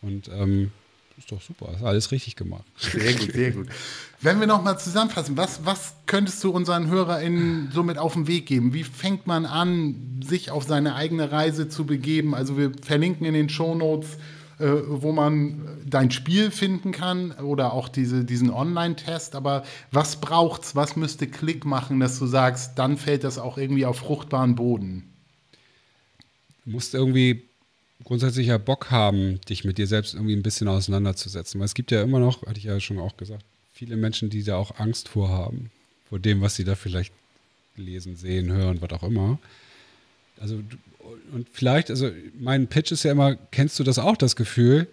Und 0.00 0.28
ähm, 0.28 0.72
ist 1.18 1.30
doch 1.30 1.42
super, 1.42 1.74
ist 1.74 1.82
alles 1.82 2.12
richtig 2.12 2.34
gemacht. 2.34 2.64
Sehr 2.78 3.12
gut, 3.12 3.32
sehr 3.32 3.50
gut. 3.50 3.68
Wenn 4.22 4.40
wir 4.40 4.46
nochmal 4.46 4.78
zusammenfassen, 4.78 5.36
was, 5.36 5.66
was 5.66 5.94
könntest 6.06 6.42
du 6.42 6.50
unseren 6.50 6.88
HörerInnen 6.88 7.70
somit 7.72 7.98
auf 7.98 8.14
den 8.14 8.26
Weg 8.26 8.46
geben? 8.46 8.72
Wie 8.72 8.84
fängt 8.84 9.26
man 9.26 9.44
an, 9.44 10.22
sich 10.26 10.50
auf 10.50 10.64
seine 10.64 10.94
eigene 10.94 11.30
Reise 11.30 11.68
zu 11.68 11.84
begeben? 11.84 12.34
Also 12.34 12.56
wir 12.56 12.72
verlinken 12.82 13.26
in 13.26 13.34
den 13.34 13.50
Shownotes, 13.50 14.16
äh, 14.60 14.82
wo 14.86 15.12
man 15.12 15.66
dein 15.86 16.10
Spiel 16.10 16.50
finden 16.50 16.92
kann 16.92 17.32
oder 17.32 17.72
auch 17.72 17.88
diese, 17.88 18.24
diesen 18.24 18.50
Online-Test. 18.50 19.34
Aber 19.34 19.64
was 19.90 20.20
braucht's? 20.20 20.76
Was 20.76 20.96
müsste 20.96 21.26
Klick 21.26 21.64
machen, 21.64 22.00
dass 22.00 22.18
du 22.18 22.26
sagst, 22.26 22.78
dann 22.78 22.96
fällt 22.96 23.24
das 23.24 23.38
auch 23.38 23.58
irgendwie 23.58 23.86
auf 23.86 23.98
fruchtbaren 23.98 24.54
Boden? 24.54 25.12
Du 26.64 26.72
musst 26.72 26.94
irgendwie 26.94 27.42
grundsätzlich 28.04 28.48
ja 28.48 28.58
Bock 28.58 28.90
haben, 28.90 29.40
dich 29.48 29.64
mit 29.64 29.78
dir 29.78 29.86
selbst 29.86 30.14
irgendwie 30.14 30.36
ein 30.36 30.42
bisschen 30.42 30.68
auseinanderzusetzen. 30.68 31.58
Weil 31.58 31.66
es 31.66 31.74
gibt 31.74 31.90
ja 31.90 32.02
immer 32.02 32.18
noch, 32.18 32.46
hatte 32.46 32.58
ich 32.58 32.64
ja 32.64 32.78
schon 32.80 32.98
auch 32.98 33.16
gesagt, 33.16 33.44
viele 33.72 33.96
Menschen, 33.96 34.30
die 34.30 34.42
da 34.42 34.56
auch 34.56 34.78
Angst 34.78 35.08
vorhaben, 35.08 35.70
vor 36.08 36.18
dem, 36.18 36.40
was 36.40 36.56
sie 36.56 36.64
da 36.64 36.74
vielleicht 36.74 37.12
lesen, 37.76 38.16
sehen, 38.16 38.52
hören, 38.52 38.82
was 38.82 38.90
auch 38.92 39.04
immer. 39.04 39.38
Also, 40.38 40.62
und 41.32 41.48
vielleicht, 41.50 41.90
also 41.90 42.10
mein 42.38 42.66
Pitch 42.68 42.92
ist 42.92 43.04
ja 43.04 43.12
immer, 43.12 43.36
kennst 43.50 43.78
du 43.78 43.84
das 43.84 43.98
auch, 43.98 44.16
das 44.16 44.36
Gefühl, 44.36 44.86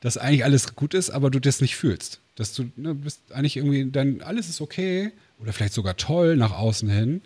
dass 0.00 0.16
eigentlich 0.16 0.44
alles 0.44 0.74
gut 0.74 0.94
ist, 0.94 1.10
aber 1.10 1.30
du 1.30 1.40
das 1.40 1.60
nicht 1.60 1.76
fühlst? 1.76 2.20
Dass 2.36 2.52
du 2.52 2.70
ne, 2.76 2.94
bist 2.94 3.20
eigentlich 3.30 3.56
irgendwie, 3.56 3.90
dann 3.90 4.20
alles 4.20 4.48
ist 4.48 4.60
okay 4.60 5.12
oder 5.40 5.52
vielleicht 5.52 5.74
sogar 5.74 5.96
toll 5.96 6.36
nach 6.36 6.52
außen 6.52 6.88
hin, 6.88 7.22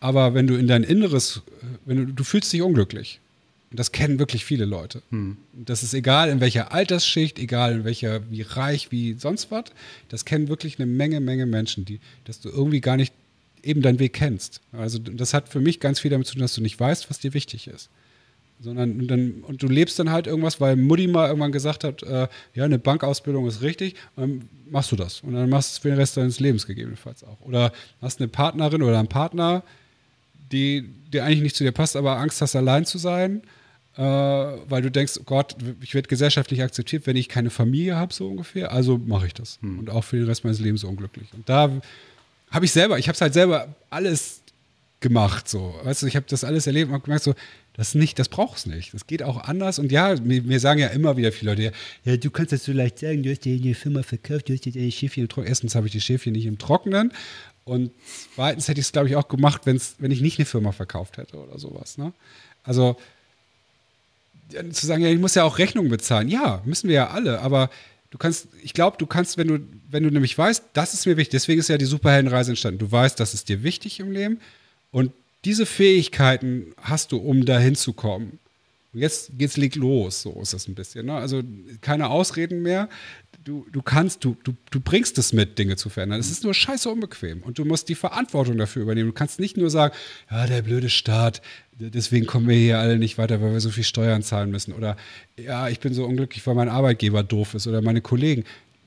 aber 0.00 0.34
wenn 0.34 0.46
du 0.46 0.56
in 0.56 0.66
dein 0.66 0.82
Inneres, 0.82 1.42
wenn 1.84 1.96
du, 1.96 2.12
du 2.12 2.24
fühlst 2.24 2.52
dich 2.52 2.62
unglücklich 2.62 3.20
und 3.70 3.78
das 3.78 3.92
kennen 3.92 4.18
wirklich 4.18 4.44
viele 4.44 4.64
Leute. 4.64 5.00
Hm. 5.10 5.36
Das 5.52 5.82
ist 5.82 5.94
egal 5.94 6.28
in 6.28 6.40
welcher 6.40 6.72
Altersschicht, 6.72 7.38
egal 7.38 7.72
in 7.72 7.84
welcher, 7.84 8.28
wie 8.30 8.42
reich, 8.42 8.90
wie 8.90 9.14
sonst 9.14 9.50
was. 9.50 9.66
Das 10.08 10.24
kennen 10.24 10.48
wirklich 10.48 10.78
eine 10.78 10.86
Menge, 10.86 11.20
Menge 11.20 11.46
Menschen, 11.46 11.84
die, 11.84 12.00
dass 12.24 12.40
du 12.40 12.48
irgendwie 12.48 12.80
gar 12.80 12.96
nicht 12.96 13.14
eben 13.62 13.82
deinen 13.82 13.98
Weg 13.98 14.12
kennst. 14.12 14.60
Also 14.72 14.98
das 14.98 15.34
hat 15.34 15.48
für 15.48 15.60
mich 15.60 15.80
ganz 15.80 16.00
viel 16.00 16.10
damit 16.10 16.26
zu 16.26 16.34
tun, 16.34 16.42
dass 16.42 16.54
du 16.54 16.60
nicht 16.60 16.78
weißt, 16.78 17.10
was 17.10 17.18
dir 17.18 17.34
wichtig 17.34 17.68
ist. 17.68 17.90
Sondern 18.60 19.00
und 19.00 19.08
dann, 19.08 19.32
und 19.42 19.62
du 19.62 19.66
lebst 19.66 19.98
dann 19.98 20.10
halt 20.10 20.26
irgendwas, 20.26 20.60
weil 20.60 20.76
Mutti 20.76 21.08
mal 21.08 21.26
irgendwann 21.26 21.50
gesagt 21.50 21.82
hat, 21.82 22.02
äh, 22.04 22.28
ja, 22.54 22.64
eine 22.64 22.78
Bankausbildung 22.78 23.46
ist 23.46 23.62
richtig, 23.62 23.96
dann 24.14 24.48
machst 24.70 24.92
du 24.92 24.96
das. 24.96 25.20
Und 25.20 25.34
dann 25.34 25.50
machst 25.50 25.70
du 25.70 25.74
es 25.74 25.78
für 25.78 25.88
den 25.88 25.98
Rest 25.98 26.16
deines 26.16 26.38
Lebens 26.38 26.66
gegebenenfalls 26.66 27.24
auch. 27.24 27.40
Oder 27.40 27.72
hast 28.00 28.20
eine 28.20 28.28
Partnerin 28.28 28.82
oder 28.82 28.98
einen 28.98 29.08
Partner, 29.08 29.64
die, 30.52 30.88
die 31.12 31.20
eigentlich 31.20 31.42
nicht 31.42 31.56
zu 31.56 31.64
dir 31.64 31.72
passt, 31.72 31.96
aber 31.96 32.18
Angst 32.18 32.40
hast, 32.40 32.54
allein 32.54 32.84
zu 32.84 32.98
sein 32.98 33.42
äh, 33.96 34.02
weil 34.02 34.82
du 34.82 34.90
denkst, 34.90 35.18
oh 35.20 35.24
Gott, 35.24 35.56
ich 35.80 35.94
werde 35.94 36.08
gesellschaftlich 36.08 36.62
akzeptiert, 36.62 37.06
wenn 37.06 37.16
ich 37.16 37.28
keine 37.28 37.50
Familie 37.50 37.96
habe, 37.96 38.12
so 38.12 38.28
ungefähr. 38.28 38.72
Also 38.72 38.98
mache 38.98 39.26
ich 39.26 39.34
das. 39.34 39.58
Hm. 39.60 39.80
Und 39.80 39.90
auch 39.90 40.04
für 40.04 40.16
den 40.16 40.26
Rest 40.26 40.44
meines 40.44 40.60
Lebens 40.60 40.84
unglücklich. 40.84 41.28
Und 41.34 41.48
da 41.48 41.70
habe 42.52 42.64
ich 42.64 42.72
selber, 42.72 42.98
ich 42.98 43.08
habe 43.08 43.14
es 43.14 43.20
halt 43.20 43.34
selber 43.34 43.74
alles 43.90 44.42
gemacht, 45.00 45.48
so. 45.48 45.74
Weißt 45.82 46.02
du, 46.02 46.06
ich 46.06 46.16
habe 46.16 46.26
das 46.28 46.44
alles 46.44 46.66
erlebt 46.66 46.88
und 46.88 46.94
habe 46.94 47.04
gemerkt, 47.04 47.24
so, 47.24 47.34
das 47.74 47.94
nicht, 47.94 48.18
das 48.18 48.28
brauchst 48.28 48.66
nicht. 48.66 48.92
Das 48.92 49.06
geht 49.06 49.22
auch 49.22 49.44
anders. 49.44 49.78
Und 49.78 49.90
ja, 49.90 50.14
mir, 50.20 50.42
mir, 50.42 50.60
sagen 50.60 50.78
ja 50.78 50.88
immer 50.88 51.16
wieder 51.16 51.32
viele 51.32 51.52
Leute, 51.52 51.72
ja, 52.04 52.16
du 52.16 52.30
kannst 52.30 52.52
das 52.52 52.64
so 52.64 52.72
leicht 52.72 52.98
sagen, 52.98 53.22
du 53.22 53.30
hast 53.30 53.44
dir 53.44 53.58
die 53.58 53.74
Firma 53.74 54.02
verkauft, 54.02 54.48
du 54.48 54.54
hast 54.54 54.64
dir 54.64 54.72
die 54.72 54.92
Schäfchen 54.92 55.24
im 55.24 55.28
Trockenen. 55.28 55.48
Erstens 55.48 55.74
habe 55.74 55.86
ich 55.86 55.92
die 55.92 56.00
Schäfchen 56.00 56.32
nicht 56.32 56.46
im 56.46 56.58
Trockenen. 56.58 57.12
Und 57.64 57.92
zweitens 58.34 58.68
hätte 58.68 58.80
ich 58.80 58.86
es, 58.86 58.92
glaube 58.92 59.08
ich, 59.08 59.16
auch 59.16 59.28
gemacht, 59.28 59.62
wenn's, 59.64 59.96
wenn 59.98 60.10
ich 60.10 60.20
nicht 60.20 60.38
eine 60.38 60.46
Firma 60.46 60.72
verkauft 60.72 61.16
hätte 61.16 61.36
oder 61.36 61.58
sowas. 61.58 61.96
Ne? 61.96 62.12
Also 62.64 62.96
zu 64.50 64.86
sagen, 64.86 65.02
ja, 65.02 65.08
ich 65.08 65.18
muss 65.18 65.34
ja 65.34 65.44
auch 65.44 65.58
Rechnungen 65.58 65.90
bezahlen. 65.90 66.28
Ja, 66.28 66.60
müssen 66.64 66.88
wir 66.88 66.94
ja 66.94 67.10
alle, 67.10 67.40
aber 67.40 67.70
du 68.12 68.18
kannst, 68.18 68.48
ich 68.62 68.74
glaube, 68.74 68.98
du 68.98 69.06
kannst, 69.06 69.36
wenn 69.38 69.48
du, 69.48 69.58
wenn 69.90 70.04
du 70.04 70.10
nämlich 70.10 70.36
weißt, 70.38 70.66
das 70.74 70.94
ist 70.94 71.06
mir 71.06 71.16
wichtig, 71.16 71.32
deswegen 71.32 71.58
ist 71.58 71.68
ja 71.68 71.78
die 71.78 71.86
Superheldenreise 71.86 72.52
entstanden. 72.52 72.78
Du 72.78 72.92
weißt, 72.92 73.18
das 73.18 73.34
ist 73.34 73.48
dir 73.48 73.64
wichtig 73.64 73.98
im 73.98 74.12
Leben 74.12 74.38
und 74.92 75.12
diese 75.44 75.66
Fähigkeiten 75.66 76.72
hast 76.80 77.10
du, 77.10 77.16
um 77.16 77.44
da 77.44 77.58
hinzukommen. 77.58 78.38
Und 78.92 79.00
jetzt 79.00 79.32
geht's 79.38 79.56
leg 79.56 79.74
los, 79.74 80.22
so 80.22 80.38
ist 80.42 80.52
das 80.52 80.68
ein 80.68 80.74
bisschen. 80.74 81.06
Ne? 81.06 81.14
Also 81.14 81.42
keine 81.80 82.10
Ausreden 82.10 82.62
mehr. 82.62 82.88
Du, 83.44 83.66
du 83.72 83.82
kannst, 83.82 84.24
du, 84.24 84.36
du, 84.44 84.54
du 84.70 84.80
bringst 84.80 85.18
es 85.18 85.32
mit, 85.32 85.58
Dinge 85.58 85.76
zu 85.76 85.88
verändern. 85.88 86.20
Es 86.20 86.30
ist 86.30 86.44
nur 86.44 86.54
scheiße 86.54 86.88
unbequem 86.88 87.42
und 87.42 87.58
du 87.58 87.64
musst 87.64 87.88
die 87.88 87.96
Verantwortung 87.96 88.56
dafür 88.56 88.82
übernehmen. 88.82 89.08
Du 89.08 89.14
kannst 89.14 89.40
nicht 89.40 89.56
nur 89.56 89.68
sagen, 89.68 89.94
ja, 90.30 90.46
der 90.46 90.62
blöde 90.62 90.88
Staat, 90.88 91.42
deswegen 91.78 92.26
kommen 92.26 92.48
wir 92.48 92.56
hier 92.56 92.78
alle 92.78 92.98
nicht 92.98 93.18
weiter, 93.18 93.40
weil 93.40 93.52
wir 93.52 93.60
so 93.60 93.70
viel 93.70 93.84
Steuern 93.84 94.22
zahlen 94.22 94.50
müssen. 94.50 94.72
Oder 94.74 94.96
ja, 95.36 95.68
ich 95.68 95.80
bin 95.80 95.92
so 95.92 96.04
unglücklich, 96.04 96.46
weil 96.46 96.54
mein 96.54 96.68
Arbeitgeber 96.68 97.24
doof 97.24 97.54
ist 97.54 97.66
oder 97.66 97.82
meine 97.82 98.00
Kollegen. 98.00 98.44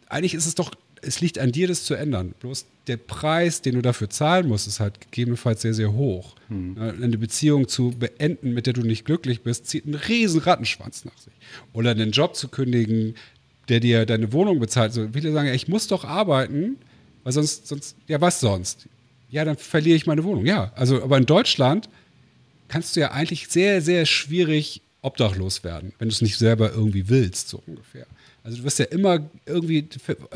Eigentlich 0.07 0.33
ist 0.33 0.45
es 0.45 0.55
doch, 0.55 0.71
es 1.01 1.19
liegt 1.19 1.37
an 1.37 1.51
dir, 1.51 1.67
das 1.67 1.83
zu 1.83 1.93
ändern. 1.93 2.33
Bloß 2.39 2.65
der 2.87 2.97
Preis, 2.97 3.61
den 3.61 3.75
du 3.75 3.81
dafür 3.81 4.09
zahlen 4.09 4.47
musst, 4.47 4.67
ist 4.67 4.79
halt 4.79 5.01
gegebenenfalls 5.01 5.61
sehr, 5.61 5.73
sehr 5.73 5.91
hoch. 5.93 6.35
Hm. 6.47 6.77
Eine 6.77 7.17
Beziehung 7.17 7.67
zu 7.67 7.91
beenden, 7.91 8.53
mit 8.53 8.67
der 8.67 8.73
du 8.73 8.81
nicht 8.81 9.05
glücklich 9.05 9.41
bist, 9.41 9.67
zieht 9.67 9.85
einen 9.85 9.95
riesen 9.95 10.39
Rattenschwanz 10.39 11.03
nach 11.05 11.17
sich. 11.17 11.33
Oder 11.73 11.91
einen 11.91 12.11
Job 12.11 12.35
zu 12.35 12.47
kündigen, 12.47 13.15
der 13.69 13.79
dir 13.79 14.05
deine 14.05 14.31
Wohnung 14.33 14.59
bezahlt. 14.59 14.93
So, 14.93 15.07
viele 15.13 15.31
sagen, 15.31 15.53
ich 15.53 15.67
muss 15.67 15.87
doch 15.87 16.05
arbeiten, 16.05 16.77
weil 17.23 17.33
sonst, 17.33 17.67
sonst, 17.67 17.95
ja, 18.07 18.21
was 18.21 18.39
sonst? 18.39 18.87
Ja, 19.29 19.43
dann 19.45 19.57
verliere 19.57 19.95
ich 19.95 20.05
meine 20.05 20.23
Wohnung. 20.23 20.45
Ja, 20.45 20.71
also, 20.75 21.01
aber 21.03 21.17
in 21.17 21.25
Deutschland 21.25 21.89
kannst 22.67 22.95
du 22.95 22.99
ja 22.99 23.11
eigentlich 23.11 23.47
sehr, 23.47 23.81
sehr 23.81 24.05
schwierig 24.05 24.81
obdachlos 25.01 25.63
werden, 25.63 25.93
wenn 25.99 26.09
du 26.09 26.13
es 26.13 26.21
nicht 26.21 26.37
selber 26.37 26.71
irgendwie 26.71 27.09
willst, 27.09 27.49
so 27.49 27.61
ungefähr. 27.67 28.07
Also 28.43 28.57
du 28.57 28.63
wirst 28.63 28.77
ja 28.77 28.85
immer 28.85 29.27
irgendwie 29.47 29.87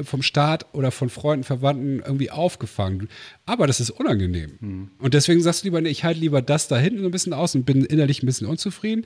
vom 0.04 0.24
Staat 0.24 0.66
oder 0.74 0.90
von 0.90 1.10
Freunden, 1.10 1.44
Verwandten 1.44 2.00
irgendwie 2.00 2.32
aufgefangen. 2.32 3.08
Aber 3.46 3.68
das 3.68 3.80
ist 3.80 3.92
unangenehm. 3.92 4.58
Mhm. 4.60 4.92
Und 4.98 5.14
deswegen 5.14 5.42
sagst 5.44 5.62
du 5.62 5.68
lieber, 5.68 5.80
nee, 5.80 5.90
ich 5.90 6.04
halte 6.04 6.20
lieber 6.20 6.42
das 6.42 6.68
da 6.68 6.78
hinten 6.78 7.02
so 7.02 7.06
ein 7.06 7.12
bisschen 7.12 7.34
aus 7.34 7.54
und 7.54 7.66
bin 7.66 7.86
innerlich 7.86 8.24
ein 8.24 8.26
bisschen 8.26 8.48
unzufrieden, 8.48 9.06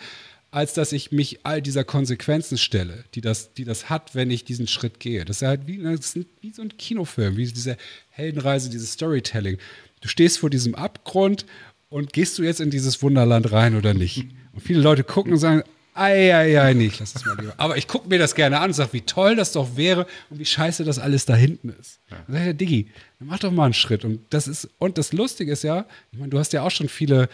als 0.53 0.75
dass 0.75 0.91
ich 0.91 1.11
mich 1.11 1.39
all 1.43 1.63
dieser 1.63 1.83
Konsequenzen 1.83 2.59
stelle, 2.59 3.05
die 3.15 3.21
das, 3.21 3.55
die 3.55 3.63
das 3.63 3.89
hat, 3.89 4.13
wenn 4.13 4.29
ich 4.29 4.45
diesen 4.45 4.67
Schritt 4.67 4.99
gehe. 4.99 5.25
Das 5.25 5.37
ist 5.37 5.47
halt 5.47 5.65
wie, 5.65 5.81
das 5.81 6.15
ist 6.15 6.27
wie 6.41 6.53
so 6.53 6.61
ein 6.61 6.77
Kinofilm, 6.77 7.37
wie 7.37 7.51
diese 7.51 7.75
Heldenreise, 8.11 8.69
dieses 8.69 8.91
Storytelling. 8.93 9.57
Du 10.01 10.07
stehst 10.07 10.37
vor 10.37 10.51
diesem 10.51 10.75
Abgrund 10.75 11.47
und 11.89 12.13
gehst 12.13 12.37
du 12.37 12.43
jetzt 12.43 12.61
in 12.61 12.69
dieses 12.69 13.01
Wunderland 13.01 13.51
rein 13.51 13.75
oder 13.75 13.95
nicht? 13.95 14.27
Und 14.53 14.61
viele 14.61 14.79
Leute 14.79 15.03
gucken 15.03 15.33
und 15.33 15.39
sagen, 15.39 15.63
ei, 15.95 16.35
ei, 16.35 16.61
ei, 16.61 16.73
nee, 16.75 16.85
ich 16.85 16.99
lass 16.99 17.13
das 17.13 17.25
mal 17.25 17.35
lieber. 17.35 17.55
Aber 17.57 17.75
ich 17.75 17.87
gucke 17.87 18.07
mir 18.07 18.19
das 18.19 18.35
gerne 18.35 18.59
an 18.59 18.69
und 18.69 18.73
sage, 18.73 18.93
wie 18.93 19.01
toll 19.01 19.35
das 19.35 19.53
doch 19.53 19.75
wäre 19.75 20.05
und 20.29 20.37
wie 20.37 20.45
scheiße 20.45 20.83
das 20.83 20.99
alles 20.99 21.25
da 21.25 21.33
hinten 21.35 21.69
ist. 21.69 21.99
Ja. 22.11 22.17
Dann 22.27 22.35
sage 22.35 22.51
ich, 22.51 22.57
Diggi, 22.57 22.91
dann 23.17 23.27
mach 23.27 23.39
doch 23.39 23.51
mal 23.51 23.65
einen 23.65 23.73
Schritt. 23.73 24.05
Und 24.05 24.19
das 24.29 24.47
ist, 24.47 24.69
und 24.77 24.99
das 24.99 25.13
Lustige 25.13 25.51
ist 25.51 25.63
ja, 25.63 25.87
ich 26.11 26.19
meine, 26.19 26.29
du 26.29 26.37
hast 26.37 26.53
ja 26.53 26.61
auch 26.61 26.69
schon 26.69 26.89
viele 26.89 27.27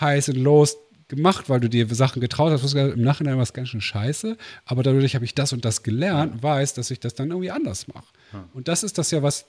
Highs 0.00 0.30
und 0.30 0.36
Lows 0.36 0.78
gemacht, 1.08 1.48
weil 1.48 1.60
du 1.60 1.68
dir 1.68 1.86
Sachen 1.94 2.20
getraut 2.20 2.52
hast, 2.52 2.74
im 2.74 3.02
Nachhinein 3.02 3.36
war 3.36 3.42
es 3.42 3.52
ganz 3.52 3.68
schön 3.68 3.80
scheiße, 3.80 4.36
aber 4.64 4.82
dadurch 4.82 5.14
habe 5.14 5.24
ich 5.24 5.34
das 5.34 5.52
und 5.52 5.64
das 5.64 5.82
gelernt, 5.82 6.36
ja. 6.36 6.42
weiß, 6.42 6.74
dass 6.74 6.90
ich 6.90 7.00
das 7.00 7.14
dann 7.14 7.30
irgendwie 7.30 7.50
anders 7.50 7.86
mache. 7.88 8.06
Und 8.54 8.68
das 8.68 8.82
ist 8.82 8.98
das 8.98 9.10
ja, 9.12 9.22
was 9.22 9.46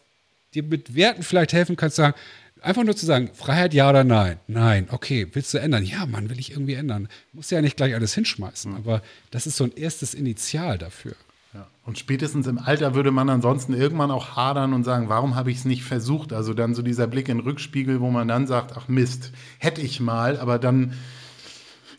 dir 0.54 0.64
mit 0.64 0.96
Werten 0.96 1.24
vielleicht 1.24 1.54
helfen 1.54 1.76
kann, 1.76 1.90
zu 1.90 1.98
sagen, 1.98 2.16
Einfach 2.62 2.84
nur 2.84 2.96
zu 2.96 3.06
sagen, 3.06 3.30
Freiheit 3.34 3.74
ja 3.74 3.90
oder 3.90 4.04
nein. 4.04 4.40
Nein, 4.48 4.88
okay, 4.92 5.28
willst 5.34 5.54
du 5.54 5.60
ändern? 5.60 5.84
Ja, 5.84 6.06
Mann, 6.06 6.30
will 6.30 6.40
ich 6.40 6.52
irgendwie 6.52 6.74
ändern. 6.74 7.08
Muss 7.34 7.50
ja 7.50 7.62
nicht 7.62 7.78
gleich 7.78 7.94
alles 7.94 8.14
hinschmeißen, 8.16 8.72
mhm. 8.72 8.78
aber 8.78 9.02
das 9.32 9.48
ist 9.48 9.58
so 9.58 9.64
ein 9.64 9.74
erstes 9.76 10.14
Initial 10.14 10.78
dafür. 10.78 11.14
Ja. 11.54 11.68
Und 11.86 11.98
spätestens 11.98 12.48
im 12.48 12.58
Alter 12.58 12.96
würde 12.96 13.12
man 13.12 13.30
ansonsten 13.30 13.74
irgendwann 13.74 14.12
auch 14.12 14.36
hadern 14.36 14.74
und 14.74 14.84
sagen, 14.84 15.10
warum 15.10 15.36
habe 15.36 15.52
ich 15.52 15.58
es 15.58 15.66
nicht 15.66 15.84
versucht? 15.84 16.34
Also 16.34 16.54
dann 16.54 16.76
so 16.76 16.82
dieser 16.82 17.08
Blick 17.08 17.30
in 17.30 17.38
den 17.38 17.46
Rückspiegel, 17.46 18.02
wo 18.02 18.10
man 18.10 18.28
dann 18.28 18.48
sagt, 18.48 18.76
ach 18.76 18.88
Mist, 18.88 19.32
hätte 19.60 19.82
ich 19.82 20.00
mal, 20.00 20.40
aber 20.40 20.60
dann 20.60 20.94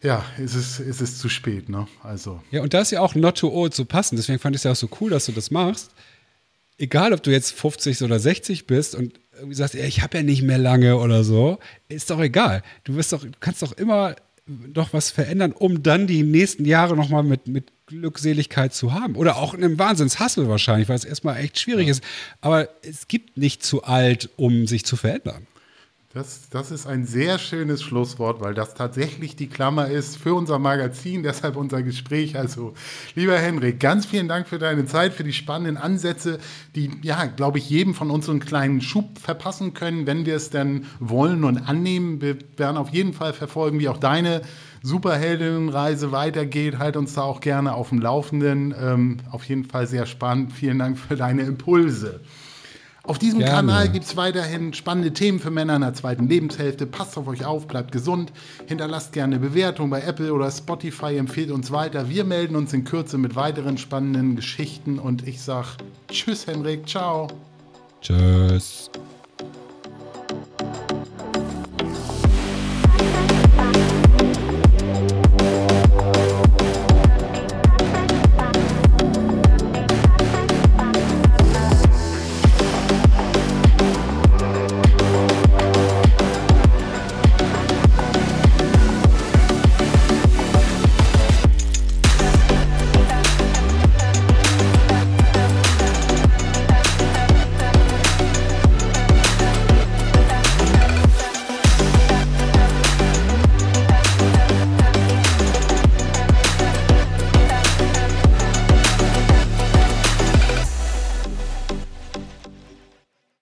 ja, 0.02 0.24
ist 0.38 0.54
es, 0.54 0.80
ist 0.80 1.00
es 1.00 1.18
zu 1.18 1.28
spät, 1.28 1.68
ne? 1.68 1.86
Also. 2.02 2.40
Ja, 2.50 2.62
und 2.62 2.74
da 2.74 2.80
ist 2.80 2.92
ja 2.92 3.00
auch 3.00 3.14
not 3.14 3.38
too 3.38 3.50
old 3.50 3.74
zu 3.74 3.84
passen. 3.84 4.16
Deswegen 4.16 4.38
fand 4.38 4.54
ich 4.54 4.60
es 4.60 4.64
ja 4.64 4.72
auch 4.72 4.76
so 4.76 4.88
cool, 5.00 5.10
dass 5.10 5.26
du 5.26 5.32
das 5.32 5.50
machst. 5.50 5.90
Egal, 6.78 7.12
ob 7.12 7.22
du 7.22 7.30
jetzt 7.30 7.52
50 7.52 8.02
oder 8.02 8.20
60 8.20 8.66
bist 8.66 8.94
und 8.94 9.18
irgendwie 9.34 9.54
sagst, 9.54 9.74
ja, 9.74 9.84
ich 9.84 10.02
habe 10.02 10.18
ja 10.18 10.22
nicht 10.22 10.42
mehr 10.42 10.58
lange 10.58 10.96
oder 10.96 11.24
so, 11.24 11.58
ist 11.88 12.10
doch 12.10 12.20
egal. 12.20 12.62
Du 12.84 12.94
wirst 12.94 13.12
doch, 13.12 13.26
kannst 13.40 13.62
doch 13.62 13.72
immer 13.72 14.14
noch 14.74 14.92
was 14.92 15.10
verändern, 15.10 15.52
um 15.52 15.82
dann 15.82 16.06
die 16.06 16.22
nächsten 16.22 16.64
Jahre 16.64 16.96
nochmal 16.96 17.22
mit, 17.22 17.48
mit 17.48 17.72
Glückseligkeit 17.86 18.72
zu 18.72 18.94
haben. 18.94 19.16
Oder 19.16 19.36
auch 19.36 19.54
in 19.54 19.64
einem 19.64 19.78
Wahnsinnshassel 19.78 20.48
wahrscheinlich, 20.48 20.88
weil 20.88 20.96
es 20.96 21.04
erstmal 21.04 21.38
echt 21.38 21.58
schwierig 21.58 21.86
ja. 21.86 21.92
ist. 21.92 22.04
Aber 22.40 22.68
es 22.82 23.08
gibt 23.08 23.36
nicht 23.36 23.64
zu 23.64 23.82
alt, 23.82 24.30
um 24.36 24.66
sich 24.66 24.84
zu 24.84 24.96
verändern. 24.96 25.47
Das, 26.18 26.48
das 26.50 26.72
ist 26.72 26.88
ein 26.88 27.04
sehr 27.04 27.38
schönes 27.38 27.80
Schlusswort, 27.80 28.40
weil 28.40 28.52
das 28.52 28.74
tatsächlich 28.74 29.36
die 29.36 29.46
Klammer 29.46 29.86
ist 29.86 30.16
für 30.16 30.34
unser 30.34 30.58
Magazin, 30.58 31.22
deshalb 31.22 31.54
unser 31.54 31.84
Gespräch. 31.84 32.36
Also, 32.36 32.74
lieber 33.14 33.38
Henrik, 33.38 33.78
ganz 33.78 34.04
vielen 34.04 34.26
Dank 34.26 34.48
für 34.48 34.58
deine 34.58 34.84
Zeit, 34.86 35.14
für 35.14 35.22
die 35.22 35.32
spannenden 35.32 35.76
Ansätze, 35.76 36.40
die, 36.74 36.90
ja, 37.02 37.26
glaube 37.26 37.58
ich, 37.58 37.70
jedem 37.70 37.94
von 37.94 38.10
uns 38.10 38.26
so 38.26 38.32
einen 38.32 38.40
kleinen 38.40 38.80
Schub 38.80 39.20
verpassen 39.20 39.74
können, 39.74 40.08
wenn 40.08 40.26
wir 40.26 40.34
es 40.34 40.50
denn 40.50 40.86
wollen 40.98 41.44
und 41.44 41.68
annehmen. 41.68 42.20
Wir 42.20 42.36
werden 42.56 42.78
auf 42.78 42.88
jeden 42.88 43.12
Fall 43.12 43.32
verfolgen, 43.32 43.78
wie 43.78 43.88
auch 43.88 43.98
deine 43.98 44.42
Superheldinnenreise 44.82 46.10
weitergeht. 46.10 46.80
Halt 46.80 46.96
uns 46.96 47.14
da 47.14 47.22
auch 47.22 47.38
gerne 47.38 47.74
auf 47.74 47.90
dem 47.90 48.00
Laufenden. 48.00 48.74
Ähm, 48.76 49.18
auf 49.30 49.44
jeden 49.44 49.66
Fall 49.66 49.86
sehr 49.86 50.06
spannend. 50.06 50.52
Vielen 50.52 50.80
Dank 50.80 50.98
für 50.98 51.14
deine 51.14 51.42
Impulse. 51.42 52.22
Auf 53.08 53.18
diesem 53.18 53.38
Gerne. 53.38 53.54
Kanal 53.54 53.88
gibt 53.88 54.04
es 54.04 54.18
weiterhin 54.18 54.74
spannende 54.74 55.14
Themen 55.14 55.40
für 55.40 55.50
Männer 55.50 55.76
in 55.76 55.80
der 55.80 55.94
zweiten 55.94 56.28
Lebenshälfte. 56.28 56.84
Passt 56.84 57.16
auf 57.16 57.26
euch 57.26 57.42
auf, 57.42 57.66
bleibt 57.66 57.90
gesund. 57.90 58.34
Hinterlasst 58.66 59.14
gerne 59.14 59.36
eine 59.36 59.48
Bewertung 59.48 59.88
bei 59.88 60.02
Apple 60.02 60.30
oder 60.30 60.50
Spotify, 60.50 61.16
empfehlt 61.16 61.50
uns 61.50 61.70
weiter. 61.70 62.10
Wir 62.10 62.24
melden 62.24 62.54
uns 62.54 62.74
in 62.74 62.84
Kürze 62.84 63.16
mit 63.16 63.34
weiteren 63.34 63.78
spannenden 63.78 64.36
Geschichten 64.36 64.98
und 64.98 65.26
ich 65.26 65.40
sag 65.40 65.78
Tschüss, 66.08 66.46
Henrik, 66.46 66.86
ciao. 66.86 67.28
Tschüss. 68.02 68.90